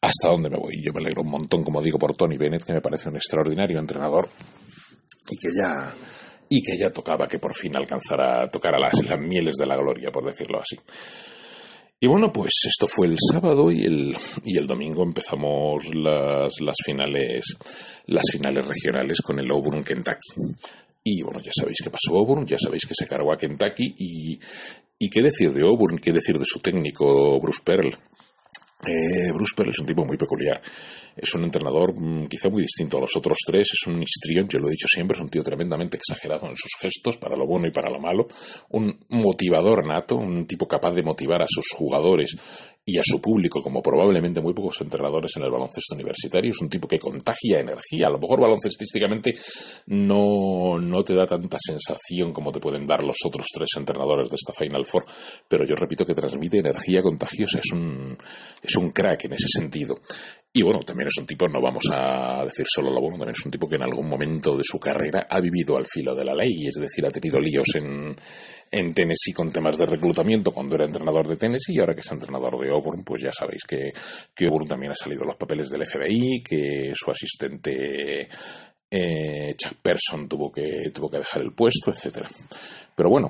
hasta 0.00 0.28
dónde 0.28 0.50
me 0.50 0.58
voy. 0.58 0.82
Yo 0.82 0.92
me 0.92 1.00
alegro 1.00 1.22
un 1.22 1.30
montón, 1.30 1.62
como 1.62 1.80
digo, 1.80 1.98
por 1.98 2.14
Tony 2.14 2.36
Bennett, 2.36 2.64
que 2.64 2.74
me 2.74 2.80
parece 2.80 3.08
un 3.08 3.16
extraordinario 3.16 3.78
entrenador 3.94 4.28
y 5.30 5.38
que 5.38 5.48
ya 5.56 5.94
y 6.48 6.62
que 6.62 6.76
ya 6.76 6.90
tocaba 6.90 7.26
que 7.26 7.38
por 7.38 7.54
fin 7.54 7.74
alcanzara 7.76 8.48
tocar 8.48 8.74
a 8.74 8.78
las, 8.78 9.02
las 9.04 9.18
mieles 9.18 9.56
de 9.56 9.66
la 9.66 9.76
gloria, 9.76 10.10
por 10.12 10.24
decirlo 10.24 10.60
así. 10.60 10.76
Y 11.98 12.06
bueno, 12.06 12.30
pues 12.30 12.52
esto 12.68 12.86
fue 12.86 13.06
el 13.06 13.16
sábado 13.18 13.70
y 13.70 13.82
el, 13.84 14.14
y 14.44 14.58
el 14.58 14.66
domingo 14.66 15.02
empezamos 15.02 15.82
las, 15.94 16.60
las 16.60 16.76
finales 16.84 17.56
las 18.06 18.24
finales 18.30 18.66
regionales 18.66 19.20
con 19.22 19.40
el 19.40 19.50
Auburn 19.50 19.82
Kentucky. 19.82 20.34
Y 21.02 21.22
bueno, 21.22 21.40
ya 21.42 21.50
sabéis 21.58 21.78
que 21.82 21.90
pasó 21.90 22.18
Auburn, 22.18 22.46
ya 22.46 22.58
sabéis 22.58 22.86
que 22.86 22.94
se 22.94 23.06
cargó 23.06 23.32
a 23.32 23.36
Kentucky 23.36 23.94
y, 23.98 24.38
y 24.98 25.10
qué 25.10 25.22
decir 25.22 25.50
de 25.52 25.62
Auburn, 25.62 25.98
qué 25.98 26.12
decir 26.12 26.38
de 26.38 26.44
su 26.44 26.60
técnico 26.60 27.40
Bruce 27.40 27.62
Pearl. 27.64 27.96
Eh, 28.86 29.32
Bruce 29.32 29.54
Pearl 29.56 29.70
es 29.70 29.78
un 29.78 29.86
tipo 29.86 30.04
muy 30.04 30.16
peculiar. 30.16 30.60
Es 31.16 31.34
un 31.34 31.44
entrenador 31.44 31.94
mmm, 31.94 32.26
quizá 32.26 32.48
muy 32.48 32.62
distinto 32.62 32.98
a 32.98 33.00
los 33.00 33.16
otros 33.16 33.38
tres. 33.46 33.70
Es 33.72 33.86
un 33.86 34.02
histrión, 34.02 34.48
yo 34.48 34.58
lo 34.58 34.68
he 34.68 34.72
dicho 34.72 34.88
siempre, 34.88 35.16
es 35.16 35.22
un 35.22 35.28
tío 35.28 35.42
tremendamente 35.42 35.96
exagerado 35.96 36.46
en 36.48 36.56
sus 36.56 36.72
gestos, 36.80 37.16
para 37.16 37.36
lo 37.36 37.46
bueno 37.46 37.68
y 37.68 37.70
para 37.70 37.90
lo 37.90 38.00
malo. 38.00 38.26
Un 38.70 38.98
motivador 39.10 39.86
nato, 39.86 40.16
un 40.16 40.46
tipo 40.46 40.66
capaz 40.66 40.92
de 40.92 41.02
motivar 41.02 41.42
a 41.42 41.46
sus 41.48 41.66
jugadores 41.76 42.36
y 42.86 42.98
a 42.98 43.02
su 43.02 43.18
público, 43.18 43.62
como 43.62 43.80
probablemente 43.80 44.42
muy 44.42 44.52
pocos 44.52 44.80
entrenadores 44.82 45.34
en 45.36 45.44
el 45.44 45.50
baloncesto 45.50 45.94
universitario. 45.94 46.50
Es 46.50 46.60
un 46.60 46.68
tipo 46.68 46.86
que 46.86 46.98
contagia 46.98 47.60
energía. 47.60 48.08
A 48.08 48.10
lo 48.10 48.18
mejor 48.18 48.40
baloncestísticamente 48.40 49.34
no, 49.86 50.78
no 50.78 51.02
te 51.02 51.14
da 51.14 51.26
tanta 51.26 51.56
sensación 51.58 52.32
como 52.32 52.52
te 52.52 52.60
pueden 52.60 52.84
dar 52.84 53.02
los 53.02 53.16
otros 53.24 53.46
tres 53.54 53.70
entrenadores 53.76 54.28
de 54.28 54.36
esta 54.36 54.52
Final 54.52 54.84
Four, 54.84 55.04
pero 55.48 55.64
yo 55.64 55.74
repito 55.74 56.04
que 56.04 56.14
transmite 56.14 56.58
energía 56.58 57.02
contagiosa. 57.02 57.58
Es 57.58 57.72
un, 57.72 58.18
un 58.76 58.90
crack 58.90 59.24
en 59.26 59.32
ese 59.32 59.48
sentido. 59.48 60.00
Y 60.56 60.62
bueno, 60.62 60.78
también 60.80 61.08
es 61.08 61.18
un 61.18 61.26
tipo, 61.26 61.48
no 61.48 61.60
vamos 61.60 61.84
a 61.92 62.44
decir 62.44 62.64
solo 62.68 62.88
lo 62.88 63.00
bueno, 63.00 63.16
también 63.16 63.34
es 63.36 63.44
un 63.44 63.50
tipo 63.50 63.68
que 63.68 63.74
en 63.74 63.82
algún 63.82 64.08
momento 64.08 64.56
de 64.56 64.62
su 64.62 64.78
carrera 64.78 65.26
ha 65.28 65.40
vivido 65.40 65.76
al 65.76 65.84
filo 65.84 66.14
de 66.14 66.24
la 66.24 66.32
ley, 66.32 66.68
es 66.68 66.74
decir, 66.74 67.04
ha 67.04 67.10
tenido 67.10 67.40
líos 67.40 67.66
en, 67.74 68.14
en 68.70 68.94
Tennessee 68.94 69.32
con 69.32 69.50
temas 69.50 69.76
de 69.76 69.86
reclutamiento 69.86 70.52
cuando 70.52 70.76
era 70.76 70.86
entrenador 70.86 71.26
de 71.26 71.34
Tennessee 71.34 71.74
y 71.74 71.80
ahora 71.80 71.94
que 71.94 72.02
es 72.02 72.12
entrenador 72.12 72.56
de 72.60 72.72
Auburn, 72.72 73.02
pues 73.02 73.22
ya 73.22 73.32
sabéis 73.32 73.64
que, 73.64 73.90
que 74.32 74.46
Auburn 74.46 74.68
también 74.68 74.92
ha 74.92 74.94
salido 74.94 75.24
los 75.24 75.34
papeles 75.34 75.68
del 75.70 75.84
FBI, 75.84 76.40
que 76.44 76.92
su 76.94 77.10
asistente 77.10 78.28
eh, 78.90 79.54
Chuck 79.56 79.78
Person 79.82 80.28
tuvo 80.28 80.52
que, 80.52 80.90
tuvo 80.94 81.10
que 81.10 81.18
dejar 81.18 81.42
el 81.42 81.52
puesto, 81.52 81.90
etcétera. 81.90 82.28
Pero 82.94 83.10
bueno, 83.10 83.28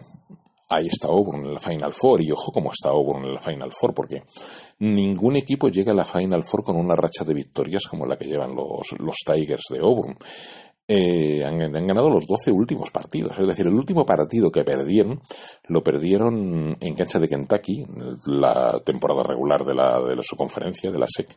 ahí 0.77 0.87
está 0.87 1.09
Auburn 1.09 1.45
en 1.45 1.55
la 1.55 1.61
Final 1.61 1.93
Four 1.93 2.23
y 2.23 2.31
ojo 2.31 2.53
cómo 2.53 2.71
está 2.71 2.91
Auburn 2.91 3.25
en 3.25 3.35
la 3.35 3.41
Final 3.41 3.71
Four 3.73 3.95
porque 3.95 4.23
ningún 4.81 5.37
equipo 5.37 5.69
llega 5.69 5.93
a 5.93 5.95
la 5.95 6.05
Final 6.05 6.45
Four 6.45 6.65
con 6.65 6.77
una 6.77 6.95
racha 6.95 7.25
de 7.25 7.35
victorias 7.35 7.87
como 7.87 8.07
la 8.07 8.17
que 8.17 8.27
llevan 8.27 8.55
los, 8.55 8.93
los 8.99 9.17
Tigers 9.25 9.65
de 9.71 9.79
Auburn. 9.79 10.17
Eh, 10.87 11.43
han, 11.43 11.59
ganado 11.59 12.11
los 12.11 12.27
12 12.27 12.53
últimos 12.53 12.91
partidos. 12.91 13.39
Es 13.39 13.47
decir, 13.47 13.67
el 13.67 13.75
último 13.75 14.05
partido 14.05 14.51
que 14.51 14.65
perdieron 14.65 15.19
lo 15.69 15.83
perdieron 15.83 16.77
en 16.79 16.95
cancha 16.95 17.19
de 17.19 17.29
Kentucky, 17.29 17.87
la 18.27 18.81
temporada 18.85 19.23
regular 19.23 19.65
de, 19.65 19.75
la, 19.75 19.99
de 20.07 20.15
la, 20.15 20.23
su 20.23 20.37
conferencia, 20.37 20.91
de 20.91 20.99
la 20.99 21.07
SEC. 21.07 21.29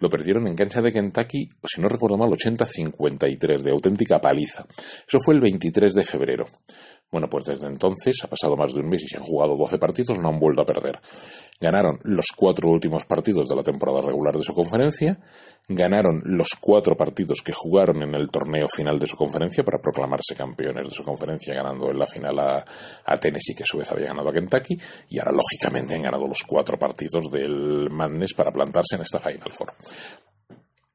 Lo 0.00 0.08
perdieron 0.08 0.48
en 0.48 0.56
cancha 0.56 0.80
de 0.80 0.90
Kentucky, 0.90 1.46
si 1.64 1.80
no 1.80 1.88
recuerdo 1.88 2.16
mal, 2.16 2.30
80-53, 2.30 3.62
de 3.62 3.70
auténtica 3.70 4.20
paliza. 4.20 4.66
Eso 5.06 5.20
fue 5.20 5.34
el 5.34 5.40
23 5.40 5.94
de 5.94 6.04
febrero. 6.04 6.46
Bueno, 7.10 7.28
pues 7.30 7.44
desde 7.44 7.68
entonces 7.68 8.16
ha 8.24 8.28
pasado 8.28 8.56
más 8.56 8.74
de 8.74 8.80
un 8.80 8.88
mes 8.88 9.04
y 9.04 9.06
se 9.08 9.18
han 9.18 9.22
jugado 9.22 9.56
12 9.56 9.78
partidos, 9.78 10.18
no 10.18 10.28
han 10.28 10.40
vuelto 10.40 10.62
a 10.62 10.66
perder. 10.66 10.98
Ganaron 11.60 11.98
los 12.04 12.26
cuatro 12.36 12.70
últimos 12.70 13.04
partidos 13.06 13.48
de 13.48 13.56
la 13.56 13.62
temporada 13.62 14.02
regular 14.02 14.34
de 14.34 14.42
su 14.42 14.52
conferencia, 14.52 15.18
ganaron 15.68 16.20
los 16.24 16.48
cuatro 16.60 16.94
partidos 16.96 17.40
que 17.42 17.52
jugaron 17.52 18.02
en 18.02 18.14
el 18.14 18.28
torneo 18.28 18.66
final 18.68 18.98
de 18.98 19.06
su 19.06 19.16
conferencia 19.16 19.64
para 19.64 19.78
proclamarse 19.78 20.34
campeones 20.36 20.88
de 20.88 20.94
su 20.94 21.02
conferencia, 21.02 21.54
ganando 21.54 21.90
en 21.90 21.98
la 21.98 22.06
final 22.06 22.38
a, 22.38 23.14
Tennessee, 23.16 23.54
que 23.56 23.62
a 23.62 23.66
su 23.66 23.78
vez 23.78 23.90
había 23.90 24.08
ganado 24.08 24.28
a 24.28 24.32
Kentucky, 24.32 24.76
y 25.08 25.18
ahora 25.18 25.32
lógicamente 25.32 25.94
han 25.94 26.02
ganado 26.02 26.26
los 26.26 26.42
cuatro 26.46 26.78
partidos 26.78 27.30
del 27.30 27.88
Madness 27.90 28.34
para 28.34 28.52
plantarse 28.52 28.96
en 28.96 29.02
esta 29.02 29.18
Final 29.18 29.52
Four. 29.52 29.72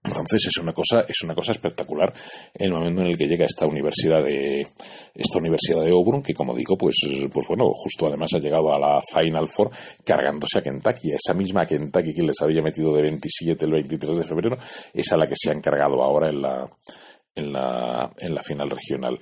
Entonces 0.03 0.47
es 0.47 0.63
una 0.63 0.73
cosa, 0.73 1.01
es 1.07 1.21
una 1.23 1.35
cosa 1.35 1.51
espectacular 1.51 2.11
el 2.55 2.71
momento 2.71 3.01
en 3.01 3.09
el 3.09 3.17
que 3.17 3.27
llega 3.27 3.45
esta 3.45 3.67
universidad 3.67 4.23
de 4.23 4.61
esta 5.13 5.39
universidad 5.39 5.83
de 5.83 5.91
Auburn, 5.91 6.23
que 6.23 6.33
como 6.33 6.55
digo, 6.55 6.75
pues, 6.75 6.95
pues 7.31 7.47
bueno, 7.47 7.65
justo 7.71 8.07
además 8.07 8.31
ha 8.35 8.39
llegado 8.39 8.73
a 8.73 8.79
la 8.79 9.01
Final 9.01 9.47
Four 9.47 9.69
cargándose 10.03 10.57
a 10.57 10.61
Kentucky, 10.61 11.11
a 11.11 11.17
esa 11.17 11.35
misma 11.35 11.65
Kentucky 11.65 12.13
que 12.13 12.23
les 12.23 12.41
había 12.41 12.63
metido 12.63 12.95
de 12.95 13.03
27 13.03 13.65
el 13.65 13.71
23 13.73 14.17
de 14.17 14.23
febrero, 14.23 14.57
es 14.91 15.11
a 15.13 15.17
la 15.17 15.27
que 15.27 15.35
se 15.35 15.51
han 15.51 15.61
cargado 15.61 16.01
ahora 16.01 16.29
en 16.29 16.41
la, 16.41 16.67
en 17.35 17.53
la, 17.53 18.11
en 18.17 18.33
la 18.33 18.41
final 18.41 18.71
regional. 18.71 19.19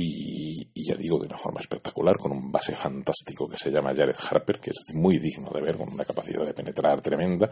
Y, 0.00 0.84
ya 0.84 0.94
digo, 0.94 1.18
de 1.18 1.26
una 1.26 1.36
forma 1.36 1.58
espectacular, 1.58 2.16
con 2.16 2.30
un 2.30 2.52
base 2.52 2.72
fantástico 2.76 3.48
que 3.48 3.58
se 3.58 3.68
llama 3.68 3.92
Jared 3.92 4.14
Harper, 4.30 4.60
que 4.60 4.70
es 4.70 4.94
muy 4.94 5.18
digno 5.18 5.50
de 5.50 5.60
ver, 5.60 5.76
con 5.76 5.92
una 5.92 6.04
capacidad 6.04 6.46
de 6.46 6.54
penetrar 6.54 7.00
tremenda, 7.00 7.50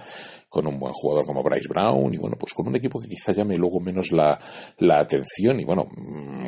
con 0.49 0.65
un 0.69 0.79
buen 0.79 0.93
jugador 0.93 1.27
como 1.27 1.43
Bryce 1.43 1.67
Brown, 1.69 2.15
y 2.15 2.19
bueno, 2.19 2.37
pues 2.39 2.55
con 2.55 2.69
un 2.69 2.77
equipo 2.77 3.01
que 3.01 3.09
quizá 3.09 3.33
llame 3.33 3.57
luego 3.57 3.81
menos 3.81 4.13
la, 4.13 4.39
la 4.79 5.01
atención, 5.01 5.59
y 5.59 5.65
bueno, 5.65 5.89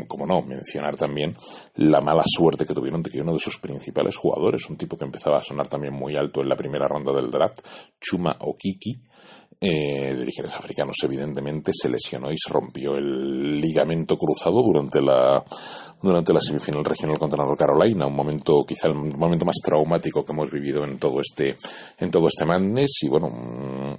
como 0.06 0.24
no, 0.24 0.40
mencionar 0.42 0.96
también 0.96 1.36
la 1.74 2.00
mala 2.00 2.22
suerte 2.24 2.64
que 2.64 2.74
tuvieron 2.74 3.02
de 3.02 3.10
que 3.10 3.20
uno 3.20 3.32
de 3.32 3.40
sus 3.40 3.58
principales 3.58 4.16
jugadores, 4.16 4.70
un 4.70 4.76
tipo 4.76 4.96
que 4.96 5.04
empezaba 5.04 5.38
a 5.38 5.42
sonar 5.42 5.66
también 5.66 5.94
muy 5.94 6.14
alto 6.14 6.42
en 6.42 6.48
la 6.48 6.56
primera 6.56 6.86
ronda 6.86 7.12
del 7.12 7.28
draft, 7.28 7.58
Chuma 8.00 8.36
Okiki, 8.38 9.02
eh, 9.60 10.14
de 10.14 10.22
orígenes 10.22 10.54
africanos, 10.54 10.96
evidentemente, 11.02 11.72
se 11.74 11.88
lesionó 11.88 12.30
y 12.30 12.36
se 12.38 12.52
rompió 12.52 12.94
el 12.94 13.60
ligamento 13.60 14.16
cruzado 14.16 14.62
durante 14.62 15.00
la, 15.00 15.42
durante 16.00 16.32
la 16.32 16.38
semifinal 16.38 16.84
regional 16.84 17.18
contra 17.18 17.44
North 17.44 17.58
Carolina, 17.58 18.06
un 18.06 18.14
momento, 18.14 18.64
quizá 18.64 18.86
el 18.86 18.94
momento 18.94 19.44
más 19.44 19.56
traumático 19.60 20.24
que 20.24 20.32
hemos 20.32 20.50
vivido 20.50 20.84
en 20.84 20.98
todo 20.98 21.18
este, 21.20 21.56
en 21.98 22.10
todo 22.10 22.28
este 22.28 22.44
madness, 22.44 23.02
y 23.02 23.08
bueno, 23.08 23.26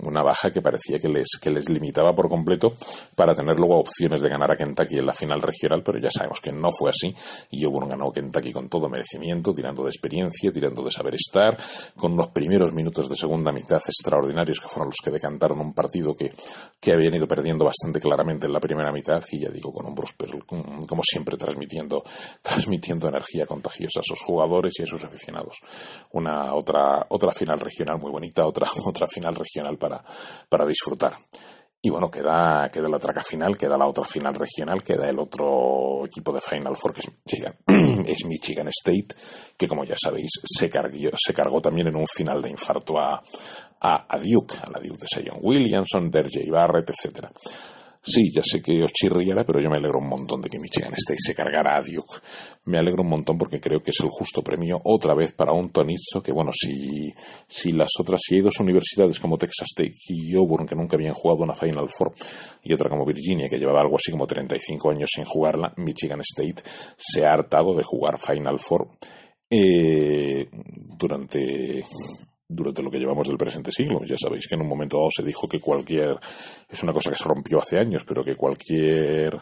una 0.03 0.23
baja 0.23 0.49
que 0.49 0.61
parecía 0.61 0.97
que 0.97 1.09
les, 1.09 1.27
que 1.41 1.49
les 1.49 1.69
limitaba 1.69 2.13
por 2.13 2.29
completo 2.29 2.69
para 3.13 3.33
tener 3.33 3.57
luego 3.57 3.79
opciones 3.79 4.21
de 4.21 4.29
ganar 4.29 4.51
a 4.51 4.55
Kentucky 4.55 4.97
en 4.97 5.07
la 5.07 5.13
final 5.13 5.41
regional, 5.41 5.81
pero 5.83 5.99
ya 5.99 6.09
sabemos 6.09 6.39
que 6.39 6.53
no 6.53 6.69
fue 6.71 6.91
así. 6.91 7.13
Y 7.51 7.65
Auburn 7.65 7.89
ganó 7.89 8.11
Kentucky 8.11 8.53
con 8.53 8.69
todo 8.69 8.87
merecimiento, 8.87 9.51
tirando 9.51 9.83
de 9.83 9.89
experiencia, 9.89 10.51
tirando 10.51 10.83
de 10.83 10.91
saber 10.91 11.15
estar, 11.15 11.57
con 11.97 12.13
unos 12.13 12.29
primeros 12.29 12.71
minutos 12.73 13.09
de 13.09 13.15
segunda 13.17 13.51
mitad 13.51 13.81
extraordinarios 13.85 14.59
que 14.61 14.69
fueron 14.69 14.87
los 14.87 14.97
que 15.03 15.11
decantaron 15.11 15.48
un 15.57 15.73
partido 15.73 16.13
que, 16.13 16.31
que 16.79 16.93
habían 16.93 17.15
ido 17.15 17.27
perdiendo 17.27 17.65
bastante 17.65 17.99
claramente 17.99 18.45
en 18.45 18.53
la 18.53 18.59
primera 18.59 18.91
mitad 18.91 19.23
y 19.31 19.39
ya 19.39 19.49
digo, 19.49 19.73
con 19.73 19.85
un 19.85 19.95
Bruce 19.95 20.13
como 20.87 21.01
siempre, 21.03 21.37
transmitiendo, 21.37 22.03
transmitiendo 22.41 23.07
energía 23.07 23.45
contagiosa 23.45 24.01
a 24.01 24.03
sus 24.03 24.21
jugadores 24.21 24.73
y 24.79 24.83
a 24.83 24.85
sus 24.85 25.03
aficionados. 25.03 25.57
Una 26.11 26.53
otra, 26.53 27.05
otra 27.09 27.31
final 27.31 27.59
regional 27.59 27.99
muy 27.99 28.11
bonita, 28.11 28.45
otra, 28.45 28.67
otra 28.85 29.07
final 29.07 29.35
regional 29.35 29.77
para, 29.77 30.03
para 30.47 30.65
disfrutar. 30.65 31.13
Y 31.81 31.89
bueno, 31.89 32.11
queda, 32.11 32.69
queda 32.69 32.89
la 32.89 32.99
traca 32.99 33.23
final, 33.23 33.57
queda 33.57 33.77
la 33.77 33.87
otra 33.87 34.05
final 34.05 34.35
regional, 34.35 34.83
queda 34.83 35.09
el 35.09 35.17
otro 35.17 36.05
equipo 36.05 36.33
de 36.33 36.41
Final 36.41 36.75
Four 36.75 36.93
que 36.93 36.99
es 36.99 37.07
Michigan, 37.07 37.55
es 38.05 38.25
Michigan 38.25 38.67
State, 38.67 39.15
que 39.57 39.65
como 39.65 39.85
ya 39.85 39.95
sabéis 39.95 40.29
se 40.43 40.69
cargó, 40.69 41.11
se 41.15 41.33
cargó 41.33 41.61
también 41.61 41.87
en 41.87 41.95
un 41.95 42.05
final 42.05 42.41
de 42.41 42.49
infarto 42.49 42.99
a, 42.99 43.21
Duke, 44.17 44.57
a 44.61 44.71
la 44.71 44.79
Duke 44.79 44.99
de 44.99 45.07
Sion 45.07 45.39
Williamson, 45.41 46.11
Derjay 46.11 46.49
Barrett, 46.49 46.89
etcétera. 46.89 47.31
Sí, 48.01 48.31
ya 48.33 48.41
sé 48.41 48.61
que 48.61 48.81
os 48.81 48.93
chirriara, 48.93 49.43
pero 49.43 49.59
yo 49.59 49.69
me 49.69 49.75
alegro 49.75 49.99
un 49.99 50.07
montón 50.07 50.41
de 50.41 50.49
que 50.49 50.57
Michigan 50.57 50.93
State 50.93 51.19
se 51.19 51.35
cargara 51.35 51.75
a 51.75 51.81
Duke. 51.81 52.25
Me 52.65 52.77
alegro 52.77 53.03
un 53.03 53.09
montón 53.09 53.37
porque 53.37 53.59
creo 53.59 53.79
que 53.79 53.91
es 53.91 53.99
el 53.99 54.07
justo 54.09 54.41
premio 54.41 54.79
otra 54.85 55.13
vez 55.13 55.33
para 55.33 55.51
un 55.51 55.69
Tonizzo 55.69 56.21
que, 56.23 56.31
bueno, 56.31 56.51
si, 56.53 57.11
si 57.45 57.73
las 57.73 57.89
otras, 57.99 58.21
si 58.23 58.35
hay 58.35 58.41
dos 58.41 58.57
universidades 58.61 59.19
como 59.19 59.37
Texas 59.37 59.67
State 59.75 59.95
y 60.07 60.33
Auburn 60.33 60.65
que 60.65 60.75
nunca 60.75 60.95
habían 60.95 61.13
jugado 61.13 61.43
una 61.43 61.53
Final 61.53 61.89
Four 61.89 62.13
y 62.63 62.73
otra 62.73 62.89
como 62.89 63.05
Virginia 63.05 63.49
que 63.49 63.57
llevaba 63.57 63.81
algo 63.81 63.97
así 63.97 64.11
como 64.11 64.25
35 64.25 64.91
años 64.91 65.09
sin 65.13 65.25
jugarla, 65.25 65.73
Michigan 65.75 66.21
State 66.21 66.63
se 66.95 67.25
ha 67.25 67.33
hartado 67.33 67.75
de 67.75 67.83
jugar 67.83 68.17
Final 68.17 68.59
Four 68.59 68.87
eh, 69.49 70.47
durante 70.51 71.83
durante 72.49 72.81
lo 72.81 72.89
que 72.89 72.97
llevamos 72.97 73.27
del 73.27 73.37
presente 73.37 73.71
siglo. 73.71 74.01
Ya 74.03 74.17
sabéis 74.17 74.47
que 74.47 74.55
en 74.55 74.61
un 74.61 74.67
momento 74.67 74.97
dado 74.97 75.09
se 75.11 75.23
dijo 75.23 75.47
que 75.47 75.59
cualquier, 75.59 76.17
es 76.67 76.83
una 76.83 76.91
cosa 76.91 77.11
que 77.11 77.15
se 77.15 77.29
rompió 77.29 77.59
hace 77.59 77.77
años, 77.77 78.03
pero 78.03 78.23
que 78.23 78.35
cualquier 78.35 79.39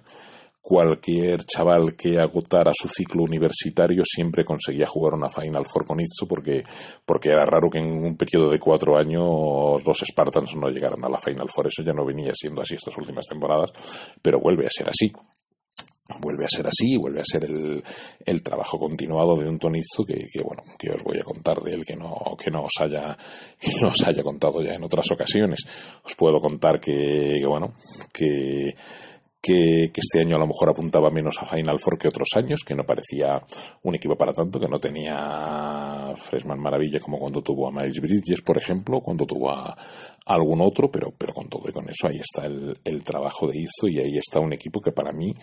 cualquier 0.67 1.45
chaval 1.45 1.95
que 1.95 2.19
agotara 2.19 2.73
su 2.73 2.89
ciclo 2.89 3.23
universitario 3.23 4.03
siempre 4.03 4.43
conseguía 4.43 4.85
jugar 4.85 5.13
una 5.13 5.29
Final 5.29 5.65
Four 5.65 5.85
con 5.85 6.01
Itzo 6.01 6.27
porque, 6.27 6.61
porque 7.05 7.29
era 7.29 7.45
raro 7.45 7.69
que 7.69 7.79
en 7.79 8.03
un 8.03 8.17
periodo 8.17 8.51
de 8.51 8.59
cuatro 8.59 8.97
años 8.97 9.81
los 9.85 10.03
Spartans 10.05 10.57
no 10.57 10.67
llegaran 10.67 11.05
a 11.05 11.07
la 11.07 11.21
Final 11.21 11.47
Four. 11.47 11.67
Eso 11.67 11.83
ya 11.83 11.93
no 11.93 12.05
venía 12.05 12.33
siendo 12.33 12.61
así 12.61 12.75
estas 12.75 12.97
últimas 12.97 13.25
temporadas, 13.25 13.71
pero 14.21 14.41
vuelve 14.41 14.65
a 14.65 14.69
ser 14.69 14.89
así 14.89 15.09
vuelve 16.19 16.45
a 16.45 16.49
ser 16.49 16.67
así, 16.67 16.97
vuelve 16.97 17.21
a 17.21 17.25
ser 17.25 17.45
el, 17.45 17.83
el 18.25 18.41
trabajo 18.41 18.77
continuado 18.77 19.35
de 19.35 19.47
un 19.47 19.59
tonizo 19.59 20.03
que, 20.05 20.27
que, 20.31 20.41
bueno, 20.41 20.63
que 20.77 20.91
os 20.91 21.03
voy 21.03 21.17
a 21.19 21.23
contar 21.23 21.61
de 21.61 21.73
él 21.73 21.83
que 21.85 21.95
no, 21.95 22.35
que 22.41 22.49
no 22.49 22.63
os 22.63 22.73
haya, 22.81 23.17
que 23.59 23.71
no 23.81 23.89
os 23.89 24.07
haya 24.07 24.23
contado 24.23 24.61
ya 24.61 24.73
en 24.73 24.83
otras 24.83 25.05
ocasiones. 25.11 25.59
Os 26.03 26.15
puedo 26.15 26.39
contar 26.39 26.79
que, 26.79 27.37
que 27.39 27.47
bueno, 27.47 27.73
que 28.13 28.73
que, 29.41 29.85
este 29.85 30.21
año 30.25 30.35
a 30.35 30.39
lo 30.39 30.47
mejor 30.47 30.69
apuntaba 30.69 31.09
menos 31.09 31.37
a 31.41 31.45
Final 31.45 31.79
Four 31.79 31.97
que 31.97 32.07
otros 32.07 32.29
años, 32.35 32.61
que 32.65 32.75
no 32.75 32.83
parecía 32.83 33.39
un 33.83 33.95
equipo 33.95 34.15
para 34.15 34.33
tanto, 34.33 34.59
que 34.59 34.67
no 34.67 34.77
tenía 34.77 36.13
Freshman 36.15 36.59
Maravilla 36.59 36.99
como 36.99 37.17
cuando 37.17 37.41
tuvo 37.41 37.67
a 37.67 37.71
Miles 37.71 38.01
Bridges, 38.01 38.41
por 38.41 38.57
ejemplo, 38.57 38.99
cuando 38.99 39.25
tuvo 39.25 39.51
a, 39.51 39.75
algún 40.27 40.61
otro, 40.61 40.89
pero, 40.91 41.13
pero 41.17 41.33
con 41.33 41.47
todo 41.47 41.63
y 41.69 41.71
con 41.71 41.89
eso 41.89 42.07
ahí 42.07 42.19
está 42.19 42.45
el, 42.45 43.03
trabajo 43.03 43.47
de 43.47 43.59
Izo 43.59 43.87
y 43.87 43.99
ahí 43.99 44.17
está 44.17 44.39
un 44.39 44.51
equipo 44.51 44.81
que 44.81 44.91
para 44.91 45.13
mí 45.13 45.33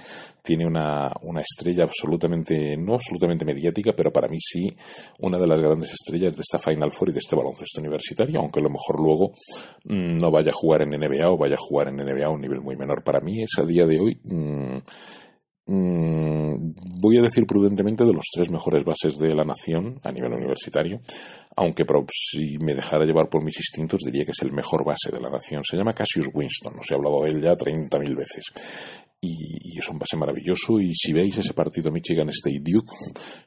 tiene 0.42 0.66
una, 0.66 1.10
una 1.22 1.40
estrella 1.40 1.84
absolutamente, 1.84 2.76
no 2.76 2.94
absolutamente 2.94 3.44
mediática, 3.44 3.92
pero 3.96 4.12
para 4.12 4.28
mí 4.28 4.36
sí 4.38 4.68
una 5.20 5.38
de 5.38 5.46
las 5.46 5.60
grandes 5.60 5.92
estrellas 5.92 6.36
de 6.36 6.42
esta 6.42 6.58
Final 6.58 6.90
Four 6.90 7.10
y 7.10 7.12
de 7.12 7.20
este 7.20 7.36
baloncesto 7.36 7.80
universitario, 7.80 8.40
aunque 8.40 8.60
a 8.60 8.64
lo 8.64 8.70
mejor 8.70 9.00
luego 9.00 9.32
mm, 9.84 10.18
no 10.18 10.30
vaya 10.30 10.50
a 10.50 10.54
jugar 10.54 10.82
en 10.82 10.90
NBA 10.90 11.30
o 11.30 11.38
vaya 11.38 11.54
a 11.54 11.58
jugar 11.58 11.88
en 11.88 11.96
NBA 11.96 12.26
a 12.26 12.30
un 12.30 12.40
nivel 12.40 12.60
muy 12.60 12.76
menor. 12.76 13.02
Para 13.02 13.20
mí 13.20 13.42
es 13.42 13.52
a 13.58 13.64
día 13.64 13.83
de 13.86 14.00
hoy 14.00 14.18
mm, 14.24 15.72
mm, 15.72 16.74
voy 17.00 17.18
a 17.18 17.22
decir 17.22 17.46
prudentemente 17.46 18.04
de 18.04 18.12
los 18.12 18.24
tres 18.32 18.50
mejores 18.50 18.84
bases 18.84 19.18
de 19.18 19.34
la 19.34 19.44
nación 19.44 20.00
a 20.02 20.12
nivel 20.12 20.32
universitario, 20.32 21.00
aunque 21.56 21.84
si 22.10 22.58
me 22.58 22.74
dejara 22.74 23.04
llevar 23.04 23.28
por 23.28 23.44
mis 23.44 23.56
instintos 23.58 24.00
diría 24.00 24.24
que 24.24 24.32
es 24.32 24.42
el 24.42 24.52
mejor 24.52 24.84
base 24.84 25.10
de 25.12 25.20
la 25.20 25.30
nación. 25.30 25.62
Se 25.64 25.76
llama 25.76 25.92
Cassius 25.92 26.28
Winston, 26.32 26.78
os 26.78 26.90
he 26.90 26.94
hablado 26.94 27.22
de 27.22 27.30
él 27.30 27.40
ya 27.40 27.52
30.000 27.52 28.16
veces. 28.16 28.44
Y, 29.26 29.78
es 29.78 29.88
un 29.88 29.98
base 29.98 30.16
maravilloso 30.16 30.78
y 30.80 30.92
si 30.94 31.12
veis 31.12 31.36
ese 31.38 31.52
partido 31.52 31.90
Michigan 31.90 32.28
State 32.28 32.60
Duke 32.62 32.92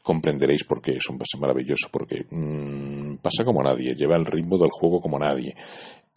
comprenderéis 0.01 0.63
por 0.65 0.81
qué 0.81 0.97
es 0.97 1.09
un 1.09 1.17
base 1.17 1.37
maravilloso 1.39 1.87
porque 1.91 2.25
mm, 2.29 3.17
pasa 3.21 3.43
como 3.45 3.63
nadie 3.63 3.95
lleva 3.95 4.17
el 4.17 4.25
ritmo 4.25 4.57
del 4.57 4.69
juego 4.71 4.99
como 4.99 5.17
nadie 5.17 5.53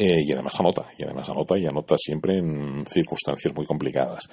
eh, 0.02 0.22
y 0.24 0.32
además 0.32 0.58
anota, 0.58 0.86
y 0.96 1.04
además 1.04 1.28
anota 1.28 1.58
y 1.58 1.66
anota 1.66 1.94
siempre 1.98 2.38
en 2.38 2.86
circunstancias 2.86 3.54
muy 3.54 3.66
complicadas. 3.66 4.26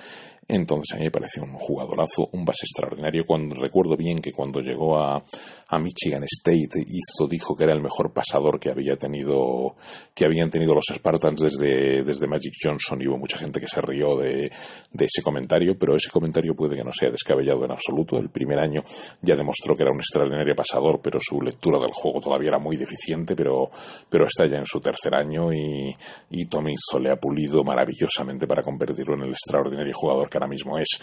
Entonces 0.48 0.94
a 0.94 0.98
mí 0.98 1.04
me 1.04 1.12
parece 1.12 1.42
un 1.42 1.52
jugadorazo, 1.56 2.30
un 2.32 2.46
base 2.46 2.64
extraordinario. 2.64 3.26
Cuando 3.28 3.54
recuerdo 3.54 3.98
bien 3.98 4.20
que 4.20 4.32
cuando 4.32 4.62
llegó 4.62 4.98
a, 4.98 5.18
a 5.18 5.78
Michigan 5.78 6.24
State 6.24 6.86
hizo, 6.88 7.28
dijo 7.30 7.54
que 7.54 7.66
era 7.66 7.74
el 7.74 7.82
mejor 7.82 8.14
pasador 8.14 8.62
que 8.62 8.70
había 8.70 8.96
tenido, 8.96 9.76
que 10.16 10.26
habían 10.26 10.50
tenido 10.50 10.74
los 10.74 10.86
Spartans 10.90 11.42
desde, 11.42 12.02
desde 12.02 12.28
Magic 12.28 12.54
Johnson 12.64 13.02
y 13.02 13.08
hubo 13.10 13.18
mucha 13.18 13.38
gente 13.38 13.60
que 13.60 13.68
se 13.68 13.82
rió 13.82 14.16
de, 14.16 14.50
de 14.94 15.06
ese 15.18 15.24
comentario, 15.24 15.76
pero 15.78 15.96
ese 15.96 16.12
comentario 16.12 16.56
puede 16.56 16.76
que 16.76 16.84
no 16.84 16.92
sea 16.92 17.10
descabellado 17.10 17.66
en 17.66 17.72
absoluto. 17.72 18.18
El 18.18 18.30
primer 18.30 18.60
año 18.60 18.82
ya 19.22 19.36
demostró 19.36 19.76
que 19.76 19.84
era 19.84 19.92
un 19.92 20.00
extraordinario 20.00 20.56
pasador, 20.56 21.00
pero 21.02 21.20
su 21.20 21.42
lectura 21.42 21.80
del 21.80 21.92
juego 21.92 22.20
todavía 22.20 22.50
era 22.50 22.60
muy 22.60 22.78
deficiente, 22.78 23.36
pero, 23.36 23.70
pero 24.10 24.26
está 24.26 24.48
ya 24.48 24.58
en 24.58 24.66
su 24.66 24.80
tercer 24.80 25.16
año 25.16 25.52
y, 25.52 25.96
y 26.30 26.46
Tommy 26.46 26.76
le 27.00 27.12
ha 27.12 27.16
pulido 27.16 27.64
maravillosamente 27.64 28.46
para 28.48 28.62
convertirlo 28.62 29.16
en 29.16 29.24
el 29.24 29.30
extraordinario 29.30 29.94
jugador 29.94 30.30
que 30.30 30.38
ahora 30.38 30.48
mismo 30.48 30.78
es. 30.78 31.00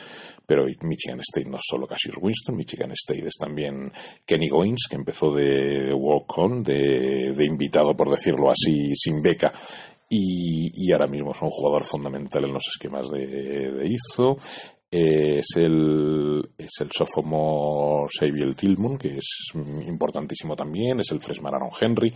Pero 0.46 0.64
Michigan 0.82 1.20
State 1.20 1.48
no 1.48 1.56
es 1.56 1.62
solo 1.68 1.86
Cassius 1.86 2.16
Winston, 2.20 2.56
Michigan 2.56 2.90
State 2.92 3.26
es 3.26 3.34
también 3.38 3.90
Kenny 4.24 4.48
Goins, 4.48 4.86
que 4.88 4.96
empezó 4.96 5.30
de 5.30 5.92
walk-on, 5.92 6.62
de, 6.62 7.34
invitado, 7.44 7.94
por 7.94 8.10
decirlo 8.10 8.50
así, 8.50 8.94
sin 8.94 9.20
beca, 9.22 9.52
y, 10.16 10.92
ahora 10.92 11.06
mismo 11.06 11.32
es 11.32 11.42
un 11.42 11.50
jugador 11.50 11.84
fundamental 11.84 12.44
en 12.44 12.52
los 12.52 12.66
esquemas 12.68 13.08
de, 13.10 13.26
de 13.26 13.88
ISO 13.88 14.36
es 14.96 15.46
el, 15.56 16.40
es 16.56 16.70
el 16.78 16.88
sophomore 16.92 18.08
Xavier 18.16 18.54
Tillman, 18.54 18.96
que 18.96 19.16
es 19.16 19.50
importantísimo 19.88 20.54
también, 20.54 21.00
es 21.00 21.10
el 21.10 21.20
freshman 21.20 21.52
Aaron 21.52 21.70
Henry, 21.80 22.14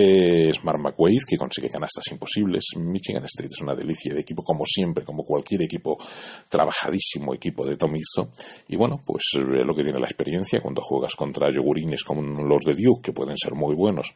es 0.00 0.62
Mark 0.64 0.80
McWade, 0.80 1.24
que 1.26 1.36
consigue 1.36 1.68
canastas 1.68 2.04
imposibles. 2.10 2.64
Michigan 2.76 3.24
State 3.24 3.50
es 3.52 3.60
una 3.60 3.74
delicia 3.74 4.14
de 4.14 4.20
equipo, 4.20 4.42
como 4.42 4.64
siempre, 4.66 5.04
como 5.04 5.24
cualquier 5.24 5.62
equipo, 5.62 5.96
trabajadísimo 6.48 7.34
equipo 7.34 7.64
de 7.64 7.76
Tom 7.76 7.94
Izzo. 7.96 8.30
Y 8.68 8.76
bueno, 8.76 9.00
pues 9.04 9.22
lo 9.36 9.74
que 9.74 9.84
tiene 9.84 10.00
la 10.00 10.06
experiencia 10.06 10.60
cuando 10.60 10.82
juegas 10.82 11.14
contra 11.14 11.50
yogurines 11.50 12.04
como 12.04 12.22
los 12.42 12.62
de 12.62 12.72
Duke, 12.72 13.02
que 13.02 13.12
pueden 13.12 13.36
ser 13.36 13.54
muy 13.54 13.74
buenos, 13.74 14.12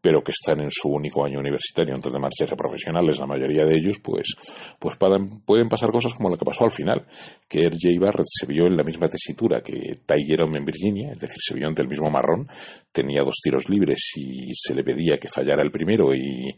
pero 0.00 0.22
que 0.22 0.32
están 0.32 0.60
en 0.60 0.70
su 0.70 0.88
único 0.88 1.24
año 1.24 1.40
universitario 1.40 1.94
antes 1.94 2.12
de 2.12 2.20
marcharse 2.20 2.54
profesionales, 2.54 3.18
la 3.18 3.26
mayoría 3.26 3.64
de 3.64 3.74
ellos, 3.74 3.98
pues, 4.00 4.36
pues 4.78 4.96
pueden, 4.96 5.40
pueden 5.44 5.68
pasar 5.68 5.90
cosas 5.90 6.14
como 6.14 6.28
lo 6.28 6.36
que 6.36 6.44
pasó 6.44 6.64
al 6.64 6.70
final, 6.70 7.04
que 7.48 7.68
RJ 7.68 7.98
Barrett 7.98 8.26
se 8.28 8.46
vio 8.46 8.66
en 8.66 8.76
la 8.76 8.84
misma 8.84 9.08
tesitura 9.08 9.60
que 9.62 9.96
Ty 10.06 10.24
Jerome 10.24 10.58
en 10.58 10.64
Virginia, 10.64 11.12
es 11.12 11.20
decir, 11.20 11.38
se 11.40 11.54
vio 11.54 11.66
ante 11.66 11.82
el 11.82 11.88
mismo 11.88 12.08
marrón, 12.08 12.46
tenía 12.92 13.22
dos 13.22 13.34
tiros 13.42 13.68
libres 13.68 14.12
y 14.16 14.54
se 14.54 14.74
le 14.74 14.84
pedía 14.84 15.15
que 15.18 15.28
fallara 15.28 15.62
el 15.62 15.70
primero 15.70 16.14
y, 16.14 16.54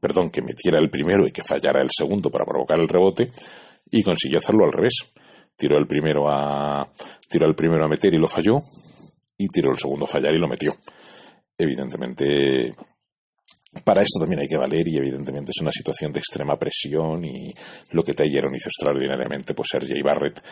perdón, 0.00 0.30
que 0.30 0.42
metiera 0.42 0.78
el 0.78 0.90
primero 0.90 1.26
y 1.26 1.32
que 1.32 1.42
fallara 1.42 1.80
el 1.80 1.90
segundo 1.90 2.30
para 2.30 2.44
provocar 2.44 2.78
el 2.78 2.88
rebote 2.88 3.30
y 3.90 4.02
consiguió 4.02 4.38
hacerlo 4.38 4.64
al 4.64 4.72
revés. 4.72 4.94
Tiró 5.56 5.78
el 5.78 5.86
primero 5.86 6.28
a, 6.30 6.88
tiró 7.28 7.46
el 7.46 7.54
primero 7.54 7.84
a 7.84 7.88
meter 7.88 8.12
y 8.14 8.18
lo 8.18 8.26
falló 8.26 8.58
y 9.36 9.48
tiró 9.48 9.70
el 9.70 9.78
segundo 9.78 10.04
a 10.04 10.08
fallar 10.08 10.34
y 10.34 10.38
lo 10.38 10.48
metió. 10.48 10.72
Evidentemente, 11.56 12.74
para 13.84 14.02
esto 14.02 14.20
también 14.20 14.40
hay 14.40 14.48
que 14.48 14.56
valer 14.56 14.86
y 14.86 14.98
evidentemente 14.98 15.50
es 15.50 15.62
una 15.62 15.70
situación 15.70 16.12
de 16.12 16.20
extrema 16.20 16.56
presión 16.56 17.24
y 17.24 17.52
lo 17.92 18.02
que 18.02 18.12
Tayeron 18.12 18.54
hizo 18.54 18.68
extraordinariamente, 18.68 19.54
pues 19.54 19.68
RJ 19.74 20.02
Barrett, 20.04 20.42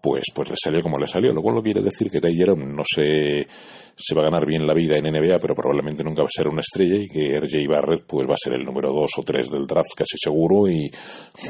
pues, 0.00 0.24
pues 0.34 0.50
le 0.50 0.56
salió 0.62 0.80
como 0.80 0.98
le 0.98 1.06
salió. 1.06 1.32
Lo 1.32 1.62
quiere 1.62 1.82
decir 1.82 2.10
que 2.10 2.20
Tayeron 2.20 2.74
no 2.74 2.82
se, 2.84 3.46
se 3.94 4.14
va 4.14 4.22
a 4.22 4.30
ganar 4.30 4.46
bien 4.46 4.66
la 4.66 4.74
vida 4.74 4.96
en 4.96 5.04
NBA, 5.04 5.36
pero 5.40 5.54
probablemente 5.54 6.02
nunca 6.02 6.22
va 6.22 6.28
a 6.28 6.36
ser 6.36 6.48
una 6.48 6.60
estrella 6.60 6.96
y 6.96 7.08
que 7.08 7.38
RJ 7.38 7.66
Barrett 7.68 8.04
pues 8.06 8.26
va 8.26 8.34
a 8.34 8.42
ser 8.42 8.54
el 8.54 8.64
número 8.64 8.92
dos 8.92 9.10
o 9.18 9.22
tres 9.22 9.50
del 9.50 9.66
draft 9.66 9.92
casi 9.96 10.16
seguro 10.16 10.68
y, 10.68 10.90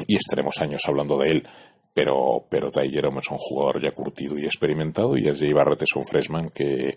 y 0.07 0.15
estaremos 0.15 0.55
años 0.59 0.81
hablando 0.87 1.17
de 1.17 1.29
él 1.29 1.43
pero, 1.93 2.45
pero 2.49 2.71
Ty 2.71 2.89
Jerome 2.89 3.19
es 3.19 3.29
un 3.29 3.37
jugador 3.37 3.81
ya 3.81 3.93
curtido 3.93 4.37
y 4.39 4.45
experimentado 4.45 5.17
y 5.17 5.29
RJ 5.29 5.53
Barrett 5.53 5.81
es 5.81 5.95
un 5.95 6.05
freshman 6.05 6.49
que, 6.49 6.95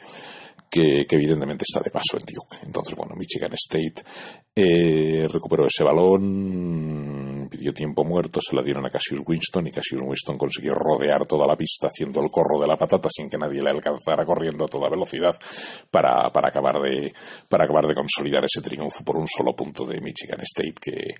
que, 0.71 1.07
evidentemente 1.11 1.65
está 1.69 1.81
de 1.81 1.91
paso 1.91 2.17
en 2.19 2.27
Duke. 2.27 2.67
Entonces, 2.67 2.95
bueno, 2.97 3.15
Michigan 3.17 3.53
State 3.55 4.03
eh, 4.55 5.27
recuperó 5.29 5.67
ese 5.67 5.85
balón, 5.85 7.24
pidió 7.57 7.73
tiempo 7.73 8.05
muerto, 8.05 8.41
se 8.41 8.55
la 8.57 8.63
dieron 8.63 8.85
a 8.87 8.91
Cassius 8.91 9.23
Winston 9.25 9.67
y 9.69 9.71
Cassius 9.71 10.03
Winston 10.03 10.37
consiguió 10.37 10.75
rodear 10.75 11.25
toda 11.27 11.47
la 11.47 11.57
pista 11.57 11.87
haciendo 11.87 12.21
el 12.21 12.31
corro 12.31 12.61
de 12.61 12.67
la 12.67 12.77
patata 12.77 13.09
sin 13.11 13.29
que 13.29 13.39
nadie 13.39 13.63
le 13.63 13.71
alcanzara 13.71 14.25
corriendo 14.25 14.65
a 14.65 14.69
toda 14.69 14.91
velocidad 14.91 15.35
para, 15.91 16.31
para, 16.31 16.49
acabar, 16.49 16.81
de, 16.81 17.13
para 17.49 17.65
acabar 17.65 17.87
de 17.87 17.95
consolidar 17.95 18.45
ese 18.45 18.61
triunfo 18.61 19.05
por 19.05 19.17
un 19.17 19.29
solo 19.29 19.55
punto 19.55 19.87
de 19.87 20.01
Michigan 20.01 20.41
State 20.41 20.75
que, 20.81 21.15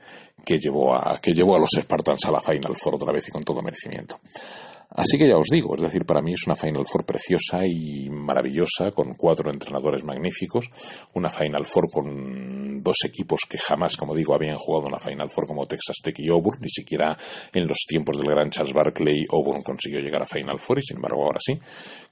que, 0.45 0.59
llevó, 0.59 0.95
a, 0.95 1.21
que 1.21 1.33
llevó 1.33 1.57
a 1.57 1.61
los 1.61 1.71
Spartans 1.71 2.25
a 2.27 2.33
la 2.33 2.41
Final 2.41 2.77
Four 2.77 2.97
otra 2.97 3.13
vez 3.13 3.29
y 3.29 3.31
con 3.31 3.43
todo 3.43 3.63
merecimiento. 3.63 4.19
Así 4.97 5.19
que 5.19 5.29
ya 5.29 5.37
os 5.37 5.49
digo, 5.51 5.75
es 5.75 5.83
decir, 5.83 6.05
para 6.07 6.23
mí 6.23 6.35
es 6.35 6.47
una 6.47 6.55
Final 6.55 6.85
Four 6.87 7.05
preciosa 7.05 7.67
y 7.67 8.09
maravillosa, 8.11 8.93
con 8.95 9.13
cuatro 9.15 9.51
entrenadores 9.51 10.05
magníficos, 10.05 10.71
una 11.15 11.31
Final 11.31 11.67
Four 11.67 11.91
con 11.93 12.81
dos 12.81 12.99
equipos 13.05 13.41
que 13.51 13.59
jamás, 13.59 13.97
como 13.97 14.15
digo, 14.15 14.37
habían 14.37 14.57
jugado 14.57 14.87
una 14.87 15.01
Final 15.01 15.31
Four 15.31 15.49
como 15.49 15.67
Texas 15.67 15.97
Tech 16.01 16.15
y 16.21 16.29
Auburn, 16.31 16.61
ni 16.61 16.69
siquiera 16.69 17.17
en 17.53 17.67
los 17.67 17.79
tiempos 17.89 18.19
del 18.19 18.31
gran 18.31 18.51
Charles 18.51 18.73
Barkley 18.73 19.25
Auburn 19.33 19.63
consiguió 19.63 19.99
llegar 19.99 20.23
a 20.23 20.27
Final 20.27 20.61
Four 20.61 20.79
y 20.79 20.83
sin 20.83 20.99
embargo 20.99 21.25
ahora 21.25 21.41
sí, 21.41 21.59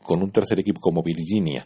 con 0.03 0.21
un 0.21 0.33
tercer 0.33 0.59
equipo 0.59 0.81
como 0.81 1.05
Virginia, 1.05 1.65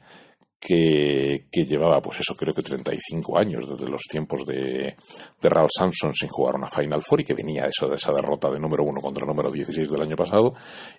que, 0.60 1.46
llevaba, 1.52 2.00
pues 2.00 2.20
eso, 2.20 2.34
creo 2.34 2.54
que 2.54 2.62
35 2.62 3.38
años 3.38 3.68
desde 3.68 3.90
los 3.90 4.02
tiempos 4.02 4.44
de, 4.46 4.96
de 5.40 5.48
Ralph 5.48 5.70
Samson 5.76 6.12
sin 6.14 6.28
jugar 6.28 6.56
una 6.56 6.68
Final 6.68 7.02
Four 7.02 7.20
y 7.20 7.24
que 7.24 7.34
venía 7.34 7.66
eso 7.66 7.88
de 7.88 7.96
esa 7.96 8.12
derrota 8.12 8.48
de 8.50 8.60
número 8.60 8.84
1 8.84 9.00
contra 9.00 9.26
número 9.26 9.50
16 9.50 9.88
del 9.88 10.02
año 10.02 10.16
pasado, 10.16 10.54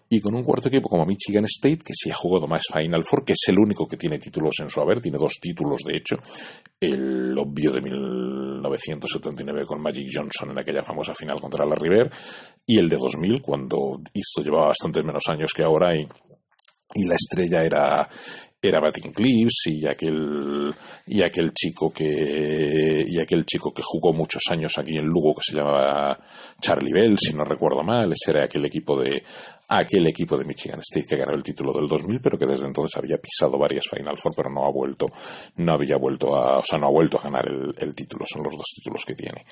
y 0.10 0.20
con 0.22 0.36
un 0.36 0.44
cuarto 0.44 0.70
equipo 0.70 0.88
como 0.88 1.06
Michigan 1.06 1.46
State, 1.46 1.80
que 1.80 1.94
sí 1.94 2.10
ha 2.12 2.16
jugado 2.16 2.48
más 2.48 2.64
Final 2.72 3.04
Four, 3.04 3.26
que 3.26 3.34
es 3.34 3.44
el 3.48 3.60
único 3.60 3.88
que 3.88 3.98
tiene 3.98 4.20
títulos 4.20 4.56
en 4.62 4.70
su 4.70 4.80
haber, 4.80 5.02
tiene 5.02 5.18
dos 5.18 5.34
títulos 5.42 5.80
de 5.86 5.98
hecho, 5.98 6.16
el 6.80 7.38
obvio 7.38 7.72
de 7.72 7.82
1979 7.82 9.64
con 9.66 9.82
Magic 9.82 10.08
Johnson 10.14 10.52
en 10.52 10.60
aquella 10.60 10.84
famosa 10.84 11.14
final 11.14 11.42
contra 11.42 11.66
la 11.66 11.76
River, 11.76 12.10
y 12.66 12.78
el 12.80 12.88
de 12.88 12.98
2000 12.98 13.42
cuando 13.42 14.00
hizo 14.14 14.44
llevaba 14.44 14.68
bastantes 14.68 15.04
menos 15.04 15.24
años 15.30 15.52
que 15.56 15.64
ahora 15.64 15.96
y 15.96 16.08
y 16.94 17.06
la 17.06 17.16
estrella 17.16 17.64
era 17.64 18.10
era 18.60 18.80
Batting 18.80 19.12
Clips 19.12 19.68
y 19.68 19.88
aquel 19.88 20.74
y 21.06 21.22
aquel 21.22 21.52
chico 21.54 21.92
que 21.92 23.04
y 23.08 23.22
aquel 23.22 23.46
chico 23.46 23.72
que 23.72 23.84
jugó 23.84 24.14
muchos 24.14 24.42
años 24.50 24.74
aquí 24.78 24.98
en 24.98 25.06
Lugo 25.06 25.36
que 25.36 25.52
se 25.52 25.56
llamaba 25.56 26.18
Charlie 26.60 26.92
Bell 26.92 27.18
si 27.20 27.34
no 27.34 27.44
recuerdo 27.44 27.84
mal. 27.84 28.12
Ese 28.12 28.32
era 28.32 28.46
aquel 28.46 28.66
equipo 28.66 29.00
de 29.00 29.22
aquel 29.70 30.08
equipo 30.08 30.38
de 30.38 30.46
Michigan 30.46 30.80
State 30.80 31.06
que 31.08 31.18
ganó 31.18 31.36
el 31.36 31.44
título 31.44 31.72
del 31.72 31.88
2000 31.88 32.20
pero 32.20 32.38
que 32.38 32.48
desde 32.48 32.66
entonces 32.66 32.98
había 32.98 33.18
pisado 33.18 33.60
varias 33.60 33.86
Final 33.88 34.18
Four 34.18 34.34
pero 34.36 34.50
no 34.50 34.66
ha 34.66 34.72
vuelto 34.72 35.06
no 35.58 35.74
había 35.74 35.98
vuelto 35.98 36.36
a 36.36 36.58
o 36.58 36.64
sea 36.64 36.80
no 36.80 36.88
ha 36.88 36.92
vuelto 36.92 37.20
a 37.20 37.24
ganar 37.24 37.48
el, 37.48 37.76
el 37.78 37.94
título. 37.94 38.26
Son 38.26 38.42
los 38.44 38.54
dos 38.54 38.66
títulos 38.76 39.04
que 39.06 39.14
tiene 39.14 39.46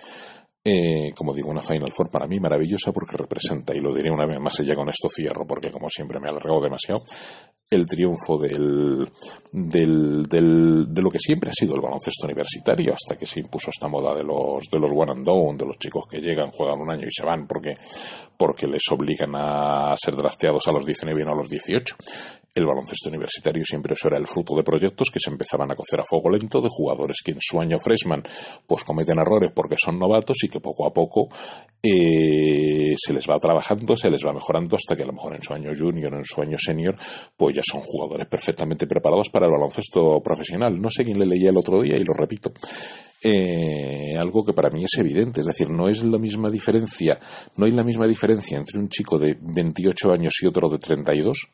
eh, 0.67 1.13
como 1.15 1.31
digo, 1.31 1.51
una 1.51 1.61
Final 1.61 1.93
Four 1.93 2.09
para 2.09 2.25
mí 2.25 2.39
maravillosa 2.39 2.91
porque 2.91 3.15
representa, 3.15 3.75
y 3.75 3.79
lo 3.79 3.93
diré 3.93 4.09
una 4.09 4.25
vez 4.25 4.39
más, 4.39 4.59
y 4.59 4.73
con 4.73 4.89
esto 4.89 5.09
cierro 5.09 5.45
porque 5.45 5.69
como 5.69 5.87
siempre 5.89 6.19
me 6.19 6.27
he 6.27 6.33
demasiado, 6.33 7.01
el 7.69 7.85
triunfo 7.85 8.39
del, 8.39 9.07
del, 9.51 10.23
del, 10.23 10.85
de 10.89 11.01
lo 11.03 11.09
que 11.11 11.19
siempre 11.19 11.51
ha 11.51 11.53
sido 11.53 11.75
el 11.75 11.81
baloncesto 11.81 12.25
universitario 12.25 12.93
hasta 12.93 13.15
que 13.15 13.27
se 13.27 13.41
impuso 13.41 13.69
esta 13.69 13.87
moda 13.87 14.15
de 14.15 14.23
los, 14.23 14.63
de 14.71 14.79
los 14.79 14.91
one 14.91 15.11
and 15.11 15.23
done, 15.23 15.55
de 15.55 15.67
los 15.67 15.77
chicos 15.77 16.05
que 16.09 16.19
llegan, 16.19 16.49
juegan 16.49 16.79
un 16.79 16.91
año 16.91 17.05
y 17.07 17.11
se 17.11 17.23
van 17.23 17.45
porque, 17.45 17.75
porque 18.35 18.65
les 18.65 18.83
obligan 18.91 19.35
a 19.35 19.95
ser 19.97 20.15
drafteados 20.15 20.67
a 20.67 20.71
los 20.71 20.83
19 20.83 21.21
y 21.21 21.25
no 21.25 21.33
a 21.33 21.37
los 21.37 21.49
18 21.49 21.95
el 22.55 22.65
baloncesto 22.65 23.09
universitario 23.09 23.63
siempre 23.65 23.93
eso 23.93 24.07
era 24.07 24.17
el 24.17 24.25
fruto 24.25 24.55
de 24.55 24.63
proyectos 24.63 25.11
que 25.11 25.19
se 25.19 25.29
empezaban 25.29 25.69
a 25.71 25.75
cocer 25.75 25.99
a 25.99 26.03
fuego 26.03 26.29
lento 26.29 26.61
de 26.61 26.69
jugadores 26.69 27.17
que 27.23 27.31
en 27.31 27.39
su 27.41 27.59
año 27.59 27.77
freshman 27.77 28.23
pues 28.65 28.85
cometen 28.85 29.19
errores 29.19 29.51
porque 29.53 29.75
son 29.77 29.99
novatos 29.99 30.37
y 30.43 30.47
que 30.47 30.61
poco 30.61 30.87
a 30.87 30.93
poco 30.93 31.27
eh, 31.83 32.95
se 32.95 33.13
les 33.13 33.29
va 33.29 33.37
trabajando, 33.37 33.95
se 33.95 34.09
les 34.09 34.25
va 34.25 34.33
mejorando 34.33 34.75
hasta 34.75 34.95
que 34.95 35.03
a 35.03 35.05
lo 35.05 35.13
mejor 35.13 35.35
en 35.35 35.43
su 35.43 35.53
año 35.53 35.71
junior, 35.77 36.13
en 36.13 36.23
su 36.23 36.41
año 36.41 36.57
senior, 36.57 36.95
pues 37.37 37.57
ya 37.57 37.61
son 37.63 37.81
jugadores 37.81 38.27
perfectamente 38.27 38.87
preparados 38.87 39.29
para 39.29 39.45
el 39.45 39.51
baloncesto 39.51 40.21
profesional. 40.23 40.79
No 40.79 40.89
sé 40.89 41.03
quién 41.03 41.19
le 41.19 41.25
leía 41.25 41.49
el 41.49 41.57
otro 41.57 41.81
día 41.81 41.97
y 41.97 42.03
lo 42.03 42.13
repito. 42.13 42.51
Eh, 43.21 44.15
algo 44.17 44.43
que 44.45 44.53
para 44.53 44.69
mí 44.69 44.83
es 44.83 44.99
evidente, 44.99 45.41
es 45.41 45.47
decir, 45.47 45.69
no 45.69 45.87
es 45.87 46.03
la 46.03 46.17
misma 46.17 46.49
diferencia, 46.49 47.19
no 47.57 47.65
hay 47.65 47.71
la 47.71 47.83
misma 47.83 48.07
diferencia 48.07 48.57
entre 48.57 48.79
un 48.79 48.87
chico 48.87 49.17
de 49.17 49.37
28 49.41 50.11
años 50.11 50.33
y 50.41 50.47
otro 50.47 50.69
de 50.69 50.77
32 50.77 51.49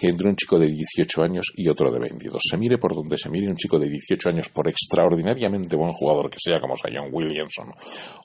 que 0.00 0.06
entre 0.06 0.30
un 0.30 0.34
chico 0.34 0.58
de 0.58 0.66
18 0.66 1.22
años 1.22 1.52
y 1.54 1.68
otro 1.68 1.92
de 1.92 1.98
22. 1.98 2.40
Se 2.42 2.56
mire 2.56 2.78
por 2.78 2.94
donde 2.94 3.18
se 3.18 3.28
mire 3.28 3.50
un 3.50 3.56
chico 3.56 3.78
de 3.78 3.86
18 3.86 4.30
años, 4.30 4.48
por 4.48 4.66
extraordinariamente 4.66 5.76
buen 5.76 5.92
jugador 5.92 6.30
que 6.30 6.38
sea, 6.40 6.58
como 6.58 6.74
Zion 6.74 7.10
Williamson 7.12 7.70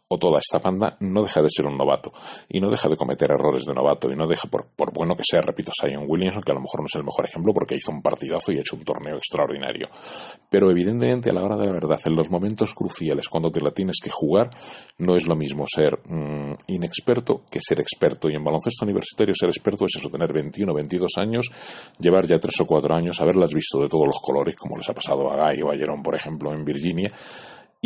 o 0.08 0.18
toda 0.18 0.40
esta 0.40 0.60
banda, 0.60 0.96
no 1.02 1.24
deja 1.24 1.42
de 1.42 1.50
ser 1.50 1.68
un 1.68 1.78
novato 1.78 2.14
y 2.48 2.62
no 2.62 2.70
deja 2.70 2.88
de 2.88 2.96
cometer 2.96 3.30
errores 3.30 3.66
de 3.66 3.74
novato 3.74 4.10
y 4.10 4.16
no 4.16 4.26
deja, 4.26 4.48
por, 4.48 4.68
por 4.74 4.94
bueno 4.94 5.16
que 5.16 5.24
sea, 5.30 5.42
repito, 5.42 5.74
Zion 5.78 6.06
Williamson, 6.08 6.44
que 6.44 6.54
a 6.54 6.56
lo 6.56 6.62
mejor 6.62 6.80
no 6.80 6.86
es 6.86 6.96
el 6.96 7.04
mejor 7.04 7.26
ejemplo 7.26 7.52
porque 7.54 7.76
hizo 7.76 7.92
un 7.92 8.02
partidazo 8.02 8.54
y 8.54 8.56
ha 8.56 8.60
hecho 8.60 8.78
un 8.78 8.86
torneo 8.86 9.18
extraordinario. 9.18 9.90
Pero 10.50 10.72
evidentemente 10.72 11.32
a 11.32 11.34
la 11.34 11.44
hora 11.44 11.58
de 11.58 11.66
la 11.66 11.74
verdad, 11.74 12.00
en 12.06 12.16
los 12.16 12.30
momentos 12.30 12.74
cruciales, 12.74 13.28
cuando 13.28 13.52
te 13.52 13.60
la 13.60 13.72
tienes 13.72 13.98
que 14.02 14.12
jugar, 14.12 14.50
no 15.00 15.18
es 15.18 15.28
lo 15.28 15.36
mismo 15.36 15.66
ser 15.68 16.00
mm, 16.06 16.54
inexperto 16.68 17.42
que 17.50 17.60
ser 17.60 17.82
experto. 17.82 18.30
Y 18.30 18.36
en 18.36 18.44
baloncesto 18.46 18.86
universitario 18.86 19.36
ser 19.36 19.50
experto 19.50 19.84
es 19.84 19.98
eso, 19.98 20.10
tener 20.10 20.32
21 20.32 20.72
o 20.72 20.76
22 20.76 21.12
años 21.18 21.52
llevar 22.00 22.26
ya 22.26 22.40
tres 22.40 22.60
o 22.62 22.66
cuatro 22.66 22.96
años, 22.96 23.20
haberlas 23.22 23.54
visto 23.54 23.80
de 23.80 23.88
todos 23.88 24.08
los 24.08 24.20
colores, 24.22 24.56
como 24.56 24.78
les 24.78 24.90
ha 24.90 24.94
pasado 24.94 25.32
a 25.32 25.52
Guy 25.52 25.62
o 25.62 25.72
a 25.72 25.78
Jerón, 25.78 26.02
por 26.02 26.16
ejemplo, 26.16 26.54
en 26.54 26.64
Virginia, 26.64 27.10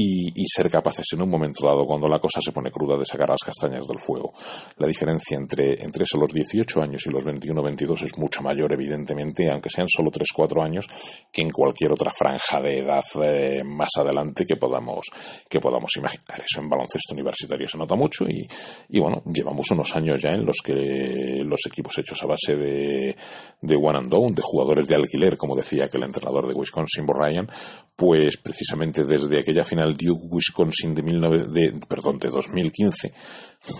y, 0.01 0.45
ser 0.47 0.69
capaces 0.69 1.05
en 1.13 1.21
un 1.21 1.29
momento 1.29 1.67
dado, 1.67 1.85
cuando 1.85 2.07
la 2.07 2.19
cosa 2.19 2.39
se 2.41 2.51
pone 2.51 2.71
cruda, 2.71 2.97
de 2.97 3.05
sacar 3.05 3.29
las 3.29 3.43
castañas 3.43 3.87
del 3.87 3.99
fuego. 3.99 4.33
La 4.77 4.87
diferencia 4.87 5.37
entre, 5.37 5.81
entre 5.83 6.03
eso, 6.03 6.17
los 6.17 6.33
18 6.33 6.81
años 6.81 7.03
y 7.05 7.09
los 7.09 7.23
21 7.23 7.61
22 7.61 8.03
es 8.03 8.17
mucho 8.17 8.41
mayor, 8.41 8.71
evidentemente, 8.73 9.47
aunque 9.51 9.69
sean 9.69 9.87
solo 9.87 10.09
3-4 10.09 10.63
años, 10.63 10.87
que 11.31 11.41
en 11.41 11.49
cualquier 11.49 11.91
otra 11.91 12.11
franja 12.11 12.61
de 12.61 12.79
edad 12.79 13.03
eh, 13.23 13.63
más 13.63 13.89
adelante 13.97 14.45
que 14.45 14.55
podamos, 14.55 15.05
que 15.47 15.59
podamos 15.59 15.91
imaginar. 15.97 16.41
Eso 16.41 16.61
en 16.61 16.69
baloncesto 16.69 17.13
universitario 17.13 17.67
se 17.67 17.77
nota 17.77 17.95
mucho 17.95 18.25
y, 18.25 18.47
y 18.89 18.99
bueno, 18.99 19.21
llevamos 19.25 19.69
unos 19.71 19.95
años 19.95 20.21
ya 20.21 20.29
en 20.29 20.45
los 20.45 20.57
que 20.63 21.43
los 21.43 21.59
equipos 21.67 21.97
hechos 21.97 22.21
a 22.23 22.27
base 22.27 22.55
de, 22.55 23.15
de 23.61 23.75
one 23.75 23.97
and 23.97 24.09
done, 24.09 24.33
de 24.33 24.41
jugadores 24.41 24.87
de 24.87 24.95
alquiler, 24.95 25.37
como 25.37 25.55
decía 25.55 25.85
aquel 25.85 26.03
entrenador 26.03 26.47
de 26.47 26.53
Wisconsin, 26.53 27.05
Ryan, 27.07 27.47
pues 27.95 28.37
precisamente 28.37 29.03
desde 29.03 29.37
aquella 29.37 29.65
final 29.65 29.88
Duke 29.95 30.27
Wisconsin 30.29 30.93
de, 30.93 31.01
de, 31.01 31.79
perdón, 31.87 32.17
de 32.19 32.29
2015, 32.29 33.11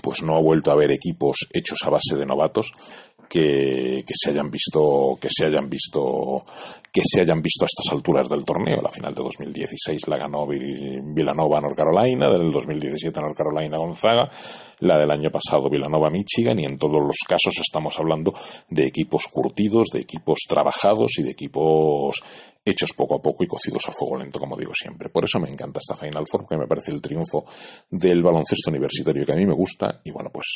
pues 0.02 0.24
no 0.24 0.36
ha 0.36 0.42
vuelto 0.42 0.72
a 0.72 0.74
haber 0.74 0.92
equipos 0.92 1.48
hechos 1.54 1.80
a 1.84 1.90
base 1.90 2.16
de 2.16 2.26
novatos 2.26 2.72
que, 3.30 4.04
que, 4.06 4.14
se 4.16 4.32
hayan 4.32 4.50
visto 4.50 5.18
que 5.22 5.30
se 5.30 5.46
hayan 5.46 5.70
visto 5.70 6.44
que 6.92 7.02
se 7.04 7.22
hayan 7.22 7.42
visto 7.42 7.64
a 7.64 7.68
estas 7.68 7.94
alturas 7.94 8.28
del 8.28 8.44
torneo. 8.44 8.82
La 8.82 8.90
final 8.90 9.14
de 9.14 9.24
2016 9.24 10.08
la 10.08 10.18
ganó 10.18 10.48
Villanova 10.48 11.62
North 11.62 11.76
Carolina, 11.76 12.30
del 12.32 12.52
2017 12.52 13.22
North 13.22 13.38
Carolina 13.38 13.78
Gonzaga, 13.78 14.30
la 14.80 14.98
del 14.98 15.12
año 15.12 15.30
pasado 15.30 15.70
Villanova 15.70 16.10
Michigan 16.10 16.60
y 16.60 16.66
en 16.66 16.78
todos 16.78 17.02
los 17.02 17.18
casos 17.28 17.54
estamos 17.60 17.98
hablando 18.00 18.32
de 18.70 18.88
equipos 18.88 19.28
curtidos, 19.32 19.88
de 19.94 20.00
equipos 20.00 20.40
trabajados 20.48 21.12
y 21.18 21.24
de 21.24 21.32
equipos 21.32 22.22
hechos 22.66 22.94
poco 22.94 23.16
a 23.16 23.22
poco 23.22 23.44
y 23.44 23.48
cocidos 23.48 23.88
a 23.88 23.92
fuego 23.92 24.18
lento, 24.18 24.40
como 24.40 24.56
digo 24.56 24.74
siempre. 24.74 25.10
Por 25.10 25.26
eso 25.26 25.40
me 25.40 25.50
encanta 25.50 25.80
esta 25.80 25.96
Final 25.96 26.26
Four, 26.30 26.42
porque 26.42 26.58
me 26.58 26.68
parece 26.68 26.92
el 26.92 27.02
triunfo 27.02 27.46
del 27.90 28.22
baloncesto 28.22 28.70
universitario 28.70 29.26
que 29.26 29.32
a 29.32 29.36
mí 29.36 29.46
me 29.46 29.56
gusta. 29.56 30.02
Y 30.04 30.12
bueno, 30.12 30.30
pues, 30.32 30.48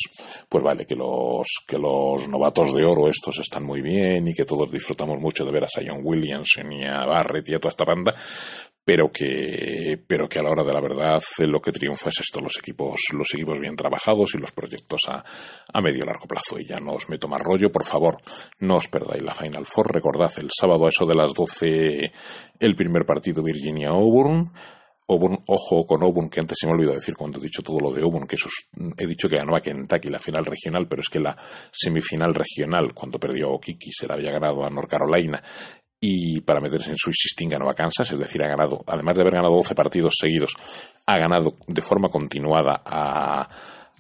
pues 0.48 0.64
vale, 0.64 0.86
que 0.86 0.95
los, 0.95 1.48
que 1.68 1.78
los 1.78 2.28
novatos 2.28 2.74
de 2.74 2.86
oro 2.86 3.08
estos 3.08 3.40
están 3.40 3.64
muy 3.64 3.82
bien 3.82 4.28
y 4.28 4.34
que 4.34 4.45
todos 4.45 4.72
disfrutamos 4.72 5.20
mucho 5.20 5.45
de 5.45 5.52
ver 5.52 5.64
a 5.64 5.68
Sion 5.68 6.02
Williamson 6.04 6.72
y 6.72 6.86
a 6.86 7.06
Barrett 7.06 7.50
y 7.50 7.56
a 7.56 7.60
toda 7.60 7.72
esta 7.72 7.86
banda, 7.86 8.14
pero 8.85 9.10
que, 9.11 9.97
pero 10.05 10.27
que 10.27 10.39
a 10.39 10.43
la 10.43 10.49
hora 10.49 10.64
de 10.64 10.73
la 10.73 10.81
verdad 10.81 11.22
lo 11.39 11.61
que 11.61 11.72
triunfa 11.72 12.10
es 12.10 12.19
esto, 12.19 12.41
los 12.41 12.57
equipos, 12.57 12.99
los 13.14 13.34
equipos 13.34 13.60
bien 13.60 13.76
trabajados 13.76 14.35
y 14.35 14.39
los 14.39 14.51
proyectos 14.51 15.01
a, 15.07 15.23
a 15.73 15.81
medio 15.81 16.05
largo 16.05 16.27
plazo. 16.27 16.60
Y 16.60 16.68
ya 16.68 16.80
no 16.80 16.93
os 16.93 17.10
meto 17.10 17.27
más 17.27 17.41
rollo, 17.41 17.72
por 17.72 17.85
favor, 17.85 18.18
no 18.60 18.77
os 18.77 18.88
perdáis 18.88 19.23
la 19.23 19.34
Final 19.34 19.65
Four. 19.65 19.93
Recordad 19.93 20.31
el 20.38 20.49
sábado 20.51 20.85
a 20.85 20.89
eso 20.89 21.05
de 21.05 21.15
las 21.15 21.34
12 21.34 22.11
el 22.60 22.76
primer 22.76 23.05
partido 23.05 23.41
Virginia-Auburn. 23.41 24.51
Auburn, 25.05 25.38
ojo 25.47 25.85
con 25.85 26.01
Auburn, 26.01 26.30
que 26.30 26.39
antes 26.39 26.57
se 26.60 26.65
me 26.65 26.73
olvidó 26.73 26.93
decir 26.93 27.14
cuando 27.15 27.38
he 27.38 27.41
dicho 27.41 27.61
todo 27.61 27.77
lo 27.77 27.91
de 27.91 28.01
Auburn, 28.01 28.26
que 28.26 28.35
eso 28.35 28.47
he 28.97 29.05
dicho 29.05 29.27
que 29.27 29.35
ganó 29.35 29.55
a 29.55 29.60
Kentucky 29.60 30.10
la 30.10 30.18
final 30.18 30.45
regional, 30.45 30.88
pero 30.88 31.01
es 31.01 31.10
que 31.10 31.19
la 31.19 31.35
semifinal 31.72 32.34
regional, 32.34 32.93
cuando 32.93 33.19
perdió 33.19 33.47
a 33.47 33.53
Okiki, 33.55 33.91
se 33.91 34.07
la 34.07 34.14
había 34.14 34.31
ganado 34.31 34.64
a 34.64 34.69
North 34.69 34.89
Carolina 34.89 35.43
y 36.06 36.42
para 36.42 36.60
meterse 36.60 36.90
en 36.90 36.98
su 36.98 37.14
Sixteen 37.14 37.50
ganó 37.50 37.70
a 37.70 37.74
Kansas, 37.74 38.12
es 38.12 38.20
decir, 38.20 38.44
ha 38.44 38.50
ganado, 38.50 38.84
además 38.88 39.16
de 39.16 39.22
haber 39.22 39.36
ganado 39.36 39.56
12 39.56 39.74
partidos 39.74 40.14
seguidos, 40.20 40.54
ha 41.06 41.18
ganado 41.18 41.56
de 41.66 41.82
forma 41.82 42.10
continuada 42.10 42.82
a, 42.86 43.48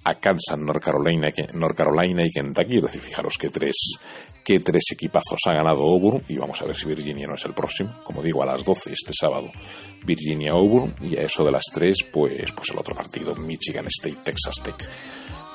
a 0.03 0.15
Kansas, 0.15 0.59
North 0.59 0.83
Carolina, 0.83 1.29
North 1.53 1.77
Carolina 1.77 2.25
y 2.25 2.29
Kentucky. 2.29 2.75
Es 2.75 2.83
decir, 2.83 2.99
fijaros 2.99 3.37
qué 3.39 3.49
tres, 3.49 3.75
qué 4.43 4.59
tres 4.59 4.83
equipazos 4.91 5.39
ha 5.45 5.55
ganado 5.55 5.81
Auburn 5.81 6.23
y 6.27 6.35
vamos 6.35 6.61
a 6.61 6.65
ver 6.65 6.75
si 6.75 6.87
Virginia 6.87 7.25
no 7.25 7.35
es 7.35 7.45
el 7.45 7.53
próximo. 7.53 7.95
Como 8.03 8.21
digo, 8.21 8.43
a 8.43 8.47
las 8.47 8.65
12 8.65 8.91
este 8.91 9.13
sábado 9.13 9.49
Virginia 10.05 10.51
Auburn 10.51 10.95
y 10.99 11.15
a 11.15 11.21
eso 11.21 11.45
de 11.45 11.51
las 11.51 11.63
3 11.73 11.97
pues, 12.11 12.51
pues 12.51 12.69
el 12.71 12.79
otro 12.79 12.95
partido 12.95 13.33
Michigan 13.35 13.85
State, 13.87 14.17
Texas 14.25 14.55
Tech. 14.61 14.89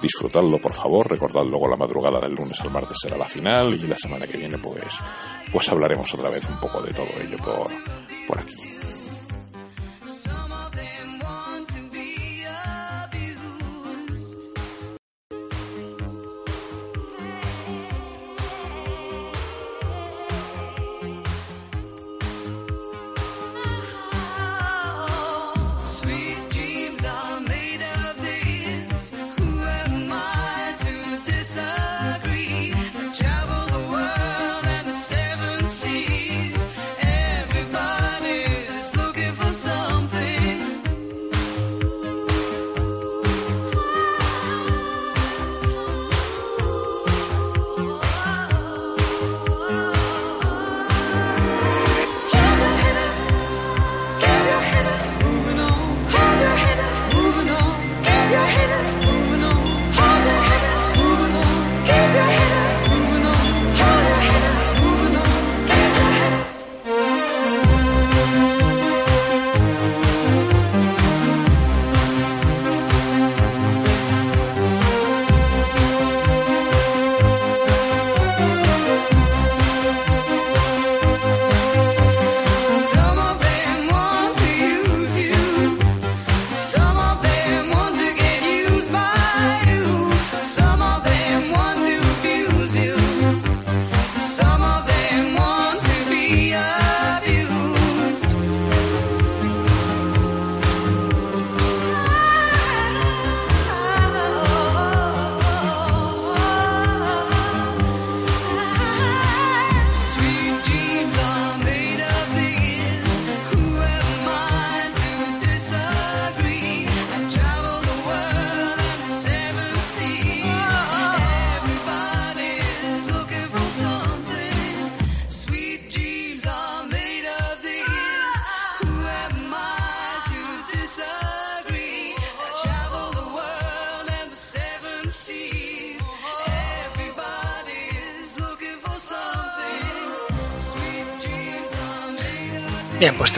Disfrutadlo 0.01 0.59
por 0.59 0.73
favor, 0.73 1.09
recordad 1.11 1.45
luego 1.45 1.69
la 1.69 1.77
madrugada 1.77 2.21
del 2.21 2.35
lunes 2.35 2.61
al 2.61 2.71
martes 2.71 2.97
será 3.01 3.17
la 3.17 3.27
final 3.27 3.75
y 3.75 3.87
la 3.87 3.97
semana 3.97 4.27
que 4.27 4.39
viene 4.39 4.59
pues, 4.59 5.01
pues 5.53 5.69
hablaremos 5.71 6.13
otra 6.15 6.31
vez 6.31 6.49
un 6.49 6.61
poco 6.61 6.83
de 6.83 6.93
todo 6.93 7.09
ello 7.21 7.37
por, 7.39 7.67
por 8.27 8.39
aquí. 8.39 8.55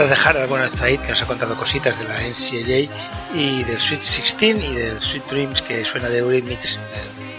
Bien, 0.01 0.09
pues 0.09 0.18
tras 0.18 0.32
dejar 0.32 0.43
a 0.43 0.47
bueno, 0.47 0.66
Zaid, 0.78 1.01
que 1.01 1.09
nos 1.10 1.20
ha 1.20 1.27
contado 1.27 1.55
cositas 1.59 1.98
de 1.98 2.05
la 2.05 2.20
NCAA 2.20 3.35
y 3.35 3.64
del 3.64 3.78
Sweet 3.78 4.01
16 4.01 4.56
y 4.64 4.74
del 4.74 4.98
Sweet 4.98 5.27
Dreams 5.27 5.60
que 5.60 5.85
suena 5.85 6.09
de 6.09 6.18
Eurythmics, 6.18 6.77
eh, 6.77 6.78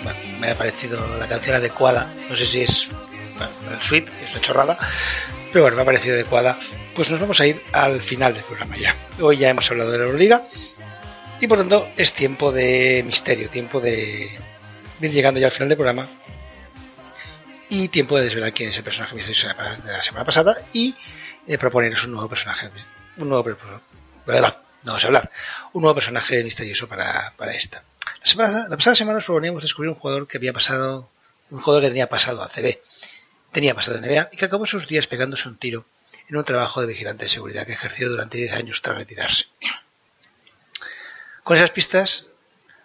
bueno, 0.03 0.19
me 0.39 0.51
ha 0.51 0.55
parecido 0.55 1.07
la 1.17 1.27
canción 1.27 1.55
adecuada. 1.55 2.13
No 2.29 2.35
sé 2.35 2.45
si 2.45 2.61
es 2.61 2.89
bueno, 3.35 3.51
el 3.73 3.81
Sweet, 3.81 4.07
es 4.23 4.31
una 4.33 4.41
chorrada, 4.41 4.77
pero 5.51 5.63
bueno, 5.63 5.75
me 5.75 5.81
ha 5.81 5.85
parecido 5.85 6.13
adecuada. 6.13 6.59
Pues 6.93 7.09
nos 7.09 7.19
vamos 7.19 7.41
a 7.41 7.47
ir 7.47 7.63
al 7.71 7.99
final 7.99 8.35
del 8.35 8.43
programa 8.43 8.77
ya. 8.77 8.95
Hoy 9.19 9.37
ya 9.37 9.49
hemos 9.49 9.71
hablado 9.71 9.91
de 9.91 9.97
la 9.97 10.03
Euroliga 10.03 10.43
y 11.39 11.47
por 11.47 11.57
tanto 11.57 11.89
es 11.97 12.13
tiempo 12.13 12.51
de 12.51 13.01
misterio, 13.03 13.49
tiempo 13.49 13.81
de, 13.81 14.37
de 14.99 15.07
ir 15.07 15.11
llegando 15.11 15.39
ya 15.39 15.47
al 15.47 15.51
final 15.51 15.69
del 15.69 15.77
programa 15.77 16.07
y 17.69 17.87
tiempo 17.87 18.17
de 18.17 18.25
desvelar 18.25 18.53
quién 18.53 18.69
es 18.69 18.77
el 18.77 18.83
personaje 18.83 19.15
misterioso 19.15 19.47
de 19.47 19.91
la 19.91 20.03
semana 20.03 20.25
pasada 20.25 20.57
y 20.73 20.93
proponeros 21.57 22.03
un 22.05 22.11
nuevo 22.11 22.29
personaje, 22.29 22.69
un 23.17 23.29
nuevo 23.29 23.43
no 24.83 24.93
vamos 24.93 25.03
a 25.03 25.07
hablar, 25.07 25.31
un 25.73 25.81
nuevo 25.81 25.95
personaje 25.95 26.43
misterioso 26.43 26.87
para, 26.87 27.33
para 27.37 27.53
esta. 27.53 27.83
La, 28.21 28.25
semana, 28.25 28.67
pasada 28.69 28.95
semana 28.95 29.15
nos 29.15 29.25
proponíamos 29.25 29.61
descubrir 29.61 29.89
un 29.89 29.95
jugador 29.95 30.27
que 30.27 30.37
había 30.37 30.53
pasado, 30.53 31.09
un 31.49 31.61
jugador 31.61 31.83
que 31.83 31.89
tenía 31.89 32.09
pasado 32.09 32.41
a 32.41 32.49
CB, 32.49 32.79
tenía 33.51 33.75
pasado 33.75 33.97
en 33.97 34.05
NBA 34.05 34.29
y 34.31 34.37
que 34.37 34.45
acabó 34.45 34.65
sus 34.65 34.87
días 34.87 35.07
pegándose 35.07 35.47
un 35.47 35.57
tiro 35.57 35.85
en 36.29 36.37
un 36.37 36.43
trabajo 36.43 36.81
de 36.81 36.87
vigilante 36.87 37.25
de 37.25 37.29
seguridad 37.29 37.65
que 37.65 37.73
ejerció 37.73 38.09
durante 38.09 38.37
10 38.37 38.53
años 38.53 38.81
tras 38.81 38.97
retirarse. 38.97 39.45
Con 41.43 41.57
esas 41.57 41.71
pistas, 41.71 42.25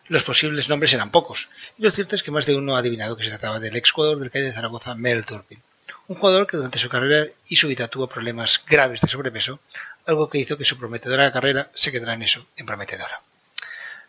los 0.09 0.23
posibles 0.23 0.69
nombres 0.69 0.93
eran 0.93 1.11
pocos, 1.11 1.49
y 1.79 1.83
lo 1.83 1.91
cierto 1.91 2.15
es 2.15 2.23
que 2.23 2.31
más 2.31 2.47
de 2.47 2.57
uno 2.57 2.77
ha 2.77 2.81
adivinado 2.81 3.17
que 3.17 3.25
se 3.25 3.31
trataba 3.31 3.61
del 3.61 3.77
ex 3.77 3.91
jugador 3.91 4.19
del 4.19 4.31
calle 4.31 4.47
de 4.47 4.53
Zaragoza, 4.53 4.95
Mel 4.95 5.25
Turpin 5.25 5.63
un 6.09 6.17
jugador 6.17 6.47
que 6.47 6.57
durante 6.57 6.79
su 6.79 6.89
carrera 6.89 7.27
y 7.49 7.57
su 7.57 7.69
vida 7.69 7.89
tuvo 7.89 8.07
problemas 8.07 8.63
graves 8.67 9.01
de 9.01 9.09
sobrepeso, 9.09 9.61
algo 10.07 10.29
que 10.29 10.39
hizo 10.39 10.57
que 10.57 10.65
su 10.65 10.79
prometedora 10.79 11.33
carrera 11.33 11.71
se 11.75 11.91
quedara 11.91 12.15
en 12.15 12.23
eso, 12.23 12.47
en 12.57 12.67
prometedora. 12.67 13.21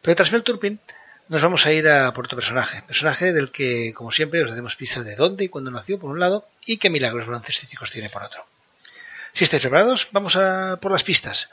Pero 0.01 0.15
tras 0.15 0.31
Mel 0.31 0.43
Turpin, 0.43 0.79
nos 1.29 1.41
vamos 1.41 1.65
a 1.65 1.73
ir 1.73 1.89
a 1.89 2.13
por 2.13 2.25
otro 2.25 2.37
personaje, 2.37 2.83
personaje 2.83 3.33
del 3.33 3.51
que, 3.51 3.93
como 3.93 4.11
siempre, 4.11 4.43
os 4.43 4.49
daremos 4.49 4.75
pistas 4.75 5.03
de 5.03 5.15
dónde 5.15 5.45
y 5.45 5.49
cuándo 5.49 5.71
nació 5.71 5.99
por 5.99 6.11
un 6.11 6.19
lado 6.19 6.47
y 6.65 6.77
qué 6.77 6.89
milagros 6.89 7.25
baloncestísticos 7.25 7.91
tiene 7.91 8.09
por 8.09 8.23
otro. 8.23 8.45
Si 9.33 9.43
estáis 9.43 9.61
preparados, 9.61 10.09
vamos 10.11 10.35
a 10.35 10.77
por 10.81 10.91
las 10.91 11.03
pistas. 11.03 11.49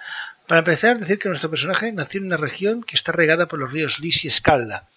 Para 0.47 0.61
empezar, 0.61 0.99
decir 0.99 1.19
que 1.19 1.29
nuestro 1.29 1.51
personaje 1.51 1.91
nació 1.93 2.21
en 2.21 2.27
una 2.27 2.37
región 2.37 2.83
que 2.83 2.97
está 2.97 3.13
regada 3.13 3.47
por 3.47 3.59
los 3.59 3.73
ríos 3.73 3.99
Lis 3.99 4.25
y 4.25 4.29
Escalda, 4.29 4.89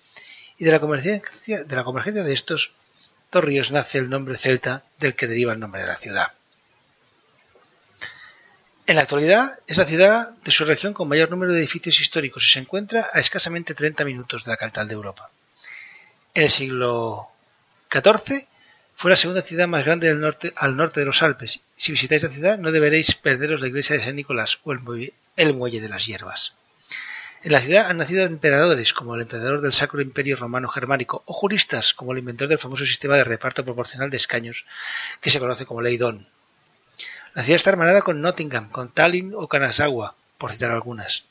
y 0.58 0.66
de 0.66 0.72
la 0.72 0.80
convergencia 0.80 1.64
de, 1.64 1.76
la 1.76 1.84
convergencia 1.84 2.24
de 2.24 2.34
estos 2.34 2.74
ríos 3.32 3.72
nace 3.72 3.98
el 3.98 4.10
nombre 4.10 4.38
celta 4.38 4.84
del 5.00 5.16
que 5.16 5.28
deriva 5.28 5.54
el 5.54 5.60
nombre 5.60 5.82
de 5.82 5.88
la 5.88 5.96
ciudad. 5.96 6.32
En 8.86 8.96
la 8.96 9.02
actualidad 9.02 9.60
es 9.68 9.78
la 9.78 9.86
ciudad 9.86 10.32
de 10.38 10.52
su 10.52 10.64
región 10.64 10.94
con 10.94 11.10
mayor 11.10 11.30
número 11.30 11.52
de 11.52 11.60
edificios 11.60 12.00
históricos 12.00 12.46
y 12.46 12.50
se 12.50 12.60
encuentra 12.60 13.10
a 13.12 13.20
escasamente 13.20 13.74
30 13.74 14.06
minutos 14.06 14.46
de 14.46 14.52
la 14.52 14.58
capital 14.58 14.88
de 14.88 14.94
Europa. 14.94 15.30
En 16.34 16.44
el 16.44 16.50
siglo 16.50 17.28
XIV 17.92 18.48
fue 18.96 19.12
la 19.12 19.18
segunda 19.18 19.42
ciudad 19.42 19.68
más 19.68 19.84
grande 19.84 20.08
del 20.08 20.22
norte, 20.22 20.54
al 20.56 20.78
norte 20.78 21.02
de 21.02 21.06
los 21.06 21.22
Alpes. 21.22 21.60
Si 21.76 21.92
visitáis 21.92 22.24
la 22.24 22.30
ciudad 22.30 22.58
no 22.58 22.72
deberéis 22.72 23.14
perderos 23.16 23.60
la 23.60 23.68
iglesia 23.68 23.98
de 23.98 24.04
San 24.04 24.16
Nicolás 24.16 24.60
o 24.64 24.72
el 24.72 25.54
muelle 25.54 25.82
de 25.82 25.90
las 25.90 26.06
hierbas. 26.06 26.56
En 27.44 27.52
la 27.52 27.62
ciudad 27.62 27.88
han 27.90 27.98
nacido 27.98 28.26
emperadores, 28.26 28.94
como 28.94 29.14
el 29.14 29.22
emperador 29.22 29.62
del 29.62 29.72
Sacro 29.72 30.02
Imperio 30.02 30.36
Romano 30.38 30.68
Germánico, 30.70 31.22
o 31.26 31.34
juristas, 31.34 31.94
como 31.94 32.12
el 32.12 32.18
inventor 32.18 32.48
del 32.48 32.58
famoso 32.58 32.86
sistema 32.86 33.16
de 33.16 33.24
reparto 33.24 33.64
proporcional 33.64 34.10
de 34.10 34.18
escaños, 34.18 34.66
que 35.22 35.30
se 35.30 35.40
conoce 35.40 35.66
como 35.66 35.82
Ley 35.82 35.98
Don. 35.98 36.28
La 37.36 37.44
ciudad 37.44 37.58
está 37.58 37.70
hermanada 37.70 38.02
con 38.02 38.22
Nottingham, 38.22 38.70
con 38.70 38.92
Tallinn 38.92 39.34
o 39.36 39.48
Kanazawa, 39.48 40.16
por 40.40 40.52
citar 40.52 40.72
algunas. 40.72 41.26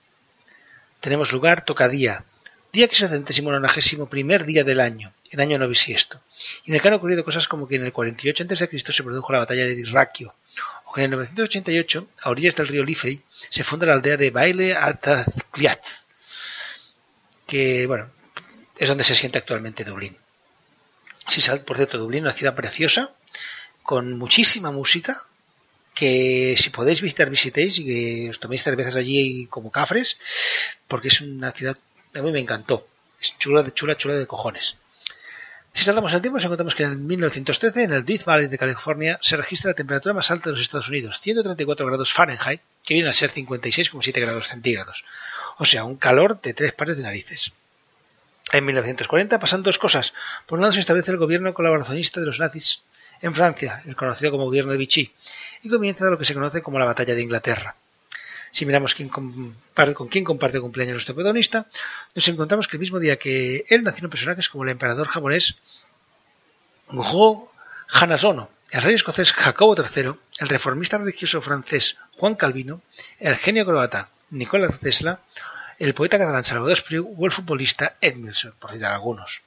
Tenemos 1.01 1.33
lugar 1.33 1.65
Tocadía, 1.65 2.25
día 2.73 2.87
que 2.87 2.95
es 2.95 3.03
el 3.03 3.09
centésimo 3.09 3.51
nonagésimo 3.51 4.09
primer 4.09 4.45
día 4.45 4.63
del 4.63 4.81
año, 4.81 5.13
en 5.31 5.41
año 5.41 5.59
no 5.59 5.67
bisiesto, 5.67 6.21
y 6.65 6.71
en 6.71 6.77
el 6.77 6.83
que 6.83 6.89
han 6.89 6.95
ocurrido 6.95 7.25
cosas 7.25 7.49
como 7.49 7.67
que 7.67 7.77
en 7.77 7.85
el 7.85 7.93
48 7.93 8.45
a.C. 8.45 8.93
se 8.93 9.03
produjo 9.03 9.33
la 9.33 9.41
batalla 9.41 9.65
de 9.65 9.75
Dirraquio, 9.75 10.35
en 10.97 11.05
el 11.05 11.11
988, 11.11 12.09
a 12.23 12.31
orillas 12.31 12.57
del 12.57 12.69
río 12.69 12.85
Liffey, 12.85 13.23
se 13.51 13.65
funda 13.65 13.87
la 13.87 13.95
aldea 13.95 14.17
de 14.17 14.31
Baile 14.31 14.75
Atazcliat, 14.75 15.85
que, 17.47 17.87
bueno, 17.87 18.11
es 18.79 18.89
donde 18.89 19.05
se 19.05 19.15
siente 19.15 19.39
actualmente 19.39 19.85
Dublín. 19.85 20.17
por 21.67 21.77
cierto, 21.77 21.99
Dublín 21.99 22.25
es 22.25 22.31
una 22.31 22.33
ciudad 22.33 22.55
preciosa, 22.55 23.13
con 23.83 24.19
muchísima 24.19 24.71
música, 24.71 25.17
que 25.95 26.55
si 26.59 26.71
podéis 26.71 27.01
visitar, 27.01 27.31
visitéis 27.31 27.79
y 27.79 27.85
que 27.85 28.31
os 28.31 28.41
toméis 28.41 28.63
cervezas 28.63 28.97
allí 28.97 29.47
como 29.47 29.71
cafres, 29.71 30.19
porque 30.89 31.09
es 31.09 31.21
una 31.21 31.53
ciudad, 31.53 31.79
a 32.15 32.21
mí 32.21 32.31
me 32.33 32.41
encantó. 32.41 32.87
Es 33.21 33.39
chula 33.39 33.73
chula, 33.73 33.95
chula 33.97 34.15
de 34.15 34.27
cojones. 34.27 34.77
Si 35.77 35.85
saltamos 35.85 36.15
el 36.15 36.23
tiempo, 36.23 36.39
nos 36.39 36.45
encontramos 36.47 36.75
que 36.75 36.85
en 36.85 37.07
1913, 37.07 37.83
en 37.83 37.93
el 37.93 38.07
Death 38.07 38.25
Valley 38.25 38.47
de 38.47 38.57
California, 38.57 39.19
se 39.21 39.37
registra 39.37 39.73
la 39.73 39.75
temperatura 39.75 40.15
más 40.15 40.31
alta 40.31 40.49
de 40.49 40.53
los 40.53 40.63
Estados 40.63 40.89
Unidos, 40.89 41.21
134 41.21 41.85
grados 41.85 42.15
Fahrenheit, 42.15 42.63
que 42.83 42.95
viene 42.95 43.11
a 43.11 43.13
ser 43.13 43.31
56,7 43.31 44.19
grados 44.19 44.49
centígrados. 44.49 45.05
O 45.59 45.67
sea, 45.67 45.85
un 45.85 45.97
calor 45.97 46.41
de 46.41 46.55
tres 46.55 46.73
pares 46.73 46.97
de 46.97 47.03
narices. 47.03 47.53
En 48.53 48.65
1940 48.65 49.39
pasan 49.39 49.63
dos 49.63 49.77
cosas. 49.77 50.15
Por 50.47 50.57
un 50.57 50.63
lado 50.63 50.73
se 50.73 50.81
establece 50.81 51.11
el 51.11 51.19
gobierno 51.19 51.53
colaboracionista 51.53 52.21
de 52.21 52.27
los 52.27 52.41
nazis 52.41 52.83
en 53.21 53.35
Francia, 53.35 53.83
el 53.85 53.97
conocido 53.97 54.31
como 54.31 54.47
gobierno 54.47 54.73
de 54.73 54.79
Vichy, 54.79 55.13
y 55.63 55.69
comienza 55.69 56.07
lo 56.07 56.17
que 56.17 56.25
se 56.25 56.33
conoce 56.33 56.63
como 56.63 56.79
la 56.79 56.87
batalla 56.87 57.15
de 57.15 57.21
Inglaterra. 57.21 57.77
Si 58.57 58.65
miramos 58.65 58.95
con 58.95 60.09
quién 60.09 60.25
comparte 60.25 60.65
cumpleaños 60.65 60.95
nuestro 60.95 61.15
protagonista, 61.15 61.67
nos 62.15 62.27
encontramos 62.27 62.67
que 62.67 62.79
el 62.79 62.81
mismo 62.81 62.99
día 62.99 63.19
que 63.19 63.67
él 63.69 63.83
nacieron 63.83 64.11
personajes 64.11 64.49
como 64.49 64.65
el 64.65 64.71
emperador 64.71 65.09
japonés 65.09 65.59
Go 66.89 67.53
Hanazono, 67.91 68.49
el 68.71 68.81
rey 68.81 68.95
escocés 68.95 69.35
Jacobo 69.35 69.77
III, 69.77 70.15
el 70.39 70.49
reformista 70.49 70.97
religioso 70.97 71.43
francés 71.43 71.99
Juan 72.17 72.35
Calvino, 72.35 72.81
el 73.19 73.37
genio 73.37 73.67
croata 73.67 74.09
Nikola 74.31 74.71
Tesla, 74.71 75.21
el 75.79 75.93
poeta 75.93 76.19
catalán 76.19 76.43
Salvador 76.43 76.73
Espriu 76.73 77.15
o 77.15 77.27
el 77.27 77.33
futbolista 77.33 77.99
Edmilson, 78.01 78.55
por 78.59 78.73
citar 78.73 78.95
algunos. 78.95 79.43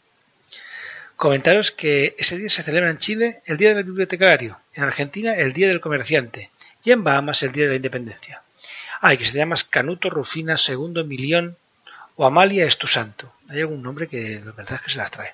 Comentaros 1.15 1.71
que 1.71 2.13
ese 2.19 2.37
día 2.37 2.49
se 2.49 2.61
celebra 2.61 2.91
en 2.91 2.99
Chile 2.99 3.41
el 3.47 3.57
Día 3.57 3.73
del 3.73 3.85
Bibliotecario, 3.85 4.59
en 4.75 4.83
Argentina 4.83 5.33
el 5.33 5.53
Día 5.53 5.67
del 5.67 5.81
Comerciante 5.81 6.51
y 6.83 6.91
en 6.91 7.03
Bahamas 7.03 7.41
el 7.41 7.51
Día 7.51 7.63
de 7.63 7.71
la 7.71 7.77
Independencia. 7.77 8.43
Ay, 9.01 9.17
que 9.17 9.25
se 9.25 9.37
llama 9.37 9.55
Canuto 9.69 10.09
Rufina 10.09 10.55
II 10.55 11.03
Milión 11.05 11.57
o 12.17 12.25
Amalia 12.25 12.65
es 12.65 12.77
tu 12.77 12.87
santo. 12.87 13.31
Hay 13.49 13.61
algún 13.61 13.81
nombre 13.81 14.07
que 14.07 14.41
la 14.43 14.51
verdad 14.51 14.75
es 14.75 14.81
que 14.81 14.91
se 14.91 14.97
las 14.97 15.09
trae. 15.09 15.33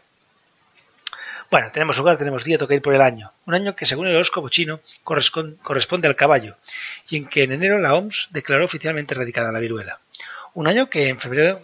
Bueno, 1.49 1.71
tenemos 1.71 1.97
lugar, 1.97 2.17
tenemos 2.17 2.43
día, 2.43 2.59
toca 2.59 2.75
ir 2.75 2.81
por 2.81 2.93
el 2.93 3.01
año. 3.01 3.31
Un 3.45 3.55
año 3.55 3.75
que 3.75 3.85
según 3.85 4.07
el 4.07 4.15
horóscopo 4.15 4.49
chino 4.49 4.81
corresponde 5.03 6.07
al 6.07 6.15
caballo 6.15 6.57
y 7.09 7.17
en 7.17 7.27
que 7.27 7.43
en 7.43 7.53
enero 7.53 7.79
la 7.79 7.95
OMS 7.95 8.29
declaró 8.31 8.65
oficialmente 8.65 9.13
erradicada 9.15 9.51
la 9.51 9.59
viruela. 9.59 9.99
Un 10.53 10.67
año 10.67 10.89
que 10.89 11.09
en 11.09 11.19
febrero 11.19 11.61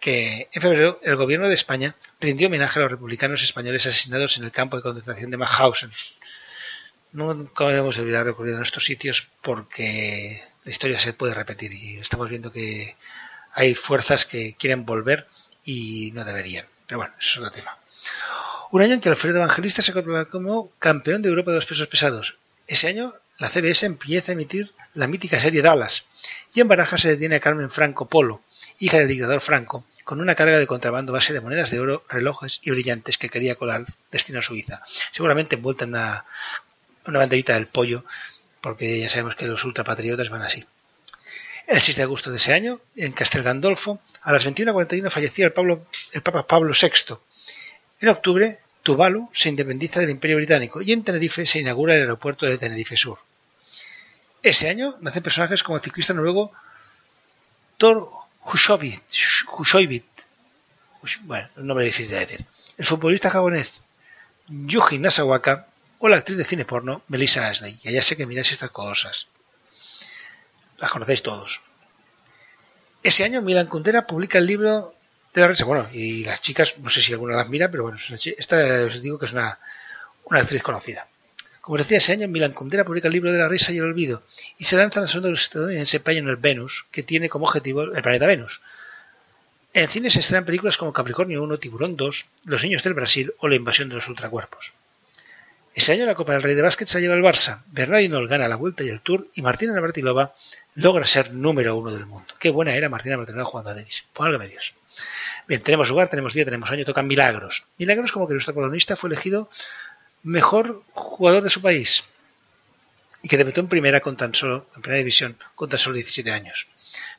que 0.00 0.48
en 0.52 0.62
febrero 0.62 1.00
el 1.02 1.16
gobierno 1.16 1.48
de 1.48 1.54
España 1.54 1.94
rindió 2.20 2.48
homenaje 2.48 2.78
a 2.78 2.82
los 2.82 2.90
republicanos 2.90 3.42
españoles 3.42 3.86
asesinados 3.86 4.36
en 4.36 4.44
el 4.44 4.52
campo 4.52 4.76
de 4.76 4.82
concentración 4.82 5.30
de 5.30 5.36
Mauthausen. 5.36 5.90
No 7.12 7.34
debemos 7.34 7.98
olvidar 7.98 8.26
recurrir 8.26 8.56
a 8.56 8.62
estos 8.62 8.84
sitios 8.84 9.28
porque 9.42 10.42
la 10.66 10.72
historia 10.72 10.98
se 10.98 11.12
puede 11.12 11.32
repetir 11.32 11.72
y 11.72 11.98
estamos 11.98 12.28
viendo 12.28 12.50
que 12.50 12.96
hay 13.54 13.76
fuerzas 13.76 14.26
que 14.26 14.56
quieren 14.58 14.84
volver 14.84 15.28
y 15.64 16.10
no 16.12 16.24
deberían. 16.24 16.66
Pero 16.88 16.98
bueno, 16.98 17.14
eso 17.20 17.40
es 17.40 17.46
otro 17.46 17.60
tema. 17.60 17.78
Un 18.72 18.82
año 18.82 18.94
en 18.94 19.00
que 19.00 19.08
Alfredo 19.08 19.36
Evangelista 19.36 19.80
se 19.80 19.92
proclamó 19.92 20.28
como 20.28 20.70
campeón 20.80 21.22
de 21.22 21.28
Europa 21.28 21.52
de 21.52 21.58
los 21.58 21.66
pesos 21.66 21.86
pesados. 21.86 22.38
Ese 22.66 22.88
año 22.88 23.14
la 23.38 23.48
CBS 23.48 23.86
empieza 23.86 24.32
a 24.32 24.34
emitir 24.34 24.72
la 24.94 25.06
mítica 25.06 25.38
serie 25.38 25.62
Dallas 25.62 26.04
y 26.52 26.60
en 26.60 26.66
Baraja 26.66 26.98
se 26.98 27.10
detiene 27.10 27.36
a 27.36 27.40
Carmen 27.40 27.70
Franco 27.70 28.08
Polo, 28.08 28.40
hija 28.80 28.98
del 28.98 29.06
dictador 29.06 29.42
Franco, 29.42 29.84
con 30.02 30.20
una 30.20 30.34
carga 30.34 30.58
de 30.58 30.66
contrabando 30.66 31.12
base 31.12 31.32
de 31.32 31.40
monedas 31.40 31.70
de 31.70 31.78
oro, 31.78 32.02
relojes 32.08 32.58
y 32.62 32.72
brillantes 32.72 33.18
que 33.18 33.28
quería 33.28 33.54
colar 33.54 33.84
destino 34.10 34.40
a 34.40 34.42
Suiza, 34.42 34.82
seguramente 35.12 35.54
envuelta 35.54 35.84
en 35.84 35.90
una, 35.90 36.24
una 37.06 37.20
banderita 37.20 37.54
del 37.54 37.68
pollo 37.68 38.04
porque 38.66 38.98
ya 38.98 39.08
sabemos 39.08 39.36
que 39.36 39.46
los 39.46 39.64
ultrapatriotas 39.64 40.28
van 40.28 40.42
así. 40.42 40.66
El 41.68 41.80
6 41.80 41.98
de 41.98 42.02
agosto 42.02 42.32
de 42.32 42.38
ese 42.38 42.52
año, 42.52 42.80
en 42.96 43.12
Castel 43.12 43.44
Gandolfo, 43.44 44.00
a 44.22 44.32
las 44.32 44.44
21.41 44.44 45.08
fallecía 45.08 45.46
el, 45.46 45.52
el 46.10 46.22
Papa 46.22 46.48
Pablo 46.48 46.72
VI. 46.74 47.14
En 48.00 48.08
octubre, 48.08 48.58
Tuvalu 48.82 49.30
se 49.32 49.50
independiza 49.50 50.00
del 50.00 50.10
Imperio 50.10 50.38
Británico 50.38 50.82
y 50.82 50.92
en 50.92 51.04
Tenerife 51.04 51.46
se 51.46 51.60
inaugura 51.60 51.94
el 51.94 52.00
aeropuerto 52.00 52.44
de 52.44 52.58
Tenerife 52.58 52.96
Sur. 52.96 53.18
Ese 54.42 54.68
año 54.68 54.96
nacen 55.00 55.22
personajes 55.22 55.62
como 55.62 55.76
el 55.76 55.84
ciclista 55.84 56.12
noruego 56.12 56.50
Thor 57.76 58.10
Hushovit, 58.42 59.00
bueno, 61.20 61.48
un 61.54 61.68
nombre 61.68 61.86
difícil 61.86 62.10
de 62.10 62.18
decir, 62.18 62.44
el 62.78 62.84
futbolista 62.84 63.30
japonés 63.30 63.80
Yuji 64.48 64.98
Nasawaka 64.98 65.68
o 65.98 66.08
la 66.08 66.16
actriz 66.16 66.38
de 66.38 66.44
cine 66.44 66.64
porno 66.64 67.02
Melissa 67.08 67.48
Ashley. 67.48 67.78
Ya, 67.82 67.90
ya 67.90 68.02
sé 68.02 68.16
que 68.16 68.26
miráis 68.26 68.52
estas 68.52 68.70
cosas. 68.70 69.28
Las 70.78 70.90
conocéis 70.90 71.22
todos. 71.22 71.62
Ese 73.02 73.24
año 73.24 73.42
Milan 73.42 73.66
Kundera 73.66 74.06
publica 74.06 74.38
el 74.38 74.46
libro 74.46 74.94
de 75.32 75.40
la 75.40 75.48
risa. 75.48 75.64
Bueno, 75.64 75.88
y 75.92 76.24
las 76.24 76.40
chicas, 76.40 76.76
no 76.78 76.90
sé 76.90 77.00
si 77.00 77.12
alguna 77.12 77.36
las 77.36 77.48
mira, 77.48 77.70
pero 77.70 77.84
bueno, 77.84 77.98
esta 77.98 78.84
os 78.84 79.00
digo 79.00 79.18
que 79.18 79.26
es 79.26 79.32
una, 79.32 79.58
una 80.24 80.40
actriz 80.40 80.62
conocida. 80.62 81.06
Como 81.60 81.78
decía, 81.78 81.98
ese 81.98 82.12
año 82.12 82.28
Milan 82.28 82.52
Kundera 82.52 82.84
publica 82.84 83.08
el 83.08 83.14
libro 83.14 83.32
de 83.32 83.38
la 83.38 83.48
risa 83.48 83.72
y 83.72 83.78
el 83.78 83.84
olvido 83.84 84.22
y 84.56 84.64
se 84.64 84.76
lanza 84.76 85.00
la 85.00 85.08
segunda 85.08 85.32
estadounidense 85.32 86.00
el 86.04 86.36
Venus, 86.36 86.86
que 86.92 87.02
tiene 87.02 87.28
como 87.28 87.46
objetivo 87.46 87.82
el 87.82 88.02
planeta 88.02 88.26
Venus. 88.26 88.60
En 89.72 89.88
cine 89.88 90.08
se 90.08 90.20
estrenan 90.20 90.44
películas 90.44 90.76
como 90.76 90.92
Capricornio 90.92 91.42
1, 91.42 91.58
Tiburón 91.58 91.96
2, 91.96 92.26
Los 92.44 92.62
niños 92.62 92.82
del 92.82 92.94
Brasil 92.94 93.34
o 93.38 93.48
La 93.48 93.56
invasión 93.56 93.88
de 93.88 93.96
los 93.96 94.08
ultracuerpos. 94.08 94.74
Ese 95.76 95.92
año 95.92 96.06
la 96.06 96.14
Copa 96.14 96.32
del 96.32 96.42
Rey 96.42 96.54
de 96.54 96.62
Básquet 96.62 96.88
se 96.88 97.02
lleva 97.02 97.14
el 97.14 97.22
Barça, 97.22 97.60
Bernardino 97.66 98.26
gana 98.26 98.48
la 98.48 98.56
Vuelta 98.56 98.82
y 98.82 98.88
el 98.88 99.02
Tour 99.02 99.28
y 99.34 99.42
Martina 99.42 99.74
Navratilova 99.74 100.32
logra 100.74 101.04
ser 101.04 101.34
número 101.34 101.76
uno 101.76 101.92
del 101.92 102.06
mundo. 102.06 102.32
Qué 102.40 102.48
buena 102.48 102.74
era 102.74 102.88
Martina 102.88 103.16
Navratilova 103.16 103.44
jugando 103.44 103.70
a 103.72 103.74
tenis. 103.74 104.02
Algo 104.18 104.38
Dios. 104.38 104.72
Bien, 105.46 105.62
tenemos 105.62 105.90
lugar, 105.90 106.08
tenemos 106.08 106.32
día, 106.32 106.46
tenemos 106.46 106.70
año, 106.70 106.86
tocan 106.86 107.06
milagros. 107.06 107.64
Milagros 107.76 108.10
como 108.10 108.26
que 108.26 108.32
nuestro 108.32 108.54
colonista 108.54 108.96
fue 108.96 109.10
elegido 109.10 109.50
mejor 110.22 110.82
jugador 110.94 111.42
de 111.42 111.50
su 111.50 111.60
país 111.60 112.04
y 113.20 113.28
que 113.28 113.36
debutó 113.36 113.60
en 113.60 113.68
primera 113.68 114.00
con 114.00 114.16
tan 114.16 114.34
solo, 114.34 114.70
en 114.76 114.80
primera 114.80 115.00
división, 115.00 115.36
con 115.54 115.68
tan 115.68 115.78
solo 115.78 115.96
17 115.96 116.32
años. 116.32 116.68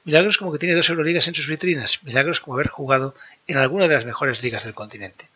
Milagros 0.03 0.39
como 0.39 0.51
que 0.51 0.57
tiene 0.57 0.73
dos 0.73 0.89
Euroligas 0.89 1.27
en 1.27 1.35
sus 1.35 1.47
vitrinas. 1.47 2.03
Milagros 2.03 2.39
como 2.39 2.55
haber 2.55 2.69
jugado 2.69 3.13
en 3.45 3.57
alguna 3.57 3.87
de 3.87 3.93
las 3.93 4.05
mejores 4.05 4.41
ligas 4.41 4.63
del 4.63 4.73
continente. 4.73 5.29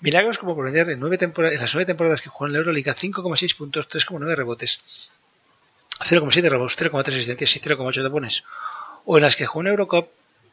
Milagros 0.00 0.38
como 0.38 0.54
por 0.54 0.68
en, 0.68 0.76
en 0.76 0.86
las 0.86 1.00
nueve 1.74 1.86
temporadas 1.86 2.22
que 2.22 2.28
jugó 2.28 2.46
en 2.46 2.52
la 2.52 2.58
Euroliga 2.58 2.94
5,6 2.94 3.56
puntos, 3.56 3.88
3,9 3.88 4.36
rebotes, 4.36 4.80
0,7 6.00 6.48
robos, 6.48 6.78
0,3 6.78 7.08
asistencias 7.08 7.56
y 7.56 7.60
0,8 7.60 8.04
tapones. 8.04 8.44
O 9.04 9.16
en 9.16 9.22
las 9.24 9.34
que 9.34 9.46
jugó 9.46 9.62
en 9.62 9.68
Eurocup 9.68 10.08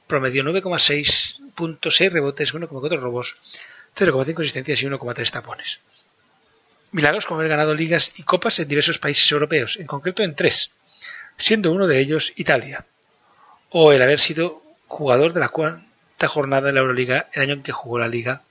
promedió 0.08 0.44
9,6 0.44 1.54
puntos, 1.54 1.96
6 1.96 2.14
rebotes, 2.14 2.56
1,4 2.56 3.00
robos, 3.00 3.36
0,5 3.96 4.42
asistencias 4.42 4.82
y 4.82 4.86
1,3 4.88 5.30
tapones. 5.32 5.80
Milagros 6.92 7.26
como 7.26 7.40
haber 7.40 7.50
ganado 7.50 7.76
ligas 7.76 8.14
y 8.16 8.24
copas 8.24 8.58
en 8.60 8.68
diversos 8.68 8.98
países 8.98 9.32
europeos, 9.32 9.78
en 9.78 9.86
concreto 9.86 10.24
en 10.24 10.34
tres, 10.36 10.74
siendo 11.38 11.72
uno 11.72 11.86
de 11.86 12.00
ellos 12.00 12.34
Italia. 12.36 12.86
O 13.70 13.92
el 13.92 14.02
haber 14.02 14.20
sido 14.20 14.64
jugador 14.88 15.34
de 15.34 15.42
la 15.42 15.50
cuarta 15.50 16.28
jornada 16.28 16.68
de 16.68 16.74
la 16.74 16.80
Euroliga 16.80 17.28
el 17.34 17.44
año 17.44 17.54
en 17.54 17.64
que 17.64 17.74
jugó 17.74 18.00
la 18.00 18.08
liga 18.08 18.42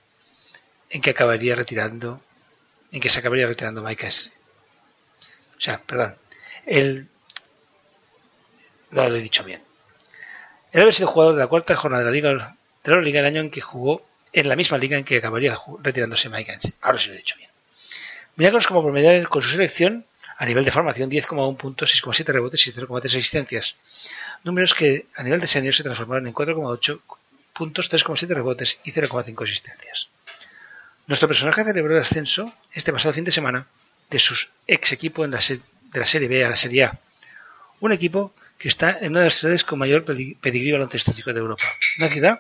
en 0.91 1.01
que 1.01 1.11
acabaría 1.11 1.55
retirando, 1.55 2.21
en 2.93 3.01
que 3.01 3.09
se 3.09 3.19
acabaría 3.19 3.47
retirando 3.47 3.83
Mike 3.83 4.09
O 4.09 5.61
sea, 5.61 5.81
perdón, 5.83 6.17
él 6.67 7.09
no 8.91 9.09
lo 9.09 9.17
he 9.17 9.21
dicho 9.21 9.45
bien. 9.45 9.63
Él 10.73 10.83
haber 10.83 10.95
sido 10.95 11.09
jugador 11.09 11.35
de 11.35 11.41
la 11.41 11.47
cuarta 11.47 11.77
jornada 11.77 12.03
de 12.03 12.11
la 12.11 12.13
Liga 12.13 12.57
de 12.85 12.91
la 12.91 13.01
Liga 13.01 13.21
el 13.21 13.27
año 13.27 13.41
en 13.41 13.51
que 13.51 13.61
jugó 13.61 14.05
en 14.33 14.49
la 14.49 14.57
misma 14.57 14.79
liga 14.79 14.99
en 14.99 15.05
que 15.05 15.19
acabaría 15.19 15.57
retirándose 15.83 16.29
Mike 16.29 16.59
Ahora 16.81 16.99
sí 16.99 17.09
lo 17.09 17.15
he 17.15 17.19
dicho 17.19 17.37
bien. 17.37 17.51
Milagros 18.37 18.67
como 18.67 18.83
promedio 18.83 19.29
con 19.29 19.43
su 19.43 19.51
selección 19.51 20.05
a 20.37 20.47
nivel 20.47 20.65
de 20.65 20.73
formación 20.73 21.11
10,1 21.11 21.57
puntos, 21.57 21.95
6,7 21.95 22.27
rebotes 22.33 22.67
y 22.67 22.73
0,3 22.73 23.05
asistencias. 23.07 23.77
Números 24.43 24.75
que 24.75 25.07
a 25.15 25.23
nivel 25.23 25.41
de 25.41 25.47
senior 25.47 25.73
se 25.73 25.85
transformaron 25.85 26.27
en 26.27 26.35
4,8 26.35 27.01
puntos, 27.53 27.91
3,7 27.91 28.27
rebotes 28.35 28.81
y 28.83 28.93
0,5 28.93 29.45
asistencias. 29.45 30.09
Nuestro 31.07 31.29
personaje 31.29 31.65
celebró 31.65 31.97
el 31.97 32.03
ascenso 32.03 32.53
este 32.73 32.93
pasado 32.93 33.13
fin 33.15 33.25
de 33.25 33.31
semana 33.31 33.67
de 34.11 34.19
sus 34.19 34.51
ex 34.67 34.93
equipo 34.93 35.25
en 35.25 35.33
la 35.33 35.39
de 35.39 36.01
la 36.01 36.07
Serie 36.07 36.29
B 36.29 36.45
a 36.45 36.51
la 36.51 36.57
Serie 36.57 36.85
A. 36.85 36.99
Un 37.81 37.93
equipo 37.93 38.33
que 38.59 38.69
está 38.69 38.99
en 39.01 39.11
una 39.11 39.21
de 39.21 39.27
las 39.27 39.35
ciudades 39.35 39.65
con 39.65 39.79
mayor 39.79 40.05
pedigrí 40.05 40.73
baloncestístico 40.73 41.33
de 41.33 41.41
Europa. 41.41 41.65
Una 41.99 42.09
ciudad, 42.09 42.39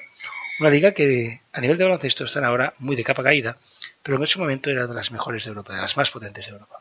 una 0.60 0.70
liga 0.70 0.92
que 0.92 1.42
a 1.52 1.60
nivel 1.60 1.76
de 1.76 1.84
baloncesto 1.84 2.24
están 2.24 2.44
ahora 2.44 2.72
muy 2.78 2.96
de 2.96 3.04
capa 3.04 3.22
caída, 3.22 3.58
pero 4.02 4.16
en 4.16 4.22
ese 4.22 4.38
momento 4.38 4.70
era 4.70 4.86
de 4.86 4.94
las 4.94 5.10
mejores 5.10 5.44
de 5.44 5.50
Europa, 5.50 5.74
de 5.74 5.82
las 5.82 5.96
más 5.96 6.10
potentes 6.10 6.46
de 6.46 6.52
Europa. 6.52 6.80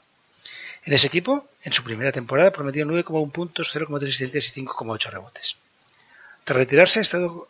En 0.86 0.94
ese 0.94 1.08
equipo, 1.08 1.50
en 1.64 1.74
su 1.74 1.84
primera 1.84 2.12
temporada, 2.12 2.52
prometió 2.52 2.86
9,1 2.86 3.32
puntos, 3.32 3.76
0,3 3.76 4.04
asistencias 4.04 4.58
y 4.58 4.62
5,8 4.62 5.10
rebotes. 5.10 5.58
Tras 6.44 6.58
retirarse, 6.58 7.00
ha 7.00 7.02
estado 7.02 7.48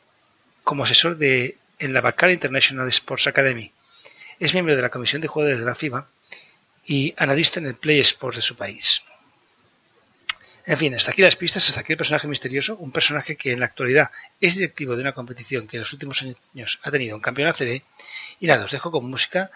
como 0.63 0.83
asesor 0.83 1.17
de, 1.17 1.57
en 1.79 1.93
la 1.93 2.01
Bacal 2.01 2.31
International 2.31 2.87
Sports 2.87 3.27
Academy, 3.27 3.71
es 4.39 4.53
miembro 4.53 4.75
de 4.75 4.81
la 4.81 4.89
Comisión 4.89 5.21
de 5.21 5.27
Jugadores 5.27 5.59
de 5.59 5.65
la 5.65 5.75
FIBA 5.75 6.07
y 6.85 7.13
analista 7.17 7.59
en 7.59 7.67
el 7.67 7.75
Play 7.75 7.99
Sports 7.99 8.37
de 8.37 8.41
su 8.41 8.55
país. 8.55 9.03
En 10.65 10.77
fin, 10.77 10.95
hasta 10.95 11.11
aquí 11.11 11.21
las 11.21 11.35
pistas, 11.35 11.67
hasta 11.67 11.81
aquí 11.81 11.93
el 11.93 11.97
personaje 11.97 12.27
misterioso, 12.27 12.77
un 12.77 12.91
personaje 12.91 13.35
que 13.35 13.51
en 13.51 13.59
la 13.59 13.65
actualidad 13.65 14.11
es 14.39 14.55
directivo 14.55 14.95
de 14.95 15.01
una 15.01 15.11
competición 15.11 15.67
que 15.67 15.77
en 15.77 15.81
los 15.81 15.91
últimos 15.91 16.21
años 16.21 16.79
ha 16.83 16.91
tenido 16.91 17.15
un 17.15 17.21
campeón 17.21 17.49
ACB. 17.49 17.81
Y 18.39 18.47
nada, 18.47 18.63
os 18.63 18.71
dejo 18.71 18.89
con 18.89 19.09
música 19.09 19.51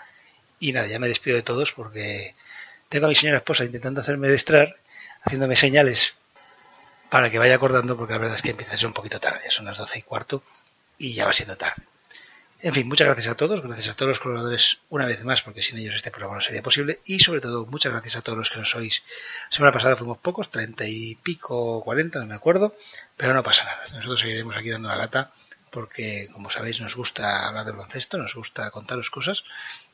y 0.59 0.73
nada, 0.73 0.87
ya 0.87 0.99
me 0.99 1.07
despido 1.07 1.37
de 1.37 1.43
todos 1.43 1.71
porque 1.71 2.35
tengo 2.89 3.05
a 3.05 3.09
mi 3.09 3.15
señora 3.15 3.37
esposa 3.37 3.63
intentando 3.63 4.01
hacerme 4.01 4.27
destrar, 4.27 4.77
haciéndome 5.23 5.55
señales 5.55 6.15
para 7.09 7.29
que 7.29 7.39
vaya 7.39 7.55
acordando 7.55 7.95
porque 7.95 8.13
la 8.13 8.19
verdad 8.19 8.35
es 8.35 8.41
que 8.41 8.51
empieza 8.51 8.73
a 8.73 8.77
ser 8.77 8.87
un 8.87 8.93
poquito 8.93 9.19
tarde, 9.19 9.49
son 9.49 9.65
las 9.65 9.77
doce 9.77 9.99
y 9.99 10.01
cuarto 10.01 10.43
y 10.97 11.13
ya 11.13 11.25
va 11.25 11.33
siendo 11.33 11.55
tarde. 11.55 11.83
En 12.59 12.73
fin, 12.73 12.87
muchas 12.87 13.05
gracias 13.05 13.27
a 13.27 13.35
todos, 13.35 13.61
gracias 13.61 13.89
a 13.89 13.93
todos 13.93 14.09
los 14.09 14.19
colaboradores 14.19 14.79
una 14.89 15.05
vez 15.05 15.23
más, 15.23 15.43
porque 15.43 15.61
sin 15.61 15.77
ellos 15.77 15.93
este 15.93 16.09
programa 16.09 16.37
no 16.37 16.41
sería 16.41 16.63
posible, 16.63 17.01
y 17.05 17.19
sobre 17.19 17.39
todo 17.39 17.67
muchas 17.67 17.91
gracias 17.91 18.15
a 18.15 18.21
todos 18.23 18.35
los 18.35 18.49
que 18.49 18.57
nos 18.57 18.71
sois. 18.71 19.03
Semana 19.51 19.71
pasada 19.71 19.95
fuimos 19.95 20.17
pocos, 20.17 20.49
treinta 20.49 20.83
y 20.87 21.13
pico, 21.15 21.83
cuarenta, 21.83 22.19
no 22.19 22.25
me 22.25 22.33
acuerdo, 22.33 22.75
pero 23.15 23.35
no 23.35 23.43
pasa 23.43 23.63
nada. 23.63 23.83
Nosotros 23.93 24.21
seguiremos 24.21 24.55
aquí 24.55 24.71
dando 24.71 24.89
la 24.89 24.95
lata, 24.95 25.31
porque 25.69 26.29
como 26.33 26.49
sabéis 26.49 26.81
nos 26.81 26.95
gusta 26.95 27.47
hablar 27.47 27.63
del 27.63 27.75
baloncesto, 27.75 28.17
nos 28.17 28.33
gusta 28.33 28.71
contaros 28.71 29.11
cosas, 29.11 29.43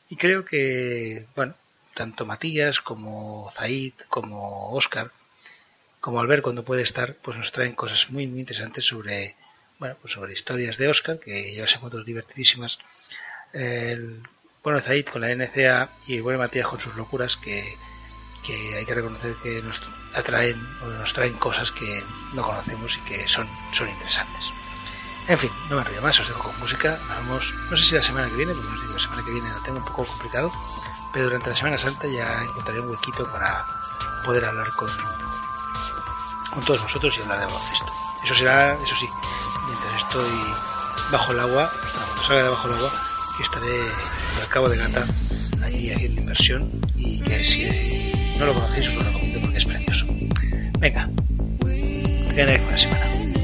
y 0.08 0.16
creo 0.16 0.46
que, 0.46 1.26
bueno, 1.36 1.54
tanto 1.92 2.24
Matías 2.24 2.80
como 2.80 3.52
Zaid, 3.56 3.92
como 4.08 4.72
Oscar, 4.72 5.10
como 6.00 6.18
Albert 6.18 6.42
cuando 6.42 6.64
puede 6.64 6.82
estar, 6.82 7.14
pues 7.16 7.36
nos 7.36 7.52
traen 7.52 7.74
cosas 7.74 8.10
muy, 8.10 8.26
muy 8.26 8.40
interesantes 8.40 8.86
sobre 8.86 9.36
bueno, 9.78 9.96
pues 10.00 10.12
sobre 10.12 10.32
historias 10.32 10.76
de 10.76 10.88
Oscar, 10.88 11.18
que 11.18 11.52
lleva 11.52 11.66
fotos 11.66 12.04
divertidísimas. 12.04 12.78
El, 13.52 14.22
bueno, 14.62 14.80
Zaid 14.80 15.06
con 15.06 15.20
la 15.20 15.34
NCA 15.34 15.90
y 16.06 16.16
el 16.16 16.22
buen 16.22 16.38
Matías 16.38 16.66
con 16.66 16.78
sus 16.78 16.94
locuras, 16.96 17.36
que, 17.36 17.76
que 18.44 18.76
hay 18.76 18.86
que 18.86 18.94
reconocer 18.94 19.34
que 19.42 19.62
nos 19.62 19.80
atraen 20.14 20.56
o 20.82 20.86
nos 20.86 21.12
traen 21.12 21.34
cosas 21.34 21.72
que 21.72 22.02
no 22.34 22.42
conocemos 22.42 22.96
y 22.96 23.00
que 23.00 23.28
son, 23.28 23.48
son 23.72 23.88
interesantes. 23.88 24.52
En 25.26 25.38
fin, 25.38 25.50
no 25.70 25.76
me 25.76 25.84
río 25.84 26.02
más, 26.02 26.20
os 26.20 26.28
dejo 26.28 26.42
con 26.42 26.60
música. 26.60 26.98
Vamos, 27.08 27.54
no 27.70 27.76
sé 27.76 27.84
si 27.84 27.94
la 27.94 28.02
semana 28.02 28.28
que 28.28 28.36
viene, 28.36 28.52
porque 28.52 28.68
os 28.68 28.80
digo, 28.80 28.92
la 28.92 28.98
semana 28.98 29.24
que 29.24 29.30
viene 29.30 29.48
lo 29.48 29.62
tengo 29.62 29.78
un 29.78 29.84
poco 29.84 30.04
complicado, 30.04 30.52
pero 31.12 31.26
durante 31.26 31.48
la 31.48 31.56
Semana 31.56 31.78
Santa 31.78 32.06
ya 32.08 32.42
encontraré 32.42 32.80
un 32.80 32.90
huequito 32.90 33.30
para 33.30 33.64
poder 34.24 34.44
hablar 34.44 34.68
con, 34.72 34.88
con 36.50 36.64
todos 36.64 36.82
vosotros 36.82 37.16
y 37.16 37.22
hablar 37.22 37.40
de 37.40 37.46
baloncesto. 37.46 37.92
Eso 38.22 38.34
será, 38.34 38.74
eso 38.82 38.96
sí, 38.96 39.08
estoy 40.14 41.10
bajo 41.10 41.32
el 41.32 41.40
agua, 41.40 41.72
cuando 41.80 42.22
salga 42.22 42.42
de 42.44 42.48
bajo 42.48 42.68
el 42.68 42.74
agua, 42.74 42.92
estaré 43.42 43.80
al 44.40 44.48
cabo 44.48 44.68
de 44.68 44.76
gata 44.76 45.04
allí 45.60 45.90
haciendo 45.90 46.20
inversión 46.20 46.70
y 46.96 47.18
que 47.20 47.44
si 47.44 47.64
no 48.38 48.46
lo 48.46 48.54
conocéis 48.54 48.88
os 48.88 48.94
lo 48.94 49.02
recomiendo 49.02 49.40
porque 49.40 49.58
es 49.58 49.64
precioso. 49.64 50.06
Venga, 50.78 51.10
que 51.60 52.32
tengáis 52.36 52.62
buena 52.62 52.78
semana. 52.78 53.43